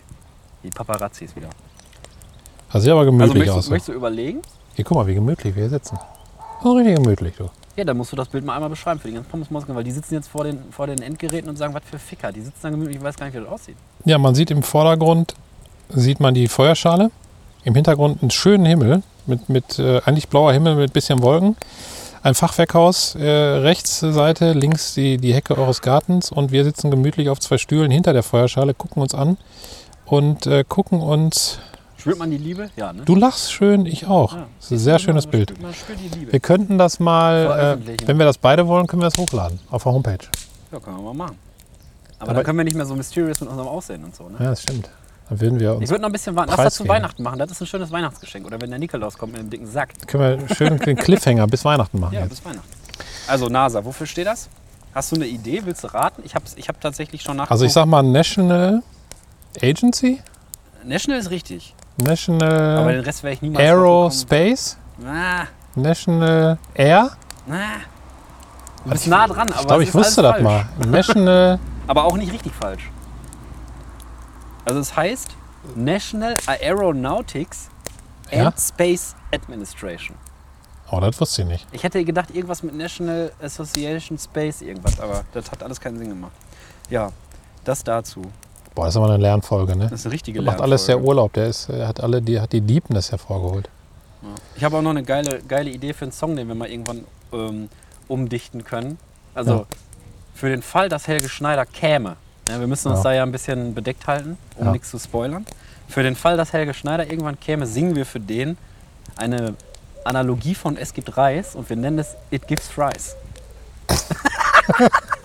die 0.62 0.70
Paparazzis 0.70 1.34
wieder. 1.36 1.48
Das 2.72 2.82
sieht 2.82 2.90
aber 2.90 3.00
Also 3.00 3.10
gemütlich 3.12 3.34
möchtest, 3.38 3.58
aus. 3.58 3.70
möchtest 3.70 3.88
du 3.88 3.92
überlegen? 3.92 4.40
Hier, 4.74 4.84
guck 4.84 4.96
mal, 4.96 5.06
wie 5.06 5.14
gemütlich 5.14 5.54
wir 5.54 5.62
hier 5.64 5.70
sitzen. 5.70 5.98
So 6.62 6.72
richtig 6.72 6.96
gemütlich, 6.96 7.36
du. 7.36 7.50
Ja, 7.76 7.84
dann 7.84 7.96
musst 7.96 8.12
du 8.12 8.16
das 8.16 8.28
Bild 8.28 8.44
mal 8.44 8.54
einmal 8.54 8.70
beschreiben 8.70 9.00
für 9.00 9.08
die 9.08 9.14
ganzen 9.14 9.30
Pommesmosken, 9.30 9.74
weil 9.74 9.82
die 9.82 9.90
sitzen 9.90 10.14
jetzt 10.14 10.28
vor 10.28 10.44
den, 10.44 10.58
vor 10.70 10.86
den 10.86 11.02
Endgeräten 11.02 11.48
und 11.48 11.56
sagen, 11.56 11.74
was 11.74 11.82
für 11.84 11.98
Ficker. 11.98 12.30
Die 12.30 12.40
sitzen 12.40 12.60
da 12.62 12.70
gemütlich, 12.70 12.96
ich 12.96 13.02
weiß 13.02 13.16
gar 13.16 13.26
nicht, 13.26 13.34
wie 13.34 13.40
das 13.40 13.48
aussieht. 13.48 13.76
Ja, 14.04 14.16
man 14.18 14.34
sieht 14.34 14.50
im 14.52 14.62
Vordergrund, 14.62 15.34
sieht 15.88 16.20
man 16.20 16.34
die 16.34 16.46
Feuerschale. 16.46 17.10
Im 17.64 17.74
Hintergrund 17.74 18.22
einen 18.22 18.30
schönen 18.30 18.64
Himmel 18.64 19.02
mit, 19.26 19.48
mit 19.48 19.78
äh, 19.78 20.00
eigentlich 20.04 20.28
blauer 20.28 20.52
Himmel 20.52 20.76
mit 20.76 20.92
bisschen 20.92 21.22
Wolken. 21.22 21.56
Ein 22.22 22.34
Fachwerkhaus, 22.34 23.16
äh, 23.16 23.26
rechts 23.26 24.00
Seite, 24.00 24.52
links 24.52 24.94
die, 24.94 25.18
die 25.18 25.34
Hecke 25.34 25.58
eures 25.58 25.82
Gartens 25.82 26.30
und 26.30 26.52
wir 26.52 26.64
sitzen 26.64 26.90
gemütlich 26.90 27.28
auf 27.28 27.40
zwei 27.40 27.58
Stühlen 27.58 27.90
hinter 27.90 28.12
der 28.12 28.22
Feuerschale, 28.22 28.72
gucken 28.72 29.02
uns 29.02 29.14
an 29.14 29.36
und 30.06 30.46
äh, 30.46 30.64
gucken 30.66 31.00
uns. 31.00 31.58
Spürt 32.04 32.18
man 32.18 32.30
die 32.30 32.36
Liebe? 32.38 32.70
Ja, 32.76 32.92
ne? 32.92 33.02
Du 33.04 33.14
lachst 33.14 33.50
schön, 33.52 33.86
ich 33.86 34.06
auch. 34.06 34.34
Ja. 34.34 34.46
Das 34.58 34.66
ist 34.66 34.70
ein 34.72 34.78
sehr 34.78 34.98
schönes 34.98 35.26
Bild. 35.26 35.48
Spürt, 35.50 35.62
man 35.62 35.72
spürt 35.74 35.98
die 36.00 36.08
Liebe. 36.18 36.32
Wir 36.32 36.40
könnten 36.40 36.76
das 36.76 37.00
mal, 37.00 37.78
äh, 37.86 38.06
wenn 38.06 38.18
wir 38.18 38.26
das 38.26 38.36
beide 38.38 38.66
wollen, 38.68 38.86
können 38.86 39.00
wir 39.00 39.06
das 39.08 39.16
hochladen 39.18 39.58
auf 39.70 39.84
der 39.84 39.92
Homepage. 39.92 40.18
Ja, 40.70 40.80
können 40.80 40.96
wir 40.98 41.02
mal 41.02 41.14
machen. 41.14 41.38
Aber, 42.18 42.28
Aber- 42.30 42.34
dann 42.34 42.44
können 42.44 42.58
wir 42.58 42.64
nicht 42.64 42.76
mehr 42.76 42.86
so 42.86 42.94
mysterious 42.94 43.40
mit 43.40 43.48
unserem 43.48 43.68
Aussehen 43.68 44.04
und 44.04 44.14
so, 44.14 44.24
ne? 44.28 44.36
Ja, 44.38 44.46
das 44.50 44.62
stimmt. 44.62 44.90
Dann 45.30 45.40
würden 45.40 45.58
wir 45.58 45.72
Ich 45.72 45.78
uns, 45.78 45.90
würde 45.90 46.02
noch 46.02 46.10
ein 46.10 46.12
bisschen 46.12 46.36
warten. 46.36 46.50
Lass 46.50 46.60
das 46.62 46.74
zu. 46.74 46.86
Weihnachten 46.86 47.22
machen. 47.22 47.38
Das 47.38 47.50
ist 47.50 47.58
ein 47.60 47.66
schönes 47.66 47.90
Weihnachtsgeschenk. 47.90 48.46
Oder 48.46 48.60
wenn 48.60 48.68
der 48.68 48.78
Nikolaus 48.78 49.16
kommt 49.16 49.32
mit 49.32 49.40
einem 49.40 49.48
dicken 49.48 49.66
Sack. 49.66 49.94
können 50.06 50.46
wir 50.46 50.54
schön 50.54 50.78
den 50.78 50.96
Cliffhanger 50.98 51.46
bis 51.46 51.64
Weihnachten 51.64 51.98
machen. 51.98 52.12
Ja, 52.12 52.20
jetzt. 52.20 52.28
bis 52.28 52.44
Weihnachten. 52.44 52.68
Also 53.26 53.48
NASA, 53.48 53.82
wofür 53.82 54.06
steht 54.06 54.26
das? 54.26 54.50
Hast 54.94 55.10
du 55.10 55.16
eine 55.16 55.26
Idee? 55.26 55.62
Willst 55.64 55.82
du 55.82 55.88
raten? 55.88 56.20
Ich 56.26 56.34
habe 56.34 56.44
ich 56.56 56.68
hab 56.68 56.78
tatsächlich 56.82 57.22
schon 57.22 57.38
nach. 57.38 57.50
Also 57.50 57.64
ich 57.64 57.72
sag 57.72 57.86
mal 57.86 58.02
National 58.02 58.82
Agency, 59.62 60.20
National 60.84 61.18
ist 61.20 61.30
richtig. 61.30 61.74
Aber 61.96 62.04
den 62.04 62.06
National 62.06 63.00
Rest 63.00 63.22
wäre 63.22 63.34
ich 63.34 63.42
niemals 63.42 63.64
Aerospace. 63.64 64.78
Ah, 65.06 65.44
National 65.74 66.58
Air. 66.74 67.10
ah. 67.50 67.54
Du 68.84 68.90
bist 68.90 69.06
nah 69.06 69.26
dran, 69.26 69.48
aber 69.50 69.60
Ich 69.60 69.66
glaube, 69.66 69.82
ich 69.84 69.94
wusste 69.94 70.20
das 70.22 70.40
mal. 70.42 70.66
National, 70.86 71.58
Aber 71.86 72.04
auch 72.04 72.16
nicht 72.16 72.32
richtig 72.32 72.52
falsch. 72.54 72.90
Also 74.66 74.80
es 74.80 74.94
heißt 74.94 75.28
National 75.74 76.34
Aeronautics 76.46 77.68
and 78.30 78.42
Ja? 78.42 78.52
Space 78.58 79.14
Administration. 79.32 80.16
oh, 80.90 81.00
das 81.00 81.18
wusste 81.20 81.42
ich 81.42 81.48
nicht. 81.48 81.66
Ich 81.72 81.82
hätte 81.82 82.04
gedacht, 82.04 82.30
irgendwas 82.34 82.62
mit 82.62 82.74
National 82.74 83.32
Association 83.42 84.18
Space, 84.18 84.60
irgendwas, 84.62 85.00
aber 85.00 85.24
das 85.32 85.50
hat 85.50 85.62
alles 85.62 85.80
keinen 85.80 85.98
Sinn 85.98 86.10
gemacht. 86.10 86.32
Ja, 86.90 87.10
das 87.64 87.82
dazu. 87.84 88.22
Boah, 88.74 88.86
das 88.86 88.94
ist 88.94 88.96
aber 88.96 89.06
eine 89.12 89.22
Lernfolge, 89.22 89.76
ne? 89.76 89.84
Das 89.88 90.00
ist 90.00 90.06
eine 90.06 90.14
richtige 90.14 90.40
Der 90.42 90.50
macht 90.50 90.60
alles 90.60 90.86
der 90.86 90.96
Lernfolge. 90.96 91.08
Urlaub. 91.18 91.32
Der 91.34 91.46
ist, 91.46 91.68
hat 91.68 92.00
alle, 92.00 92.20
die 92.20 92.40
hat 92.40 92.52
die 92.52 92.60
Deepness 92.60 93.10
hervorgeholt. 93.12 93.68
Ja. 94.22 94.28
Ich 94.56 94.64
habe 94.64 94.76
auch 94.78 94.82
noch 94.82 94.90
eine 94.90 95.02
geile, 95.04 95.40
geile 95.46 95.70
Idee 95.70 95.92
für 95.92 96.06
einen 96.06 96.12
Song, 96.12 96.34
den 96.36 96.48
wir 96.48 96.54
mal 96.56 96.68
irgendwann 96.68 97.04
ähm, 97.32 97.68
umdichten 98.08 98.64
können. 98.64 98.98
Also 99.34 99.52
Ja. 99.52 99.66
für 100.34 100.48
den 100.48 100.62
Fall, 100.62 100.88
dass 100.88 101.06
Helge 101.06 101.28
Schneider 101.28 101.66
käme, 101.66 102.16
Ja, 102.48 102.58
wir 102.60 102.66
müssen 102.66 102.90
uns 102.90 103.02
da 103.02 103.12
ja 103.12 103.22
ein 103.22 103.32
bisschen 103.32 103.74
bedeckt 103.74 104.06
halten, 104.06 104.36
um 104.56 104.72
nichts 104.72 104.90
zu 104.90 104.98
spoilern. 104.98 105.46
Für 105.88 106.02
den 106.02 106.16
Fall, 106.16 106.36
dass 106.36 106.52
Helge 106.52 106.74
Schneider 106.74 107.08
irgendwann 107.08 107.38
käme, 107.38 107.66
singen 107.66 107.94
wir 107.94 108.06
für 108.06 108.20
den 108.20 108.56
eine 109.16 109.54
Analogie 110.04 110.54
von 110.54 110.76
Es 110.76 110.92
gibt 110.94 111.16
Reis 111.16 111.54
und 111.54 111.68
wir 111.68 111.76
nennen 111.76 111.98
es 112.00 112.14
It 112.30 112.46
Gives 112.48 112.66
Fries. 112.68 113.14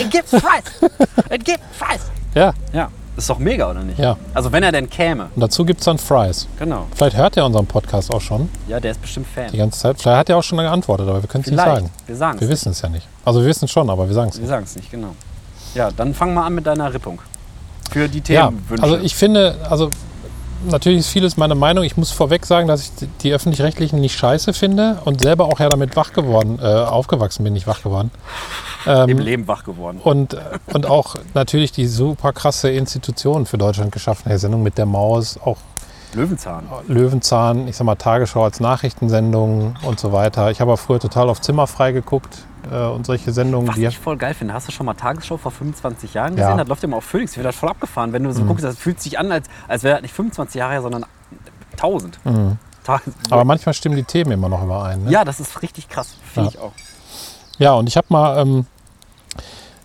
It 0.00 0.10
gives 0.10 0.30
Fries! 0.30 0.90
It 1.30 1.44
gives 1.44 1.60
Fries! 1.72 2.00
Ja, 2.34 2.52
Ja, 2.72 2.88
ist 3.16 3.28
doch 3.30 3.38
mega, 3.38 3.70
oder 3.70 3.82
nicht? 3.82 3.98
ja. 3.98 4.16
Also 4.34 4.52
wenn 4.52 4.62
er 4.62 4.70
denn 4.72 4.88
käme, 4.88 5.28
Und 5.34 5.40
dazu 5.40 5.64
gibt 5.64 5.80
es 5.80 5.84
dann 5.86 5.98
Fries. 5.98 6.46
genau. 6.58 6.86
Vielleicht 6.94 7.16
hört 7.16 7.36
er 7.36 7.46
unseren 7.46 7.66
Podcast 7.66 8.12
auch 8.12 8.20
schon 8.20 8.48
Ja, 8.68 8.78
der 8.80 8.92
ist 8.92 9.00
bestimmt 9.02 9.26
Fan. 9.34 9.50
die 9.50 9.56
ganze 9.58 9.78
Zeit. 9.78 10.00
Vielleicht 10.00 10.18
hat 10.18 10.28
er 10.28 10.36
auch 10.36 10.42
schon 10.42 10.58
geantwortet, 10.58 11.08
aber 11.08 11.22
wir 11.22 11.28
können 11.28 11.42
es 11.44 11.50
nicht 11.50 11.58
sagen. 11.60 11.90
Wir 12.06 12.16
sagen 12.16 12.38
Wir 12.40 12.46
es. 12.46 12.52
wissen 12.52 12.72
es 12.72 12.82
ja 12.82 12.88
nicht. 12.88 13.06
Also 13.24 13.40
wir 13.40 13.46
wissen 13.48 13.64
es 13.64 13.70
schon, 13.70 13.88
aber 13.90 14.06
wir 14.06 14.14
sagen 14.14 14.28
es 14.30 14.36
Wir 14.36 14.42
nicht. 14.42 14.50
sagen 14.50 14.64
es 14.64 14.76
nicht, 14.76 14.90
genau. 14.90 15.14
Ja, 15.74 15.90
dann 15.90 16.14
fang 16.14 16.34
mal 16.34 16.46
an 16.46 16.54
mit 16.54 16.66
deiner 16.66 16.92
Rippung. 16.92 17.20
Für 17.90 18.08
die 18.08 18.18
Ja, 18.32 18.48
Themenwünsche. 18.48 18.82
also 18.82 18.98
ich 18.98 19.14
finde, 19.14 19.56
also 19.70 19.90
natürlich 20.66 21.00
ist 21.00 21.08
vieles 21.08 21.36
meine 21.36 21.54
Meinung. 21.54 21.84
Ich 21.84 21.96
muss 21.96 22.10
vorweg 22.10 22.44
sagen, 22.46 22.68
dass 22.68 22.82
ich 22.82 22.90
die- 23.22 23.32
öffentlich-rechtlichen 23.32 24.00
nicht 24.00 24.16
scheiße 24.18 24.52
finde 24.52 24.98
und 25.04 25.20
selber 25.20 25.46
auch 25.46 25.60
ja 25.60 25.68
damit 25.68 25.96
wach 25.96 26.12
geworden, 26.12 26.58
äh, 26.60 26.66
aufgewachsen 26.66 27.44
bin, 27.44 27.52
nicht 27.52 27.66
wach 27.66 27.82
geworden. 27.82 28.10
Im 28.86 28.92
Ähm, 29.10 29.18
Leben 29.18 29.48
wach 29.48 29.64
geworden. 29.64 30.00
und, 30.02 30.36
und 30.72 30.86
auch 30.86 31.16
natürlich 31.34 31.72
die 31.72 31.86
super 31.86 32.32
krasse 32.32 32.70
Institution 32.70 33.44
für 33.46 33.58
Deutschland 33.58 33.92
geschaffen, 33.92 34.28
der 34.28 34.38
Sendung 34.38 34.62
mit 34.62 34.78
der 34.78 34.86
Maus, 34.86 35.38
auch 35.44 35.56
Löwenzahn. 36.14 36.66
Löwenzahn, 36.86 37.68
ich 37.68 37.76
sag 37.76 37.84
mal 37.84 37.94
Tagesschau 37.96 38.44
als 38.44 38.60
Nachrichtensendung 38.60 39.74
und 39.84 40.00
so 40.00 40.12
weiter. 40.12 40.50
Ich 40.50 40.60
habe 40.60 40.76
früher 40.76 40.98
total 41.00 41.28
auf 41.28 41.40
Zimmerfrei 41.40 41.92
geguckt 41.92 42.38
äh, 42.70 42.76
und 42.86 43.06
solche 43.06 43.32
Sendungen, 43.32 43.68
Was 43.68 43.74
die 43.76 43.84
ich 43.86 43.98
voll 43.98 44.16
geil 44.16 44.34
finde, 44.34 44.54
hast 44.54 44.68
du 44.68 44.72
schon 44.72 44.86
mal 44.86 44.94
Tagesschau 44.94 45.36
vor 45.36 45.52
25 45.52 46.14
Jahren 46.14 46.36
gesehen? 46.36 46.50
Ja. 46.50 46.56
Das 46.56 46.68
läuft 46.68 46.84
immer 46.84 46.96
auf 46.98 47.04
Phoenix, 47.04 47.36
wird 47.36 47.46
das 47.46 47.56
voll 47.56 47.68
abgefahren. 47.68 48.12
Wenn 48.12 48.24
du 48.24 48.32
so 48.32 48.42
Mhm. 48.42 48.48
guckst, 48.48 48.64
das 48.64 48.76
fühlt 48.78 49.00
sich 49.00 49.18
an, 49.18 49.30
als, 49.32 49.46
als 49.68 49.82
wäre 49.82 49.96
das 49.96 50.02
nicht 50.02 50.14
25 50.14 50.58
Jahre 50.58 50.72
her, 50.72 50.82
sondern 50.82 51.04
1000. 51.72 52.18
Mhm. 52.24 52.58
Aber 53.30 53.44
manchmal 53.44 53.74
stimmen 53.74 53.96
die 53.96 54.04
Themen 54.04 54.32
immer 54.32 54.48
noch 54.48 54.62
überein. 54.64 55.04
Ne? 55.04 55.10
ja, 55.10 55.22
das 55.24 55.40
ist 55.40 55.60
richtig 55.60 55.90
krass, 55.90 56.16
finde 56.32 56.50
Ja. 56.50 56.54
ich 56.54 56.58
auch. 56.58 56.72
Ja, 57.58 57.72
und 57.74 57.86
ich 57.86 57.96
habe 57.98 58.06
mal, 58.08 58.38
ähm, 58.38 58.66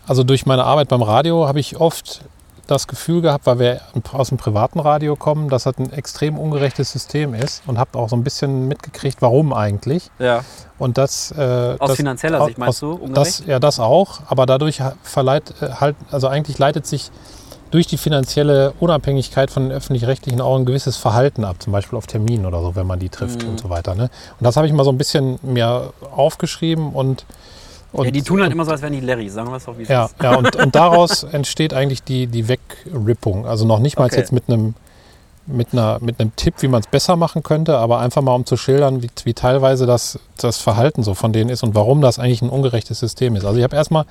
also 0.07 0.23
durch 0.23 0.45
meine 0.45 0.63
Arbeit 0.63 0.87
beim 0.87 1.01
Radio 1.01 1.47
habe 1.47 1.59
ich 1.59 1.77
oft 1.81 2.21
das 2.67 2.87
Gefühl 2.87 3.21
gehabt, 3.21 3.45
weil 3.45 3.59
wir 3.59 3.81
aus 4.13 4.29
dem 4.29 4.37
privaten 4.37 4.79
Radio 4.79 5.15
kommen, 5.15 5.49
dass 5.49 5.63
das 5.63 5.77
ein 5.77 5.91
extrem 5.91 6.37
ungerechtes 6.39 6.91
System 6.91 7.33
ist 7.33 7.61
und 7.67 7.77
habe 7.77 7.97
auch 7.99 8.07
so 8.09 8.15
ein 8.15 8.23
bisschen 8.23 8.67
mitgekriegt, 8.67 9.21
warum 9.21 9.51
eigentlich. 9.53 10.09
Ja. 10.19 10.45
Und 10.79 10.97
das, 10.97 11.31
äh, 11.37 11.75
Aus 11.79 11.89
das, 11.89 11.97
finanzieller 11.97 12.45
Sicht 12.45 12.57
meinst 12.57 12.77
aus- 12.77 12.79
du, 12.79 12.91
ungerecht? 13.03 13.15
Das, 13.41 13.43
ja, 13.45 13.59
das 13.59 13.79
auch, 13.79 14.21
aber 14.27 14.45
dadurch 14.45 14.81
verleiht, 15.03 15.53
äh, 15.61 15.69
halt, 15.79 15.95
also 16.11 16.27
eigentlich 16.29 16.57
leitet 16.57 16.87
sich 16.87 17.11
durch 17.71 17.87
die 17.87 17.97
finanzielle 17.97 18.71
Unabhängigkeit 18.79 19.49
von 19.49 19.63
den 19.63 19.71
öffentlich-rechtlichen 19.71 20.39
auch 20.41 20.55
ein 20.55 20.65
gewisses 20.65 20.95
Verhalten 20.95 21.43
ab, 21.43 21.55
zum 21.59 21.73
Beispiel 21.73 21.97
auf 21.97 22.05
Terminen 22.05 22.45
oder 22.45 22.61
so, 22.61 22.75
wenn 22.75 22.85
man 22.85 22.99
die 22.99 23.09
trifft 23.09 23.43
Mhm. 23.43 23.49
und 23.49 23.59
so 23.59 23.69
weiter. 23.69 23.95
Ne? 23.95 24.03
Und 24.39 24.43
das 24.43 24.55
habe 24.57 24.67
ich 24.67 24.73
mal 24.73 24.83
so 24.83 24.91
ein 24.91 24.97
bisschen 24.97 25.39
mir 25.41 25.91
aufgeschrieben 26.15 26.91
und, 26.93 27.25
und 27.93 28.05
ja, 28.05 28.11
die 28.11 28.21
tun 28.21 28.41
halt 28.41 28.51
immer 28.51 28.65
so, 28.65 28.71
als 28.71 28.81
wären 28.81 28.93
die 28.93 28.99
Larry, 28.99 29.29
sagen 29.29 29.49
wir 29.49 29.57
es 29.57 29.65
doch, 29.65 29.77
wie 29.77 29.83
es 29.83 29.89
ja, 29.89 30.05
ist. 30.05 30.15
ja 30.21 30.35
und, 30.35 30.55
und 30.63 30.75
daraus 30.75 31.23
entsteht 31.23 31.73
eigentlich 31.73 32.03
die, 32.03 32.27
die 32.27 32.47
Wegrippung. 32.47 33.45
Also 33.45 33.65
noch 33.65 33.79
nicht 33.79 33.97
mal 33.97 34.05
Okay. 34.05 34.17
jetzt 34.17 34.31
mit 34.31 34.49
einem 34.49 34.73
mit, 35.45 35.73
einer, 35.73 35.99
mit 36.01 36.19
einem 36.19 36.35
Tipp, 36.35 36.55
wie 36.59 36.67
man 36.67 36.79
es 36.81 36.87
besser 36.87 37.15
machen 37.15 37.43
könnte, 37.43 37.77
aber 37.77 37.99
einfach 37.99 38.21
mal 38.21 38.33
um 38.33 38.45
zu 38.45 38.55
schildern, 38.55 39.03
wie, 39.03 39.09
wie 39.25 39.33
teilweise 39.33 39.85
das, 39.85 40.19
das 40.37 40.57
Verhalten 40.57 41.03
so 41.03 41.13
von 41.13 41.33
denen 41.33 41.49
ist 41.49 41.63
und 41.63 41.75
warum 41.75 42.01
das 42.01 42.19
eigentlich 42.19 42.41
ein 42.41 42.49
ungerechtes 42.49 42.99
System 42.99 43.35
ist. 43.35 43.45
Also 43.45 43.57
ich 43.57 43.63
habe 43.63 43.75
erstmal, 43.75 44.05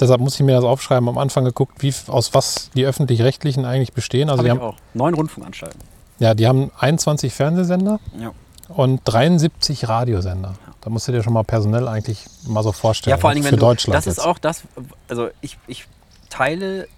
deshalb 0.00 0.20
muss 0.20 0.34
ich 0.34 0.44
mir 0.44 0.56
das 0.56 0.64
aufschreiben, 0.64 1.08
am 1.08 1.18
Anfang 1.18 1.44
geguckt, 1.44 1.74
wie, 1.82 1.94
aus 2.08 2.34
was 2.34 2.70
die 2.74 2.84
öffentlich-rechtlichen 2.84 3.64
eigentlich 3.64 3.92
bestehen. 3.92 4.28
Also 4.28 4.38
Hab 4.40 4.44
die 4.44 4.50
haben, 4.50 4.60
auch. 4.60 4.74
Neun 4.94 5.14
Rundfunkanstalten. 5.14 5.78
ja, 6.18 6.34
die 6.34 6.46
haben 6.46 6.70
21 6.78 7.32
Fernsehsender 7.32 8.00
Ja. 8.20 8.32
Und 8.76 9.00
73 9.04 9.88
Radiosender. 9.88 10.54
Da 10.80 10.90
musst 10.90 11.06
du 11.08 11.12
dir 11.12 11.22
schon 11.22 11.32
mal 11.32 11.44
personell 11.44 11.86
eigentlich 11.88 12.26
mal 12.46 12.62
so 12.62 12.72
vorstellen. 12.72 13.12
Ja, 13.12 13.18
vor 13.18 13.30
allen 13.30 13.36
Dingen, 13.36 13.46
für 13.46 13.52
wenn 13.52 13.60
du, 13.60 13.66
Deutschland 13.66 13.96
das 13.96 14.06
ist 14.06 14.16
jetzt. 14.16 14.26
auch 14.26 14.38
das, 14.38 14.62
also 15.08 15.28
ich, 15.40 15.58
ich 15.66 15.86
teile 16.28 16.88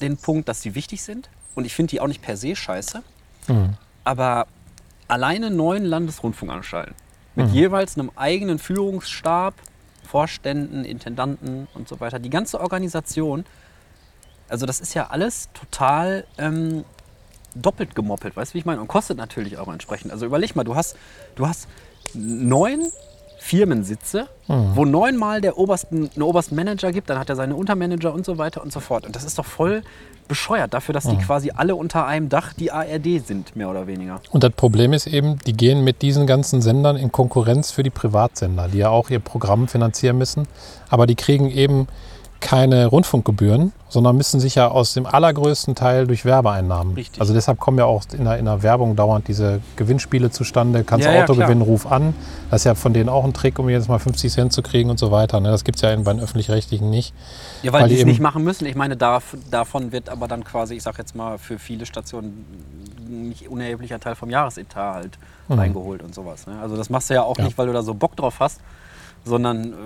den 0.00 0.16
Punkt, 0.16 0.48
dass 0.48 0.60
die 0.60 0.74
wichtig 0.74 1.02
sind 1.02 1.28
und 1.54 1.64
ich 1.64 1.74
finde 1.74 1.90
die 1.90 2.00
auch 2.00 2.06
nicht 2.06 2.22
per 2.22 2.36
se 2.36 2.54
scheiße, 2.56 3.02
Mhm. 3.48 3.74
aber 4.04 4.46
alleine 5.08 5.50
neun 5.50 5.84
Landesrundfunkanstalten 5.84 6.94
mit 7.34 7.48
Mhm. 7.48 7.54
jeweils 7.54 7.98
einem 7.98 8.10
eigenen 8.14 8.58
Führungsstab, 8.58 9.54
Vorständen, 10.06 10.84
Intendanten 10.84 11.66
und 11.74 11.88
so 11.88 11.98
weiter, 12.00 12.18
die 12.18 12.30
ganze 12.30 12.60
Organisation, 12.60 13.44
also 14.48 14.66
das 14.66 14.80
ist 14.80 14.94
ja 14.94 15.08
alles 15.08 15.48
total 15.54 16.26
ähm, 16.38 16.84
doppelt 17.54 17.94
gemoppelt, 17.94 18.36
weißt 18.36 18.52
du, 18.52 18.54
wie 18.54 18.58
ich 18.58 18.64
meine? 18.64 18.80
Und 18.80 18.88
kostet 18.88 19.16
natürlich 19.16 19.58
auch 19.58 19.68
entsprechend. 19.68 20.12
Also 20.12 20.26
überleg 20.26 20.54
mal, 20.56 20.64
du 20.64 20.74
hast, 20.74 20.96
du 21.36 21.46
hast 21.46 21.68
neun 22.14 22.86
Firmensitze, 23.38 24.28
Mhm. 24.46 24.70
wo 24.76 24.84
neunmal 24.84 25.40
der 25.40 25.58
obersten, 25.58 26.10
einen 26.14 26.22
obersten 26.22 26.54
Manager 26.54 26.92
gibt, 26.92 27.10
dann 27.10 27.18
hat 27.18 27.28
er 27.28 27.36
seine 27.36 27.56
Untermanager 27.56 28.12
und 28.14 28.24
so 28.24 28.38
weiter 28.38 28.62
und 28.62 28.72
so 28.72 28.78
fort. 28.80 29.04
Und 29.04 29.16
das 29.16 29.24
ist 29.24 29.38
doch 29.38 29.44
voll 29.44 29.82
bescheuert 30.28 30.72
dafür, 30.72 30.92
dass 30.94 31.04
die 31.04 31.16
quasi 31.18 31.50
alle 31.54 31.74
unter 31.74 32.06
einem 32.06 32.28
Dach 32.28 32.52
die 32.54 32.70
ARD 32.70 33.18
sind, 33.26 33.56
mehr 33.56 33.68
oder 33.68 33.86
weniger. 33.88 34.20
Und 34.30 34.44
das 34.44 34.52
Problem 34.52 34.92
ist 34.92 35.06
eben, 35.08 35.38
die 35.46 35.52
gehen 35.52 35.82
mit 35.84 36.00
diesen 36.00 36.26
ganzen 36.28 36.62
Sendern 36.62 36.96
in 36.96 37.10
Konkurrenz 37.10 37.72
für 37.72 37.82
die 37.82 37.90
Privatsender, 37.90 38.68
die 38.68 38.78
ja 38.78 38.88
auch 38.88 39.10
ihr 39.10 39.18
Programm 39.18 39.66
finanzieren 39.68 40.16
müssen. 40.16 40.46
Aber 40.88 41.06
die 41.06 41.16
kriegen 41.16 41.50
eben 41.50 41.88
keine 42.42 42.86
Rundfunkgebühren, 42.86 43.72
sondern 43.88 44.16
müssen 44.16 44.40
sich 44.40 44.56
ja 44.56 44.68
aus 44.68 44.92
dem 44.92 45.06
allergrößten 45.06 45.74
Teil 45.74 46.06
durch 46.06 46.24
Werbeeinnahmen. 46.26 46.94
Richtig. 46.94 47.20
Also 47.20 47.32
deshalb 47.32 47.58
kommen 47.60 47.78
ja 47.78 47.84
auch 47.86 48.02
in 48.12 48.24
der, 48.24 48.38
in 48.38 48.44
der 48.44 48.62
Werbung 48.62 48.96
dauernd 48.96 49.28
diese 49.28 49.60
Gewinnspiele 49.76 50.30
zustande. 50.30 50.84
Kannst 50.84 51.06
Ja, 51.06 51.12
du 51.12 51.16
ja, 51.18 51.24
Auto 51.24 51.34
klar. 51.34 51.46
gewinnen, 51.46 51.62
ruf 51.62 51.90
an. 51.90 52.14
Das 52.50 52.60
ist 52.60 52.64
ja 52.64 52.74
von 52.74 52.92
denen 52.92 53.08
auch 53.08 53.24
ein 53.24 53.32
Trick, 53.32 53.58
um 53.58 53.68
jedes 53.70 53.88
Mal 53.88 53.98
50 53.98 54.30
Cent 54.30 54.52
zu 54.52 54.60
kriegen 54.62 54.90
und 54.90 54.98
so 54.98 55.10
weiter. 55.10 55.40
ne? 55.40 55.50
Das 55.50 55.64
gibt 55.64 55.76
es 55.76 55.82
ja 55.82 55.94
bei 55.96 56.12
den 56.12 56.20
Öffentlich-Rechtlichen 56.20 56.90
nicht. 56.90 57.14
Ja, 57.62 57.72
weil, 57.72 57.82
Weil 57.82 57.88
die 57.88 57.98
es 58.00 58.04
nicht 58.04 58.20
machen 58.20 58.44
müssen. 58.44 58.66
Ich 58.66 58.74
meine, 58.74 58.96
darf, 58.96 59.36
davon 59.50 59.92
wird 59.92 60.08
aber 60.10 60.28
dann 60.28 60.44
quasi, 60.44 60.74
ich 60.74 60.82
sag 60.82 60.98
jetzt 60.98 61.14
mal, 61.14 61.38
für 61.38 61.58
viele 61.58 61.86
Stationen 61.86 62.44
nicht 63.08 63.48
unerheblicher 63.48 64.00
Teil 64.00 64.14
vom 64.16 64.28
Jahresetat 64.30 64.94
halt 64.94 65.18
Mhm. 65.48 65.58
reingeholt 65.58 66.02
und 66.02 66.14
sowas. 66.14 66.46
Ne? 66.46 66.54
Also 66.62 66.76
das 66.76 66.88
machst 66.90 67.10
du 67.10 67.14
ja 67.14 67.22
auch 67.24 67.36
Ja. 67.36 67.44
nicht, 67.44 67.58
weil 67.58 67.66
du 67.66 67.72
da 67.72 67.82
so 67.82 67.94
Bock 67.94 68.14
drauf 68.16 68.36
hast, 68.40 68.60
sondern, 69.24 69.64
äh, 69.72 69.76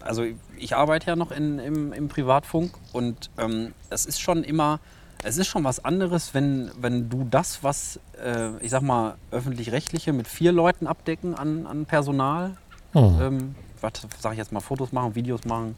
also 0.00 0.24
ich 0.58 0.76
arbeite 0.76 1.08
ja 1.08 1.16
noch 1.16 1.30
in, 1.30 1.58
im, 1.58 1.92
im 1.92 2.08
Privatfunk 2.08 2.72
und 2.92 3.30
ähm, 3.38 3.72
es 3.90 4.06
ist 4.06 4.20
schon 4.20 4.44
immer, 4.44 4.80
es 5.24 5.38
ist 5.38 5.46
schon 5.48 5.64
was 5.64 5.84
anderes, 5.84 6.34
wenn, 6.34 6.70
wenn 6.78 7.08
du 7.08 7.26
das, 7.30 7.62
was, 7.62 8.00
äh, 8.22 8.56
ich 8.60 8.70
sag 8.70 8.82
mal, 8.82 9.14
öffentlich-rechtliche 9.30 10.12
mit 10.12 10.28
vier 10.28 10.52
Leuten 10.52 10.86
abdecken 10.86 11.34
an, 11.34 11.66
an 11.66 11.86
Personal, 11.86 12.56
Hm. 12.92 13.18
ähm, 13.20 13.54
was 13.80 13.92
sag 14.20 14.32
ich 14.32 14.38
jetzt 14.38 14.52
mal, 14.52 14.60
Fotos 14.60 14.92
machen, 14.92 15.14
Videos 15.14 15.44
machen, 15.44 15.76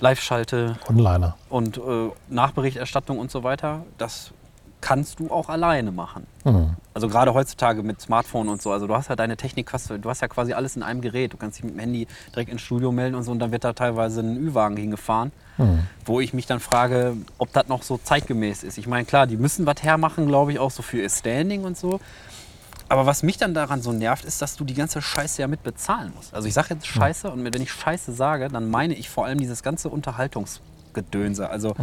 Live-Schalte 0.00 0.78
Onliner. 0.88 1.36
und 1.48 1.78
äh, 1.78 2.10
Nachberichterstattung 2.28 3.18
und 3.18 3.30
so 3.30 3.42
weiter, 3.42 3.84
das 3.98 4.30
kannst 4.86 5.18
du 5.18 5.32
auch 5.32 5.48
alleine 5.48 5.90
machen. 5.90 6.28
Hm. 6.44 6.76
Also 6.94 7.08
gerade 7.08 7.34
heutzutage 7.34 7.82
mit 7.82 8.00
Smartphone 8.00 8.48
und 8.48 8.62
so, 8.62 8.70
also 8.70 8.86
du 8.86 8.94
hast 8.94 9.08
ja 9.08 9.16
deine 9.16 9.36
Technik, 9.36 9.68
du 9.68 10.08
hast 10.08 10.22
ja 10.22 10.28
quasi 10.28 10.52
alles 10.52 10.76
in 10.76 10.84
einem 10.84 11.00
Gerät. 11.00 11.32
Du 11.32 11.36
kannst 11.36 11.58
dich 11.58 11.64
mit 11.64 11.74
dem 11.74 11.80
Handy 11.80 12.06
direkt 12.30 12.52
ins 12.52 12.62
Studio 12.62 12.92
melden 12.92 13.16
und 13.16 13.24
so 13.24 13.32
und 13.32 13.40
dann 13.40 13.50
wird 13.50 13.64
da 13.64 13.72
teilweise 13.72 14.20
ein 14.20 14.36
Ü-Wagen 14.36 14.76
hingefahren, 14.76 15.32
Hm. 15.56 15.80
wo 16.04 16.20
ich 16.20 16.32
mich 16.34 16.46
dann 16.46 16.60
frage, 16.60 17.16
ob 17.38 17.52
das 17.52 17.66
noch 17.66 17.82
so 17.82 17.98
zeitgemäß 17.98 18.62
ist. 18.62 18.78
Ich 18.78 18.86
meine, 18.86 19.04
klar, 19.06 19.26
die 19.26 19.36
müssen 19.36 19.66
was 19.66 19.82
hermachen, 19.82 20.28
glaube 20.28 20.52
ich, 20.52 20.60
auch 20.60 20.70
so 20.70 20.82
für 20.84 20.98
ihr 20.98 21.10
Standing 21.10 21.64
und 21.64 21.76
so. 21.76 21.98
Aber 22.88 23.06
was 23.06 23.24
mich 23.24 23.38
dann 23.38 23.54
daran 23.54 23.82
so 23.82 23.90
nervt, 23.90 24.24
ist, 24.24 24.40
dass 24.40 24.54
du 24.54 24.62
die 24.62 24.74
ganze 24.74 25.02
Scheiße 25.02 25.42
ja 25.42 25.48
mit 25.48 25.64
bezahlen 25.64 26.12
musst. 26.14 26.32
Also 26.32 26.46
ich 26.46 26.54
sage 26.54 26.74
jetzt 26.74 26.86
Scheiße 26.86 27.28
und 27.28 27.42
wenn 27.52 27.60
ich 27.60 27.72
Scheiße 27.72 28.12
sage, 28.12 28.46
dann 28.46 28.70
meine 28.70 28.94
ich 28.94 29.10
vor 29.10 29.24
allem 29.26 29.38
dieses 29.40 29.64
ganze 29.64 29.88
Unterhaltungsgedönse. 29.88 31.50
Also 31.50 31.74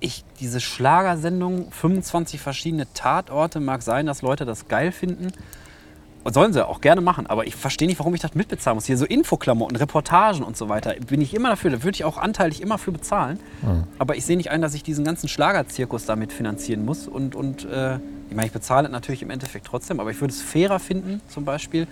ich, 0.00 0.24
diese 0.40 0.60
Schlagersendung, 0.60 1.70
25 1.70 2.40
verschiedene 2.40 2.92
Tatorte, 2.94 3.60
mag 3.60 3.82
sein, 3.82 4.06
dass 4.06 4.22
Leute 4.22 4.44
das 4.44 4.66
geil 4.68 4.90
finden. 4.92 5.28
Und 6.22 6.34
sollen 6.34 6.52
sie 6.52 6.66
auch 6.66 6.82
gerne 6.82 7.00
machen, 7.00 7.26
aber 7.26 7.46
ich 7.46 7.56
verstehe 7.56 7.88
nicht, 7.88 7.98
warum 7.98 8.14
ich 8.14 8.20
das 8.20 8.34
mitbezahlen 8.34 8.76
muss. 8.76 8.84
Hier 8.84 8.98
so 8.98 9.06
Infoklamotten, 9.06 9.74
Reportagen 9.76 10.42
und 10.42 10.54
so 10.54 10.68
weiter, 10.68 10.92
bin 11.06 11.22
ich 11.22 11.32
immer 11.32 11.48
dafür, 11.48 11.70
da 11.70 11.82
würde 11.82 11.96
ich 11.96 12.04
auch 12.04 12.18
anteilig 12.18 12.60
immer 12.60 12.76
für 12.76 12.92
bezahlen. 12.92 13.40
Aber 13.98 14.16
ich 14.16 14.26
sehe 14.26 14.36
nicht 14.36 14.50
ein, 14.50 14.60
dass 14.60 14.74
ich 14.74 14.82
diesen 14.82 15.02
ganzen 15.02 15.28
Schlagerzirkus 15.28 16.04
damit 16.04 16.34
finanzieren 16.34 16.84
muss. 16.84 17.08
Und, 17.08 17.34
und 17.34 17.64
äh, 17.64 17.94
ich 18.28 18.36
meine, 18.36 18.44
ich 18.46 18.52
bezahle 18.52 18.88
es 18.88 18.92
natürlich 18.92 19.22
im 19.22 19.30
Endeffekt 19.30 19.66
trotzdem, 19.66 19.98
aber 19.98 20.10
ich 20.10 20.20
würde 20.20 20.34
es 20.34 20.42
fairer 20.42 20.78
finden, 20.78 21.22
zum 21.28 21.46
Beispiel, 21.46 21.86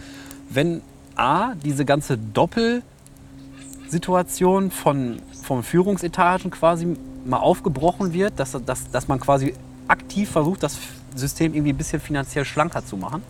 wenn 0.50 0.82
A, 1.16 1.54
diese 1.54 1.86
ganze 1.86 2.18
Doppelsituation 2.18 4.70
von, 4.70 5.22
von 5.42 5.62
Führungsetagen 5.62 6.50
quasi 6.50 6.98
mal 7.28 7.38
aufgebrochen 7.38 8.12
wird, 8.12 8.38
dass, 8.38 8.56
dass, 8.64 8.90
dass 8.90 9.08
man 9.08 9.20
quasi 9.20 9.54
aktiv 9.86 10.30
versucht, 10.30 10.62
das 10.62 10.76
System 11.14 11.54
irgendwie 11.54 11.72
ein 11.72 11.76
bisschen 11.76 12.00
finanziell 12.00 12.44
schlanker 12.44 12.84
zu 12.84 12.96
machen. 12.96 13.22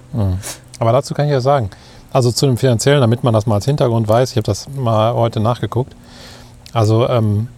Aber 0.78 0.92
dazu 0.92 1.14
kann 1.14 1.26
ich 1.26 1.32
ja 1.32 1.40
sagen, 1.40 1.70
also 2.12 2.32
zu 2.32 2.46
dem 2.46 2.56
Finanziellen, 2.56 3.00
damit 3.00 3.22
man 3.22 3.34
das 3.34 3.46
mal 3.46 3.56
als 3.56 3.64
Hintergrund 3.66 4.08
weiß, 4.08 4.30
ich 4.30 4.36
habe 4.36 4.44
das 4.44 4.68
mal 4.68 5.14
heute 5.14 5.40
nachgeguckt. 5.40 5.94
Also 6.72 7.08
ähm, 7.08 7.48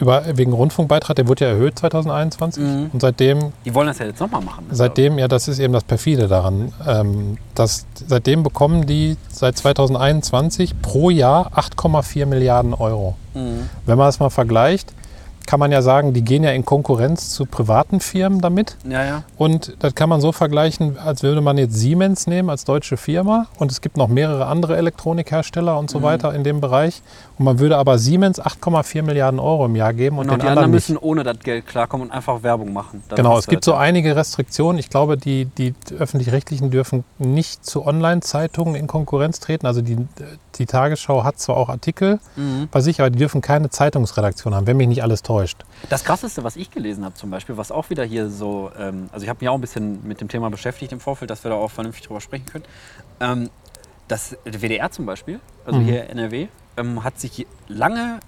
über, 0.00 0.24
wegen 0.36 0.52
Rundfunkbeitrag, 0.52 1.16
der 1.16 1.28
wurde 1.28 1.44
ja 1.44 1.50
erhöht 1.50 1.78
2021. 1.78 2.62
Mhm. 2.62 2.90
Und 2.92 3.00
seitdem, 3.00 3.52
Die 3.64 3.74
wollen 3.74 3.86
das 3.88 3.98
ja 3.98 4.06
jetzt 4.06 4.20
nochmal 4.20 4.40
machen. 4.40 4.66
seitdem, 4.70 5.18
ja, 5.18 5.28
das 5.28 5.48
ist 5.48 5.58
eben 5.58 5.72
das 5.72 5.84
Perfide 5.84 6.28
daran, 6.28 6.72
ähm, 6.86 7.38
dass 7.54 7.86
seitdem 8.06 8.42
bekommen 8.42 8.86
die 8.86 9.16
seit 9.28 9.56
2021 9.58 10.80
pro 10.80 11.10
Jahr 11.10 11.52
8,4 11.54 12.26
Milliarden 12.26 12.74
Euro. 12.74 13.16
Mhm. 13.34 13.68
Wenn 13.86 13.98
man 13.98 14.08
das 14.08 14.18
mal 14.18 14.30
vergleicht, 14.30 14.92
kann 15.50 15.58
man 15.58 15.72
ja 15.72 15.82
sagen, 15.82 16.12
die 16.12 16.22
gehen 16.22 16.44
ja 16.44 16.52
in 16.52 16.64
Konkurrenz 16.64 17.30
zu 17.30 17.44
privaten 17.44 17.98
Firmen 17.98 18.40
damit. 18.40 18.76
Ja, 18.88 19.04
ja. 19.04 19.22
Und 19.36 19.74
das 19.80 19.96
kann 19.96 20.08
man 20.08 20.20
so 20.20 20.30
vergleichen, 20.30 20.96
als 20.96 21.24
würde 21.24 21.40
man 21.40 21.58
jetzt 21.58 21.74
Siemens 21.74 22.28
nehmen 22.28 22.50
als 22.50 22.64
deutsche 22.64 22.96
Firma. 22.96 23.48
Und 23.58 23.72
es 23.72 23.80
gibt 23.80 23.96
noch 23.96 24.06
mehrere 24.06 24.46
andere 24.46 24.76
Elektronikhersteller 24.76 25.76
und 25.76 25.90
so 25.90 25.98
Mhm. 25.98 26.02
weiter 26.04 26.32
in 26.36 26.44
dem 26.44 26.60
Bereich. 26.60 27.02
Und 27.36 27.46
man 27.46 27.58
würde 27.58 27.78
aber 27.78 27.98
Siemens 27.98 28.38
8,4 28.40 29.02
Milliarden 29.02 29.40
Euro 29.40 29.66
im 29.66 29.74
Jahr 29.74 29.92
geben 29.92 30.18
und 30.18 30.26
Genau, 30.26 30.34
den 30.36 30.40
die 30.42 30.46
anderen 30.46 30.58
anderen 30.66 30.70
nicht. 30.76 30.88
müssen 30.88 30.98
ohne 30.98 31.24
das 31.24 31.40
Geld 31.40 31.66
klarkommen 31.66 32.06
und 32.06 32.12
einfach 32.12 32.44
Werbung 32.44 32.72
machen. 32.72 33.02
Genau, 33.16 33.36
es 33.36 33.48
gibt 33.48 33.64
so 33.64 33.74
einige 33.74 34.14
Restriktionen. 34.14 34.78
Ich 34.78 34.88
glaube, 34.88 35.16
die, 35.16 35.46
die 35.46 35.74
öffentlich-rechtlichen 35.98 36.70
dürfen 36.70 37.02
nicht 37.18 37.66
zu 37.66 37.84
Online-Zeitungen 37.84 38.76
in 38.76 38.86
Konkurrenz 38.86 39.40
treten. 39.40 39.66
Also 39.66 39.82
die, 39.82 39.96
die 40.58 40.66
Tagesschau 40.66 41.24
hat 41.24 41.38
zwar 41.38 41.56
auch 41.56 41.68
Artikel 41.68 42.18
Mhm. 42.36 42.68
bei 42.70 42.80
sich, 42.80 43.00
aber 43.00 43.10
die 43.10 43.18
dürfen 43.18 43.40
keine 43.40 43.70
Zeitungsredaktion 43.70 44.54
haben, 44.54 44.66
wenn 44.66 44.76
mich 44.76 44.88
nicht 44.88 45.02
alles 45.02 45.22
täuscht. 45.22 45.64
Das 45.88 46.04
krasseste, 46.04 46.44
was 46.44 46.56
ich 46.56 46.70
gelesen 46.70 47.04
habe 47.04 47.14
zum 47.14 47.30
Beispiel, 47.30 47.56
was 47.56 47.70
auch 47.72 47.90
wieder 47.90 48.04
hier 48.04 48.28
so, 48.30 48.70
ähm, 48.78 49.08
also 49.12 49.24
ich 49.24 49.28
habe 49.30 49.38
mich 49.40 49.48
auch 49.48 49.54
ein 49.54 49.60
bisschen 49.60 50.06
mit 50.06 50.20
dem 50.20 50.28
Thema 50.28 50.50
beschäftigt 50.50 50.92
im 50.92 51.00
Vorfeld, 51.00 51.30
dass 51.30 51.44
wir 51.44 51.50
da 51.50 51.56
auch 51.56 51.70
vernünftig 51.70 52.06
drüber 52.06 52.20
sprechen 52.20 52.46
können. 52.46 52.64
Ähm, 53.20 53.50
das 54.08 54.36
WDR 54.44 54.90
zum 54.90 55.06
Beispiel, 55.06 55.40
also 55.64 55.78
Mhm. 55.78 55.84
hier 55.84 56.10
NRW, 56.10 56.48
ähm, 56.76 57.04
hat 57.04 57.18
sich 57.20 57.46
lange 57.68 58.18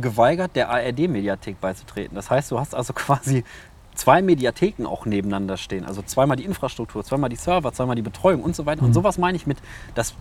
geweigert, 0.00 0.52
der 0.54 0.70
ARD-Mediathek 0.70 1.60
beizutreten. 1.60 2.14
Das 2.14 2.30
heißt, 2.30 2.50
du 2.50 2.58
hast 2.58 2.74
also 2.74 2.92
quasi 2.94 3.44
zwei 3.94 4.22
Mediatheken 4.22 4.86
auch 4.86 5.06
nebeneinander 5.06 5.56
stehen. 5.56 5.84
Also 5.84 6.02
zweimal 6.02 6.36
die 6.36 6.44
Infrastruktur, 6.44 7.02
zweimal 7.04 7.30
die 7.30 7.36
Server, 7.36 7.72
zweimal 7.72 7.96
die 7.96 8.02
Betreuung 8.02 8.42
und 8.42 8.54
so 8.54 8.64
weiter. 8.64 8.82
Und 8.82 8.92
sowas 8.94 9.18
meine 9.18 9.34
ich 9.36 9.46
mit, 9.48 9.58
das, 9.96 10.14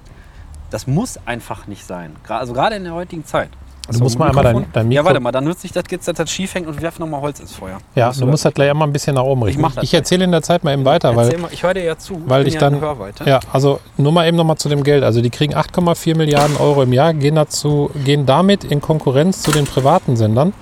das 0.70 0.88
muss 0.88 1.18
einfach 1.26 1.68
nicht 1.68 1.86
sein. 1.86 2.16
Also 2.28 2.54
gerade 2.54 2.76
in 2.76 2.84
der 2.84 2.94
heutigen 2.94 3.26
Zeit. 3.26 3.50
Du 3.90 4.00
musst 4.00 4.20
mal 4.20 4.28
einmal 4.28 4.44
dein- 4.44 4.66
dein 4.74 4.92
Ja, 4.92 5.02
Mikro- 5.02 5.06
warte 5.12 5.20
mal, 5.22 5.32
dann 5.32 5.46
nutze 5.46 5.66
ich 5.66 5.72
das 5.72 5.86
jetzt, 5.90 6.10
dass 6.10 6.16
das 6.18 6.30
schief 6.30 6.54
hängt 6.54 6.68
und 6.68 6.74
wir 6.76 6.82
werfen 6.82 7.00
nochmal 7.04 7.22
Holz 7.22 7.40
ins 7.40 7.54
Feuer. 7.54 7.78
Ja, 7.96 8.08
Musst 8.08 8.20
du 8.20 8.26
musst 8.26 8.44
das- 8.44 8.54
gleich 8.54 8.70
einmal 8.70 8.86
ein 8.86 8.92
bisschen 8.92 9.16
nach 9.16 9.24
oben 9.24 9.44
richten. 9.44 9.62
das 9.62 9.82
Ich 9.82 9.94
erzähle 9.94 10.26
in 10.26 10.32
der 10.32 10.42
Zeit 10.42 10.66
mal 10.66 10.74
eben 10.74 10.84
weiter, 10.84 11.16
weil 11.16 11.38
mal, 11.38 11.50
ich 11.54 11.64
höre 11.64 11.74
dir 11.74 11.86
ja 11.86 11.98
zu. 11.98 12.22
weil 12.26 12.44
bin 12.44 12.50
ich 12.50 12.56
ja 12.60 12.70
dann. 12.70 12.82
Ja, 13.26 13.40
also 13.54 13.80
nur 13.96 14.12
mal 14.12 14.28
eben 14.28 14.36
nochmal 14.36 14.58
zu 14.58 14.68
dem 14.68 14.84
Geld. 14.84 15.06
Also 15.06 15.22
die 15.22 15.30
kriegen 15.30 15.56
8,4 15.56 16.18
Milliarden 16.18 16.58
Euro 16.58 16.84
im 16.84 16.92
Jahr, 16.92 17.14
gehen, 17.14 17.36
dazu, 17.36 17.90
gehen 18.04 18.26
damit 18.26 18.66
in 18.66 18.82
Konkurrenz 18.82 19.42
zu 19.42 19.52
den 19.52 19.64
privaten 19.64 20.18
Sendern. 20.18 20.54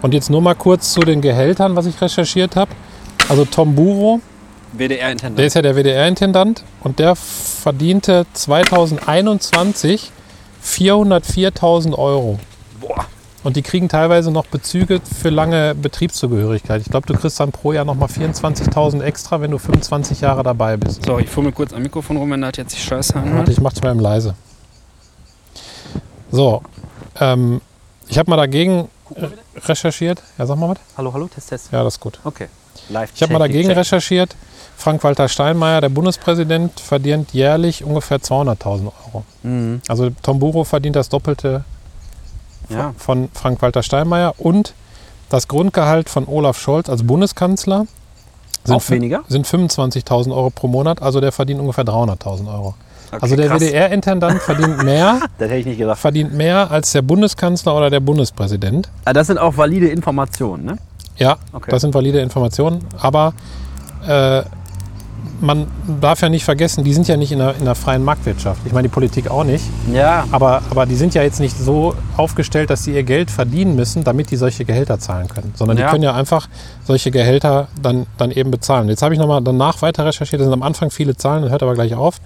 Und 0.00 0.14
jetzt 0.14 0.30
nur 0.30 0.40
mal 0.40 0.54
kurz 0.54 0.94
zu 0.94 1.00
den 1.00 1.20
Gehältern, 1.20 1.76
was 1.76 1.84
ich 1.84 2.00
recherchiert 2.00 2.56
habe. 2.56 2.70
Also 3.28 3.44
Tom 3.44 3.74
Buro, 3.74 4.20
WDR-Intendant. 4.78 5.38
der 5.38 5.46
ist 5.46 5.54
ja 5.54 5.62
der 5.62 5.76
WDR-Intendant 5.76 6.64
und 6.82 6.98
der 6.98 7.14
verdiente 7.16 8.26
2021 8.32 10.10
404.000 10.64 11.94
Euro. 11.96 12.38
Boah. 12.80 13.06
Und 13.42 13.56
die 13.56 13.62
kriegen 13.62 13.90
teilweise 13.90 14.30
noch 14.30 14.46
Bezüge 14.46 15.00
für 15.00 15.28
lange 15.28 15.74
Betriebszugehörigkeit. 15.74 16.80
Ich 16.80 16.88
glaube, 16.90 17.06
du 17.06 17.12
kriegst 17.14 17.38
dann 17.38 17.52
pro 17.52 17.72
Jahr 17.74 17.84
nochmal 17.84 18.08
24.000 18.08 19.02
extra, 19.02 19.40
wenn 19.42 19.50
du 19.50 19.58
25 19.58 20.22
Jahre 20.22 20.42
dabei 20.42 20.78
bist. 20.78 21.04
So, 21.04 21.18
ich 21.18 21.28
fummel 21.28 21.52
kurz 21.52 21.74
am 21.74 21.82
Mikrofon 21.82 22.16
rum, 22.16 22.30
wenn 22.30 22.40
das 22.40 22.52
jetzt 22.56 22.74
die 22.74 22.80
Scheiße 22.80 23.14
Warte, 23.14 23.28
anhört. 23.28 23.48
ich 23.50 23.60
mach's 23.60 23.82
mal 23.82 23.90
eben 23.90 24.00
leise. 24.00 24.34
So, 26.30 26.62
ähm, 27.20 27.60
ich 28.08 28.18
habe 28.18 28.30
mal 28.30 28.38
dagegen 28.38 28.88
recherchiert. 29.56 30.22
Ja, 30.38 30.46
sag 30.46 30.56
mal 30.56 30.70
was. 30.70 30.78
Hallo, 30.96 31.12
hallo, 31.12 31.28
Test, 31.28 31.50
Test. 31.50 31.68
Ja, 31.70 31.84
das 31.84 31.94
ist 31.94 32.00
gut. 32.00 32.18
Okay. 32.24 32.48
Ich 33.14 33.22
habe 33.22 33.32
mal 33.32 33.38
dagegen 33.38 33.70
recherchiert. 33.70 34.34
Frank-Walter 34.76 35.28
Steinmeier, 35.28 35.80
der 35.80 35.88
Bundespräsident, 35.88 36.80
verdient 36.80 37.32
jährlich 37.32 37.84
ungefähr 37.84 38.18
200.000 38.18 38.86
Euro. 39.06 39.24
Mhm. 39.44 39.80
Also 39.88 40.10
Tom 40.22 40.38
Buro 40.40 40.64
verdient 40.64 40.96
das 40.96 41.08
Doppelte 41.08 41.64
Ja. 42.68 42.92
von 42.98 43.28
Frank-Walter 43.34 43.82
Steinmeier 43.82 44.34
und 44.38 44.74
das 45.28 45.48
Grundgehalt 45.48 46.08
von 46.10 46.26
Olaf 46.26 46.58
Scholz 46.58 46.88
als 46.88 47.02
Bundeskanzler 47.06 47.86
sind, 48.64 48.74
Auch 48.74 48.80
fün- 48.82 48.92
weniger? 48.96 49.22
sind 49.28 49.46
25.000 49.46 50.32
Euro 50.34 50.50
pro 50.50 50.68
Monat, 50.68 51.02
also 51.02 51.20
der 51.20 51.32
verdient 51.32 51.60
ungefähr 51.60 51.84
300.000 51.84 52.48
Euro. 52.48 52.74
Okay, 53.12 53.18
also 53.22 53.36
der. 53.36 53.50
WDR-Intendant 53.50 54.42
verdient 54.42 54.82
mehr, 54.82 55.20
Das 55.38 55.48
hätte 55.48 55.60
ich 55.60 55.66
nicht 55.66 55.78
gedacht. 55.78 55.98
verdient 55.98 56.34
mehr 56.34 56.70
als 56.70 56.90
der 56.92 57.02
Bundeskanzler 57.02 57.76
oder 57.76 57.90
der 57.90 58.00
Bundespräsident. 58.00 58.88
Ah, 59.04 59.12
das 59.12 59.28
sind 59.28 59.38
auch 59.38 59.56
valide 59.56 59.88
Informationen, 59.88 60.64
ne? 60.64 60.78
Ja, 61.16 61.36
Okay. 61.52 61.70
das 61.70 61.82
sind 61.82 61.94
valide 61.94 62.20
Informationen, 62.20 62.80
aber 63.00 63.32
äh, 64.06 64.42
man 65.40 65.66
darf 66.00 66.20
ja 66.22 66.28
nicht 66.28 66.44
vergessen, 66.44 66.84
die 66.84 66.92
sind 66.94 67.08
ja 67.08 67.16
nicht 67.16 67.32
in 67.32 67.38
der, 67.38 67.56
in 67.56 67.64
der 67.64 67.74
freien 67.74 68.04
Marktwirtschaft. 68.04 68.60
Ich 68.64 68.72
meine, 68.72 68.88
die 68.88 68.92
Politik 68.92 69.30
auch 69.30 69.44
nicht. 69.44 69.64
Ja. 69.92 70.24
Aber, 70.30 70.62
aber 70.70 70.86
die 70.86 70.94
sind 70.94 71.12
ja 71.14 71.22
jetzt 71.22 71.40
nicht 71.40 71.56
so 71.58 71.94
aufgestellt, 72.16 72.70
dass 72.70 72.84
sie 72.84 72.94
ihr 72.94 73.02
Geld 73.02 73.30
verdienen 73.30 73.74
müssen, 73.74 74.04
damit 74.04 74.30
die 74.30 74.36
solche 74.36 74.64
Gehälter 74.64 74.98
zahlen 74.98 75.28
können. 75.28 75.52
Sondern 75.56 75.76
Ja. 75.76 75.86
die 75.86 75.90
können 75.90 76.04
ja 76.04 76.14
einfach 76.14 76.48
solche 76.84 77.10
Gehälter 77.10 77.68
dann, 77.82 78.06
dann 78.16 78.30
eben 78.30 78.50
bezahlen. 78.50 78.88
Jetzt 78.88 79.02
habe 79.02 79.12
ich 79.14 79.20
nochmal 79.20 79.42
danach 79.42 79.82
weiter 79.82 80.04
recherchiert, 80.06 80.40
das 80.40 80.46
sind 80.46 80.54
am 80.54 80.62
Anfang 80.62 80.90
viele 80.90 81.16
Zahlen, 81.16 81.42
das 81.42 81.50
hört 81.50 81.62
aber 81.62 81.74
gleich 81.74 81.94
auf. 81.94 82.20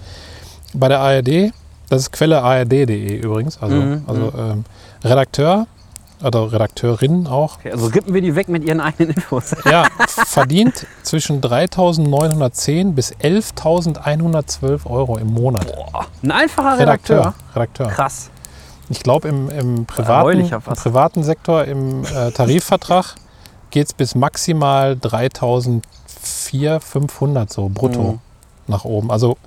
Bei 0.73 0.87
der 0.87 0.99
ARD, 0.99 1.51
das 1.89 2.03
ist 2.03 2.11
Quelle 2.11 2.41
ard.de 2.43 3.17
übrigens, 3.17 3.57
also, 3.61 3.75
Mhm, 3.75 4.01
also 4.07 4.31
ähm, 4.37 4.65
Redakteur, 5.03 5.67
oder 6.23 6.51
Redakteurin 6.51 7.27
auch, 7.27 7.57
Okay, 7.59 7.71
also 7.71 7.87
rippen 7.87 8.13
wir 8.13 8.21
die 8.21 8.35
weg 8.35 8.49
mit 8.49 8.63
ihren 8.63 8.79
eigenen 8.81 9.11
Infos. 9.15 9.55
ja, 9.69 9.87
verdient 10.07 10.85
zwischen 11.03 11.41
3.910 11.41 12.93
bis 12.93 13.13
11.112 13.15 14.85
Euro 14.85 15.17
im 15.17 15.27
Monat. 15.33 15.73
Boah. 15.75 16.05
Ein 16.23 16.31
einfacher 16.31 16.77
Redakteur. 16.79 17.33
Redakteur. 17.55 17.87
Krass. 17.87 18.29
Ich 18.89 19.01
glaube, 19.03 19.27
im, 19.27 19.49
im, 19.49 19.85
privaten, 19.85 20.39
im 20.39 20.49
privaten 20.61 21.23
Sektor, 21.23 21.65
im 21.65 22.03
äh, 22.05 22.31
Tarifvertrag, 22.31 23.15
geht 23.69 23.87
es 23.87 23.93
bis 23.93 24.15
maximal 24.15 24.93
3.400, 24.93 26.79
500 26.79 27.53
so 27.53 27.69
brutto 27.69 28.01
Mhm. 28.13 28.19
nach 28.67 28.85
oben. 28.85 29.11
Also 29.11 29.37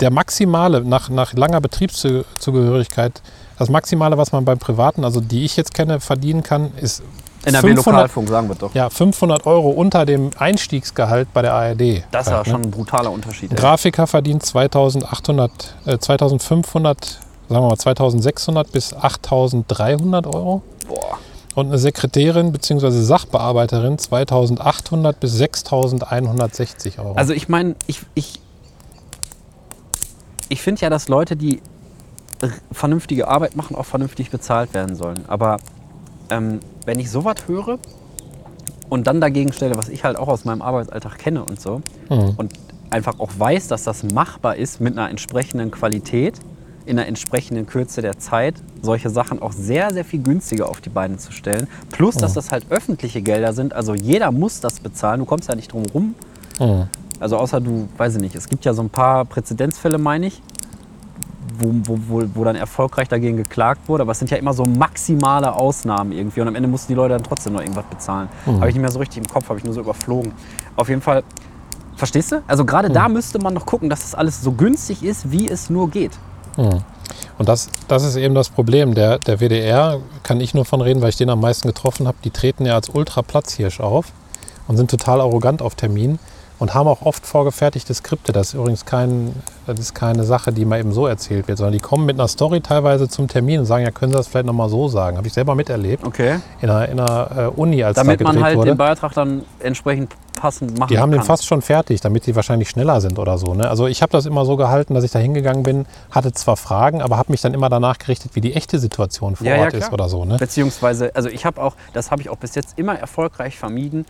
der 0.00 0.10
maximale, 0.10 0.82
nach, 0.82 1.08
nach 1.08 1.32
langer 1.34 1.60
Betriebszugehörigkeit, 1.60 3.22
das 3.62 3.70
Maximale, 3.70 4.18
was 4.18 4.32
man 4.32 4.44
beim 4.44 4.58
Privaten, 4.58 5.04
also 5.04 5.20
die 5.20 5.44
ich 5.44 5.56
jetzt 5.56 5.72
kenne, 5.72 6.00
verdienen 6.00 6.42
kann, 6.42 6.72
ist 6.80 7.02
NRW 7.44 7.68
500 7.68 7.86
Lokalfunk, 7.86 8.28
sagen 8.28 8.48
wir 8.48 8.56
doch. 8.56 8.74
ja, 8.74 8.90
500 8.90 9.46
Euro 9.46 9.70
unter 9.70 10.04
dem 10.04 10.30
Einstiegsgehalt 10.36 11.32
bei 11.32 11.42
der 11.42 11.54
ARD. 11.54 12.02
Das 12.10 12.26
ist 12.26 12.32
ja 12.32 12.38
ne? 12.38 12.44
schon 12.44 12.62
ein 12.62 12.70
brutaler 12.72 13.12
Unterschied. 13.12 13.50
Ein. 13.52 13.56
Grafiker 13.56 14.08
verdient 14.08 14.44
2800, 14.44 15.76
äh, 15.86 15.98
2500, 15.98 17.04
sagen 17.04 17.20
wir 17.48 17.60
mal 17.60 17.76
2600 17.76 18.72
bis 18.72 18.94
8300 18.94 20.26
Euro. 20.26 20.62
Boah. 20.88 21.18
Und 21.54 21.66
eine 21.66 21.78
Sekretärin 21.78 22.50
bzw. 22.50 22.90
Sachbearbeiterin 22.90 23.96
2800 23.98 25.20
bis 25.20 25.34
6160 25.34 26.98
Euro. 26.98 27.12
Also 27.14 27.32
ich 27.32 27.48
meine, 27.48 27.76
ich, 27.86 28.00
ich, 28.14 28.40
ich 30.48 30.62
finde 30.62 30.80
ja, 30.80 30.90
dass 30.90 31.08
Leute, 31.08 31.36
die 31.36 31.60
vernünftige 32.72 33.28
Arbeit 33.28 33.56
machen, 33.56 33.76
auch 33.76 33.84
vernünftig 33.86 34.30
bezahlt 34.30 34.74
werden 34.74 34.96
sollen. 34.96 35.24
Aber 35.28 35.58
ähm, 36.30 36.60
wenn 36.86 36.98
ich 36.98 37.10
sowas 37.10 37.36
höre 37.46 37.78
und 38.88 39.06
dann 39.06 39.20
dagegen 39.20 39.52
stelle, 39.52 39.76
was 39.76 39.88
ich 39.88 40.04
halt 40.04 40.16
auch 40.18 40.28
aus 40.28 40.44
meinem 40.44 40.62
Arbeitsalltag 40.62 41.18
kenne 41.18 41.44
und 41.44 41.60
so, 41.60 41.80
Mhm. 42.10 42.34
und 42.36 42.52
einfach 42.90 43.18
auch 43.20 43.30
weiß, 43.38 43.68
dass 43.68 43.84
das 43.84 44.02
machbar 44.02 44.56
ist 44.56 44.80
mit 44.80 44.98
einer 44.98 45.08
entsprechenden 45.08 45.70
Qualität, 45.70 46.34
in 46.84 46.98
einer 46.98 47.06
entsprechenden 47.06 47.64
Kürze 47.66 48.02
der 48.02 48.18
Zeit, 48.18 48.56
solche 48.82 49.08
Sachen 49.08 49.40
auch 49.40 49.52
sehr, 49.52 49.92
sehr 49.92 50.04
viel 50.04 50.20
günstiger 50.20 50.68
auf 50.68 50.80
die 50.80 50.90
Beine 50.90 51.16
zu 51.16 51.30
stellen. 51.32 51.68
Plus, 51.92 52.16
dass 52.16 52.34
das 52.34 52.50
halt 52.50 52.66
öffentliche 52.70 53.22
Gelder 53.22 53.52
sind, 53.52 53.72
also 53.72 53.94
jeder 53.94 54.32
muss 54.32 54.60
das 54.60 54.80
bezahlen, 54.80 55.20
du 55.20 55.24
kommst 55.26 55.48
ja 55.48 55.54
nicht 55.54 55.72
drum 55.72 55.84
rum. 55.94 56.14
Mhm. 56.58 56.88
Also 57.20 57.36
außer 57.36 57.60
du, 57.60 57.88
weiß 57.96 58.16
ich 58.16 58.20
nicht, 58.20 58.34
es 58.34 58.48
gibt 58.48 58.64
ja 58.64 58.74
so 58.74 58.82
ein 58.82 58.90
paar 58.90 59.24
Präzedenzfälle, 59.24 59.96
meine 59.98 60.26
ich, 60.26 60.42
wo, 61.58 61.72
wo, 61.84 61.98
wo, 62.08 62.24
wo 62.34 62.44
dann 62.44 62.56
erfolgreich 62.56 63.08
dagegen 63.08 63.36
geklagt 63.36 63.88
wurde. 63.88 64.02
Aber 64.02 64.12
es 64.12 64.18
sind 64.18 64.30
ja 64.30 64.36
immer 64.36 64.54
so 64.54 64.64
maximale 64.64 65.54
Ausnahmen 65.54 66.12
irgendwie. 66.12 66.40
Und 66.40 66.48
am 66.48 66.54
Ende 66.54 66.68
mussten 66.68 66.92
die 66.92 66.96
Leute 66.96 67.14
dann 67.14 67.22
trotzdem 67.22 67.52
noch 67.52 67.60
irgendwas 67.60 67.84
bezahlen. 67.86 68.28
Habe 68.46 68.68
ich 68.68 68.74
nicht 68.74 68.82
mehr 68.82 68.90
so 68.90 68.98
richtig 68.98 69.18
im 69.18 69.26
Kopf, 69.26 69.48
habe 69.48 69.58
ich 69.58 69.64
nur 69.64 69.74
so 69.74 69.80
überflogen. 69.80 70.32
Auf 70.76 70.88
jeden 70.88 71.00
Fall, 71.00 71.22
verstehst 71.96 72.32
du? 72.32 72.42
Also 72.46 72.64
gerade 72.64 72.90
da 72.90 73.08
müsste 73.08 73.38
man 73.38 73.54
noch 73.54 73.66
gucken, 73.66 73.90
dass 73.90 74.00
das 74.00 74.14
alles 74.14 74.42
so 74.42 74.52
günstig 74.52 75.02
ist, 75.02 75.30
wie 75.30 75.48
es 75.48 75.70
nur 75.70 75.90
geht. 75.90 76.12
Mhm. 76.56 76.82
Und 77.38 77.48
das, 77.48 77.70
das 77.88 78.04
ist 78.04 78.16
eben 78.16 78.34
das 78.34 78.50
Problem. 78.50 78.94
Der, 78.94 79.18
der 79.18 79.40
WDR, 79.40 80.00
kann 80.22 80.40
ich 80.40 80.54
nur 80.54 80.64
von 80.64 80.80
reden, 80.80 81.02
weil 81.02 81.08
ich 81.08 81.16
den 81.16 81.30
am 81.30 81.40
meisten 81.40 81.66
getroffen 81.68 82.06
habe, 82.06 82.18
die 82.24 82.30
treten 82.30 82.66
ja 82.66 82.74
als 82.74 82.88
Ultra-Platzhirsch 82.88 83.80
auf 83.80 84.12
und 84.68 84.76
sind 84.76 84.90
total 84.90 85.20
arrogant 85.20 85.62
auf 85.62 85.74
Termin 85.74 86.18
und 86.62 86.74
haben 86.74 86.86
auch 86.86 87.02
oft 87.02 87.26
vorgefertigte 87.26 87.92
Skripte. 87.92 88.30
Das 88.32 88.48
ist 88.50 88.54
übrigens 88.54 88.84
kein, 88.84 89.34
das 89.66 89.80
ist 89.80 89.94
keine 89.96 90.22
Sache, 90.22 90.52
die 90.52 90.64
mal 90.64 90.78
eben 90.78 90.92
so 90.92 91.08
erzählt 91.08 91.48
wird, 91.48 91.58
sondern 91.58 91.72
die 91.72 91.80
kommen 91.80 92.06
mit 92.06 92.16
einer 92.20 92.28
Story 92.28 92.60
teilweise 92.60 93.08
zum 93.08 93.26
Termin 93.26 93.58
und 93.58 93.66
sagen, 93.66 93.82
ja, 93.84 93.90
können 93.90 94.12
Sie 94.12 94.16
das 94.16 94.28
vielleicht 94.28 94.46
nochmal 94.46 94.68
so 94.68 94.86
sagen. 94.86 95.16
Habe 95.16 95.26
ich 95.26 95.32
selber 95.32 95.56
miterlebt. 95.56 96.04
Okay. 96.06 96.38
In 96.60 96.70
einer, 96.70 96.88
in 96.88 97.00
einer 97.00 97.30
äh, 97.36 97.60
Uni, 97.60 97.82
als 97.82 97.96
Damit 97.96 98.20
da 98.20 98.24
man 98.26 98.40
halt 98.40 98.56
wurde. 98.56 98.70
den 98.70 98.78
Beitrag 98.78 99.12
dann 99.12 99.42
entsprechend 99.58 100.14
passend 100.42 100.78
machen 100.78 100.88
Die 100.88 100.98
haben 100.98 101.10
kann. 101.10 101.20
den 101.20 101.24
fast 101.26 101.46
schon 101.46 101.62
fertig, 101.62 102.00
damit 102.00 102.26
die 102.26 102.36
wahrscheinlich 102.36 102.68
schneller 102.68 103.00
sind 103.00 103.18
oder 103.18 103.38
so. 103.38 103.54
Ne? 103.54 103.68
Also 103.68 103.86
ich 103.88 104.00
habe 104.02 104.12
das 104.12 104.26
immer 104.26 104.44
so 104.44 104.56
gehalten, 104.56 104.94
dass 104.94 105.02
ich 105.04 105.10
da 105.10 105.18
hingegangen 105.18 105.62
bin, 105.64 105.86
hatte 106.10 106.32
zwar 106.32 106.56
Fragen, 106.56 107.02
aber 107.02 107.16
habe 107.16 107.32
mich 107.32 107.40
dann 107.40 107.54
immer 107.54 107.68
danach 107.70 107.98
gerichtet, 107.98 108.32
wie 108.34 108.40
die 108.40 108.54
echte 108.54 108.78
Situation 108.78 109.34
vor 109.36 109.46
Ja, 109.46 109.56
ja, 109.56 109.62
Ort 109.64 109.74
ist 109.74 109.80
klar. 109.80 109.92
oder 109.94 110.08
so. 110.08 110.24
Ne? 110.24 110.36
Beziehungsweise, 110.38 111.14
also 111.14 111.28
ich 111.28 111.44
habe 111.44 111.60
auch, 111.60 111.74
das 111.92 112.10
habe 112.10 112.22
ich 112.22 112.30
auch 112.30 112.36
bis 112.36 112.54
jetzt 112.54 112.78
immer 112.78 112.96
erfolgreich 112.98 113.58
vermieden, 113.58 114.04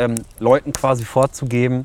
ähm, 0.00 0.14
Leuten 0.38 0.72
quasi 0.72 1.04
vorzugeben 1.04 1.84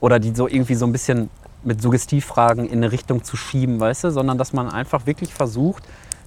oder 0.00 0.18
die 0.18 0.34
so 0.34 0.46
irgendwie 0.46 0.74
so 0.74 0.86
ein 0.86 0.92
bisschen 0.92 1.30
mit 1.64 1.82
Suggestivfragen 1.82 2.66
in 2.66 2.78
eine 2.78 2.92
Richtung 2.92 3.24
zu 3.24 3.36
schieben, 3.36 3.80
weißt 3.80 4.04
du, 4.04 4.10
sondern 4.10 4.38
dass 4.38 4.52
man 4.52 4.68
einfach 4.70 5.06
wirklich 5.06 5.34
versucht, 5.34 5.82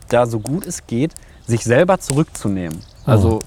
da 0.10 0.26
so 0.26 0.40
gut 0.40 0.66
es 0.66 0.88
geht, 0.88 1.14
sich 1.46 1.64
selber 1.64 2.00
zurückzunehmen. 2.00 2.80
Also 3.06 3.40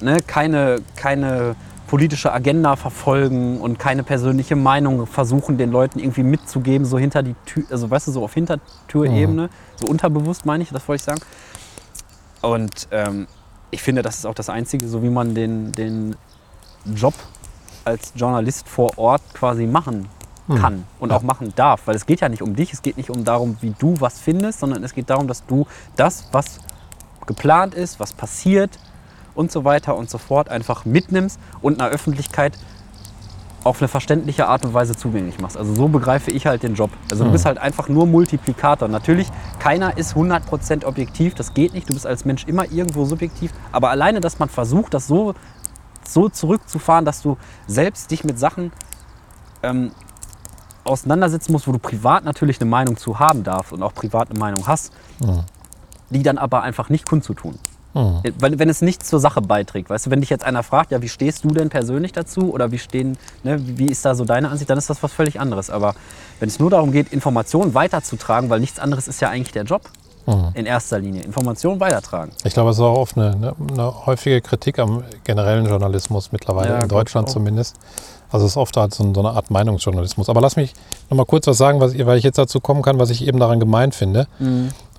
ne, 0.00 0.18
keine, 0.26 0.78
keine 0.96 1.56
politische 1.86 2.32
Agenda 2.32 2.76
verfolgen 2.76 3.60
und 3.60 3.78
keine 3.78 4.02
persönliche 4.02 4.56
Meinung 4.56 5.06
versuchen, 5.06 5.56
den 5.56 5.70
Leuten 5.70 6.00
irgendwie 6.00 6.24
mitzugeben, 6.24 6.84
so 6.84 6.98
hinter 6.98 7.22
die 7.22 7.36
Tür, 7.46 7.64
also 7.70 7.88
weißt 7.88 8.08
du, 8.08 8.12
so 8.12 8.24
auf 8.24 8.34
Hintertürebene, 8.34 9.48
so 9.76 9.86
unterbewusst 9.86 10.44
meine 10.44 10.64
ich, 10.64 10.70
das 10.70 10.86
wollte 10.88 11.00
ich 11.00 11.04
sagen. 11.04 11.20
Und 12.42 12.88
ähm, 12.90 13.26
ich 13.70 13.82
finde, 13.82 14.02
das 14.02 14.16
ist 14.16 14.26
auch 14.26 14.34
das 14.34 14.48
Einzige, 14.48 14.88
so 14.88 15.02
wie 15.02 15.10
man 15.10 15.34
den, 15.34 15.72
den 15.72 16.16
Job 16.94 17.14
als 17.84 18.12
Journalist 18.14 18.68
vor 18.68 18.98
Ort 18.98 19.22
quasi 19.34 19.66
machen 19.66 20.08
kann 20.48 20.84
und 21.00 21.12
auch 21.12 21.22
machen 21.22 21.52
darf. 21.56 21.82
Weil 21.86 21.96
es 21.96 22.06
geht 22.06 22.20
ja 22.20 22.28
nicht 22.28 22.42
um 22.42 22.54
dich, 22.54 22.72
es 22.72 22.82
geht 22.82 22.96
nicht 22.96 23.10
um 23.10 23.24
darum, 23.24 23.56
wie 23.60 23.74
du 23.78 24.00
was 24.00 24.20
findest, 24.20 24.60
sondern 24.60 24.84
es 24.84 24.94
geht 24.94 25.10
darum, 25.10 25.26
dass 25.26 25.44
du 25.46 25.66
das, 25.96 26.28
was 26.30 26.60
geplant 27.26 27.74
ist, 27.74 27.98
was 27.98 28.12
passiert 28.12 28.78
und 29.34 29.50
so 29.50 29.64
weiter 29.64 29.96
und 29.96 30.08
so 30.08 30.18
fort, 30.18 30.48
einfach 30.48 30.84
mitnimmst 30.84 31.40
und 31.60 31.80
einer 31.80 31.90
Öffentlichkeit 31.90 32.56
auf 33.64 33.80
eine 33.82 33.88
verständliche 33.88 34.46
Art 34.46 34.64
und 34.64 34.74
Weise 34.74 34.94
zugänglich 34.94 35.40
machst. 35.40 35.56
Also 35.56 35.74
so 35.74 35.88
begreife 35.88 36.30
ich 36.30 36.46
halt 36.46 36.62
den 36.62 36.76
Job. 36.76 36.90
Also 37.10 37.24
du 37.24 37.32
bist 37.32 37.46
halt 37.46 37.58
einfach 37.58 37.88
nur 37.88 38.06
Multiplikator. 38.06 38.86
Natürlich, 38.86 39.26
keiner 39.58 39.98
ist 39.98 40.14
100% 40.14 40.84
objektiv, 40.84 41.34
das 41.34 41.52
geht 41.52 41.74
nicht. 41.74 41.88
Du 41.90 41.94
bist 41.94 42.06
als 42.06 42.24
Mensch 42.24 42.44
immer 42.46 42.70
irgendwo 42.70 43.04
subjektiv. 43.04 43.50
Aber 43.72 43.90
alleine, 43.90 44.20
dass 44.20 44.38
man 44.38 44.48
versucht, 44.48 44.94
das 44.94 45.08
so, 45.08 45.34
so 46.08 46.28
zurückzufahren, 46.28 47.04
dass 47.04 47.22
du 47.22 47.36
selbst 47.66 48.10
dich 48.10 48.24
mit 48.24 48.38
Sachen 48.38 48.72
ähm, 49.62 49.92
auseinandersetzen 50.84 51.52
musst, 51.52 51.66
wo 51.66 51.72
du 51.72 51.78
privat 51.78 52.24
natürlich 52.24 52.60
eine 52.60 52.70
Meinung 52.70 52.96
zu 52.96 53.18
haben 53.18 53.42
darfst 53.42 53.72
und 53.72 53.82
auch 53.82 53.94
privat 53.94 54.30
eine 54.30 54.38
Meinung 54.38 54.66
hast, 54.66 54.92
die 56.10 56.22
dann 56.22 56.38
aber 56.38 56.62
einfach 56.62 56.88
nicht 56.88 57.06
kundzutun. 57.06 57.58
Mhm. 57.94 58.20
Weil, 58.38 58.58
wenn 58.58 58.68
es 58.68 58.82
nichts 58.82 59.08
zur 59.08 59.20
Sache 59.20 59.40
beiträgt. 59.40 59.88
Weißt 59.88 60.06
du, 60.06 60.10
wenn 60.10 60.20
dich 60.20 60.28
jetzt 60.28 60.44
einer 60.44 60.62
fragt, 60.62 60.90
ja, 60.90 61.00
wie 61.00 61.08
stehst 61.08 61.44
du 61.44 61.48
denn 61.48 61.70
persönlich 61.70 62.12
dazu 62.12 62.52
oder 62.52 62.70
wie 62.70 62.78
stehen, 62.78 63.16
ne, 63.42 63.58
wie 63.58 63.86
ist 63.86 64.04
da 64.04 64.14
so 64.14 64.24
deine 64.24 64.50
Ansicht, 64.50 64.68
dann 64.68 64.76
ist 64.76 64.90
das 64.90 65.02
was 65.02 65.12
völlig 65.12 65.40
anderes. 65.40 65.70
Aber 65.70 65.94
wenn 66.38 66.48
es 66.48 66.58
nur 66.58 66.68
darum 66.68 66.92
geht, 66.92 67.12
Informationen 67.12 67.72
weiterzutragen, 67.74 68.50
weil 68.50 68.60
nichts 68.60 68.78
anderes 68.78 69.08
ist 69.08 69.20
ja 69.22 69.30
eigentlich 69.30 69.52
der 69.52 69.64
Job 69.64 69.82
Mhm. 70.26 70.48
in 70.54 70.66
erster 70.66 70.98
Linie, 70.98 71.22
Informationen 71.22 71.78
weitertragen. 71.80 72.32
Ich 72.44 72.54
glaube, 72.54 72.70
es 72.70 72.76
ist 72.76 72.82
auch 72.82 72.98
oft 72.98 73.16
eine, 73.16 73.32
eine, 73.32 73.54
eine 73.70 74.06
häufige 74.06 74.40
Kritik 74.40 74.78
am 74.78 75.04
generellen 75.24 75.66
Journalismus 75.66 76.32
mittlerweile, 76.32 76.70
Ja, 76.70 76.82
in 76.82 76.88
Deutschland 76.88 77.30
zumindest. 77.30 77.76
Also 78.30 78.44
es 78.44 78.52
ist 78.52 78.56
oft 78.56 78.76
halt 78.76 78.92
so, 78.92 79.04
eine 79.04 79.30
Art 79.30 79.50
Meinungsjournalismus. 79.50 80.28
Aber 80.28 80.40
lass 80.40 80.56
mich 80.56 80.74
noch 81.08 81.16
mal 81.16 81.24
kurz 81.24 81.46
was 81.46 81.56
sagen, 81.58 81.80
was, 81.80 81.96
weil 81.96 82.18
ich 82.18 82.24
jetzt 82.24 82.38
dazu 82.38 82.58
kommen 82.60 82.82
kann, 82.82 82.98
was 82.98 83.10
ich 83.10 83.26
eben 83.26 83.38
daran 83.38 83.60
gemeint 83.60 83.94
finde. 83.94 84.26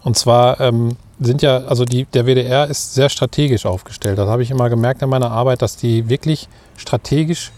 Und 0.03 0.17
zwar 0.17 0.61
ähm, 0.61 0.95
sind 1.19 1.41
ja, 1.41 1.57
also 1.57 1.84
die, 1.84 2.05
der 2.05 2.25
WDR 2.25 2.67
ist 2.67 2.93
sehr 2.93 3.09
strategisch 3.09 3.65
aufgestellt. 3.65 4.17
Das 4.17 4.30
habe 4.30 4.43
ich 4.43 4.51
immer 4.51 4.69
gemerkt 4.69 5.01
in 5.01 5.09
meiner 5.09 5.32
Arbeit, 5.32 5.61
dass 5.61 5.75
die 5.75 6.07
wirklich 6.07 6.47
strategisch 6.78 7.51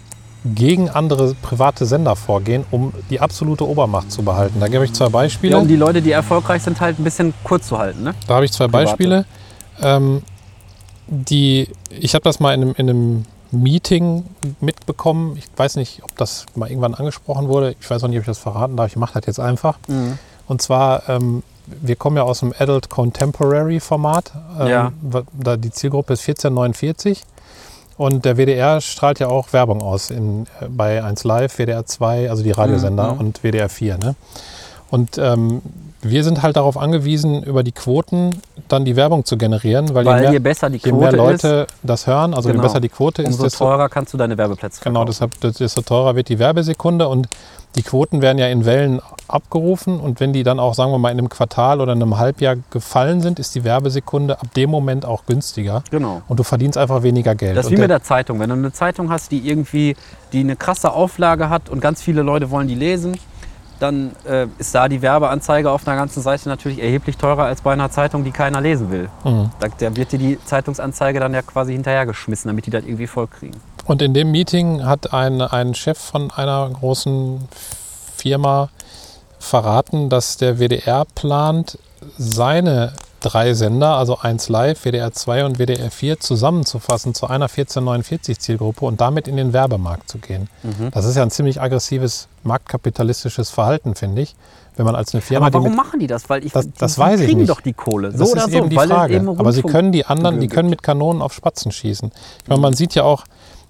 gegen 0.45 0.89
andere 0.89 1.33
private 1.41 1.85
Sender 1.85 2.15
vorgehen, 2.15 2.65
um 2.71 2.93
die 3.09 3.19
absolute 3.19 3.67
Obermacht 3.67 4.11
zu 4.11 4.23
behalten. 4.23 4.59
Da 4.59 4.67
gebe 4.67 4.85
ich 4.85 4.93
zwei 4.93 5.09
Beispiele. 5.09 5.53
Ja, 5.53 5.59
um 5.59 5.67
die 5.67 5.75
Leute, 5.75 6.01
die 6.01 6.11
erfolgreich 6.11 6.63
sind, 6.63 6.79
halt 6.79 6.97
ein 6.99 7.03
bisschen 7.03 7.33
kurz 7.43 7.67
zu 7.67 7.77
halten. 7.77 8.03
Ne? 8.03 8.13
Da 8.27 8.35
habe 8.35 8.45
ich 8.45 8.51
zwei 8.51 8.67
Private. 8.67 8.85
Beispiele. 8.85 9.25
Ähm, 9.81 10.21
die, 11.07 11.67
ich 11.89 12.13
habe 12.15 12.23
das 12.23 12.39
mal 12.39 12.53
in 12.53 12.61
einem, 12.61 12.73
in 12.77 12.89
einem 12.89 13.25
Meeting 13.51 14.25
mitbekommen. 14.61 15.35
Ich 15.37 15.45
weiß 15.57 15.75
nicht, 15.75 16.03
ob 16.03 16.15
das 16.17 16.45
mal 16.55 16.69
irgendwann 16.69 16.93
angesprochen 16.93 17.47
wurde. 17.47 17.75
Ich 17.79 17.89
weiß 17.89 18.03
auch 18.03 18.07
nicht, 18.07 18.17
ob 18.17 18.21
ich 18.23 18.27
das 18.27 18.37
verraten 18.37 18.77
darf. 18.77 18.87
Ich 18.87 18.95
mache 18.95 19.13
das 19.19 19.25
jetzt 19.25 19.39
einfach. 19.39 19.77
Und 20.47 20.61
zwar, 20.61 21.09
ähm, 21.09 21.43
wir 21.65 21.95
kommen 21.95 22.15
ja 22.17 22.23
aus 22.23 22.39
dem 22.41 22.53
Adult 22.57 22.89
Contemporary 22.89 23.79
Format. 23.79 24.31
Ähm, 24.59 24.67
Ja. 24.67 24.91
Da 25.33 25.57
die 25.57 25.71
Zielgruppe 25.71 26.13
ist 26.13 26.21
1449. 26.21 27.23
Und 27.99 28.23
der 28.23 28.37
WDR 28.37 28.79
strahlt 28.79 29.19
ja 29.19 29.27
auch 29.27 29.51
Werbung 29.51 29.81
aus 29.81 30.09
in, 30.09 30.45
äh, 30.61 30.69
bei 30.69 31.03
1 31.03 31.25
Live, 31.25 31.57
WDR 31.59 31.85
2, 31.85 32.29
also 32.29 32.43
die 32.43 32.51
Radiosender 32.51 33.13
Mhm. 33.13 33.19
und 33.19 33.43
WDR 33.43 33.67
4. 33.67 33.97
Ne? 33.97 34.15
Und 34.89 35.17
ähm, 35.17 35.61
wir 36.01 36.23
sind 36.23 36.41
halt 36.41 36.55
darauf 36.55 36.77
angewiesen, 36.77 37.43
über 37.43 37.61
die 37.61 37.73
Quoten 37.73 38.29
dann 38.69 38.85
die 38.85 38.95
Werbung 38.95 39.25
zu 39.25 39.37
generieren, 39.37 39.93
weil, 39.93 40.05
Weil 40.05 40.19
je, 40.19 40.25
je 40.25 40.31
mehr, 40.31 40.39
besser 40.39 40.69
die 40.69 40.77
je 40.77 40.91
Quote 40.91 40.97
mehr 41.01 41.11
Leute 41.11 41.67
das 41.83 42.07
hören, 42.07 42.33
also 42.33 42.47
Genau. 42.49 42.61
je 42.61 42.67
besser 42.67 42.79
die 42.79 42.89
Quote 42.89 43.21
ist, 43.21 43.29
ist, 43.29 43.33
umso 43.35 43.43
desto, 43.45 43.65
teurer 43.65 43.89
kannst 43.89 44.13
du 44.13 44.17
deine 44.17 44.37
Werbeplätze 44.37 44.81
genau, 44.83 45.05
verkaufen. 45.05 45.31
deshalb 45.41 45.57
desto 45.57 45.81
teurer 45.81 46.15
wird 46.15 46.29
die 46.29 46.39
Werbesekunde 46.39 47.07
und 47.09 47.27
die 47.75 47.83
Quoten 47.83 48.21
werden 48.21 48.37
ja 48.39 48.47
in 48.47 48.65
Wellen 48.65 49.01
abgerufen 49.27 49.99
und 49.99 50.19
wenn 50.19 50.33
die 50.33 50.43
dann 50.43 50.59
auch, 50.59 50.73
sagen 50.73 50.91
wir 50.91 50.97
mal, 50.99 51.11
in 51.11 51.19
einem 51.19 51.29
Quartal 51.29 51.81
oder 51.81 51.93
in 51.93 52.01
einem 52.01 52.17
Halbjahr 52.17 52.55
gefallen 52.71 53.21
sind, 53.21 53.37
ist 53.37 53.53
die 53.55 53.63
Werbesekunde 53.63 54.39
ab 54.39 54.53
dem 54.55 54.69
Moment 54.71 55.05
auch 55.05 55.25
günstiger 55.25 55.83
Genau. 55.91 56.21
und 56.27 56.39
du 56.39 56.43
verdienst 56.43 56.77
einfach 56.77 57.03
weniger 57.03 57.35
Geld. 57.35 57.57
Das 57.57 57.65
ist 57.65 57.71
wie 57.71 57.75
mit 57.75 57.81
der- 57.89 57.99
der 57.99 58.03
Zeitung. 58.03 58.39
Wenn 58.39 58.49
du 58.49 58.55
eine 58.55 58.71
Zeitung 58.73 59.09
hast, 59.11 59.31
die 59.31 59.47
irgendwie 59.47 59.95
die 60.33 60.39
eine 60.39 60.55
krasse 60.55 60.91
Auflage 60.93 61.49
hat 61.49 61.69
und 61.69 61.79
ganz 61.81 62.01
viele 62.01 62.21
Leute 62.23 62.49
wollen 62.51 62.67
die 62.67 62.75
lesen, 62.75 63.17
dann 63.79 64.11
äh, 64.27 64.47
ist 64.57 64.75
da 64.75 64.87
die 64.87 65.01
Werbeanzeige 65.01 65.71
auf 65.71 65.87
einer 65.87 65.97
ganzen 65.97 66.21
Seite 66.21 66.49
natürlich 66.49 66.79
erheblich 66.79 67.17
teurer 67.17 67.43
als 67.43 67.61
bei 67.61 67.73
einer 67.73 67.89
Zeitung, 67.89 68.23
die 68.23 68.31
keiner 68.31 68.61
lesen 68.61 68.91
will. 68.91 69.09
Mhm. 69.23 69.51
Da, 69.59 69.67
da 69.77 69.95
wird 69.95 70.11
dir 70.11 70.19
die 70.19 70.39
Zeitungsanzeige 70.43 71.19
dann 71.19 71.33
ja 71.33 71.41
quasi 71.41 71.73
hinterhergeschmissen, 71.73 72.49
damit 72.49 72.65
die 72.65 72.71
das 72.71 72.83
irgendwie 72.83 73.07
voll 73.07 73.27
kriegen. 73.27 73.59
Und 73.85 74.01
in 74.01 74.13
dem 74.13 74.31
Meeting 74.31 74.85
hat 74.85 75.13
ein, 75.13 75.41
ein 75.41 75.73
Chef 75.73 75.97
von 75.97 76.31
einer 76.31 76.69
großen 76.69 77.47
Firma 78.15 78.69
verraten, 79.39 80.09
dass 80.09 80.37
der 80.37 80.59
WDR 80.59 81.05
plant, 81.15 81.79
seine 82.17 82.93
drei 83.19 83.53
Sender, 83.53 83.95
also 83.95 84.17
1 84.19 84.49
Live, 84.49 84.85
WDR 84.85 85.11
2 85.11 85.45
und 85.45 85.57
WDR 85.59 85.91
4, 85.91 86.19
zusammenzufassen 86.19 87.13
zu 87.13 87.25
einer 87.27 87.45
1449 87.45 88.39
Zielgruppe 88.39 88.85
und 88.85 89.01
damit 89.01 89.27
in 89.27 89.37
den 89.37 89.53
Werbemarkt 89.53 90.09
zu 90.09 90.17
gehen. 90.19 90.49
Mhm. 90.63 90.91
Das 90.91 91.05
ist 91.05 91.15
ja 91.15 91.23
ein 91.23 91.31
ziemlich 91.31 91.61
aggressives 91.61 92.27
marktkapitalistisches 92.43 93.49
Verhalten, 93.49 93.95
finde 93.95 94.21
ich. 94.21 94.35
Wenn 94.75 94.85
man 94.85 94.95
als 94.95 95.13
eine 95.13 95.21
Firma, 95.21 95.47
Aber 95.47 95.51
die 95.51 95.53
warum 95.65 95.69
mit 95.71 95.77
machen 95.77 95.99
die 95.99 96.07
das? 96.07 96.29
Weil 96.29 96.45
ich, 96.45 96.53
Das- 96.53 96.65
die, 96.65 96.71
das 96.77 96.95
die 96.95 97.01
weiß 97.01 97.19
ich 97.19 97.25
kriegen 97.27 97.39
nicht. 97.41 97.49
doch 97.49 97.59
die 97.59 97.73
Kohle. 97.73 98.11
So 98.13 98.19
Das 98.19 98.31
oder 98.31 98.45
ist 98.45 98.51
so, 98.51 98.57
eben 98.57 98.69
die 98.69 98.77
Frage. 98.77 99.15
eben 99.15 99.27
Aber 99.37 99.51
sie 99.51 99.61
können 99.61 99.91
die 99.91 100.05
anderen, 100.05 100.39
die 100.39 100.47
können 100.47 100.69
mit 100.69 100.83
Kanonen 100.83 101.21
auf 101.21 101.33
Spatzen 101.33 101.71
schießen. 101.73 102.11
Ich 102.43 102.47
meine, 102.49 102.61
man 102.61 102.73
sieht 102.73 102.95
ja 102.95 103.03
auch 103.03 103.25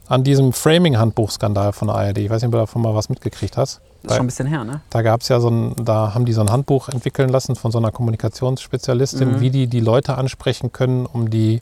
an 0.08 0.24
diesem 0.24 0.54
Framing-Handbuchskandal 0.54 1.74
von 1.74 1.88
der 1.88 1.98
ARD, 1.98 2.18
ich 2.20 2.30
weiß 2.30 2.42
nicht, 2.42 2.48
ob 2.48 2.52
du 2.54 2.58
davon 2.60 2.82
mal 2.84 2.94
was 2.94 3.10
mitgekriegt 3.10 3.58
hast. 3.58 3.82
Das 4.04 4.12
ist 4.12 4.18
schon 4.18 4.26
ein 4.26 4.28
bisschen 4.28 4.48
her, 4.48 4.64
ne? 4.64 4.82
Da 4.90 5.02
gab 5.02 5.22
es 5.22 5.28
ja 5.28 5.40
so 5.40 5.50
ein, 5.50 5.76
da 5.84 6.14
haben 6.14 6.26
die 6.26 6.34
so 6.34 6.42
ein 6.42 6.50
Handbuch 6.52 6.88
entwickeln 6.90 7.30
lassen 7.30 7.56
von 7.56 7.72
so 7.72 7.78
einer 7.80 7.92
Kommunikationsspezialistin, 7.92 9.34
Mhm. 9.34 9.42
wie 9.42 9.50
die 9.50 9.68
die 9.68 9.80
Leute 9.82 10.18
ansprechen 10.18 10.72
können, 10.72 11.06
um 11.06 11.30
die 11.30 11.62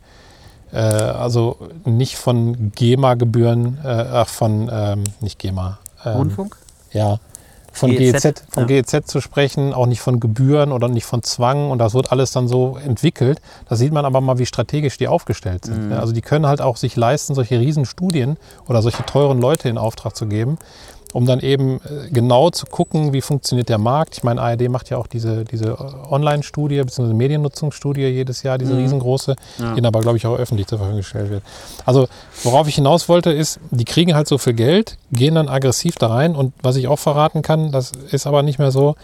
äh, 0.73 0.77
also 0.77 1.57
nicht 1.85 2.17
von 2.17 2.71
GEMA-Gebühren, 2.75 3.79
äh, 3.83 3.87
ach 3.87 4.27
von 4.27 4.69
ähm, 4.71 5.03
nicht 5.21 5.39
GEMA, 5.39 5.79
ähm, 6.05 6.13
Rundfunk? 6.17 6.57
ja, 6.91 7.19
von 7.71 7.91
GEZ, 7.91 8.23
GEZ, 8.23 8.43
von 8.49 8.67
ja. 8.67 8.81
GEZ 8.81 9.07
zu 9.07 9.21
sprechen, 9.21 9.73
auch 9.73 9.85
nicht 9.85 10.01
von 10.01 10.19
Gebühren 10.19 10.71
oder 10.71 10.89
nicht 10.89 11.05
von 11.05 11.23
Zwang 11.23 11.69
und 11.71 11.77
das 11.77 11.93
wird 11.93 12.11
alles 12.11 12.31
dann 12.31 12.47
so 12.47 12.77
entwickelt. 12.83 13.39
Da 13.69 13.75
sieht 13.75 13.93
man 13.93 14.03
aber 14.03 14.19
mal, 14.19 14.39
wie 14.39 14.45
strategisch 14.45 14.97
die 14.97 15.07
aufgestellt 15.07 15.65
sind. 15.65 15.87
Mhm. 15.87 15.93
Also 15.93 16.11
die 16.11 16.21
können 16.21 16.47
halt 16.47 16.59
auch 16.61 16.75
sich 16.75 16.95
leisten, 16.95 17.33
solche 17.35 17.59
Riesenstudien 17.59 18.37
oder 18.67 18.81
solche 18.81 19.05
teuren 19.05 19.39
Leute 19.39 19.69
in 19.69 19.77
Auftrag 19.77 20.15
zu 20.15 20.25
geben, 20.25 20.57
um 21.17 21.25
dann 21.25 21.39
eben 21.39 21.77
äh, 21.77 22.09
genau 22.11 22.51
zu 22.51 22.67
gucken, 22.67 23.11
wie 23.11 23.21
funktioniert 23.21 23.69
der 23.69 23.79
Markt. 23.79 24.17
Ich 24.17 24.23
meine, 24.23 24.39
ARD 24.39 24.69
macht 24.69 24.91
ja 24.91 24.97
auch 24.97 25.07
diese, 25.07 25.45
diese 25.45 25.69
äh, 25.69 25.75
Online-Studie 26.13 26.79
bzw. 26.83 27.11
Mediennutzungsstudie 27.13 28.01
jedes 28.05 28.43
Jahr, 28.43 28.59
diese 28.59 28.73
Mhm. 28.73 28.79
riesengroße, 28.81 29.35
Ja. 29.57 29.73
die 29.73 29.81
dann 29.81 29.87
aber, 29.87 30.01
glaube 30.01 30.17
ich, 30.17 30.27
auch 30.27 30.37
öffentlich 30.37 30.67
zur 30.67 30.77
Verfügung 30.77 30.99
gestellt 31.01 31.31
wird. 31.31 31.41
Also 31.85 32.07
worauf 32.43 32.67
ich 32.67 32.75
hinaus 32.75 33.09
wollte, 33.09 33.31
ist, 33.31 33.59
die 33.71 33.85
kriegen 33.85 34.13
halt 34.13 34.27
so 34.27 34.37
viel 34.37 34.53
Geld, 34.53 34.97
gehen 35.11 35.33
dann 35.33 35.49
aggressiv 35.49 35.95
da 35.95 36.07
rein 36.07 36.35
und 36.35 36.53
was 36.61 36.75
ich 36.75 36.87
auch 36.87 36.99
verraten 36.99 37.41
kann, 37.41 37.71
das 37.71 37.93
ist 38.11 38.27
aber 38.27 38.43
nicht 38.43 38.59
mehr 38.59 38.69
so, 38.71 38.95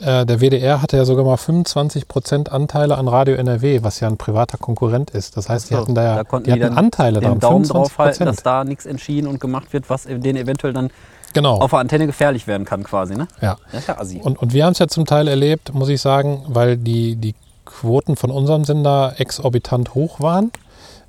äh, 0.00 0.24
der 0.24 0.40
WDR 0.40 0.80
hatte 0.80 0.96
ja 0.96 1.04
sogar 1.04 1.24
mal 1.24 1.36
25% 1.36 2.48
Anteile 2.50 2.96
an 2.96 3.08
Radio 3.08 3.34
NRW, 3.34 3.82
was 3.82 4.00
ja 4.00 4.08
ein 4.08 4.16
privater 4.16 4.56
Konkurrent 4.56 5.10
ist. 5.10 5.36
Das 5.36 5.48
heißt, 5.48 5.70
die 5.70 5.74
hatten 5.76 5.94
da 5.94 6.02
ja 6.04 6.24
konnten 6.24 6.44
die 6.46 6.52
hatten 6.52 6.62
dann 6.62 6.78
Anteile 6.78 7.20
den 7.20 7.24
daran, 7.24 7.40
Daumen 7.40 7.64
drauf 7.68 7.98
halten, 7.98 8.22
25%. 8.22 8.24
dass 8.24 8.42
da 8.42 8.64
nichts 8.64 8.86
entschieden 8.86 9.26
und 9.26 9.40
gemacht 9.40 9.72
wird, 9.72 9.90
was 9.90 10.04
denen 10.04 10.36
eventuell 10.36 10.72
dann 10.72 10.90
Genau. 11.34 11.56
auf 11.58 11.70
der 11.70 11.78
Antenne 11.80 12.06
gefährlich 12.06 12.46
werden 12.46 12.64
kann 12.64 12.82
quasi, 12.84 13.14
ne? 13.14 13.28
Ja. 13.40 13.56
Das 13.72 13.82
ist 13.82 13.88
ja 13.88 13.98
assi. 13.98 14.20
Und, 14.22 14.38
und 14.40 14.52
wir 14.52 14.64
haben 14.64 14.72
es 14.72 14.78
ja 14.78 14.88
zum 14.88 15.04
Teil 15.06 15.28
erlebt, 15.28 15.74
muss 15.74 15.88
ich 15.88 16.00
sagen, 16.00 16.42
weil 16.48 16.76
die, 16.76 17.16
die 17.16 17.34
Quoten 17.64 18.16
von 18.16 18.30
unserem 18.30 18.64
Sender 18.64 19.14
exorbitant 19.18 19.94
hoch 19.94 20.20
waren. 20.20 20.50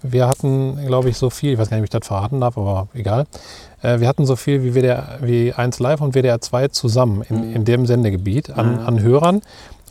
Wir 0.01 0.27
hatten, 0.27 0.77
glaube 0.85 1.09
ich, 1.09 1.17
so 1.17 1.29
viel, 1.29 1.53
ich 1.53 1.59
weiß 1.59 1.69
gar 1.69 1.77
nicht, 1.77 1.81
ob 1.83 1.93
ich 1.93 1.99
das 1.99 2.07
verraten 2.07 2.39
darf, 2.41 2.57
aber 2.57 2.87
egal. 2.93 3.25
Äh, 3.81 3.99
Wir 3.99 4.07
hatten 4.07 4.25
so 4.25 4.35
viel 4.35 4.63
wie, 4.63 4.73
WDR, 4.75 5.19
wie 5.21 5.53
1 5.53 5.79
Live 5.79 6.01
und 6.01 6.15
WDR 6.15 6.39
2 6.39 6.69
zusammen 6.69 7.21
in, 7.29 7.53
in 7.53 7.65
dem 7.65 7.85
Sendegebiet 7.85 8.49
an, 8.49 8.73
Mhm. 8.81 8.87
an 8.87 9.01
Hörern. 9.01 9.41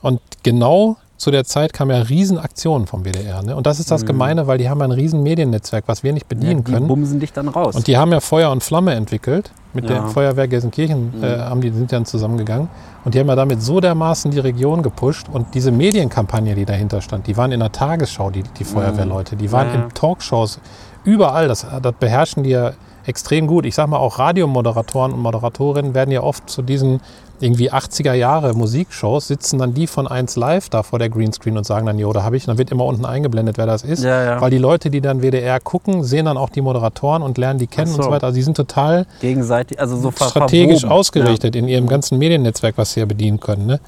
Und 0.02 0.20
genau 0.42 0.96
zu 1.18 1.30
der 1.30 1.44
Zeit 1.44 1.72
kam 1.74 1.90
ja 1.90 1.98
Riesenaktionen 2.00 2.86
vom 2.86 3.04
WDR. 3.04 3.42
Ne? 3.42 3.54
Und 3.56 3.66
das 3.66 3.80
ist 3.80 3.90
das 3.90 4.06
Gemeine, 4.06 4.46
weil 4.46 4.56
die 4.56 4.70
haben 4.70 4.78
ja 4.78 4.84
ein 4.86 4.92
riesen 4.92 5.22
Mediennetzwerk, 5.22 5.84
was 5.86 6.02
wir 6.02 6.12
nicht 6.14 6.24
Mhm. 6.30 6.36
Ja, 6.36 6.40
bedienen 6.40 6.64
die 6.64 6.72
können. 6.72 6.86
bumsen 6.88 7.20
dich 7.20 7.32
dann 7.32 7.48
raus. 7.48 7.74
Und 7.76 7.86
die 7.88 7.96
haben 7.98 8.12
ja 8.12 8.20
Feuer 8.20 8.50
und 8.50 8.62
Flamme 8.62 8.94
entwickelt. 8.94 9.50
Mit 9.74 9.84
Ja. 9.90 9.96
der 10.00 10.08
Feuerwehr 10.08 10.48
Gelsenkirchen 10.48 11.22
äh, 11.22 11.40
haben 11.40 11.60
die, 11.60 11.70
sind 11.70 11.92
dann 11.92 12.06
zusammengegangen. 12.06 12.68
Und 13.04 13.14
die 13.14 13.20
haben 13.20 13.26
ja 13.28 13.36
damit 13.36 13.60
so 13.62 13.80
dermaßen 13.80 14.30
die 14.30 14.38
Region 14.38 14.82
gepusht. 14.82 15.26
Und 15.30 15.54
diese 15.54 15.70
Medienkampagne, 15.72 16.54
die 16.54 16.64
dahinter 16.64 17.02
stand, 17.02 17.26
die 17.26 17.36
waren 17.36 17.52
in 17.52 17.60
der 17.60 17.72
Tagesschau, 17.72 18.30
die, 18.30 18.44
die 18.58 18.64
Feuerwehrleute. 18.64 19.36
Die 19.36 19.52
waren 19.52 19.68
Mhm. 19.68 19.74
Ja. 19.74 19.82
in 19.84 19.88
Talkshows, 19.94 20.60
überall. 21.04 21.48
Das, 21.48 21.66
das 21.82 21.94
beherrschen 21.98 22.44
die 22.44 22.50
ja 22.50 22.72
extrem 23.06 23.46
gut. 23.46 23.66
Ich 23.66 23.74
sag 23.74 23.88
mal, 23.88 23.96
auch 23.98 24.18
Radiomoderatoren 24.18 25.12
und 25.12 25.20
Moderatorinnen 25.20 25.94
werden 25.94 26.10
ja 26.12 26.22
oft 26.22 26.48
zu 26.48 26.62
diesen 26.62 27.00
irgendwie 27.40 27.72
80er 27.72 28.14
Jahre 28.14 28.52
Musikshows, 28.54 29.28
sitzen 29.28 29.58
dann 29.58 29.74
die 29.74 29.86
von 29.86 30.06
1 30.08 30.36
Live 30.36 30.68
da 30.70 30.82
vor 30.82 30.98
der 30.98 31.08
Greenscreen 31.08 31.56
und 31.56 31.64
sagen 31.64 31.86
dann, 31.86 31.98
jo, 31.98 32.12
da 32.12 32.22
habe 32.24 32.36
ich, 32.36 32.46
dann 32.46 32.58
wird 32.58 32.70
immer 32.70 32.84
unten 32.84 33.04
eingeblendet, 33.04 33.58
wer 33.58 33.66
das 33.66 33.82
ist. 33.82 34.02
Ja, 34.02 34.24
ja. 34.24 34.40
Weil 34.40 34.50
die 34.50 34.58
Leute, 34.58 34.90
die 34.90 35.00
dann 35.00 35.20
WDR 35.22 35.60
gucken, 35.60 36.02
sehen 36.04 36.24
dann 36.24 36.36
auch 36.36 36.50
die 36.50 36.60
Moderatoren 36.60 37.22
und 37.22 37.38
lernen 37.38 37.58
die 37.58 37.66
kennen 37.68 37.88
Ach 37.92 37.96
und 37.96 38.02
so. 38.02 38.08
so 38.08 38.10
weiter. 38.10 38.26
Also 38.26 38.36
die 38.36 38.42
sind 38.42 38.56
total 38.56 39.06
Gegenseitig, 39.20 39.80
also 39.80 39.96
so 39.96 40.10
strategisch 40.10 40.80
verwoben. 40.80 40.98
ausgerichtet 40.98 41.54
in 41.56 41.68
ihrem 41.68 41.86
ganzen 41.86 42.18
Mediennetzwerk, 42.18 42.76
was 42.76 42.92
sie 42.94 43.00
ja 43.00 43.06
bedienen 43.06 43.38
können. 43.40 43.66
Ne? 43.66 43.80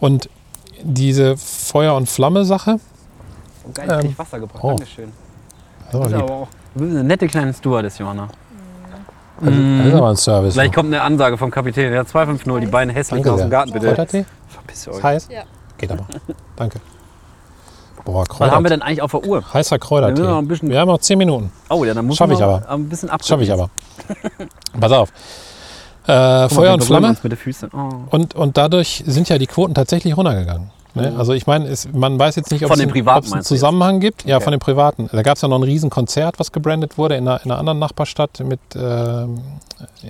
Und 0.00 0.28
diese 0.82 1.36
Feuer- 1.36 1.94
und 1.96 2.08
Flamme-Sache, 2.08 2.70
Ja. 2.72 2.78
Oh, 3.66 3.70
geil, 3.74 4.00
Ähm, 4.06 4.14
Wasser 4.18 4.40
gebracht. 4.40 4.64
oh. 4.64 4.68
Dankeschön. 4.70 5.12
das 5.92 6.00
Du 6.00 6.06
ist 6.06 6.14
aber 6.14 6.32
auch 6.32 6.48
du 6.74 6.80
bist 6.80 6.92
eine 6.96 7.04
nette 7.04 7.26
kleine 7.26 7.52
Stewardess, 7.52 7.98
Johanna. 7.98 8.28
Also, 9.40 9.78
das 9.78 9.86
ist 9.86 9.94
aber 9.94 10.08
ein 10.10 10.16
Service. 10.16 10.54
Gleich 10.54 10.72
kommt 10.72 10.88
eine 10.92 11.02
Ansage 11.02 11.38
vom 11.38 11.50
Kapitän. 11.50 11.92
Ja, 11.92 12.04
250, 12.04 12.60
die 12.60 12.66
Beine 12.66 12.92
hässlich 12.92 13.22
Danke 13.22 13.32
aus 13.32 13.40
dem. 13.40 13.50
Garten, 13.50 13.72
bitte. 13.72 13.86
Kräutertee? 13.86 14.24
Verpiss 14.48 14.86
Ist 14.86 14.88
euch. 14.88 15.02
heiß? 15.02 15.28
Ja. 15.30 15.42
Geht 15.78 15.92
aber. 15.92 16.04
Danke. 16.56 16.80
Boah, 18.04 18.24
Was 18.38 18.50
haben 18.50 18.64
wir 18.64 18.70
denn 18.70 18.82
eigentlich 18.82 19.02
auf 19.02 19.10
der 19.10 19.24
Uhr? 19.24 19.42
Heißer 19.52 19.78
Kräutertee. 19.78 20.22
Wir 20.22 20.28
noch 20.30 20.38
ein 20.38 20.48
bisschen- 20.48 20.70
Wir 20.70 20.80
haben 20.80 20.88
noch 20.88 20.98
10 20.98 21.18
Minuten. 21.18 21.52
Oh 21.68 21.84
ja, 21.84 21.92
dann 21.94 22.06
muss 22.06 22.16
Schaff 22.16 22.28
man 22.28 22.36
ich 22.36 22.42
aber. 22.42 22.68
ein 22.68 22.88
bisschen 22.88 23.10
ab. 23.10 23.22
Schaffe 23.24 23.42
ich 23.42 23.52
aber. 23.52 23.68
Pass 24.80 24.92
auf. 24.92 25.10
Äh, 26.06 26.48
Feuer 26.48 26.72
und 26.74 26.82
Flamme. 26.82 27.14
Mit 27.22 27.32
den 27.32 27.36
Füßen. 27.36 27.70
Oh. 27.74 27.90
Und, 28.10 28.34
und 28.34 28.56
dadurch 28.56 29.04
sind 29.06 29.28
ja 29.28 29.36
die 29.38 29.46
Quoten 29.46 29.74
tatsächlich 29.74 30.16
runtergegangen. 30.16 30.70
Ne? 30.94 31.14
Also 31.16 31.32
ich 31.32 31.46
meine, 31.46 31.72
man 31.92 32.18
weiß 32.18 32.36
jetzt 32.36 32.50
nicht, 32.50 32.64
ob 32.64 32.72
es 32.72 32.80
einen-? 32.80 33.42
Zusammenhang 33.42 34.00
gibt. 34.00 34.24
Ja, 34.24 34.36
Okay. 34.36 34.44
von 34.44 34.50
den 34.52 34.60
Privaten. 34.60 35.08
Da 35.12 35.22
gab 35.22 35.36
es 35.36 35.42
ja 35.42 35.48
noch 35.48 35.58
ein 35.58 35.62
Riesenkonzert, 35.62 36.38
was 36.38 36.52
gebrandet 36.52 36.98
wurde 36.98 37.16
in 37.16 37.28
einer, 37.28 37.44
in 37.44 37.50
einer 37.50 37.58
anderen 37.60 37.78
Nachbarstadt 37.78 38.40
mit, 38.40 38.60
ähm, 38.74 39.40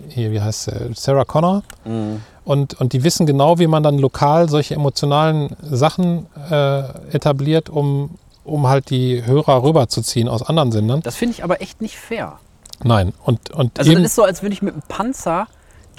hier, 0.09 0.31
wie 0.33 0.41
heißt 0.41 0.64
sie, 0.64 0.91
Sarah 0.95 1.24
Connor. 1.24 1.62
Mhm. 1.85 2.22
Und, 2.45 2.81
und 2.81 2.93
die 2.93 3.05
wissen 3.05 3.26
genau, 3.26 3.59
wie 3.59 3.66
man 3.66 3.83
dann 3.83 3.99
lokal 3.99 4.49
solche 4.49 4.74
emotionalen 4.74 5.57
Sachen 5.62 6.26
äh, 6.51 6.81
etabliert, 7.12 7.68
um, 7.68 8.11
um 8.45 8.66
halt 8.66 8.91
die 8.91 9.24
Hörer 9.24 9.62
rüberzuziehen 9.62 10.28
aus 10.28 10.43
anderen 10.43 10.72
Sendern. 10.72 11.01
Das 11.03 11.16
finde 11.16 11.35
ich 11.35 11.45
aber 11.45 11.61
echt 11.61 11.81
nicht 11.81 11.97
fair. 11.97 12.39
Nein. 12.83 13.12
Und, 13.24 13.51
und 13.51 13.78
Also 13.78 13.93
das 13.93 14.03
ist 14.03 14.14
so, 14.14 14.22
als 14.24 14.43
würde 14.43 14.55
ich 14.55 14.62
mit 14.62 14.72
einem 14.72 14.83
Panzer 14.89 15.47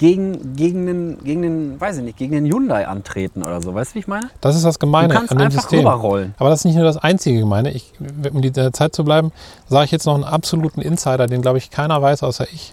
gegen, 0.02 0.56
gegen, 0.56 0.86
den, 0.86 1.18
gegen 1.22 1.42
den, 1.42 1.80
weiß 1.80 1.98
ich 1.98 2.02
nicht, 2.02 2.18
gegen 2.18 2.32
den 2.32 2.44
Hyundai 2.46 2.88
antreten 2.88 3.44
oder 3.44 3.62
so. 3.62 3.72
Weißt 3.72 3.92
du, 3.92 3.94
wie 3.94 3.98
ich 4.00 4.08
meine? 4.08 4.30
das 4.40 4.56
ist 4.56 4.64
das 4.64 4.74
Du 4.74 4.86
Gemeine 4.86 5.14
kannst 5.14 5.30
an 5.30 5.38
dem 5.38 5.44
einfach 5.46 5.60
System. 5.60 5.78
rüberrollen. 5.78 6.34
Aber 6.38 6.50
das 6.50 6.58
ist 6.58 6.64
nicht 6.64 6.74
nur 6.74 6.82
das 6.84 6.96
einzige 6.96 7.38
Gemeine. 7.38 7.70
Ich, 7.70 7.92
um 8.32 8.42
die 8.42 8.50
Zeit 8.50 8.96
zu 8.96 9.04
bleiben, 9.04 9.30
sage 9.68 9.84
ich 9.84 9.90
jetzt 9.92 10.04
noch 10.04 10.16
einen 10.16 10.24
absoluten 10.24 10.80
Insider, 10.80 11.28
den 11.28 11.40
glaube 11.40 11.58
ich 11.58 11.70
keiner 11.70 12.02
weiß 12.02 12.24
außer 12.24 12.48
ich. 12.52 12.72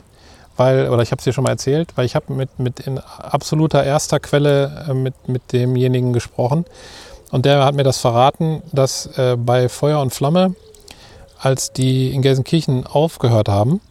Weil, 0.58 0.90
oder 0.90 1.04
ich 1.04 1.12
habe 1.12 1.20
es 1.20 1.24
dir 1.24 1.32
schon 1.32 1.44
mal 1.44 1.52
erzählt, 1.52 1.96
weil 1.98 2.08
ich 2.08 2.16
habe 2.16 2.34
mit, 2.34 2.58
mit 2.58 2.80
in 2.80 2.98
absoluter 2.98 3.84
erster 3.84 4.20
Quelle 4.20 4.88
äh, 4.90 4.96
mit, 4.96 5.14
mit 5.28 5.54
demjenigen 5.54 6.14
gesprochen. 6.14 6.66
Und 7.30 7.46
der 7.46 7.64
hat 7.64 7.76
mir 7.76 7.84
das 7.84 8.00
verraten, 8.00 8.64
dass 8.72 9.06
äh, 9.20 9.38
bei 9.38 9.70
Feuer 9.70 10.02
und 10.02 10.16
Flamme, 10.16 10.56
als 11.40 11.74
die 11.74 12.10
in 12.10 12.24
Gelsenkirchen 12.24 12.88
aufgehört 12.88 13.50
haben, 13.50 13.82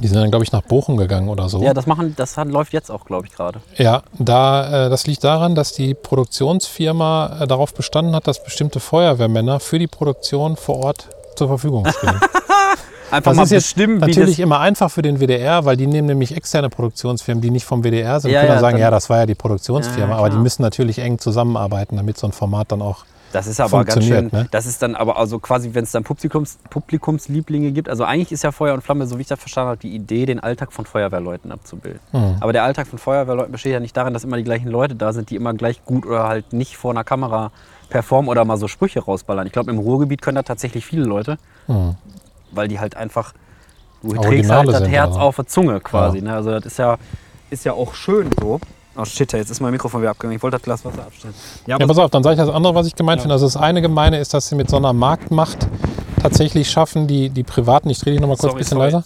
die 0.00 0.08
sind 0.08 0.16
dann, 0.18 0.30
glaube 0.30 0.44
ich, 0.44 0.52
nach 0.52 0.62
Bochum 0.62 0.96
gegangen 0.96 1.28
oder 1.28 1.48
so. 1.48 1.62
Ja, 1.62 1.72
das 1.74 1.86
machen, 1.86 2.14
das 2.16 2.36
hat, 2.36 2.48
läuft 2.48 2.72
jetzt 2.72 2.90
auch, 2.90 3.04
glaube 3.04 3.26
ich, 3.26 3.32
gerade. 3.34 3.60
Ja, 3.76 4.02
da, 4.18 4.86
äh, 4.86 4.90
das 4.90 5.06
liegt 5.06 5.24
daran, 5.24 5.54
dass 5.54 5.72
die 5.72 5.94
Produktionsfirma 5.94 7.38
äh, 7.40 7.46
darauf 7.46 7.74
bestanden 7.74 8.14
hat, 8.14 8.26
dass 8.26 8.42
bestimmte 8.42 8.80
Feuerwehrmänner 8.80 9.60
für 9.60 9.78
die 9.78 9.86
Produktion 9.86 10.56
vor 10.56 10.76
Ort 10.84 11.08
zur 11.36 11.48
Verfügung 11.48 11.86
stehen. 11.86 12.20
Einfach 13.10 13.30
Das 13.30 13.36
mal 13.36 13.42
ist 13.44 13.50
jetzt 13.52 13.62
bestimmen, 13.74 13.96
wie 14.02 14.06
natürlich 14.08 14.40
immer 14.40 14.58
einfach 14.58 14.90
für 14.90 15.00
den 15.00 15.20
WDR, 15.20 15.64
weil 15.64 15.76
die 15.76 15.86
nehmen 15.86 16.08
nämlich 16.08 16.36
externe 16.36 16.68
Produktionsfirmen, 16.68 17.40
die 17.40 17.50
nicht 17.52 17.64
vom 17.64 17.84
WDR 17.84 18.18
sind. 18.18 18.32
Ja, 18.32 18.40
können 18.40 18.48
dann 18.48 18.56
ja, 18.56 18.60
sagen, 18.60 18.74
dann- 18.74 18.80
ja, 18.82 18.90
das 18.90 19.08
war 19.08 19.18
ja 19.18 19.26
die 19.26 19.36
Produktionsfirma, 19.36 20.14
Ja, 20.14 20.18
aber 20.18 20.28
die 20.28 20.38
müssen 20.38 20.62
natürlich 20.62 20.98
eng 20.98 21.20
zusammenarbeiten, 21.20 21.96
damit 21.96 22.18
so 22.18 22.26
ein 22.26 22.32
Format 22.32 22.72
dann 22.72 22.82
auch. 22.82 23.04
Das 23.36 23.46
ist 23.46 23.60
aber 23.60 23.84
ganz 23.84 24.04
schön. 24.04 24.28
ne? 24.32 24.48
Das 24.50 24.64
ist 24.66 24.80
dann 24.82 24.94
aber 24.94 25.18
also 25.18 25.38
quasi, 25.38 25.74
wenn 25.74 25.84
es 25.84 25.92
dann 25.92 26.04
Publikums, 26.04 26.58
Publikumslieblinge 26.70 27.72
gibt. 27.72 27.88
Also 27.88 28.04
eigentlich 28.04 28.32
ist 28.32 28.42
ja 28.44 28.50
Feuer 28.52 28.72
und 28.74 28.82
Flamme, 28.82 29.06
so 29.06 29.18
wie 29.18 29.22
ich 29.22 29.28
das 29.28 29.38
verstanden 29.38 29.68
habe, 29.70 29.78
die 29.80 29.94
Idee, 29.94 30.24
den 30.26 30.40
Alltag 30.40 30.72
von 30.72 30.86
Feuerwehrleuten 30.86 31.52
abzubilden. 31.52 32.00
Mhm. 32.12 32.36
Aber 32.40 32.52
der 32.52 32.64
Alltag 32.64 32.86
von 32.86 32.98
Feuerwehrleuten 32.98 33.52
besteht 33.52 33.72
ja 33.72 33.80
nicht 33.80 33.96
darin, 33.96 34.14
dass 34.14 34.24
immer 34.24 34.36
die 34.38 34.44
gleichen 34.44 34.68
Leute 34.68 34.94
da 34.94 35.12
sind, 35.12 35.28
die 35.30 35.36
immer 35.36 35.52
gleich 35.54 35.84
gut 35.84 36.06
oder 36.06 36.26
halt 36.26 36.52
nicht 36.52 36.76
vor 36.76 36.90
einer 36.92 37.04
Kamera 37.04 37.52
performen 37.90 38.28
oder 38.30 38.44
mal 38.44 38.56
so 38.56 38.68
Sprüche 38.68 39.00
rausballern. 39.00 39.46
Ich 39.46 39.52
glaube, 39.52 39.70
im 39.70 39.78
Ruhrgebiet 39.78 40.22
können 40.22 40.36
da 40.36 40.42
tatsächlich 40.42 40.84
viele 40.86 41.04
Leute, 41.04 41.36
Mhm. 41.68 41.96
weil 42.52 42.68
die 42.68 42.80
halt 42.80 42.96
einfach, 42.96 43.32
du 44.02 44.08
Originale 44.16 44.28
trägst 44.28 44.50
halt 44.50 44.68
das 44.68 44.88
Herz 44.88 45.08
also. 45.08 45.20
auf 45.20 45.36
der 45.36 45.46
Zunge 45.46 45.80
quasi. 45.80 46.22
Ne? 46.22 46.32
Also 46.32 46.50
das 46.52 46.64
ist 46.66 46.78
ja, 46.78 46.96
ist 47.50 47.64
ja 47.64 47.72
auch 47.74 47.94
schön 47.94 48.30
so. 48.40 48.60
Oh 48.98 49.04
shit, 49.04 49.32
jetzt 49.32 49.50
ist 49.50 49.60
mein 49.60 49.72
Mikrofon 49.72 50.00
wieder 50.00 50.10
abgegangen. 50.10 50.36
Ich 50.36 50.42
wollte 50.42 50.56
das 50.56 50.62
Glas 50.62 50.84
Wasser 50.84 51.02
abstellen. 51.02 51.34
Ja, 51.66 51.78
Ja, 51.78 51.86
pass 51.86 51.98
auf, 51.98 52.10
dann 52.10 52.22
sage 52.22 52.34
ich 52.34 52.40
das 52.40 52.54
andere, 52.54 52.74
was 52.74 52.86
ich 52.86 52.94
gemeint 52.94 53.20
finde. 53.20 53.34
Also 53.34 53.46
das 53.46 53.56
eine 53.56 53.82
Gemeine 53.82 54.18
ist, 54.18 54.32
dass 54.34 54.48
sie 54.48 54.54
mit 54.54 54.70
so 54.70 54.76
einer 54.76 54.92
Marktmacht 54.92 55.68
tatsächlich 56.22 56.70
schaffen, 56.70 57.06
die, 57.06 57.28
die 57.30 57.42
Privaten, 57.42 57.90
ich 57.90 57.98
drehe 58.00 58.12
dich 58.14 58.20
nochmal 58.20 58.36
kurz 58.36 58.52
ein 58.52 58.58
bisschen 58.58 58.78
leiser. 58.78 59.04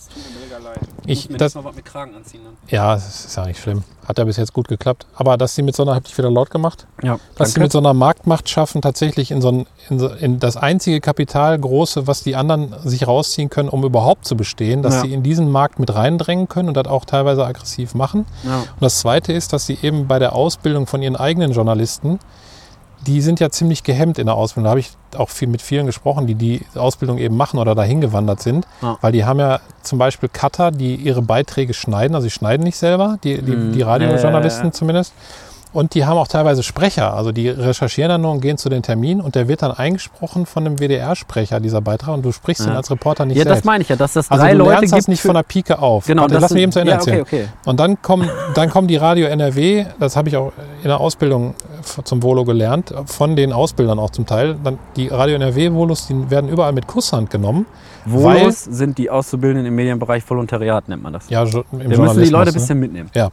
Ich, 1.07 1.29
das, 1.29 1.55
mal 1.55 1.65
was 1.65 1.75
mit 1.75 1.85
Kragen 1.85 2.15
anziehen. 2.15 2.41
Dann. 2.45 2.55
ja, 2.69 2.95
das 2.95 3.25
ist 3.27 3.37
ja 3.37 3.47
nicht 3.47 3.61
schlimm. 3.61 3.83
Hat 4.07 4.19
ja 4.19 4.25
bis 4.25 4.37
jetzt 4.37 4.53
gut 4.53 4.69
geklappt. 4.69 5.07
Aber 5.15 5.37
dass 5.37 5.55
sie 5.55 5.63
mit 5.63 5.75
so 5.77 5.83
einer, 5.83 5.95
hab 5.95 6.07
ich 6.07 6.17
wieder 6.17 6.31
laut 6.31 6.51
gemacht, 6.51 6.87
Ja, 7.03 7.19
dass 7.37 7.53
sie 7.55 7.61
mit 7.61 7.73
so 7.73 7.79
einer 7.79 7.95
Marktmacht 7.95 8.49
schaffen, 8.49 8.83
tatsächlich 8.83 9.31
in 9.31 9.41
so 9.41 9.51
ein, 9.51 9.67
in, 9.89 9.99
so, 9.99 10.09
in 10.09 10.39
das 10.41 10.57
einzige 10.57 11.01
Kapital 11.01 11.59
große, 11.59 12.07
was 12.07 12.23
die 12.23 12.37
anderen 12.37 12.75
sich 12.85 13.07
rausziehen 13.07 13.51
können, 13.51 13.69
um 13.69 13.85
überhaupt 13.85 14.25
zu 14.27 14.37
bestehen, 14.37 14.83
dass 14.83 14.95
Ja. 14.97 15.01
sie 15.03 15.13
in 15.13 15.23
diesen 15.23 15.51
Markt 15.51 15.79
mit 15.79 15.95
reindrängen 15.95 16.49
können 16.49 16.69
und 16.69 16.77
das 16.77 16.87
auch 16.87 17.05
teilweise 17.05 17.45
aggressiv 17.47 17.95
machen. 17.95 18.27
ja. 18.45 18.59
Und 18.61 18.69
das 18.81 18.99
Zweite 19.01 19.33
ist, 19.33 19.53
dass 19.53 19.67
sie 19.67 19.79
eben 19.83 20.07
bei 20.09 20.19
der 20.19 20.35
Ausbildung 20.35 20.87
von 20.87 21.03
ihren 21.03 21.17
eigenen 21.17 21.53
Journalisten, 21.53 22.19
die 23.07 23.21
sind 23.21 23.41
ja 23.41 23.51
ziemlich 23.51 23.83
gehemmt 23.83 24.19
in 24.19 24.27
der 24.27 24.35
Ausbildung. 24.35 24.65
Da 24.65 24.71
habe 24.71 24.81
ich 24.81 24.91
auch 25.17 25.29
viel 25.31 25.49
mit 25.49 25.63
vielen 25.63 25.87
gesprochen, 25.87 26.27
die 26.27 26.35
die 26.35 26.61
Ausbildung 26.75 27.19
eben 27.19 27.37
machen 27.37 27.59
oder 27.59 27.75
dahin 27.75 28.01
gewandert 28.01 28.41
sind. 28.43 28.67
Ja. 28.83 28.99
Weil 29.01 29.13
die 29.13 29.25
haben 29.25 29.41
ja 29.41 29.61
zum 29.83 29.99
Beispiel 29.99 30.29
Cutter, 30.29 30.71
die 30.71 30.95
ihre 30.97 31.23
Beiträge 31.23 31.73
schneiden. 31.75 32.15
Also 32.15 32.25
sie 32.25 32.31
schneiden 32.31 32.63
nicht 32.65 32.77
selber, 32.77 33.19
die, 33.25 33.41
die, 33.43 33.53
Mhm. 33.53 33.73
die 33.73 33.83
Radiojournalisten 33.83 34.67
ja. 34.67 34.73
zumindest. 34.73 35.13
Und 35.73 35.95
die 35.95 36.05
haben 36.05 36.19
auch 36.19 36.27
teilweise 36.29 36.63
Sprecher. 36.63 37.15
Also 37.15 37.31
die 37.33 37.49
recherchieren 37.49 38.09
dann 38.09 38.21
nur 38.23 38.33
und 38.33 38.41
gehen 38.41 38.59
zu 38.59 38.69
den 38.69 38.83
Terminen 38.83 39.21
und 39.21 39.35
der 39.37 39.47
wird 39.49 39.63
dann 39.63 39.71
eingesprochen 39.73 40.47
von 40.47 40.67
einem 40.67 40.79
WDR-Sprecher, 40.79 41.61
dieser 41.61 41.81
Beitrag. 41.81 42.15
Und 42.15 42.23
du 42.25 42.33
sprichst 42.33 42.65
Ja. 42.67 42.73
ihn 42.73 42.77
als 42.77 42.91
Reporter 42.91 43.25
nicht 43.25 43.37
Ja, 43.37 43.45
das 43.45 43.55
selbst. 43.55 43.67
meine 43.67 43.83
ich 43.83 43.89
ja, 43.89 43.97
dass 43.97 44.15
das 44.15 44.31
also 44.31 44.43
drei 44.43 44.53
du 44.53 44.59
Leute 44.59 44.71
lernst 44.71 44.83
gibt. 44.93 44.99
das 44.99 45.09
nicht 45.09 45.23
von 45.23 45.35
der 45.35 45.43
Pike 45.45 45.79
auf. 45.79 46.07
Genau, 46.07 46.23
Warte, 46.23 46.35
das 46.35 46.43
lass 46.43 46.51
mich 46.53 46.63
eben 46.63 46.73
zu 46.73 46.81
Ende 46.81 46.91
ja, 46.93 46.97
erzählen. 46.99 47.21
okay, 47.23 47.43
okay. 47.45 47.49
Und 47.67 47.79
dann 47.79 48.03
kommen, 48.03 48.29
dann 48.55 48.69
kommen 48.71 48.89
die 48.89 48.97
Radio 48.97 49.27
NRW, 49.27 49.85
das 50.01 50.17
habe 50.17 50.29
ich 50.29 50.37
auch 50.37 50.53
in 50.83 50.89
der 50.89 51.01
Ausbildung 51.01 51.55
f- 51.81 52.01
zum 52.05 52.23
Volo 52.23 52.45
gelernt, 52.45 52.93
von 53.07 53.37
den 53.37 53.53
Ausbildern 53.53 53.99
auch 53.99 54.11
zum 54.11 54.27
Teil. 54.27 54.57
Dann 54.65 54.79
die 54.97 55.09
Radio 55.09 55.37
NRW-Volos, 55.37 56.09
die 56.09 56.31
werden 56.31 56.51
überall 56.51 56.73
mit 56.73 56.87
Kusshand 56.89 57.31
genommen. 57.31 57.67
Volos 58.07 58.65
sind 58.65 58.97
die 58.97 59.11
Auszubildenden 59.11 59.67
im 59.67 59.75
Medienbereich 59.75 60.29
Volontariat, 60.29 60.89
nennt 60.89 61.03
man 61.03 61.13
das. 61.13 61.29
Ja, 61.29 61.43
im 61.43 61.51
Wir 61.91 61.99
müssen 61.99 62.23
die 62.23 62.31
Leute 62.31 62.49
ein 62.51 62.55
ne? 62.55 62.61
bisschen 62.61 62.81
mitnehmen. 62.81 63.11
Ja, 63.15 63.29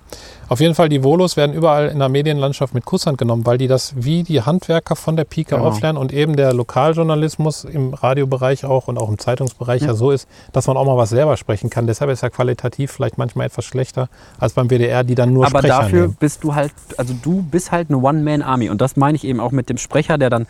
auf 0.49 0.59
jeden 0.59 0.75
Fall, 0.75 0.89
die 0.89 1.01
Volos 1.03 1.38
werden 1.38 1.53
überall 1.55 1.88
in 1.88 1.99
der 1.99 2.09
Medienlandschaft 2.28 2.73
mit 2.73 2.84
Kusshand 2.86 3.17
genommen, 3.17 3.45
weil 3.45 3.57
die 3.57 3.67
das 3.67 3.93
wie 3.95 4.23
die 4.23 4.41
Handwerker 4.41 4.95
von 4.95 5.15
der 5.15 5.23
Pike 5.23 5.55
Genau. 5.55 5.67
auflernen 5.69 5.97
und 6.01 6.11
eben 6.13 6.36
der 6.36 6.53
Lokaljournalismus 6.53 7.63
im 7.63 7.93
Radiobereich 7.93 8.65
auch 8.65 8.88
und 8.88 8.97
auch 8.97 9.07
im 9.09 9.17
Zeitungsbereich 9.17 9.82
ja. 9.82 9.88
Ja. 9.89 9.93
so 9.93 10.11
ist, 10.11 10.28
dass 10.51 10.67
man 10.67 10.75
auch 10.78 10.86
mal 10.86 10.97
was 10.97 11.09
selber 11.09 11.38
sprechen 11.38 11.69
kann. 11.69 11.88
Deshalb 11.88 12.11
ist 12.11 12.23
er 12.23 12.30
qualitativ 12.30 12.91
vielleicht 12.91 13.17
manchmal 13.17 13.47
etwas 13.47 13.63
schlechter 13.65 14.09
als 14.39 14.53
beim 14.53 14.67
WDR, 14.69 15.03
die 15.03 15.15
dann 15.15 15.32
nur 15.32 15.45
Aber 15.45 15.59
Sprecher 15.59 15.80
dafür 15.82 16.01
nehmen. 16.01 16.17
bist 16.19 16.43
du 16.43 16.53
halt, 16.55 16.73
also 16.97 17.13
du 17.21 17.41
bist 17.43 17.71
halt 17.71 17.89
eine 17.89 17.97
One-Man-Army. 17.99 18.69
Und 18.69 18.82
das 18.82 18.97
meine 18.97 19.15
ich 19.15 19.23
eben 19.23 19.39
auch 19.39 19.51
mit 19.51 19.69
dem 19.69 19.78
Sprecher, 19.78 20.17
der 20.17 20.30
dann 20.30 20.47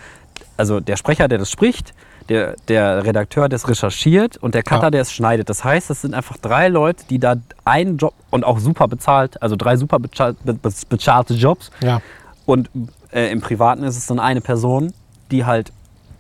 also 0.55 0.80
der 0.80 0.95
Sprecher, 0.97 1.28
der 1.28 1.38
das 1.38 1.51
spricht, 1.51 1.93
der, 2.30 2.55
der 2.67 3.03
Redakteur, 3.05 3.49
der 3.49 3.55
es 3.57 3.67
recherchiert 3.67 4.38
und 4.38 4.53
der 4.55 4.63
Cutter, 4.63 4.84
Ja. 4.88 4.91
der 4.91 5.01
es 5.01 5.11
schneidet. 5.11 5.49
Das 5.49 5.63
heißt, 5.63 5.89
das 5.89 6.01
sind 6.01 6.13
einfach 6.13 6.38
drei 6.38 6.67
Leute, 6.67 7.03
die 7.09 7.19
da 7.19 7.36
einen 7.65 7.97
Job 7.97 8.13
und 8.30 8.43
auch 8.45 8.59
super 8.59 8.88
bezahlt, 8.88 9.41
also 9.41 9.55
drei 9.55 9.78
super 9.78 9.99
bezahlt, 9.99 10.38
be, 10.43 10.53
be- 10.53 10.71
bezahlte 10.89 11.34
Jobs. 11.36 11.71
Ja. 11.82 12.01
Und 12.45 12.69
äh, 13.11 13.32
im 13.32 13.41
Privaten 13.41 13.84
ist 13.84 13.97
es 13.97 14.05
dann 14.07 14.19
eine 14.19 14.41
Person, 14.41 14.93
die 15.32 15.45
halt 15.45 15.71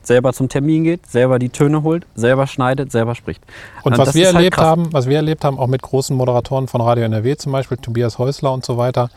selber 0.03 0.31
zum 0.31 0.47
Termin 0.47 0.85
geht, 0.85 1.05
selber 1.07 1.37
die 1.37 1.49
Töne 1.49 1.83
holt, 1.83 2.05
selber 2.15 2.47
schneidet, 2.47 2.91
selber 2.93 3.13
spricht. 3.13 3.43
Und 3.83 3.97
was 3.97 4.15
wir 4.15 4.27
halt 4.27 4.35
erlebt 4.35 4.55
krass. 4.55 4.65
haben, 4.65 4.93
was 4.93 5.07
wir 5.07 5.17
erlebt 5.17 5.43
haben, 5.43 5.59
auch 5.59 5.67
mit 5.67 5.81
großen 5.81 6.15
Moderatoren 6.15 6.69
von 6.69 6.79
Radio 6.79 7.03
NRW, 7.03 7.35
zum 7.35 7.51
Beispiel 7.51 7.77
Tobias 7.77 8.17
Häusler 8.17 8.53
und 8.53 8.63
so 8.65 8.77
weiter, 8.77 9.09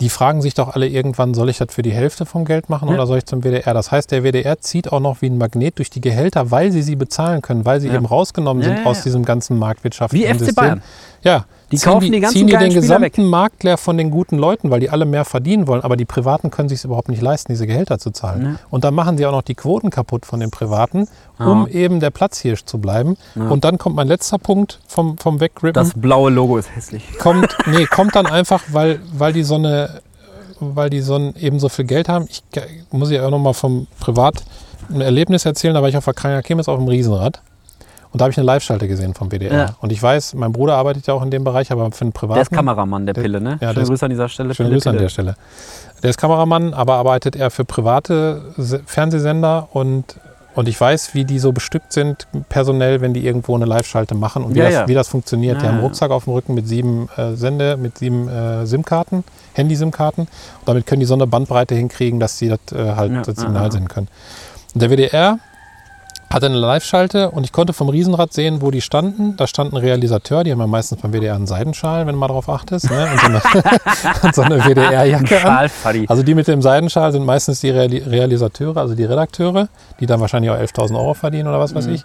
die 0.00 0.10
fragen 0.10 0.42
sich 0.42 0.52
doch 0.54 0.74
alle 0.74 0.86
irgendwann, 0.88 1.32
soll 1.32 1.48
ich 1.48 1.58
das 1.58 1.68
für 1.72 1.82
die 1.82 1.92
Hälfte 1.92 2.26
vom 2.26 2.44
Geld 2.44 2.68
machen 2.68 2.88
Ja. 2.88 2.94
oder 2.94 3.06
soll 3.06 3.18
ich 3.18 3.24
zum 3.26 3.42
WDR? 3.42 3.72
Das 3.72 3.90
heißt, 3.90 4.10
der 4.10 4.22
WDR 4.24 4.58
zieht 4.60 4.92
auch 4.92 5.00
noch 5.00 5.22
wie 5.22 5.26
ein 5.30 5.38
Magnet 5.38 5.78
durch 5.78 5.88
die 5.90 6.00
Gehälter, 6.02 6.50
weil 6.50 6.70
sie 6.70 6.82
sie 6.82 6.96
bezahlen 6.96 7.40
können, 7.40 7.64
weil 7.64 7.80
sie 7.80 7.88
Ja. 7.88 7.94
eben 7.94 8.04
rausgenommen 8.06 8.62
sind 8.62 8.84
aus 8.84 9.02
diesem 9.02 9.24
ganzen 9.24 9.58
marktwirtschaftlichen 9.58 10.26
Wie 10.28 10.32
FC 10.32 10.38
System. 10.40 10.54
Bayern. 10.54 10.82
Ja, 11.22 11.46
Die 11.72 11.78
ziehen 11.78 11.92
kaufen 11.92 12.12
die 12.12 12.20
ganzen 12.20 12.36
ziehen 12.38 12.46
die 12.46 12.52
den 12.52 12.70
Spieler 12.70 12.80
gesamten 12.80 13.24
Markt 13.24 13.64
leer 13.64 13.76
von 13.76 13.96
den 13.98 14.10
guten 14.10 14.38
Leuten, 14.38 14.70
weil 14.70 14.78
die 14.80 14.88
alle 14.90 15.04
mehr 15.04 15.24
verdienen 15.24 15.66
wollen, 15.66 15.82
aber 15.82 15.96
die 15.96 16.04
Privaten 16.04 16.50
können 16.50 16.68
sich 16.68 16.84
überhaupt 16.84 17.08
nicht 17.08 17.20
leisten, 17.20 17.50
diese 17.52 17.66
Gehälter 17.66 17.98
zu 17.98 18.10
zahlen. 18.12 18.42
Ja. 18.44 18.54
Und 18.70 18.84
dann 18.84 18.94
machen 18.94 19.18
sie 19.18 19.26
auch 19.26 19.32
noch 19.32 19.42
die 19.42 19.54
Quoten 19.56 19.90
kaputt 19.90 20.26
von 20.26 20.38
den 20.38 20.50
Privaten, 20.52 21.08
Ja. 21.40 21.46
um 21.46 21.66
eben 21.66 21.98
der 22.00 22.10
Platzhirsch 22.10 22.64
zu 22.64 22.78
bleiben. 22.78 23.16
Ja. 23.34 23.48
Und 23.48 23.64
dann 23.64 23.78
kommt 23.78 23.96
mein 23.96 24.06
letzter 24.06 24.38
Punkt 24.38 24.78
vom, 24.86 25.18
vom 25.18 25.40
Wegrippen. 25.40 25.74
Das 25.74 25.92
blaue 25.94 26.30
Logo 26.30 26.56
ist 26.56 26.74
hässlich. 26.74 27.02
kommt, 27.18 27.48
nee, 27.66 27.86
kommt 27.86 28.14
dann 28.14 28.26
einfach, 28.26 28.62
weil, 28.70 29.00
weil 29.12 29.32
die 29.32 29.42
so 29.42 29.56
eine, 29.56 30.00
weil 30.60 30.88
die 30.88 31.00
so 31.00 31.16
ein, 31.16 31.34
eben 31.36 31.58
so 31.58 31.68
viel 31.68 31.84
Geld 31.84 32.08
haben. 32.08 32.28
Ich 32.30 32.42
muss 32.92 33.10
ja 33.10 33.26
auch 33.26 33.30
noch 33.30 33.40
mal 33.40 33.54
vom 33.54 33.88
Privat 33.98 34.44
ein 34.88 35.00
Erlebnis 35.00 35.44
erzählen, 35.44 35.74
da 35.74 35.82
war 35.82 35.88
ich 35.88 35.96
auf 35.96 36.04
der 36.04 36.14
Kranger 36.14 36.42
Chemis 36.42 36.68
auf 36.68 36.78
dem 36.78 36.86
Riesenrad. 36.86 37.40
Und 38.16 38.20
da 38.20 38.24
habe 38.24 38.32
ich 38.32 38.38
eine 38.38 38.46
Live-Schalte 38.46 38.88
gesehen 38.88 39.12
vom 39.12 39.28
WDR. 39.30 39.52
Ja. 39.52 39.66
Und 39.82 39.92
ich 39.92 40.02
weiß, 40.02 40.32
mein 40.36 40.50
Bruder 40.50 40.76
arbeitet 40.76 41.06
ja 41.06 41.12
auch 41.12 41.22
in 41.22 41.30
dem 41.30 41.44
Bereich, 41.44 41.70
aber 41.70 41.90
für 41.90 42.00
einen 42.00 42.12
privaten. 42.12 42.36
Der 42.36 42.42
ist 42.44 42.50
Kameramann 42.50 43.04
der 43.04 43.12
Pille, 43.12 43.42
ne? 43.42 43.50
ja, 43.50 43.56
der 43.58 43.68
Schöne 43.74 43.82
ist- 43.82 43.88
Grüße 43.90 44.04
an 44.06 44.10
dieser 44.10 44.28
Stelle. 44.30 44.54
Schöne 44.54 44.68
Pille, 44.70 44.78
Grüße 44.78 44.88
an 44.88 44.96
der 44.96 45.08
Stelle. 45.10 45.36
Der 46.02 46.08
ist 46.08 46.16
Kameramann, 46.16 46.72
aber 46.72 46.94
arbeitet 46.94 47.36
er 47.36 47.50
für 47.50 47.66
private 47.66 48.40
Se- 48.56 48.80
Fernsehsender 48.86 49.68
und, 49.74 50.16
und 50.54 50.66
ich 50.66 50.80
weiß, 50.80 51.12
wie 51.12 51.26
die 51.26 51.38
so 51.38 51.52
bestückt 51.52 51.92
sind, 51.92 52.26
personell, 52.48 53.02
wenn 53.02 53.12
die 53.12 53.26
irgendwo 53.26 53.54
eine 53.54 53.66
Live-Schalte 53.66 54.14
machen 54.14 54.44
und 54.44 54.54
wie, 54.54 54.60
Ja, 54.60 54.64
das, 54.64 54.72
ja. 54.72 54.88
wie 54.88 54.94
das 54.94 55.08
funktioniert. 55.08 55.56
Ja, 55.56 55.60
die 55.60 55.66
haben 55.66 55.74
einen 55.74 55.82
ja. 55.82 55.86
Rucksack 55.88 56.10
auf 56.10 56.24
dem 56.24 56.32
Rücken 56.32 56.54
mit 56.54 56.66
sieben 56.66 57.10
äh, 57.18 57.34
Sende, 57.34 57.76
mit 57.76 57.98
sieben 57.98 58.30
äh, 58.30 58.64
SIM-Karten, 58.64 59.24
Handy-SIM-Karten. 59.52 60.22
Und 60.22 60.28
damit 60.64 60.86
können 60.86 61.00
die 61.00 61.06
so 61.06 61.12
eine 61.12 61.26
Bandbreite 61.26 61.74
hinkriegen, 61.74 62.18
dass 62.18 62.38
sie 62.38 62.48
das 62.48 62.60
äh, 62.72 62.94
halt 62.94 63.12
Ja, 63.12 63.18
das 63.18 63.36
ja, 63.36 63.42
Signal 63.42 63.64
ja. 63.64 63.70
senden 63.72 63.88
können. 63.88 64.08
Und 64.72 64.80
der 64.80 64.88
WDR 64.90 65.38
hatte 66.36 66.46
eine 66.46 66.56
Live-Schalte 66.58 67.30
und 67.30 67.44
ich 67.44 67.52
konnte 67.52 67.72
vom 67.72 67.88
Riesenrad 67.88 68.32
sehen, 68.32 68.60
wo 68.62 68.70
die 68.70 68.80
standen. 68.80 69.36
Da 69.36 69.46
stand 69.46 69.72
ein 69.72 69.76
Realisateur, 69.76 70.44
die 70.44 70.52
haben 70.52 70.60
ja 70.60 70.66
meistens 70.66 71.00
beim 71.00 71.12
WDR 71.12 71.34
einen 71.34 71.46
Seidenschal, 71.46 72.06
wenn 72.06 72.12
du 72.14 72.18
mal 72.20 72.28
drauf 72.28 72.48
achtest. 72.48 72.90
Ne? 72.90 73.08
Und 73.12 73.20
so 73.20 73.26
eine, 73.26 73.42
und 74.22 74.34
so 74.34 74.42
eine 74.42 74.58
WDR-Jacke 74.64 75.44
an. 75.44 75.70
Also 76.08 76.22
die 76.22 76.34
mit 76.34 76.46
dem 76.46 76.62
Seidenschal 76.62 77.10
sind 77.12 77.24
meistens 77.24 77.60
die 77.60 77.70
Reali 77.70 77.98
Realisateure, 77.98 78.76
also 78.76 78.94
die 78.94 79.04
Redakteure, 79.04 79.68
die 79.98 80.06
dann 80.06 80.20
wahrscheinlich 80.20 80.50
auch 80.50 80.56
11.000 80.56 80.94
Euro 80.96 81.14
verdienen 81.14 81.48
oder 81.48 81.58
was 81.58 81.74
weiß 81.74 81.86
Mhm. 81.86 81.94
ich. 81.94 82.04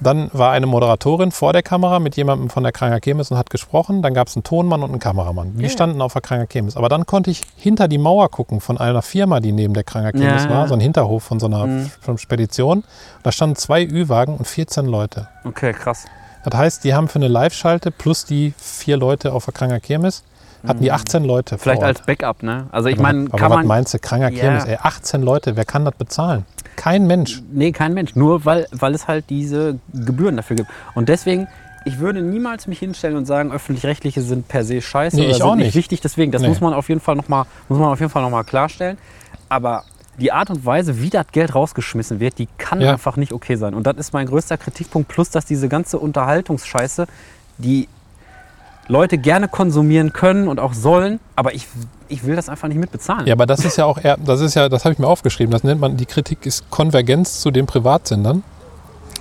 Dann 0.00 0.30
war 0.32 0.52
eine 0.52 0.66
Moderatorin 0.66 1.32
vor 1.32 1.52
der 1.52 1.62
Kamera 1.62 1.98
mit 1.98 2.16
jemandem 2.16 2.50
von 2.50 2.62
der 2.62 2.70
Kranger 2.72 3.00
Chemis 3.00 3.30
und 3.32 3.36
hat 3.38 3.50
gesprochen. 3.50 4.00
Dann 4.00 4.14
gab 4.14 4.28
es 4.28 4.36
einen 4.36 4.44
Tonmann 4.44 4.82
und 4.82 4.90
einen 4.90 5.00
Kameramann. 5.00 5.56
Die 5.56 5.64
Ja. 5.64 5.68
standen 5.68 6.00
auf 6.00 6.12
der 6.12 6.22
Kranger 6.22 6.46
Chemis. 6.46 6.76
Aber 6.76 6.88
dann 6.88 7.04
konnte 7.04 7.30
ich 7.30 7.42
hinter 7.56 7.88
die 7.88 7.98
Mauer 7.98 8.28
gucken 8.30 8.60
von 8.60 8.78
einer 8.78 9.02
Firma, 9.02 9.40
die 9.40 9.50
neben 9.52 9.74
der 9.74 9.82
Kranger 9.84 10.12
Chemis 10.12 10.44
Ja, 10.44 10.50
war, 10.50 10.68
so 10.68 10.74
ein 10.74 10.80
Hinterhof 10.80 11.24
von 11.24 11.40
so 11.40 11.46
einer 11.46 11.66
Mhm. 11.66 11.90
Spedition. 12.16 12.84
Da 13.24 13.32
standen 13.32 13.56
zwei 13.56 13.82
Ü-Wagen 13.84 14.36
und 14.36 14.46
14 14.46 14.86
Leute. 14.86 15.28
Okay, 15.44 15.72
krass. 15.72 16.04
Das 16.44 16.56
heißt, 16.56 16.84
die 16.84 16.94
haben 16.94 17.08
für 17.08 17.16
eine 17.18 17.28
Live-Schalte 17.28 17.90
plus 17.90 18.24
die 18.24 18.54
vier 18.56 18.96
Leute 18.96 19.32
auf 19.32 19.46
der 19.46 19.54
Kranger 19.54 19.80
Kirmes, 19.80 20.22
hatten 20.66 20.82
die 20.82 20.92
18 20.92 21.24
Leute 21.24 21.56
vor 21.56 21.58
Mhm. 21.58 21.62
Vielleicht 21.62 21.82
Ort. 21.82 21.88
als 21.88 22.06
Backup, 22.06 22.42
ne? 22.42 22.66
Also 22.72 22.88
ich 22.88 22.98
meine, 22.98 23.26
aber 23.28 23.38
kann 23.38 23.50
was 23.50 23.56
man. 23.58 23.66
meinst 23.66 23.94
du, 23.94 23.98
Kranger 23.98 24.30
Ja. 24.30 24.40
Kirmes, 24.40 24.64
ey, 24.64 24.78
18 24.82 25.22
Leute, 25.22 25.56
wer 25.56 25.64
kann 25.64 25.84
das 25.84 25.94
bezahlen? 25.94 26.44
Kein 26.76 27.06
Mensch. 27.06 27.42
Nee, 27.52 27.72
kein 27.72 27.94
Mensch. 27.94 28.14
Nur 28.16 28.44
weil, 28.44 28.66
weil 28.72 28.94
es 28.94 29.08
halt 29.08 29.30
diese 29.30 29.78
Gebühren 29.92 30.36
dafür 30.36 30.56
gibt. 30.56 30.68
Und 30.94 31.08
deswegen, 31.08 31.48
ich 31.84 31.98
würde 31.98 32.22
niemals 32.22 32.66
mich 32.66 32.78
hinstellen 32.78 33.16
und 33.16 33.26
sagen, 33.26 33.50
öffentlich-rechtliche 33.52 34.20
sind 34.22 34.46
per 34.48 34.64
se 34.64 34.80
scheiße 34.80 35.16
Nee, 35.16 35.22
oder 35.22 35.30
ich 35.30 35.36
sind 35.38 35.46
auch 35.46 35.54
nicht 35.56 35.66
nicht. 35.66 35.74
wichtig. 35.76 36.00
Deswegen, 36.00 36.30
das 36.32 36.42
Nee. 36.42 36.48
muss 36.48 36.60
man 36.60 36.74
auf 36.74 36.88
jeden 36.88 37.00
Fall 37.00 37.16
nochmal 37.16 37.46
noch 37.68 38.30
mal 38.30 38.44
klarstellen. 38.44 38.98
Aber 39.48 39.84
die 40.20 40.32
Art 40.32 40.50
und 40.50 40.64
Weise, 40.66 41.00
wie 41.00 41.10
das 41.10 41.26
Geld 41.32 41.54
rausgeschmissen 41.54 42.20
wird, 42.20 42.38
die 42.38 42.48
kann 42.58 42.80
Ja. 42.80 42.92
einfach 42.92 43.16
nicht 43.16 43.32
okay 43.32 43.56
sein. 43.56 43.74
Und 43.74 43.86
das 43.86 43.96
ist 43.96 44.12
mein 44.12 44.26
größter 44.26 44.56
Kritikpunkt. 44.58 45.08
Plus, 45.08 45.30
dass 45.30 45.44
diese 45.46 45.68
ganze 45.68 45.98
Unterhaltungsscheiße, 45.98 47.06
die 47.58 47.88
Leute 48.88 49.18
gerne 49.18 49.48
konsumieren 49.48 50.12
können 50.12 50.48
und 50.48 50.58
auch 50.58 50.72
sollen, 50.72 51.20
aber 51.36 51.54
ich, 51.54 51.66
ich 52.08 52.24
will 52.24 52.36
das 52.36 52.48
einfach 52.48 52.68
nicht 52.68 52.78
mitbezahlen. 52.78 53.26
Ja, 53.26 53.34
aber 53.34 53.46
das 53.46 53.64
ist 53.64 53.76
ja 53.76 53.84
auch 53.84 53.98
eher, 54.02 54.16
das 54.16 54.40
ist 54.40 54.54
ja, 54.54 54.68
das 54.68 54.84
habe 54.84 54.94
ich 54.94 54.98
mir 54.98 55.06
aufgeschrieben, 55.06 55.52
das 55.52 55.62
nennt 55.62 55.80
man, 55.80 55.96
die 55.96 56.06
Kritik 56.06 56.46
ist 56.46 56.70
Konvergenz 56.70 57.40
zu 57.40 57.50
den 57.50 57.66
Privatsendern, 57.66 58.42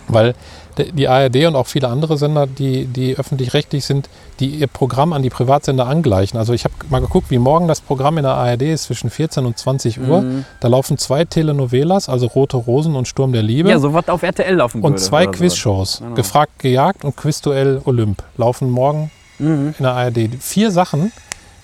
weil 0.08 0.34
die 0.78 1.08
ARD 1.08 1.48
und 1.48 1.56
auch 1.56 1.68
viele 1.68 1.88
andere 1.88 2.18
Sender, 2.18 2.46
die, 2.46 2.86
die 2.86 3.18
öffentlich-rechtlich 3.18 3.86
sind, 3.86 4.10
die 4.40 4.50
ihr 4.50 4.68
Programm 4.68 5.12
an 5.12 5.24
die 5.24 5.30
Privatsender 5.30 5.88
angleichen. 5.88 6.38
Also 6.38 6.54
ich 6.54 6.66
habe 6.66 6.76
mal 6.90 7.02
geguckt, 7.02 7.32
wie 7.32 7.40
morgen 7.40 7.68
das 7.68 7.82
Programm 7.82 8.18
in 8.18 8.24
der 8.24 8.34
ARD 8.34 8.62
ist 8.62 8.84
zwischen 8.84 9.10
14 9.10 9.46
und 9.46 9.58
20 9.58 10.00
Uhr. 10.00 10.22
Mhm. 10.22 10.46
Da 10.60 10.68
laufen 10.68 10.98
zwei 10.98 11.26
Telenovelas, 11.26 12.10
also 12.10 12.28
Rote 12.28 12.58
Rosen 12.58 12.96
und 12.96 13.08
Sturm 13.08 13.34
der 13.34 13.42
Liebe. 13.42 13.70
Ja, 13.70 13.80
so 13.80 13.94
was 13.94 14.08
auf 14.08 14.22
RTL 14.22 14.56
laufen 14.56 14.84
würde. 14.84 14.94
und 14.94 15.00
zwei. 15.00 15.26
Quizshows. 15.26 16.00
Genau. 16.00 16.16
Gefragt, 16.16 16.60
gejagt 16.60 17.04
und 17.04 17.18
Quizduell 17.18 17.82
Olymp 17.86 18.22
laufen 18.38 18.70
morgen 18.70 19.10
Mhm. 19.40 19.76
in 19.78 19.84
der 19.84 19.94
ARD. 19.94 20.30
Vier 20.40 20.72
Sachen, 20.72 21.12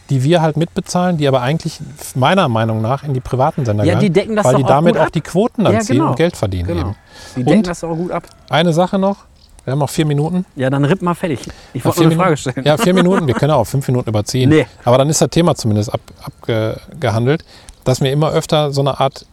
die 0.09 0.23
wir 0.23 0.41
halt 0.41 0.57
mitbezahlen, 0.57 1.17
die 1.17 1.27
aber 1.27 1.41
eigentlich 1.41 1.79
meiner 2.15 2.47
Meinung 2.49 2.81
nach 2.81 3.03
in 3.03 3.13
die 3.13 3.19
privaten 3.21 3.65
Sender 3.65 3.83
Ja, 3.83 3.93
gehören, 3.93 4.01
die 4.05 4.09
decken 4.11 4.35
das 4.35 4.45
weil 4.45 4.55
die 4.57 4.63
auch 4.63 4.67
damit 4.67 4.97
auch 4.97 5.03
ab. 5.05 5.11
die 5.13 5.21
Quoten 5.21 5.63
dann 5.63 5.73
Ja, 5.73 5.79
ziehen 5.79 5.97
genau. 5.97 6.09
und 6.09 6.15
Geld 6.17 6.35
verdienen 6.37 6.67
Genau. 6.67 6.81
eben. 6.81 6.95
Die 7.35 7.39
Und- 7.41 7.49
decken 7.49 7.63
das 7.63 7.83
auch 7.83 7.95
gut 7.95 8.11
ab. 8.11 8.23
Eine 8.49 8.73
Sache 8.73 8.99
noch, 8.99 9.17
wir 9.63 9.71
haben 9.71 9.79
noch 9.79 9.89
vier 9.89 10.05
Minuten. 10.05 10.45
Ja, 10.55 10.69
dann 10.69 10.83
ripp 10.83 11.01
mal 11.01 11.13
fertig. 11.15 11.39
Ich 11.73 11.81
Ja, 11.81 11.85
wollte 11.85 12.01
nur 12.01 12.11
eine 12.11 12.19
Frage 12.21 12.37
stellen. 12.37 12.65
Ja, 12.65 12.77
vier 12.77 12.93
Minuten, 12.93 13.25
wir 13.27 13.33
können 13.33 13.51
auch 13.53 13.63
fünf 13.63 13.87
Minuten 13.87 14.09
überziehen. 14.09 14.49
Nee. 14.49 14.67
Aber 14.83 14.97
dann 14.97 15.09
ist 15.09 15.21
das 15.21 15.29
Thema 15.29 15.55
zumindest 15.55 15.89
abgehandelt, 15.93 17.41
ab, 17.43 17.47
dass 17.85 18.01
mir 18.01 18.11
immer 18.11 18.31
öfter 18.31 18.71
so 18.71 18.81
eine 18.81 18.99
Art 18.99 19.25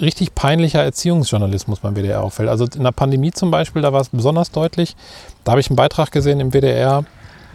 richtig 0.00 0.34
peinlicher 0.34 0.82
Erziehungsjournalismus 0.82 1.80
beim 1.80 1.94
WDR 1.96 2.22
auffällt. 2.22 2.48
Also 2.48 2.64
in 2.74 2.84
der 2.84 2.92
Pandemie 2.92 3.32
zum 3.32 3.50
Beispiel, 3.50 3.82
da 3.82 3.92
war 3.92 4.00
es 4.00 4.08
besonders 4.08 4.50
deutlich. 4.50 4.96
Da 5.44 5.52
habe 5.52 5.60
ich 5.60 5.68
einen 5.68 5.76
Beitrag 5.76 6.10
gesehen 6.12 6.40
im 6.40 6.52
WDR, 6.52 7.04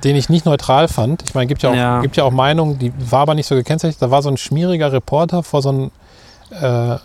den 0.04 0.16
ich 0.16 0.30
nicht 0.30 0.45
neutral 0.45 0.88
fand. 0.88 1.24
Ich 1.28 1.34
meine, 1.36 1.48
gibt 1.48 1.64
ja 1.64 1.72
auch, 1.72 1.76
Ja. 1.76 2.02
gibt 2.02 2.18
ja 2.18 2.24
auch 2.24 2.32
Meinungen, 2.32 2.78
die 2.80 2.91
war 3.12 3.22
aber 3.22 3.34
nicht 3.36 3.48
so 3.48 3.56
gekennzeichnet. 3.56 4.02
Da 4.02 4.12
war 4.12 4.22
so 4.22 4.30
ein 4.30 4.38
schmieriger 4.38 4.91
Reporter 4.91 5.43
vor 5.43 5.62
so 5.62 5.70
einem 5.70 5.91
äh, 6.52 6.98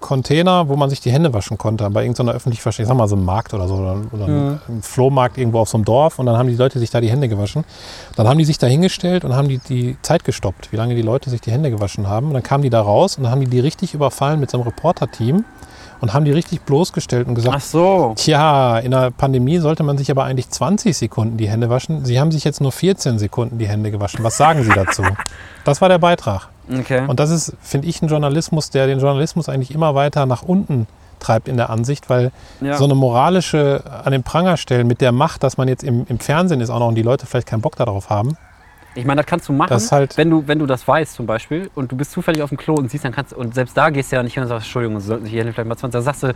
Container, 0.00 0.68
wo 0.68 0.76
man 0.76 0.90
sich 0.90 1.00
die 1.00 1.10
Hände 1.12 1.32
waschen 1.32 1.58
konnte, 1.58 1.88
bei 1.90 2.02
irgendeiner 2.02 2.32
öffentlich 2.32 2.60
verstehen, 2.60 2.86
sag 2.86 2.96
mal 2.96 3.06
so 3.08 3.14
einem 3.16 3.24
Markt 3.24 3.54
oder 3.54 3.68
so, 3.68 3.74
oder, 3.74 3.96
oder 4.12 4.26
Mhm. 4.26 4.58
ein 4.68 4.82
Flohmarkt 4.82 5.38
irgendwo 5.38 5.60
auf 5.60 5.68
so 5.68 5.76
einem 5.76 5.84
Dorf 5.84 6.18
und 6.18 6.26
dann 6.26 6.36
haben 6.36 6.48
die 6.48 6.56
Leute 6.56 6.78
sich 6.78 6.90
da 6.90 7.00
die 7.00 7.10
Hände 7.10 7.28
gewaschen. 7.28 7.64
Dann 8.16 8.26
haben 8.28 8.38
die 8.38 8.44
sich 8.44 8.58
da 8.58 8.66
hingestellt 8.66 9.24
und 9.24 9.34
haben 9.34 9.48
die, 9.48 9.58
die 9.58 9.96
Zeit 10.02 10.24
gestoppt, 10.24 10.72
wie 10.72 10.76
lange 10.76 10.94
die 10.94 11.02
Leute 11.02 11.30
sich 11.30 11.40
die 11.40 11.52
Hände 11.52 11.70
gewaschen 11.70 12.08
haben. 12.08 12.28
Und 12.28 12.34
dann 12.34 12.42
kamen 12.42 12.62
die 12.62 12.70
da 12.70 12.80
raus 12.80 13.16
und 13.16 13.24
dann 13.24 13.32
haben 13.32 13.40
die 13.40 13.48
die 13.48 13.60
richtig 13.60 13.94
überfallen 13.94 14.40
mit 14.40 14.50
so 14.50 14.58
einem 14.58 14.66
Reporter-Team 14.66 15.44
und 16.02 16.12
haben 16.12 16.24
die 16.24 16.32
richtig 16.32 16.62
bloßgestellt 16.62 17.28
und 17.28 17.36
gesagt, 17.36 17.56
Ach 17.56 17.62
so. 17.62 18.12
Tja, 18.16 18.78
in 18.80 18.90
der 18.90 19.12
Pandemie 19.12 19.58
sollte 19.58 19.84
man 19.84 19.96
sich 19.96 20.10
aber 20.10 20.24
eigentlich 20.24 20.50
20 20.50 20.96
Sekunden 20.96 21.36
die 21.36 21.48
Hände 21.48 21.70
waschen. 21.70 22.04
Sie 22.04 22.18
haben 22.18 22.32
sich 22.32 22.42
jetzt 22.42 22.60
nur 22.60 22.72
14 22.72 23.20
Sekunden 23.20 23.56
die 23.56 23.68
Hände 23.68 23.92
gewaschen. 23.92 24.24
Was 24.24 24.36
sagen 24.36 24.62
Sie 24.64 24.70
dazu? 24.70 25.02
Das 25.64 25.80
war 25.80 25.88
der 25.88 25.98
Beitrag. 25.98 26.48
Okay. 26.68 27.06
Und 27.06 27.20
das 27.20 27.30
ist, 27.30 27.52
finde 27.60 27.86
ich, 27.86 28.02
ein 28.02 28.08
Journalismus, 28.08 28.70
der 28.70 28.88
den 28.88 28.98
Journalismus 28.98 29.48
eigentlich 29.48 29.72
immer 29.72 29.94
weiter 29.94 30.26
nach 30.26 30.42
unten 30.42 30.88
treibt 31.20 31.46
in 31.46 31.56
der 31.56 31.70
Ansicht, 31.70 32.10
weil 32.10 32.32
ja. 32.60 32.76
so 32.76 32.82
eine 32.82 32.96
moralische 32.96 33.84
an 34.04 34.10
den 34.10 34.24
Pranger 34.24 34.56
stellen 34.56 34.88
mit 34.88 35.00
der 35.00 35.12
Macht, 35.12 35.44
dass 35.44 35.56
man 35.56 35.68
jetzt 35.68 35.84
im, 35.84 36.04
im 36.08 36.18
Fernsehen 36.18 36.60
ist 36.60 36.68
auch 36.68 36.80
noch 36.80 36.88
und 36.88 36.96
die 36.96 37.02
Leute 37.02 37.26
vielleicht 37.26 37.46
keinen 37.46 37.60
Bock 37.60 37.76
darauf 37.76 38.10
haben. 38.10 38.36
Ich 38.94 39.04
meine, 39.04 39.20
das 39.22 39.26
kannst 39.26 39.48
du 39.48 39.52
machen, 39.52 39.76
halt- 39.90 40.16
wenn, 40.18 40.30
du, 40.30 40.44
wenn 40.46 40.58
du 40.58 40.66
das 40.66 40.86
weißt 40.86 41.14
zum 41.14 41.26
Beispiel 41.26 41.70
und 41.74 41.90
du 41.92 41.96
bist 41.96 42.12
zufällig 42.12 42.42
auf 42.42 42.50
dem 42.50 42.58
Klo 42.58 42.74
und 42.74 42.90
siehst, 42.90 43.04
dann 43.04 43.12
kannst 43.12 43.32
du, 43.32 43.36
und 43.36 43.54
selbst 43.54 43.76
da 43.76 43.90
gehst 43.90 44.12
du 44.12 44.16
ja 44.16 44.22
nicht 44.22 44.34
hin 44.34 44.42
und 44.42 44.48
sagst, 44.48 44.66
Entschuldigung, 44.66 45.00
Sie 45.00 45.06
sollten 45.06 45.24
sich 45.24 45.32
hier 45.32 45.42
vielleicht 45.44 45.68
mal 45.68 45.76
20, 45.76 45.92
dann 45.92 46.02
sagst 46.02 46.22
du, 46.24 46.32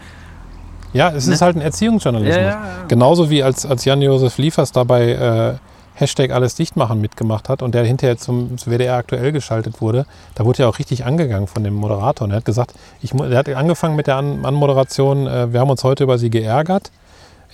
Ja, 0.93 1.11
es 1.11 1.27
Ne? 1.27 1.35
ist 1.35 1.43
halt 1.43 1.57
ein 1.57 1.63
Erziehungsjournalismus. 1.63 2.37
Ja, 2.37 2.43
ja, 2.43 2.51
ja. 2.51 2.85
Genauso 2.89 3.29
wie 3.31 3.43
als, 3.43 3.67
als 3.67 3.85
Jan-Josef 3.85 4.39
Liefers 4.39 4.73
dabei 4.73 5.11
äh, 5.13 5.55
Hashtag 5.99 6.31
alles 6.31 6.55
dicht 6.55 6.77
machen 6.77 7.01
mitgemacht 7.01 7.49
hat 7.49 7.63
und 7.63 7.75
der 7.75 7.85
hinterher 7.85 8.19
zum, 8.19 8.57
zum 8.59 8.73
WDR 8.73 8.97
aktuell 8.97 9.33
geschaltet 9.33 9.81
wurde, 9.81 10.05
da 10.35 10.45
wurde 10.45 10.63
er 10.63 10.69
auch 10.69 10.79
richtig 10.79 11.05
angegangen 11.07 11.47
von 11.47 11.65
dem 11.65 11.75
Moderator. 11.75 12.27
Und 12.27 12.33
er 12.33 12.37
hat 12.39 12.45
gesagt, 12.45 12.75
ich, 13.03 13.15
er 13.15 13.37
hat 13.39 13.49
angefangen 13.49 13.97
mit 13.97 14.07
der 14.07 14.17
An 14.17 14.45
Anmoderation, 14.45 15.27
äh, 15.27 15.53
wir 15.53 15.61
haben 15.61 15.71
uns 15.71 15.85
heute 15.85 16.05
über 16.05 16.19
Sie 16.19 16.31
geärgert. 16.31 16.91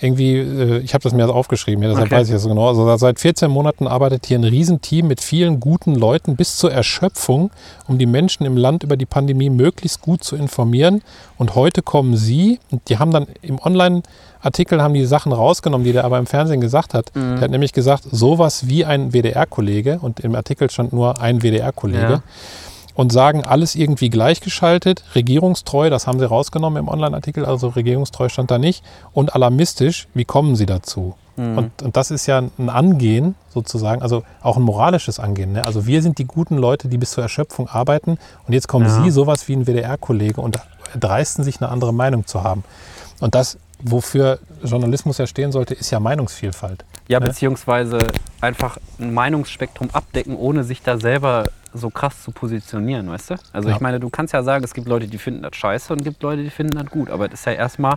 Irgendwie, 0.01 0.35
äh, 0.37 0.79
ich 0.79 0.93
habe 0.93 1.03
das 1.03 1.13
mir 1.13 1.27
aufgeschrieben, 1.29 1.81
ja, 1.83 1.89
deshalb 1.89 2.07
Okay. 2.07 2.15
weiß 2.17 2.27
ich 2.27 2.33
das 2.33 2.43
so 2.43 2.49
genau. 2.49 2.67
Also 2.67 2.95
seit 2.97 3.19
14 3.19 3.49
Monaten 3.49 3.87
arbeitet 3.87 4.25
hier 4.25 4.37
ein 4.37 4.43
Riesenteam 4.43 5.07
mit 5.07 5.21
vielen 5.21 5.59
guten 5.59 5.95
Leuten 5.95 6.35
bis 6.35 6.57
zur 6.57 6.71
Erschöpfung, 6.71 7.51
um 7.87 7.97
die 7.97 8.05
Menschen 8.05 8.45
im 8.45 8.57
Land 8.57 8.83
über 8.83 8.97
die 8.97 9.05
Pandemie 9.05 9.49
möglichst 9.49 10.01
gut 10.01 10.23
zu 10.23 10.35
informieren. 10.35 11.01
Und 11.37 11.55
heute 11.55 11.81
kommen 11.81 12.15
Sie, 12.17 12.59
und 12.71 12.89
die 12.89 12.97
haben 12.99 13.11
dann 13.11 13.27
im 13.41 13.59
Online-Artikel 13.59 14.81
haben 14.81 14.93
die 14.93 15.05
Sachen 15.05 15.31
rausgenommen, 15.31 15.85
die 15.85 15.93
der 15.93 16.03
aber 16.05 16.17
im 16.17 16.25
Fernsehen 16.25 16.61
gesagt 16.61 16.93
hat. 16.93 17.11
Der 17.15 17.41
hat 17.41 17.51
nämlich 17.51 17.73
gesagt, 17.73 18.03
sowas 18.11 18.67
wie 18.67 18.85
ein 18.85 19.11
WDR-Kollege, 19.13 19.99
und 20.01 20.19
im 20.19 20.35
Artikel 20.35 20.69
stand 20.69 20.93
nur 20.93 21.21
ein 21.21 21.41
WDR-Kollege 21.41 22.01
Ja. 22.03 22.23
Und 22.95 23.11
sagen, 23.11 23.43
alles 23.43 23.75
irgendwie 23.75 24.09
gleichgeschaltet, 24.09 25.03
regierungstreu, 25.15 25.89
das 25.89 26.07
haben 26.07 26.19
sie 26.19 26.27
rausgenommen 26.27 26.83
im 26.83 26.87
Online-Artikel, 26.87 27.45
also 27.45 27.69
regierungstreu 27.69 28.29
stand 28.29 28.51
da 28.51 28.57
nicht, 28.57 28.83
und 29.13 29.35
alarmistisch, 29.35 30.07
wie 30.13 30.25
kommen 30.25 30.55
sie 30.55 30.65
dazu? 30.65 31.15
Und, 31.35 31.81
und 31.81 31.97
das 31.97 32.11
ist 32.11 32.27
ja 32.27 32.37
ein 32.37 32.69
Angehen 32.69 33.33
sozusagen, 33.49 34.03
also 34.03 34.21
auch 34.43 34.57
ein 34.57 34.61
moralisches 34.61 35.19
Angehen. 35.19 35.53
Ne? 35.53 35.65
Also 35.65 35.87
wir 35.87 36.03
sind 36.03 36.19
die 36.19 36.25
guten 36.25 36.57
Leute, 36.57 36.87
die 36.87 36.99
bis 36.99 37.11
zur 37.11 37.23
Erschöpfung 37.23 37.67
arbeiten 37.67 38.19
und 38.45 38.53
jetzt 38.53 38.67
kommen 38.67 38.85
Ja. 38.85 39.03
Sie, 39.03 39.09
sowas 39.09 39.47
wie 39.47 39.55
ein 39.55 39.65
WDR-Kollege 39.65 40.39
und 40.41 40.59
dreisten 40.99 41.43
sich 41.43 41.59
eine 41.59 41.71
andere 41.71 41.91
Meinung 41.91 42.27
zu 42.27 42.43
haben. 42.43 42.63
Und 43.19 43.33
das, 43.33 43.57
wofür 43.81 44.37
Journalismus 44.63 45.17
ja 45.17 45.25
stehen 45.25 45.51
sollte, 45.51 45.73
ist 45.73 45.89
ja 45.89 45.99
Meinungsvielfalt. 45.99 46.85
Ja, 47.07 47.19
Ne? 47.19 47.27
beziehungsweise 47.27 47.97
einfach 48.41 48.77
ein 48.99 49.13
Meinungsspektrum 49.13 49.89
abdecken, 49.91 50.35
ohne 50.35 50.63
sich 50.63 50.81
da 50.81 50.97
selber 50.97 51.45
so 51.73 51.89
krass 51.89 52.21
zu 52.23 52.31
positionieren, 52.31 53.09
weißt 53.09 53.31
du? 53.31 53.35
Also 53.51 53.69
Ja. 53.69 53.75
ich 53.75 53.81
meine, 53.81 53.99
du 53.99 54.09
kannst 54.09 54.33
ja 54.33 54.43
sagen, 54.43 54.63
es 54.63 54.73
gibt 54.73 54.87
Leute, 54.87 55.07
die 55.07 55.17
finden 55.17 55.41
das 55.41 55.55
scheiße 55.55 55.91
und 55.91 56.03
gibt 56.03 56.21
Leute, 56.23 56.43
die 56.43 56.49
finden 56.49 56.77
das 56.77 56.85
gut. 56.87 57.09
Aber 57.09 57.27
das 57.27 57.39
ist 57.41 57.45
ja 57.45 57.53
erstmal, 57.53 57.95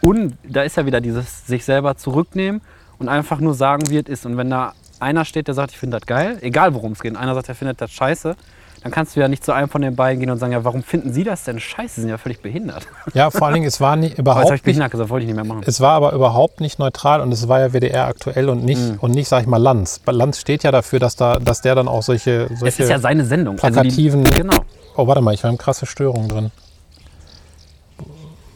und 0.00 0.36
da 0.46 0.62
ist 0.62 0.76
ja 0.76 0.84
wieder 0.84 1.00
dieses 1.00 1.46
sich 1.46 1.64
selber 1.64 1.96
zurücknehmen 1.96 2.60
und 2.98 3.08
einfach 3.08 3.40
nur 3.40 3.54
sagen, 3.54 3.88
wie 3.88 3.98
es 3.98 4.08
ist. 4.08 4.26
Und 4.26 4.36
wenn 4.36 4.50
da 4.50 4.72
einer 5.00 5.24
steht, 5.24 5.46
der 5.48 5.54
sagt, 5.54 5.70
ich 5.72 5.78
finde 5.78 5.98
das 5.98 6.06
geil, 6.06 6.38
egal 6.42 6.74
worum 6.74 6.92
es 6.92 7.00
geht, 7.00 7.12
und 7.12 7.16
einer 7.16 7.34
sagt, 7.34 7.48
er 7.48 7.54
findet 7.54 7.80
das 7.80 7.90
scheiße, 7.92 8.36
dann 8.84 8.92
kannst 8.92 9.16
du 9.16 9.20
ja 9.20 9.28
nicht 9.28 9.42
zu 9.44 9.52
einem 9.52 9.68
von 9.68 9.80
den 9.82 9.96
beiden 9.96 10.20
gehen 10.20 10.30
und 10.30 10.38
sagen, 10.38 10.52
ja, 10.52 10.62
warum 10.62 10.82
finden 10.82 11.12
Sie 11.12 11.24
das 11.24 11.42
denn 11.44 11.58
scheiße? 11.58 11.94
Sie 11.96 12.00
sind 12.02 12.10
ja 12.10 12.18
völlig 12.18 12.40
behindert. 12.42 12.86
Ja, 13.14 13.30
vor 13.30 13.46
allen 13.46 13.54
Dingen, 13.54 13.66
es 13.66 13.80
war 13.80 13.96
nie, 13.96 14.06
Aber 14.06 14.10
jetzt 14.12 14.18
habe 14.18 14.20
überhaupt 14.20 14.44
ich 14.44 14.52
nicht 14.52 14.62
behindert 14.64 14.90
gesagt, 14.92 15.10
wollte 15.10 15.24
ich 15.24 15.26
nicht 15.32 15.36
mehr 15.36 15.44
machen. 15.46 15.62
Es 15.66 15.80
war 15.80 15.92
aber 15.94 16.12
überhaupt 16.12 16.60
nicht 16.60 16.78
neutral 16.78 17.20
und 17.22 17.32
es 17.32 17.48
war 17.48 17.60
ja 17.60 17.72
WDR 17.72 18.06
aktuell 18.06 18.48
und 18.50 18.62
nicht, 18.64 18.80
Mhm. 18.80 18.98
und 19.00 19.10
nicht 19.12 19.26
sag 19.28 19.40
ich 19.40 19.46
mal, 19.48 19.56
Lanz. 19.56 20.00
Lanz 20.06 20.38
steht 20.38 20.62
ja 20.62 20.70
dafür, 20.70 20.98
dass, 21.00 21.16
da, 21.16 21.38
dass 21.38 21.62
der 21.62 21.74
dann 21.74 21.88
auch 21.88 22.02
solche. 22.02 22.46
solche 22.48 22.66
Es 22.66 22.78
ist 22.78 22.90
ja 22.90 22.98
seine 22.98 23.24
Sendung. 23.24 23.56
plakativen- 23.56 24.18
Also 24.20 24.30
die, 24.32 24.42
genau. 24.42 24.56
oh, 24.96 25.06
warte 25.06 25.22
mal, 25.22 25.32
ich 25.34 25.42
habe 25.44 25.56
krasse 25.56 25.86
Störungen 25.86 26.28
drin. 26.28 26.50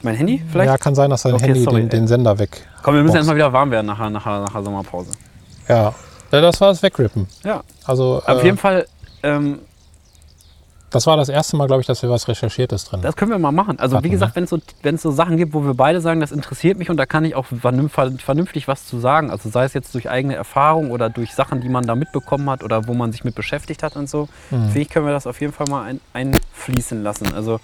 Mein 0.03 0.15
Handy 0.15 0.43
vielleicht? 0.53 0.69
Ja, 0.71 0.79
kann 0.79 0.95
sein, 0.95 1.11
dass 1.11 1.23
dein 1.23 1.35
Okay, 1.35 1.47
Handy 1.47 1.63
sorry, 1.65 1.81
den, 1.81 1.89
den 1.89 2.07
Sender 2.07 2.39
weg. 2.39 2.67
Komm, 2.83 2.95
wir 2.95 3.03
müssen 3.03 3.17
erstmal 3.17 3.37
wieder 3.37 3.53
warm 3.53 3.71
werden 3.71 3.87
nach, 3.87 3.99
nach, 4.11 4.25
nach 4.27 4.53
der 4.53 4.63
Sommerpause. 4.63 5.11
Ja. 5.69 5.93
ja, 6.31 6.41
das 6.41 6.61
war 6.61 6.69
das 6.69 6.83
Wegrippen. 6.83 7.27
Ja, 7.45 7.63
Also, 7.85 8.23
auf 8.25 8.43
äh, 8.43 8.45
jeden 8.45 8.59
Fall, 8.59 8.87
ähm, 9.23 9.59
das 10.91 11.07
war 11.07 11.17
das 11.17 11.29
erste 11.29 11.57
Mal, 11.57 11.67
glaube 11.67 11.81
ich, 11.81 11.87
dass 11.87 12.03
wir 12.03 12.11
was 12.11 12.29
Recherchiertes 12.29 12.85
drin 12.85 13.03
das 13.03 13.17
können 13.17 13.31
wir 13.31 13.39
mal 13.39 13.53
machen. 13.53 13.79
Also 13.79 13.97
Hatten, 13.97 14.05
wie 14.05 14.11
gesagt, 14.11 14.37
ne? 14.37 14.47
wenn 14.83 14.95
es 14.95 15.03
so, 15.03 15.11
so 15.11 15.17
Sachen 15.17 15.37
gibt, 15.37 15.53
wo 15.53 15.65
wir 15.65 15.75
beide 15.75 16.01
sagen, 16.01 16.21
das 16.21 16.33
interessiert 16.33 16.79
mich 16.79 16.91
und 16.91 16.97
da 16.97 17.07
kann 17.07 17.25
ich 17.25 17.35
auch 17.35 17.47
vernünf- 17.47 17.93
vernünftig 17.93 18.69
was 18.69 18.87
zu 18.87 18.99
sagen. 18.99 19.31
Also 19.31 19.51
sei 19.51 19.65
es 19.65 19.75
jetzt 19.75 19.95
durch 19.95 20.09
eigene 20.09 20.35
Erfahrung 20.35 20.91
oder 20.91 21.11
durch 21.11 21.35
Sachen, 21.35 21.61
die 21.61 21.69
man 21.69 21.87
da 21.87 21.95
mitbekommen 21.95 22.49
hat 22.51 22.63
oder 22.65 22.87
wo 22.87 22.95
man 22.95 23.13
sich 23.13 23.25
mit 23.25 23.35
beschäftigt 23.35 23.83
hat 23.83 23.97
und 23.97 24.09
so. 24.09 24.29
Mhm. 24.51 24.65
Finde 24.67 24.81
ich, 24.81 24.89
können 24.89 25.07
wir 25.07 25.13
das 25.13 25.27
auf 25.27 25.41
jeden 25.41 25.53
Fall 25.53 25.67
mal 25.69 25.85
ein, 25.85 26.01
einfließen 26.13 27.03
lassen. 27.03 27.35
Also 27.35 27.61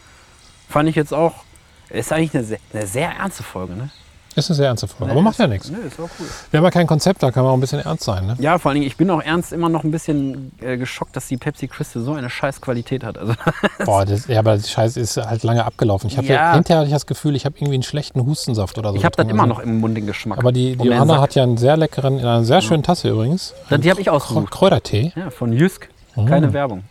fand 0.69 0.89
ich 0.89 0.97
jetzt 0.97 1.15
auch, 1.15 1.45
ist 1.91 2.13
eigentlich 2.13 2.35
eine 2.35 2.45
sehr, 2.45 2.59
eine 2.73 2.87
sehr 2.87 3.11
ernste 3.11 3.43
Folge, 3.43 3.75
ne? 3.75 3.91
Ist 4.37 4.51
eine 4.51 4.57
sehr 4.57 4.67
ernste 4.67 4.89
Folge. 4.89 5.13
Aber 5.13 5.23
macht 5.23 5.39
ja 5.39 5.47
nichts. 5.47 5.71
Ne, 5.71 5.79
ist 5.79 5.99
auch 6.01 6.09
cool. 6.19 6.27
Wir 6.51 6.59
haben 6.59 6.65
ja 6.65 6.71
kein 6.71 6.87
Konzept, 6.89 7.23
da 7.23 7.31
kann 7.31 7.45
man 7.45 7.53
auch 7.53 7.57
ein 7.57 7.61
bisschen 7.61 7.79
ernst 7.81 8.05
sein. 8.05 8.27
Ne? 8.27 8.37
Ja, 8.41 8.59
vor 8.59 8.71
allen 8.71 8.77
Dingen, 8.81 8.87
ich 8.87 8.97
bin 8.97 9.09
auch 9.11 9.23
ernst 9.23 9.53
immer 9.53 9.69
noch 9.69 9.85
ein 9.85 9.91
bisschen 9.93 10.51
äh, 10.61 10.77
geschockt, 10.77 11.15
dass 11.15 11.29
die 11.29 11.37
Pepsi 11.37 11.69
Crystal 11.69 12.03
so 12.03 12.15
eine 12.15 12.29
scheiß 12.29 12.61
Qualität 12.61 13.05
hat. 13.05 13.17
Also, 13.17 13.35
Boah, 13.85 14.05
das, 14.05 14.27
ja, 14.27 14.41
aber 14.41 14.57
die 14.57 14.69
Scheiße 14.69 14.99
ist 14.99 15.17
halt 15.17 15.43
lange 15.45 15.65
abgelaufen. 15.65 16.09
Ich 16.11 16.19
hab 16.19 16.25
Ja. 16.25 16.35
ja. 16.35 16.55
hinterher 16.55 16.79
hatte 16.81 16.89
ich 16.89 16.95
das 16.95 17.07
Gefühl, 17.07 17.37
ich 17.37 17.45
habe 17.45 17.57
irgendwie 17.59 17.75
einen 17.75 17.83
schlechten 17.85 18.25
Hustensaft 18.27 18.77
oder 18.79 18.91
so. 18.91 18.97
ich 18.97 19.05
habe 19.05 19.15
das 19.17 19.29
immer 19.29 19.45
Also- 19.45 19.55
noch 19.55 19.61
im 19.61 19.79
Mund 19.81 19.97
den 19.97 20.07
Geschmack. 20.07 20.39
Aber 20.39 20.51
die, 20.53 20.77
die 20.77 20.89
Johanna 20.89 21.21
hat 21.21 21.35
ja 21.37 21.43
einen 21.45 21.57
sehr 21.57 21.77
leckeren, 21.77 22.15
in 22.19 22.25
einer 22.27 22.45
sehr 22.45 22.61
schönen 22.61 22.83
Tasse 22.83 23.09
übrigens. 23.11 23.55
Das- 23.71 23.81
die 23.81 23.91
habe 23.91 24.01
ich 24.01 24.11
ausgesucht. 24.11 24.51
Kräutertee. 24.51 25.13
Ja, 25.15 25.31
von 25.31 25.53
Jysk. 25.53 25.89
Keine 26.17 26.53
Werbung. 26.53 26.83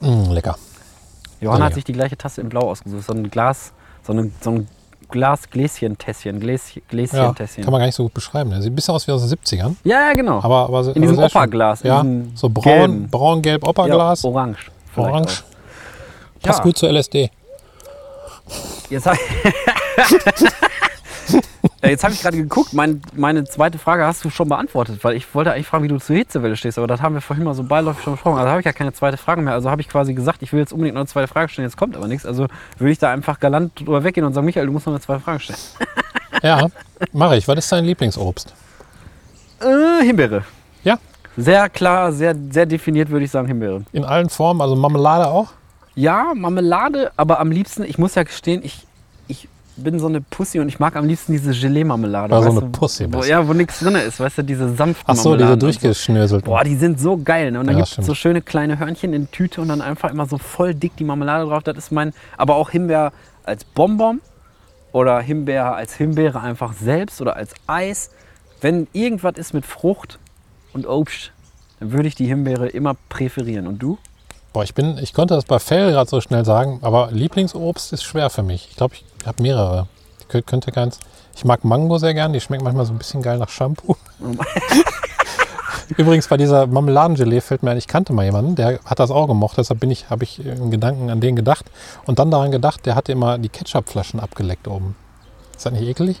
Mm, 0.00 0.30
lecker. 0.30 0.56
Johanna 1.40 1.66
hat 1.66 1.74
sich 1.74 1.84
die 1.84 1.92
gleiche 1.92 2.16
Tasse 2.16 2.40
in 2.40 2.48
Blau 2.48 2.62
ausgesucht. 2.70 3.04
So 3.06 3.12
ein 3.12 3.30
Glas, 3.30 3.72
so, 4.08 4.12
eine, 4.14 4.30
so 4.40 4.50
ein 4.50 4.68
Glas 5.10 5.48
Gläschen-Tässchen. 5.50 6.40
Gläschen, 6.40 6.82
Ja, 6.82 6.88
Gläschen-Tässchen. 6.90 7.62
kann 7.64 7.72
man 7.72 7.78
gar 7.80 7.86
nicht 7.86 7.94
so 7.94 8.02
gut 8.04 8.14
beschreiben. 8.14 8.50
ne? 8.50 8.60
Sieht 8.60 8.72
ein 8.72 8.74
bisschen 8.74 8.94
aus 8.94 9.06
wie 9.06 9.12
aus 9.12 9.20
den 9.26 9.38
70ern. 9.38 9.76
Ja, 9.84 10.08
ja, 10.08 10.12
genau. 10.14 10.38
Aber, 10.42 10.64
aber 10.64 10.84
so- 10.84 10.90
In 10.92 11.02
diesem 11.02 11.18
aber 11.18 11.28
schön. 11.30 11.38
Opperglas, 11.40 11.82
Ja, 11.82 12.02
diesem 12.02 12.36
so 12.36 12.48
braun, 12.48 13.08
braun-gelb 13.08 13.62
ja, 13.62 13.68
Opperglas. 13.68 14.24
orange. 14.24 14.70
vielleicht 14.92 15.10
orange. 15.14 15.44
auch. 15.44 16.42
Passt 16.42 16.58
Ja. 16.58 16.64
gut 16.64 16.76
zur 16.78 16.88
LSD. 16.90 17.30
Jetzt 18.90 19.06
habe 19.06 19.18
Ja, 19.96 20.04
jetzt 21.82 22.04
hab 22.04 22.12
ich 22.12 22.20
gerade 22.22 22.36
geguckt, 22.36 22.72
mein, 22.72 23.02
meine 23.14 23.44
zweite 23.44 23.78
Frage 23.78 24.04
hast 24.04 24.24
du 24.24 24.30
schon 24.30 24.48
beantwortet, 24.48 24.98
weil 25.02 25.16
ich 25.16 25.34
wollte 25.34 25.52
eigentlich 25.52 25.66
fragen, 25.66 25.84
wie 25.84 25.88
du 25.88 25.98
zur 25.98 26.16
Hitzewelle 26.16 26.56
stehst, 26.56 26.78
aber 26.78 26.86
das 26.86 27.02
haben 27.02 27.14
wir 27.14 27.20
vorhin 27.20 27.44
mal 27.44 27.54
so 27.54 27.62
beiläufig 27.64 28.02
schon 28.04 28.14
besprochen. 28.14 28.38
Also 28.38 28.50
habe 28.50 28.60
ich 28.60 28.66
ja 28.66 28.72
keine 28.72 28.92
zweite 28.92 29.16
Frage 29.16 29.42
mehr. 29.42 29.54
Also 29.54 29.70
habe 29.70 29.80
ich 29.80 29.88
quasi 29.88 30.14
gesagt, 30.14 30.42
ich 30.42 30.52
will 30.52 30.60
jetzt 30.60 30.72
unbedingt 30.72 30.94
noch 30.94 31.00
eine 31.02 31.08
zweite 31.08 31.28
Frage 31.28 31.48
stellen, 31.48 31.66
jetzt 31.68 31.76
kommt 31.76 31.96
aber 31.96 32.08
nichts. 32.08 32.26
Also 32.26 32.46
würde 32.78 32.92
ich 32.92 32.98
da 32.98 33.10
einfach 33.12 33.40
galant 33.40 33.78
drüber 33.80 34.04
weggehen 34.04 34.26
und 34.26 34.32
sagen, 34.34 34.46
Michael, 34.46 34.66
du 34.66 34.72
musst 34.72 34.86
noch 34.86 34.92
eine 34.92 35.00
zweite 35.00 35.20
Frage 35.20 35.40
stellen. 35.40 35.58
Ja, 36.42 36.68
mache 37.12 37.36
ich. 37.36 37.48
Was 37.48 37.58
ist 37.58 37.72
dein 37.72 37.84
Lieblingsobst? 37.84 38.54
Äh, 39.60 40.04
Himbeere. 40.04 40.44
Ja, 40.84 40.98
Sehr 41.36 41.68
klar, 41.68 42.12
sehr, 42.12 42.36
sehr 42.50 42.66
definiert 42.66 43.10
würde 43.10 43.24
ich 43.24 43.30
sagen 43.30 43.48
Himbeere. 43.48 43.82
in 43.92 44.04
allen 44.04 44.28
Formen, 44.28 44.60
also 44.60 44.76
Marmelade 44.76 45.26
auch. 45.26 45.48
Ja, 45.94 46.32
Marmelade, 46.36 47.10
aber 47.16 47.40
am 47.40 47.50
liebsten, 47.50 47.82
ich 47.82 47.98
muss 47.98 48.14
ja 48.14 48.22
gestehen, 48.22 48.60
ich 48.64 48.86
bin 49.82 49.98
so 49.98 50.06
eine 50.06 50.20
Pussy 50.20 50.60
und 50.60 50.68
ich 50.68 50.78
mag 50.78 50.96
am 50.96 51.06
liebsten 51.06 51.32
diese 51.32 51.52
Gelee-Marmelade. 51.52 52.34
Weil 52.34 52.42
so 52.42 52.60
eine 52.60 52.70
Pussy 52.70 53.12
wo. 53.12 53.22
Ja, 53.22 53.46
wo 53.46 53.52
nichts 53.52 53.80
drin 53.80 53.94
ist, 53.94 54.20
weißt 54.20 54.38
du, 54.38 54.42
diese 54.42 54.74
sanften 54.74 55.04
Ach 55.06 55.16
so, 55.16 55.36
diese 55.36 55.52
und 55.52 56.28
so. 56.28 56.40
Boah, 56.40 56.64
die 56.64 56.76
sind 56.76 57.00
so 57.00 57.16
geil. 57.16 57.50
Ne? 57.52 57.60
Und 57.60 57.66
dann 57.66 57.78
Ja, 57.78 57.84
gibt 57.84 57.98
es 57.98 58.06
so 58.06 58.14
schöne 58.14 58.42
kleine 58.42 58.78
Hörnchen 58.78 59.12
in 59.12 59.30
Tüte 59.30 59.60
und 59.60 59.68
dann 59.68 59.80
einfach 59.80 60.10
immer 60.10 60.26
so 60.26 60.38
voll 60.38 60.74
dick 60.74 60.96
die 60.96 61.04
Marmelade 61.04 61.48
drauf. 61.48 61.62
Das 61.62 61.76
ist 61.76 61.92
mein. 61.92 62.12
Aber 62.36 62.56
auch 62.56 62.70
Himbeer 62.70 63.12
als 63.44 63.64
Bonbon 63.64 64.20
oder 64.92 65.20
Himbeer 65.20 65.74
als 65.74 65.94
Himbeere 65.94 66.40
einfach 66.40 66.72
selbst 66.72 67.20
oder 67.20 67.36
als 67.36 67.54
Eis. 67.66 68.10
Wenn 68.60 68.88
irgendwas 68.92 69.34
ist 69.36 69.54
mit 69.54 69.64
Frucht 69.64 70.18
und 70.72 70.86
Obst, 70.86 71.32
dann 71.80 71.92
würde 71.92 72.08
ich 72.08 72.14
die 72.14 72.26
Himbeere 72.26 72.68
immer 72.68 72.96
präferieren. 73.08 73.66
Und 73.66 73.78
du? 73.78 73.98
Boah, 74.52 74.64
ich 74.64 74.74
bin, 74.74 74.98
ich 74.98 75.14
konnte 75.14 75.34
das 75.34 75.44
bei 75.44 75.58
Fell 75.58 75.92
gerade 75.92 76.08
so 76.08 76.20
schnell 76.20 76.44
sagen, 76.44 76.78
aber 76.82 77.10
Lieblingsobst 77.12 77.92
ist 77.92 78.02
schwer 78.02 78.30
für 78.30 78.42
mich. 78.42 78.68
Ich 78.70 78.76
glaube, 78.76 78.94
ich 78.94 79.04
habe 79.28 79.42
mehrere. 79.42 79.86
Ich 80.20 80.26
kö- 80.34 80.42
könnte 80.42 80.72
keins. 80.72 80.98
Ich 81.36 81.44
mag 81.44 81.64
Mango 81.64 81.98
sehr 81.98 82.14
gern, 82.14 82.32
die 82.32 82.40
schmeckt 82.40 82.64
manchmal 82.64 82.84
so 82.86 82.92
ein 82.92 82.98
bisschen 82.98 83.22
geil 83.22 83.38
nach 83.38 83.48
Shampoo. 83.48 83.96
Übrigens 85.96 86.28
bei 86.28 86.36
dieser 86.36 86.66
Marmeladengelee 86.66 87.40
fällt 87.40 87.62
mir 87.62 87.70
ein, 87.70 87.78
ich 87.78 87.86
kannte 87.86 88.12
mal 88.12 88.24
jemanden, 88.24 88.54
der 88.56 88.78
hat 88.84 88.98
das 88.98 89.10
auch 89.10 89.26
gemocht, 89.26 89.56
deshalb 89.56 89.80
bin 89.80 89.90
ich, 89.90 90.10
habe 90.10 90.24
ich 90.24 90.44
in 90.44 90.70
Gedanken 90.70 91.08
an 91.10 91.20
den 91.20 91.34
gedacht 91.34 91.64
und 92.06 92.18
dann 92.18 92.30
daran 92.30 92.50
gedacht, 92.50 92.84
der 92.84 92.94
hatte 92.94 93.12
immer 93.12 93.38
die 93.38 93.48
Ketchupflaschen 93.48 94.20
abgeleckt 94.20 94.68
oben. 94.68 94.96
Ist 95.56 95.64
das 95.64 95.72
nicht 95.72 95.82
ekelig? 95.88 96.18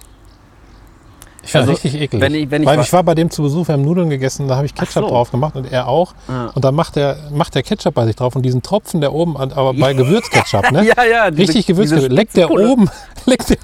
Ich 1.48 1.52
finde 1.52 1.68
Also, 1.68 1.72
richtig 1.82 1.94
ekelig. 2.02 2.20
wenn 2.22 2.34
ich- 2.34 2.50
wenn 2.50 2.60
ich 2.62 2.68
Weil 2.68 2.80
ich 2.80 2.92
war 2.92 3.02
bei 3.02 3.14
dem 3.14 3.30
zu 3.30 3.40
Besuch, 3.42 3.68
wir 3.68 3.72
haben 3.72 3.82
Nudeln 3.82 4.10
gegessen, 4.10 4.48
da 4.48 4.56
habe 4.56 4.66
ich 4.66 4.74
Ketchup 4.74 5.04
so. 5.04 5.08
drauf 5.08 5.30
gemacht 5.30 5.56
und 5.56 5.72
er 5.72 5.88
auch. 5.88 6.12
Ja. 6.28 6.50
Und 6.54 6.62
dann 6.62 6.74
macht 6.74 6.94
der, 6.96 7.16
macht 7.32 7.54
der 7.54 7.62
Ketchup 7.62 7.94
bei 7.94 8.04
sich 8.04 8.16
drauf 8.16 8.36
und 8.36 8.42
diesen 8.42 8.60
Tropfen, 8.62 9.00
der 9.00 9.14
oben, 9.14 9.38
an- 9.38 9.52
aber 9.52 9.72
bei 9.72 9.94
Gewürzketchup, 9.94 10.70
ne? 10.72 10.84
Ja, 10.96 11.04
ja. 11.04 11.30
diese- 11.30 11.42
Richtig 11.48 11.66
Gewürzketchup. 11.66 12.12
Leckt 12.12 12.36
der 12.36 12.50
oben, 12.50 12.90
leckt 13.24 13.48
der 13.48 13.56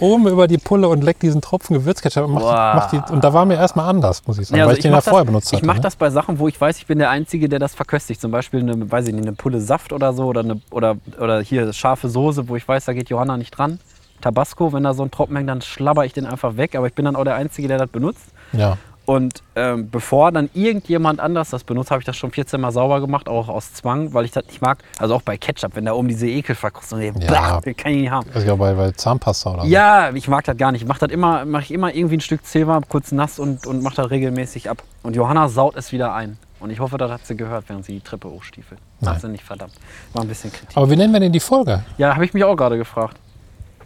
oben 0.00 0.28
über 0.28 0.48
die 0.48 0.58
Pulle 0.58 0.86
und 0.88 1.02
leckt 1.02 1.22
diesen 1.22 1.40
Tropfen 1.40 1.72
Gewürzketchup 1.78 2.26
und 2.26 2.34
macht, 2.34 2.44
macht 2.44 2.92
die, 2.92 3.12
und 3.12 3.24
da 3.24 3.32
war 3.32 3.46
mir 3.46 3.54
erstmal 3.54 3.88
anders, 3.88 4.22
muss 4.26 4.38
ich 4.38 4.46
sagen, 4.48 4.58
Ja, 4.58 4.64
weil 4.64 4.70
also 4.72 4.78
ich 4.78 4.82
den 4.82 4.92
ja 4.92 5.00
vorher 5.00 5.24
benutzt 5.24 5.48
Ich 5.52 5.56
hatte. 5.60 5.66
mache 5.66 5.78
ne? 5.78 5.82
das 5.82 5.96
bei 5.96 6.10
Sachen, 6.10 6.38
wo 6.38 6.46
ich 6.46 6.60
weiß, 6.60 6.76
ich 6.76 6.86
bin 6.86 6.98
der 6.98 7.08
Einzige, 7.08 7.48
der 7.48 7.58
das 7.58 7.74
verköstigt. 7.74 8.20
Zum 8.20 8.30
Beispiel 8.32 8.60
eine, 8.60 8.90
weiß 8.90 9.06
ich 9.08 9.14
nicht, 9.14 9.22
eine 9.26 9.32
Pulle 9.32 9.62
Saft 9.62 9.94
oder 9.94 10.12
so 10.12 10.24
oder, 10.26 10.40
eine, 10.40 10.60
oder, 10.70 10.96
oder 11.18 11.40
hier 11.40 11.72
scharfe 11.72 12.10
Soße, 12.10 12.50
wo 12.50 12.56
ich 12.56 12.68
weiß, 12.68 12.84
da 12.84 12.92
geht 12.92 13.08
Johanna 13.08 13.38
nicht 13.38 13.52
dran. 13.56 13.80
Tabasco, 14.20 14.72
wenn 14.72 14.82
da 14.84 14.94
so 14.94 15.02
ein 15.02 15.10
Tropfen 15.10 15.36
hängt, 15.36 15.48
dann 15.48 15.60
schlabber 15.62 16.04
ich 16.04 16.12
den 16.12 16.26
einfach 16.26 16.56
weg. 16.56 16.74
Aber 16.76 16.86
ich 16.86 16.94
bin 16.94 17.04
dann 17.04 17.16
auch 17.16 17.24
der 17.24 17.34
Einzige, 17.36 17.68
der 17.68 17.78
das 17.78 17.88
benutzt. 17.88 18.26
Ja. 18.52 18.76
Und 19.06 19.42
ähm, 19.56 19.90
bevor 19.90 20.30
dann 20.30 20.50
irgendjemand 20.54 21.18
anders 21.18 21.50
das 21.50 21.64
benutzt, 21.64 21.90
habe 21.90 22.00
ich 22.00 22.06
das 22.06 22.16
schon 22.16 22.30
14 22.30 22.60
Mal 22.60 22.70
sauber 22.70 23.00
gemacht, 23.00 23.28
auch 23.28 23.48
aus 23.48 23.72
Zwang, 23.72 24.14
weil 24.14 24.24
ich 24.24 24.30
das 24.30 24.44
nicht 24.46 24.62
mag. 24.62 24.78
Also 25.00 25.16
auch 25.16 25.22
bei 25.22 25.36
Ketchup, 25.36 25.74
wenn 25.74 25.84
da 25.86 25.94
oben 25.94 26.06
diese 26.06 26.28
Ekelverkrustung 26.28 27.00
ist, 27.00 27.20
Ja. 27.24 27.60
den 27.60 27.76
kann 27.76 27.90
ich 27.92 28.02
nicht 28.02 28.10
haben. 28.12 28.28
Also 28.32 28.56
bei, 28.56 28.72
bei 28.74 28.92
Zahnpasta 28.92 29.54
oder 29.54 29.62
so. 29.62 29.68
Ja, 29.68 30.10
ich 30.14 30.28
mag 30.28 30.44
das 30.44 30.56
gar 30.56 30.70
nicht. 30.70 30.82
Ich 30.82 30.88
mache 30.88 31.00
das 31.00 31.10
immer, 31.10 31.44
mache 31.44 31.62
ich 31.64 31.72
immer 31.72 31.92
irgendwie 31.92 32.18
ein 32.18 32.20
Stück 32.20 32.44
Zewa, 32.46 32.80
kurz 32.88 33.10
nass 33.10 33.40
und, 33.40 33.66
und 33.66 33.82
mache 33.82 33.96
das 33.96 34.10
regelmäßig 34.10 34.70
ab. 34.70 34.82
Und 35.02 35.16
Johanna 35.16 35.48
saut 35.48 35.74
es 35.76 35.90
wieder 35.90 36.14
ein. 36.14 36.36
Und 36.60 36.70
ich 36.70 36.78
hoffe, 36.78 36.96
das 36.96 37.10
hat 37.10 37.26
sie 37.26 37.36
gehört, 37.36 37.64
während 37.68 37.86
sie 37.86 37.94
die 37.94 38.00
Treppe 38.02 38.28
hochstiefelt. 38.30 38.78
Hat 39.04 39.20
sie 39.20 39.28
nicht, 39.28 39.42
verdammt. 39.42 39.72
War 40.12 40.22
ein 40.22 40.28
bisschen 40.28 40.52
Kritik. 40.52 40.76
Aber 40.76 40.88
wie 40.88 40.94
nennen 40.94 41.12
wir 41.12 41.18
denn 41.18 41.32
die 41.32 41.40
Folge? 41.40 41.82
Ja, 41.98 42.14
habe 42.14 42.24
ich 42.26 42.32
mich 42.34 42.44
auch 42.44 42.54
gerade 42.54 42.76
gefragt. 42.76 43.16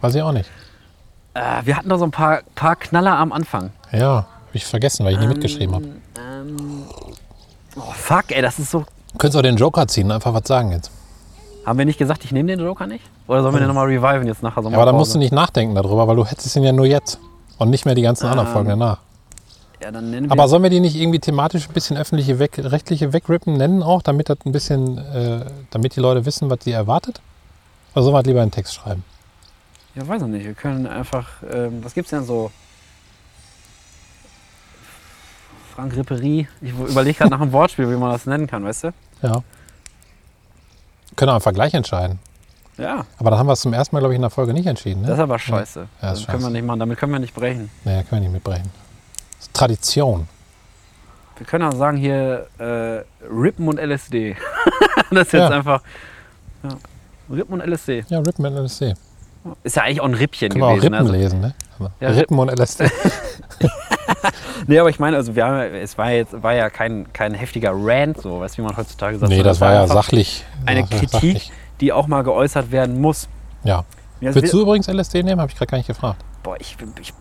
Weiß 0.05 0.13
ich 0.13 0.21
auch 0.21 0.31
nicht. 0.31 0.47
Äh, 1.33 1.39
wir 1.63 1.75
hatten 1.75 1.89
doch 1.89 1.97
so 1.97 2.03
ein 2.03 2.11
paar, 2.11 2.41
paar 2.53 2.75
Knaller 2.75 3.17
am 3.17 3.31
Anfang. 3.33 3.71
Ja, 3.91 4.17
habe 4.17 4.25
ich 4.53 4.63
vergessen, 4.63 5.03
weil 5.03 5.13
ich 5.13 5.19
nie 5.19 5.25
mitgeschrieben 5.25 5.73
habe. 5.73 5.85
Ähm, 5.85 6.83
oh, 7.75 7.81
fuck, 7.91 8.25
ey, 8.29 8.43
das 8.43 8.59
ist 8.59 8.69
so. 8.69 8.81
Du 9.13 9.17
könntest 9.17 9.35
auch 9.35 9.41
den 9.41 9.57
Joker 9.57 9.87
ziehen, 9.87 10.11
einfach 10.11 10.31
was 10.31 10.47
sagen 10.47 10.71
jetzt. 10.73 10.91
Haben 11.65 11.79
wir 11.79 11.85
nicht 11.85 11.97
gesagt, 11.97 12.23
ich 12.23 12.31
nehme 12.31 12.55
den 12.55 12.59
Joker 12.59 12.85
nicht? 12.85 13.03
Oder 13.25 13.41
sollen 13.41 13.55
wir 13.55 13.59
den 13.61 13.67
nochmal 13.67 13.87
reviven 13.87 14.27
jetzt 14.27 14.43
nachher? 14.43 14.61
Ja, 14.61 14.77
aber 14.77 14.85
dann 14.85 14.95
musst 14.95 15.15
du 15.15 15.17
nicht 15.17 15.33
nachdenken 15.33 15.73
darüber, 15.73 16.07
weil 16.07 16.15
du 16.17 16.23
hättest 16.23 16.55
ihn 16.55 16.61
ja 16.61 16.71
nur 16.71 16.85
jetzt 16.85 17.19
und 17.57 17.71
nicht 17.71 17.85
mehr 17.85 17.95
die 17.95 18.03
ganzen 18.03 18.27
anderen 18.27 18.47
Ähm, 18.49 18.53
Folgen 18.53 18.69
danach. 18.69 18.99
Ja, 19.81 19.89
dann 19.89 20.11
nennen 20.11 20.27
wir 20.27 20.31
Aber 20.33 20.47
sollen 20.47 20.61
wir 20.61 20.69
die 20.69 20.81
nicht 20.81 20.95
irgendwie 20.95 21.19
thematisch 21.19 21.67
ein 21.67 21.73
bisschen 21.73 21.97
öffentliche, 21.97 22.37
weg, 22.37 22.59
rechtliche 22.59 23.11
Wegrippen 23.11 23.57
nennen 23.57 23.81
auch, 23.81 24.03
damit 24.03 24.29
das 24.29 24.37
ein 24.45 24.51
bisschen, 24.51 24.99
äh, 24.99 25.45
damit 25.71 25.95
die 25.95 25.99
Leute 25.99 26.27
wissen, 26.27 26.51
was 26.51 26.59
sie 26.61 26.73
erwartet? 26.73 27.21
Oder 27.95 28.03
sollen 28.03 28.13
wir 28.13 28.17
halt 28.17 28.27
lieber 28.27 28.43
einen 28.43 28.51
Text 28.51 28.75
schreiben? 28.75 29.03
Ja, 29.95 30.07
weiß 30.07 30.21
ich 30.23 30.27
nicht. 30.27 30.45
Wir 30.45 30.53
können 30.53 30.87
einfach. 30.87 31.29
Ähm, 31.51 31.83
was 31.83 31.93
gibt's 31.93 32.09
denn 32.11 32.23
so? 32.25 32.51
Frank 35.75 35.95
Ripperie. 35.95 36.47
Ich 36.61 36.71
überlege 36.71 37.17
gerade 37.17 37.31
nach 37.31 37.41
einem 37.41 37.51
Wortspiel, 37.51 37.89
wie 37.89 37.95
man 37.95 38.11
das 38.11 38.25
nennen 38.25 38.47
kann, 38.47 38.63
weißt 38.63 38.85
du? 38.85 38.93
Ja. 39.21 39.43
Können 41.15 41.31
auch 41.31 41.35
einfach 41.35 41.53
gleich 41.53 41.73
entscheiden. 41.73 42.19
Ja, 42.77 43.05
Aber 43.19 43.29
dann 43.29 43.39
haben 43.39 43.47
wir 43.47 43.53
es 43.53 43.61
zum 43.61 43.71
ersten 43.71 43.95
Mal, 43.95 43.99
glaube 44.01 44.13
ich, 44.13 44.17
in 44.17 44.21
der 44.21 44.29
Folge 44.29 44.53
nicht 44.53 44.65
entschieden. 44.67 45.01
Ne? 45.01 45.07
das 45.07 45.17
ist 45.17 45.23
aber 45.23 45.39
scheiße. 45.39 45.79
Ja, 46.01 46.09
das 46.09 46.19
ist 46.19 46.27
können 46.27 46.43
wir 46.43 46.49
nicht 46.49 46.65
machen. 46.65 46.79
Damit 46.79 46.99
können 46.99 47.13
wir 47.13 47.19
nicht 47.19 47.33
brechen. 47.33 47.69
Nee, 47.85 48.03
können 48.03 48.11
wir 48.11 48.19
nicht 48.19 48.33
mitbrechen. 48.33 48.69
Das 49.37 49.47
ist 49.47 49.53
Tradition. 49.53 50.27
Wir 51.37 51.45
können 51.45 51.63
auch 51.65 51.75
sagen 51.77 51.95
hier 51.97 52.47
äh, 52.57 53.03
Rippen 53.25 53.67
und 53.69 53.79
LSD. 53.79 54.35
das 55.09 55.27
ist 55.27 55.33
jetzt 55.33 55.33
Ja. 55.33 55.49
einfach. 55.51 55.81
Ja. 56.63 56.69
Rippen 57.33 57.53
und 57.61 57.65
LSD. 57.65 58.03
Ja, 58.09 58.19
Rippen 58.19 58.45
und 58.45 58.55
LSD. 58.57 58.93
Ist 59.63 59.75
ja 59.75 59.83
eigentlich 59.83 60.01
auch 60.01 60.05
ein 60.05 60.13
Rippchen 60.13 60.51
auch 60.61 60.69
gewesen. 60.69 60.81
Rippen 60.81 60.93
also, 60.95 61.11
lesen, 61.13 61.41
ne? 61.41 61.53
Aber 61.79 61.91
Ja, 61.99 62.09
Rippen 62.09 62.39
und 62.39 62.49
LSD. 62.59 62.85
nee, 64.67 64.79
aber 64.79 64.89
ich 64.89 64.99
meine, 64.99 65.17
also 65.17 65.35
wir 65.35 65.45
haben, 65.45 65.59
es 65.75 65.97
war 65.97 66.11
jetzt 66.11 66.41
war 66.43 66.53
ja 66.53 66.69
kein, 66.69 67.11
kein 67.13 67.33
heftiger 67.33 67.71
Rant, 67.73 68.21
so, 68.21 68.39
weißt 68.39 68.57
du, 68.57 68.61
wie 68.61 68.65
man 68.67 68.77
heutzutage 68.77 69.17
sagt. 69.17 69.29
nee, 69.29 69.37
sondern 69.37 69.51
das 69.51 69.61
war 69.61 69.73
ja 69.73 69.87
sachlich. 69.87 70.45
Eine 70.65 70.81
Ja, 70.81 70.85
Kritik, 70.87 71.09
sachlich. 71.09 71.51
die 71.81 71.93
auch 71.93 72.07
mal 72.07 72.23
geäußert 72.23 72.71
werden 72.71 72.99
muss. 72.99 73.27
Ja. 73.63 73.83
Es 74.21 74.33
Willst 74.35 74.53
will- 74.53 74.59
du 74.59 74.61
übrigens 74.61 74.87
LSD 74.87 75.23
nehmen? 75.23 75.41
Habe 75.41 75.51
ich 75.51 75.57
gerade 75.57 75.69
gar 75.69 75.77
nicht 75.77 75.87
gefragt. 75.87 76.23
Boah, 76.43 76.55
ich, 76.59 76.75
ich 77.01 77.13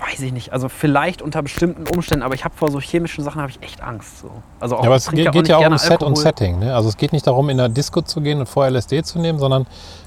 weiß 0.00 0.20
ich 0.20 0.32
nicht. 0.32 0.52
Also 0.52 0.68
vielleicht 0.68 1.22
unter 1.22 1.42
bestimmten 1.42 1.86
Umständen, 1.88 2.22
aber 2.22 2.34
ich 2.34 2.44
habe 2.44 2.54
vor 2.56 2.70
so 2.70 2.80
chemischen 2.80 3.24
Sachen 3.24 3.40
habe 3.40 3.50
ich 3.50 3.62
echt 3.62 3.82
Angst. 3.82 4.20
So. 4.20 4.30
Also 4.60 4.76
auch, 4.76 4.82
Ja, 4.82 4.86
aber 4.88 4.96
es 4.96 5.10
geht, 5.10 5.30
geht 5.32 5.48
ja 5.48 5.56
auch 5.58 5.66
um 5.66 5.78
Set 5.78 5.90
und 6.02 6.08
Alkohol. 6.08 6.16
Setting. 6.16 6.58
Ne? 6.60 6.74
Also 6.74 6.88
es 6.88 6.96
geht 6.96 7.12
nicht 7.12 7.26
darum, 7.26 7.48
in 7.48 7.56
der 7.58 7.68
Disco 7.68 8.02
zu 8.02 8.20
gehen 8.20 8.38
und 8.40 8.46
vorher 8.48 8.70
LSD 8.72 9.02
zu 9.02 9.18
nehmen, 9.18 9.38
sondern 9.38 9.66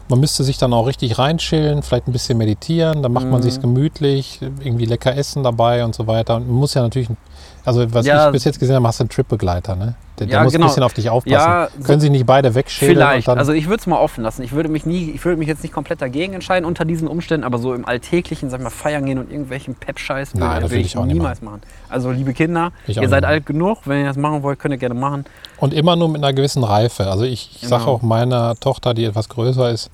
man 0.09 0.19
müsste 0.19 0.43
sich 0.43 0.57
dann 0.57 0.73
auch 0.73 0.87
richtig 0.87 1.17
reinchillen, 1.17 1.83
vielleicht 1.83 2.07
ein 2.07 2.11
bisschen 2.11 2.37
meditieren, 2.37 3.01
dann 3.01 3.13
macht 3.13 3.25
man 3.27 3.39
Mhm. 3.39 3.43
sich 3.43 3.61
gemütlich, 3.61 4.39
irgendwie 4.41 4.85
lecker 4.85 5.15
essen 5.15 5.43
dabei 5.43 5.85
und 5.85 5.95
so 5.95 6.05
weiter. 6.07 6.35
Und 6.35 6.47
man 6.47 6.55
muss 6.57 6.73
ja 6.73 6.81
natürlich, 6.81 7.07
also 7.65 7.93
was 7.93 8.05
Ja. 8.05 8.27
ich 8.27 8.31
bis 8.33 8.43
jetzt 8.43 8.59
gesehen 8.59 8.75
habe, 8.75 8.87
hast 8.87 8.99
du 8.99 9.03
einen 9.03 9.09
Tripbegleiter, 9.09 9.75
ne? 9.75 9.95
Der, 10.19 10.27
der 10.27 10.37
Ja, 10.37 10.43
muss 10.43 10.53
genau. 10.53 10.65
ein 10.65 10.69
bisschen 10.69 10.83
auf 10.83 10.93
dich 10.93 11.09
aufpassen. 11.09 11.33
Ja, 11.33 11.67
so- 11.79 11.83
Können 11.83 11.99
sich 11.99 12.11
nicht 12.11 12.25
beide 12.27 12.53
wegschälen 12.53 12.93
Vielleicht. 12.95 13.27
Also 13.27 13.53
ich 13.53 13.65
würde 13.67 13.79
es 13.81 13.87
mal 13.87 13.97
offen 13.97 14.23
lassen. 14.23 14.43
Ich 14.43 14.51
würde 14.51 14.69
mich 14.69 14.85
nie, 14.85 15.09
ich 15.11 15.25
würde 15.25 15.37
mich 15.39 15.47
jetzt 15.47 15.63
nicht 15.63 15.73
komplett 15.73 15.99
dagegen 16.01 16.33
entscheiden 16.33 16.65
unter 16.65 16.85
diesen 16.85 17.07
Umständen, 17.07 17.43
aber 17.43 17.57
so 17.57 17.73
im 17.73 17.85
Alltäglichen, 17.87 18.49
sag 18.51 18.59
ich 18.59 18.63
mal, 18.65 18.69
feiern 18.69 19.05
gehen 19.05 19.17
und 19.17 19.31
irgendwelchen 19.31 19.73
Pep-Scheiß 19.73 20.35
Nein, 20.35 20.41
würde 20.49 20.61
das 20.61 20.71
würde 20.71 20.81
ich 20.81 20.95
auch 20.97 21.05
nicht 21.05 21.13
niemals 21.15 21.41
machen. 21.41 21.61
Also 21.89 22.11
liebe 22.11 22.33
Kinder, 22.33 22.71
Ich 22.85 22.99
auch 22.99 23.03
ihr 23.03 23.09
seid 23.09 23.25
alt 23.25 23.45
genug, 23.47 23.79
wenn 23.85 24.01
ihr 24.01 24.07
das 24.07 24.17
machen 24.17 24.43
wollt, 24.43 24.59
könnt 24.59 24.73
ihr 24.73 24.77
gerne 24.77 24.95
machen. 24.95 25.25
und 25.57 25.73
immer 25.73 25.95
nur 25.95 26.09
mit 26.09 26.23
einer 26.23 26.33
gewissen 26.33 26.63
Reife. 26.63 27.07
Also 27.07 27.23
ich, 27.23 27.57
ich 27.61 27.67
sage 27.67 27.83
Genau. 27.85 27.95
auch 27.95 28.01
meiner 28.03 28.55
Tochter, 28.59 28.93
die 28.93 29.05
etwas 29.05 29.27
größer 29.29 29.71
ist, 29.71 29.89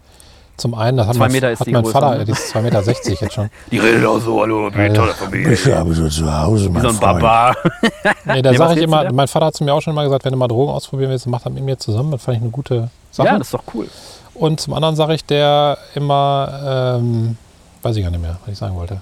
zum 0.57 0.73
einen, 0.73 0.97
das 0.97 1.07
hat 1.07 1.15
Zwei 1.15 1.29
mein, 1.29 1.41
hat 1.57 1.65
die 1.67 1.71
mein 1.71 1.85
Vater, 1.85 2.17
ne? 2.17 2.25
die 2.25 2.31
ist 2.31 2.53
2,60 2.55 2.61
Meter 2.63 2.81
jetzt 2.81 3.33
schon. 3.33 3.49
Die 3.71 3.77
redet 3.77 4.05
auch 4.05 4.19
so, 4.19 4.41
hallo, 4.41 4.69
wie 4.73 4.93
tolle 4.93 5.13
Familie. 5.13 5.53
Ich 5.53 5.65
habe 5.67 5.93
so 5.93 6.09
zu 6.09 6.31
Hause, 6.41 6.65
Wie 6.65 6.69
mein 6.69 6.81
so 6.81 6.89
ein. 6.89 6.99
Baba. 6.99 7.53
Nee, 8.25 8.41
da 8.41 8.51
Nee, 8.51 8.57
sage 8.57 8.73
ich 8.75 8.81
immer, 8.81 9.03
denn? 9.05 9.15
mein 9.15 9.27
Vater 9.27 9.45
hat 9.47 9.55
zu 9.55 9.63
mir 9.63 9.73
auch 9.73 9.81
schon 9.81 9.93
mal 9.95 10.03
gesagt, 10.03 10.25
wenn 10.25 10.31
du 10.31 10.37
mal 10.37 10.47
Drogen 10.47 10.71
ausprobieren 10.71 11.11
willst, 11.11 11.27
mach 11.27 11.41
das 11.43 11.53
mit 11.53 11.63
mir 11.63 11.77
zusammen. 11.77 12.11
Das 12.11 12.23
fand 12.23 12.37
ich 12.37 12.43
eine 12.43 12.51
gute 12.51 12.89
Sache. 13.11 13.27
Ja, 13.27 13.37
das 13.37 13.47
ist 13.47 13.53
doch 13.53 13.63
cool. 13.73 13.87
Und 14.33 14.59
zum 14.59 14.73
anderen 14.73 14.95
sage 14.95 15.13
ich 15.13 15.23
der 15.25 15.77
immer, 15.95 16.97
ähm, 16.99 17.37
weiß 17.83 17.95
ich 17.95 18.03
gar 18.03 18.09
nicht 18.11 18.21
mehr, 18.21 18.37
was 18.43 18.51
ich 18.51 18.57
sagen 18.57 18.75
wollte. 18.75 18.99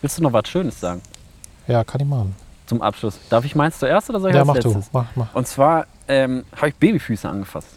Willst 0.00 0.18
du 0.18 0.22
noch 0.22 0.32
was 0.32 0.48
Schönes 0.48 0.80
sagen 0.80 1.00
Ja, 1.66 1.84
kann 1.84 2.00
ich 2.00 2.06
machen. 2.06 2.34
zum 2.66 2.80
Abschluss? 2.82 3.18
Darf 3.28 3.44
ich 3.44 3.54
meins 3.54 3.78
zuerst 3.78 4.08
oder 4.10 4.20
soll 4.20 4.30
ich 4.30 4.34
Ja, 4.34 4.40
als 4.40 4.46
mach 4.48 4.54
letztes? 4.54 4.72
du. 4.72 4.80
Mach, 4.92 5.06
mach. 5.14 5.34
Und 5.34 5.46
zwar 5.46 5.86
ähm, 6.08 6.44
habe 6.56 6.68
ich 6.68 6.74
Babyfüße 6.76 7.28
angefasst. 7.28 7.68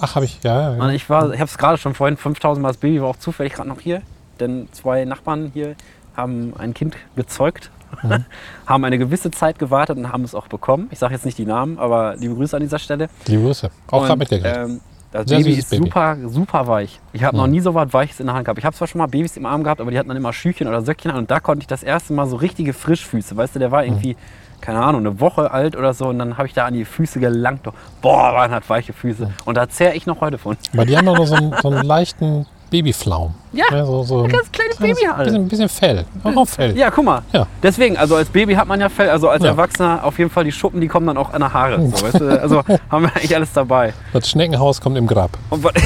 Ach, 0.00 0.14
habe 0.14 0.24
ich, 0.24 0.40
ja, 0.42 0.74
ja. 0.76 0.82
Und 0.82 0.90
ich 0.90 1.08
war, 1.10 1.32
ich 1.32 1.40
habe 1.40 1.48
es 1.48 1.58
gerade 1.58 1.78
schon 1.78 1.94
vorhin 1.94 2.16
5000 2.16 2.62
Mal, 2.62 2.68
das 2.68 2.76
Baby 2.78 3.00
war 3.02 3.08
auch 3.08 3.16
zufällig 3.16 3.52
gerade 3.54 3.68
noch 3.68 3.80
hier, 3.80 4.02
denn 4.40 4.68
zwei 4.72 5.04
Nachbarn 5.04 5.50
hier 5.54 5.74
haben 6.16 6.54
ein 6.58 6.74
Kind 6.74 6.96
gezeugt, 7.16 7.70
Mhm. 8.02 8.26
haben 8.66 8.84
eine 8.84 8.98
gewisse 8.98 9.30
Zeit 9.30 9.58
gewartet 9.58 9.96
und 9.96 10.12
haben 10.12 10.22
es 10.22 10.34
auch 10.34 10.46
bekommen. 10.48 10.88
Ich 10.90 10.98
sage 10.98 11.14
jetzt 11.14 11.24
nicht 11.24 11.38
die 11.38 11.46
Namen, 11.46 11.78
aber 11.78 12.16
liebe 12.16 12.34
Grüße 12.34 12.54
an 12.54 12.62
dieser 12.62 12.78
Stelle. 12.78 13.08
Liebe 13.26 13.42
Grüße. 13.44 13.70
Auch 13.86 14.00
gerade 14.02 14.12
Und, 14.12 14.18
mitgekriegt. 14.18 14.56
ähm, 14.58 14.80
das 15.10 15.26
Sehr 15.26 15.38
Baby 15.38 15.52
ist 15.54 15.70
Baby. 15.70 15.84
super, 15.86 16.16
super 16.26 16.66
weich. 16.66 17.00
Ich 17.14 17.24
habe 17.24 17.34
noch 17.34 17.46
Mhm. 17.46 17.52
nie 17.52 17.60
so 17.60 17.74
was 17.74 17.90
Weiches 17.94 18.20
in 18.20 18.26
der 18.26 18.34
Hand 18.34 18.44
gehabt. 18.44 18.58
Ich 18.58 18.64
habe 18.66 18.76
zwar 18.76 18.86
schon 18.88 18.98
mal 18.98 19.06
Babys 19.06 19.38
im 19.38 19.46
Arm 19.46 19.64
gehabt, 19.64 19.80
aber 19.80 19.90
die 19.90 19.98
hatten 19.98 20.08
dann 20.08 20.18
immer 20.18 20.34
Schüchchen 20.34 20.68
oder 20.68 20.82
Söckchen 20.82 21.10
an 21.12 21.16
und 21.16 21.30
da 21.30 21.40
konnte 21.40 21.62
ich 21.62 21.66
das 21.66 21.82
erste 21.82 22.12
Mal 22.12 22.26
so 22.26 22.36
richtige 22.36 22.74
Frischfüße. 22.74 23.34
Weißt 23.34 23.54
du, 23.54 23.58
der 23.58 23.68
Mhm. 23.68 23.72
war 23.72 23.84
irgendwie, 23.86 24.16
keine 24.60 24.80
Ahnung, 24.82 25.00
eine 25.02 25.20
Woche 25.20 25.50
alt 25.50 25.76
oder 25.76 25.94
so 25.94 26.06
und 26.08 26.18
dann 26.18 26.36
habe 26.36 26.46
ich 26.48 26.54
da 26.54 26.66
an 26.66 26.74
die 26.74 26.84
Füße 26.84 27.20
gelangt. 27.20 27.66
Boah, 28.02 28.34
waren 28.34 28.50
hat 28.50 28.68
weiche 28.68 28.92
Füße. 28.92 29.30
Und 29.44 29.56
da 29.56 29.68
zehre 29.68 29.94
ich 29.94 30.06
noch 30.06 30.20
heute 30.20 30.38
von. 30.38 30.56
Aber 30.72 30.84
die 30.84 30.96
haben 30.96 31.06
doch 31.06 31.26
so 31.26 31.34
einen, 31.34 31.54
so 31.62 31.68
einen 31.70 31.82
leichten 31.86 32.46
Babyflaum. 32.70 33.34
Ja, 33.52 33.84
so, 33.84 34.02
so 34.02 34.24
ein 34.24 34.28
ganz 34.30 34.52
kleines 34.52 34.76
Baby 34.76 35.06
halt. 35.10 35.24
Bisschen, 35.24 35.48
bisschen 35.48 35.68
Fell. 35.70 36.04
Auch 36.22 36.46
Fell. 36.46 36.76
Ja, 36.76 36.90
guck 36.90 37.04
mal. 37.04 37.22
Ja. 37.32 37.46
Deswegen, 37.62 37.96
also 37.96 38.16
als 38.16 38.28
Baby 38.28 38.54
hat 38.54 38.68
man 38.68 38.78
ja 38.80 38.90
Fell, 38.90 39.08
also 39.08 39.28
als 39.30 39.42
Ja. 39.42 39.50
Erwachsener 39.50 40.00
auf 40.04 40.18
jeden 40.18 40.30
Fall 40.30 40.44
die 40.44 40.52
Schuppen, 40.52 40.80
die 40.80 40.88
kommen 40.88 41.06
dann 41.06 41.16
auch 41.16 41.32
an 41.32 41.40
der 41.40 41.52
Haare. 41.52 41.80
So, 41.90 42.02
weißt 42.06 42.20
du? 42.20 42.28
Also 42.42 42.62
haben 42.90 43.04
wir 43.04 43.16
eigentlich 43.16 43.34
alles 43.34 43.52
dabei. 43.52 43.94
Das 44.12 44.28
Schneckenhaus 44.28 44.80
kommt 44.80 44.98
im 44.98 45.06
Grab. 45.06 45.30
Und 45.50 45.64
was, 45.64 45.72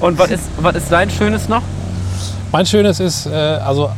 und 0.00 0.18
was, 0.18 0.30
ist, 0.30 0.44
was 0.60 0.76
ist 0.76 0.92
dein 0.92 1.10
Schönes 1.10 1.48
noch? 1.48 1.62
Mein 2.52 2.66
Schönes 2.66 3.00
ist 3.00 3.26
äh, 3.26 3.30
also 3.30 3.90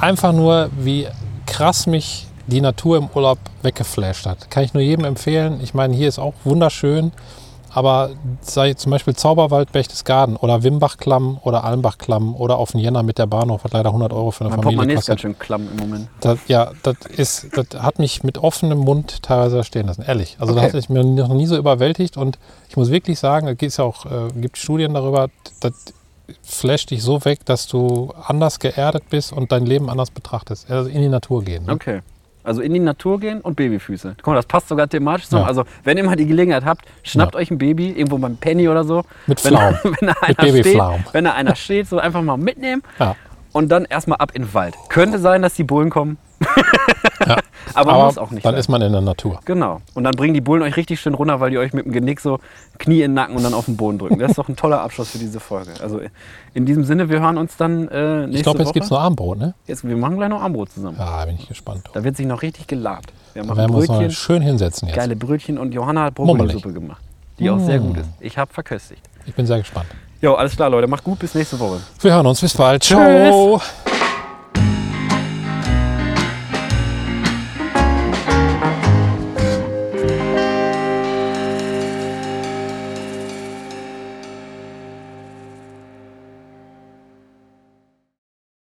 einfach 0.00 0.32
nur, 0.32 0.70
wie 0.78 1.06
krass 1.46 1.86
mich 1.86 2.26
die 2.46 2.60
Natur 2.60 2.98
im 2.98 3.08
Urlaub 3.14 3.38
weggeflasht 3.62 4.26
hat. 4.26 4.50
Kann 4.50 4.62
ich 4.64 4.74
nur 4.74 4.82
jedem 4.82 5.04
empfehlen. 5.04 5.60
Ich 5.62 5.74
meine, 5.74 5.94
hier 5.96 6.08
ist 6.08 6.18
auch 6.18 6.34
wunderschön, 6.44 7.10
aber 7.72 8.10
sei 8.40 8.72
zum 8.74 8.90
Beispiel 8.92 9.14
Zauberwald 9.16 9.72
Berchtesgaden 9.72 10.36
oder 10.36 10.62
Wimbach-Klamm 10.62 11.38
oder 11.42 11.64
Almbach-Klamm 11.64 12.34
oder 12.36 12.56
auf 12.56 12.70
den 12.70 12.80
Jänner 12.80 13.02
mit 13.02 13.18
der 13.18 13.26
Bahnhof 13.26 13.64
hat 13.64 13.72
leider 13.72 13.88
100 13.90 14.12
Euro 14.12 14.30
für 14.30 14.42
eine 14.42 14.50
Mein 14.50 14.58
Familie 14.62 14.76
Portemonnaie 14.76 14.98
ist 15.00 15.06
ganz 15.06 15.20
schön 15.20 15.38
klamm 15.38 15.68
im 15.70 15.76
Moment. 15.76 16.08
Das, 16.20 16.38
ja, 16.46 16.70
das 16.84 16.96
ist, 17.16 17.48
das 17.54 17.82
hat 17.82 17.98
mich 17.98 18.22
mit 18.22 18.38
offenem 18.38 18.78
Mund 18.78 19.22
teilweise 19.22 19.62
stehen 19.64 19.88
lassen, 19.88 20.02
ehrlich. 20.02 20.36
Also 20.38 20.52
Okay. 20.52 20.62
das 20.62 20.68
hat 20.68 20.74
mich 20.74 20.88
mir 20.88 21.04
noch 21.04 21.34
nie 21.34 21.46
so 21.46 21.56
überwältigt 21.56 22.16
und 22.16 22.38
ich 22.68 22.76
muss 22.76 22.90
wirklich 22.90 23.18
sagen, 23.18 23.48
es 23.60 23.76
ja 23.76 23.84
auch, 23.84 24.06
äh, 24.06 24.28
gibt 24.36 24.56
Studien 24.56 24.94
darüber, 24.94 25.28
das 25.60 25.72
flasht 26.42 26.90
dich 26.90 27.02
so 27.02 27.24
weg, 27.24 27.44
dass 27.44 27.66
du 27.66 28.12
anders 28.26 28.58
geerdet 28.58 29.04
bist 29.10 29.32
und 29.32 29.52
dein 29.52 29.66
Leben 29.66 29.88
anders 29.90 30.10
betrachtest. 30.10 30.70
Also 30.70 30.90
in 30.90 31.00
die 31.00 31.08
Natur 31.08 31.42
gehen. 31.44 31.66
Ne? 31.66 31.72
Okay. 31.72 32.00
Also 32.42 32.60
in 32.60 32.72
die 32.72 32.78
Natur 32.80 33.18
gehen 33.18 33.40
und 33.40 33.56
Babyfüße. 33.56 34.14
Guck 34.18 34.26
mal, 34.28 34.34
das 34.36 34.46
passt 34.46 34.68
sogar 34.68 34.88
thematisch 34.88 35.24
zusammen. 35.24 35.42
Ja. 35.42 35.48
Also 35.48 35.64
wenn 35.82 35.96
ihr 35.98 36.04
mal 36.04 36.14
die 36.14 36.26
Gelegenheit 36.26 36.64
habt, 36.64 36.84
schnappt 37.02 37.34
euch 37.34 37.50
ein 37.50 37.58
Baby, 37.58 37.90
irgendwo 37.90 38.18
beim 38.18 38.36
Penny 38.36 38.68
oder 38.68 38.84
so. 38.84 39.02
Mit 39.26 39.44
Wenn, 39.44 39.52
Pflaum. 39.56 39.74
wenn, 39.82 40.06
da 40.08 40.14
einer 40.20 40.34
steht, 40.34 40.52
Babypflaum. 40.54 41.04
wenn 41.10 41.24
da 41.24 41.32
einer 41.32 41.56
steht, 41.56 41.88
so 41.88 41.98
einfach 41.98 42.22
mal 42.22 42.36
mitnehmen 42.36 42.82
Ja. 43.00 43.16
Und 43.56 43.68
dann 43.70 43.86
erstmal 43.86 44.18
ab 44.18 44.32
in 44.34 44.42
den 44.42 44.54
Wald. 44.54 44.74
Könnte 44.90 45.18
sein, 45.18 45.40
dass 45.42 45.54
die 45.54 45.64
Bullen 45.64 45.88
kommen. 45.90 46.18
Ja. 47.26 47.38
Aber, 47.74 47.92
Aber 47.92 48.04
muss 48.06 48.18
auch 48.18 48.30
nicht 48.30 48.44
dann 48.44 48.52
sein. 48.52 48.60
ist 48.60 48.68
man 48.68 48.80
in 48.82 48.92
der 48.92 49.00
Natur. 49.00 49.40
Genau. 49.44 49.80
Und 49.94 50.04
dann 50.04 50.12
bringen 50.14 50.34
die 50.34 50.40
Bullen 50.40 50.62
euch 50.62 50.76
richtig 50.76 51.00
schön 51.00 51.14
runter, 51.14 51.40
weil 51.40 51.50
die 51.50 51.58
euch 51.58 51.72
mit 51.72 51.84
dem 51.84 51.92
Genick 51.92 52.20
so 52.20 52.38
Knie 52.78 53.00
in 53.02 53.10
den 53.10 53.14
Nacken 53.14 53.34
und 53.36 53.42
dann 53.42 53.54
auf 53.54 53.64
den 53.64 53.76
Boden 53.76 53.98
drücken. 53.98 54.18
Das 54.18 54.30
ist 54.30 54.38
doch 54.38 54.48
ein 54.48 54.56
toller 54.56 54.80
Abschluss 54.82 55.10
für 55.10 55.18
diese 55.18 55.40
Folge. 55.40 55.72
Also 55.82 56.00
in 56.54 56.64
diesem 56.66 56.84
Sinne, 56.84 57.08
wir 57.08 57.20
hören 57.20 57.38
uns 57.38 57.56
dann 57.56 57.88
äh, 57.88 58.18
nächste 58.26 58.36
Ich 58.36 58.42
glaube, 58.44 58.58
jetzt 58.60 58.72
gibt 58.72 58.84
es 58.84 58.90
noch 58.90 59.00
Armbrot, 59.00 59.38
ne? 59.38 59.54
Jetzt, 59.66 59.86
wir 59.86 59.96
machen 59.96 60.16
gleich 60.16 60.28
noch 60.28 60.42
Armbrot 60.42 60.70
zusammen. 60.70 60.96
Ja, 60.98 61.24
bin 61.24 61.34
ich 61.36 61.48
gespannt. 61.48 61.84
Da 61.92 62.04
wird 62.04 62.16
sich 62.16 62.26
noch 62.26 62.42
richtig 62.42 62.66
gelabt. 62.66 63.12
Wir 63.32 63.42
Da 63.42 63.48
machen 63.48 63.58
werden 63.58 63.72
wir 63.74 64.04
uns 64.04 64.14
schön 64.14 64.42
hinsetzen 64.42 64.88
jetzt. 64.88 64.96
geile 64.96 65.16
Brötchen 65.16 65.58
und 65.58 65.72
Johanna 65.72 66.04
hat. 66.04 66.14
Brokkolisuppe 66.14 66.72
gemacht, 66.72 67.02
die 67.38 67.50
auch 67.50 67.58
sehr 67.58 67.78
gut 67.78 67.96
ist. 67.98 68.08
Ich 68.20 68.38
habe 68.38 68.52
verköstigt. 68.52 69.02
Ich 69.26 69.34
bin 69.34 69.46
sehr 69.46 69.58
gespannt. 69.58 69.86
Jo, 70.26 70.34
alles 70.34 70.56
klar, 70.56 70.68
Leute. 70.68 70.88
Macht 70.88 71.04
gut, 71.04 71.20
bis 71.20 71.36
nächste 71.36 71.56
Woche. 71.60 71.78
Wir 72.00 72.12
hören 72.12 72.26
uns. 72.26 72.40
Bis 72.40 72.52
bald. 72.52 72.82
Ciao. 72.82 73.60
Tschüss. 73.60 73.95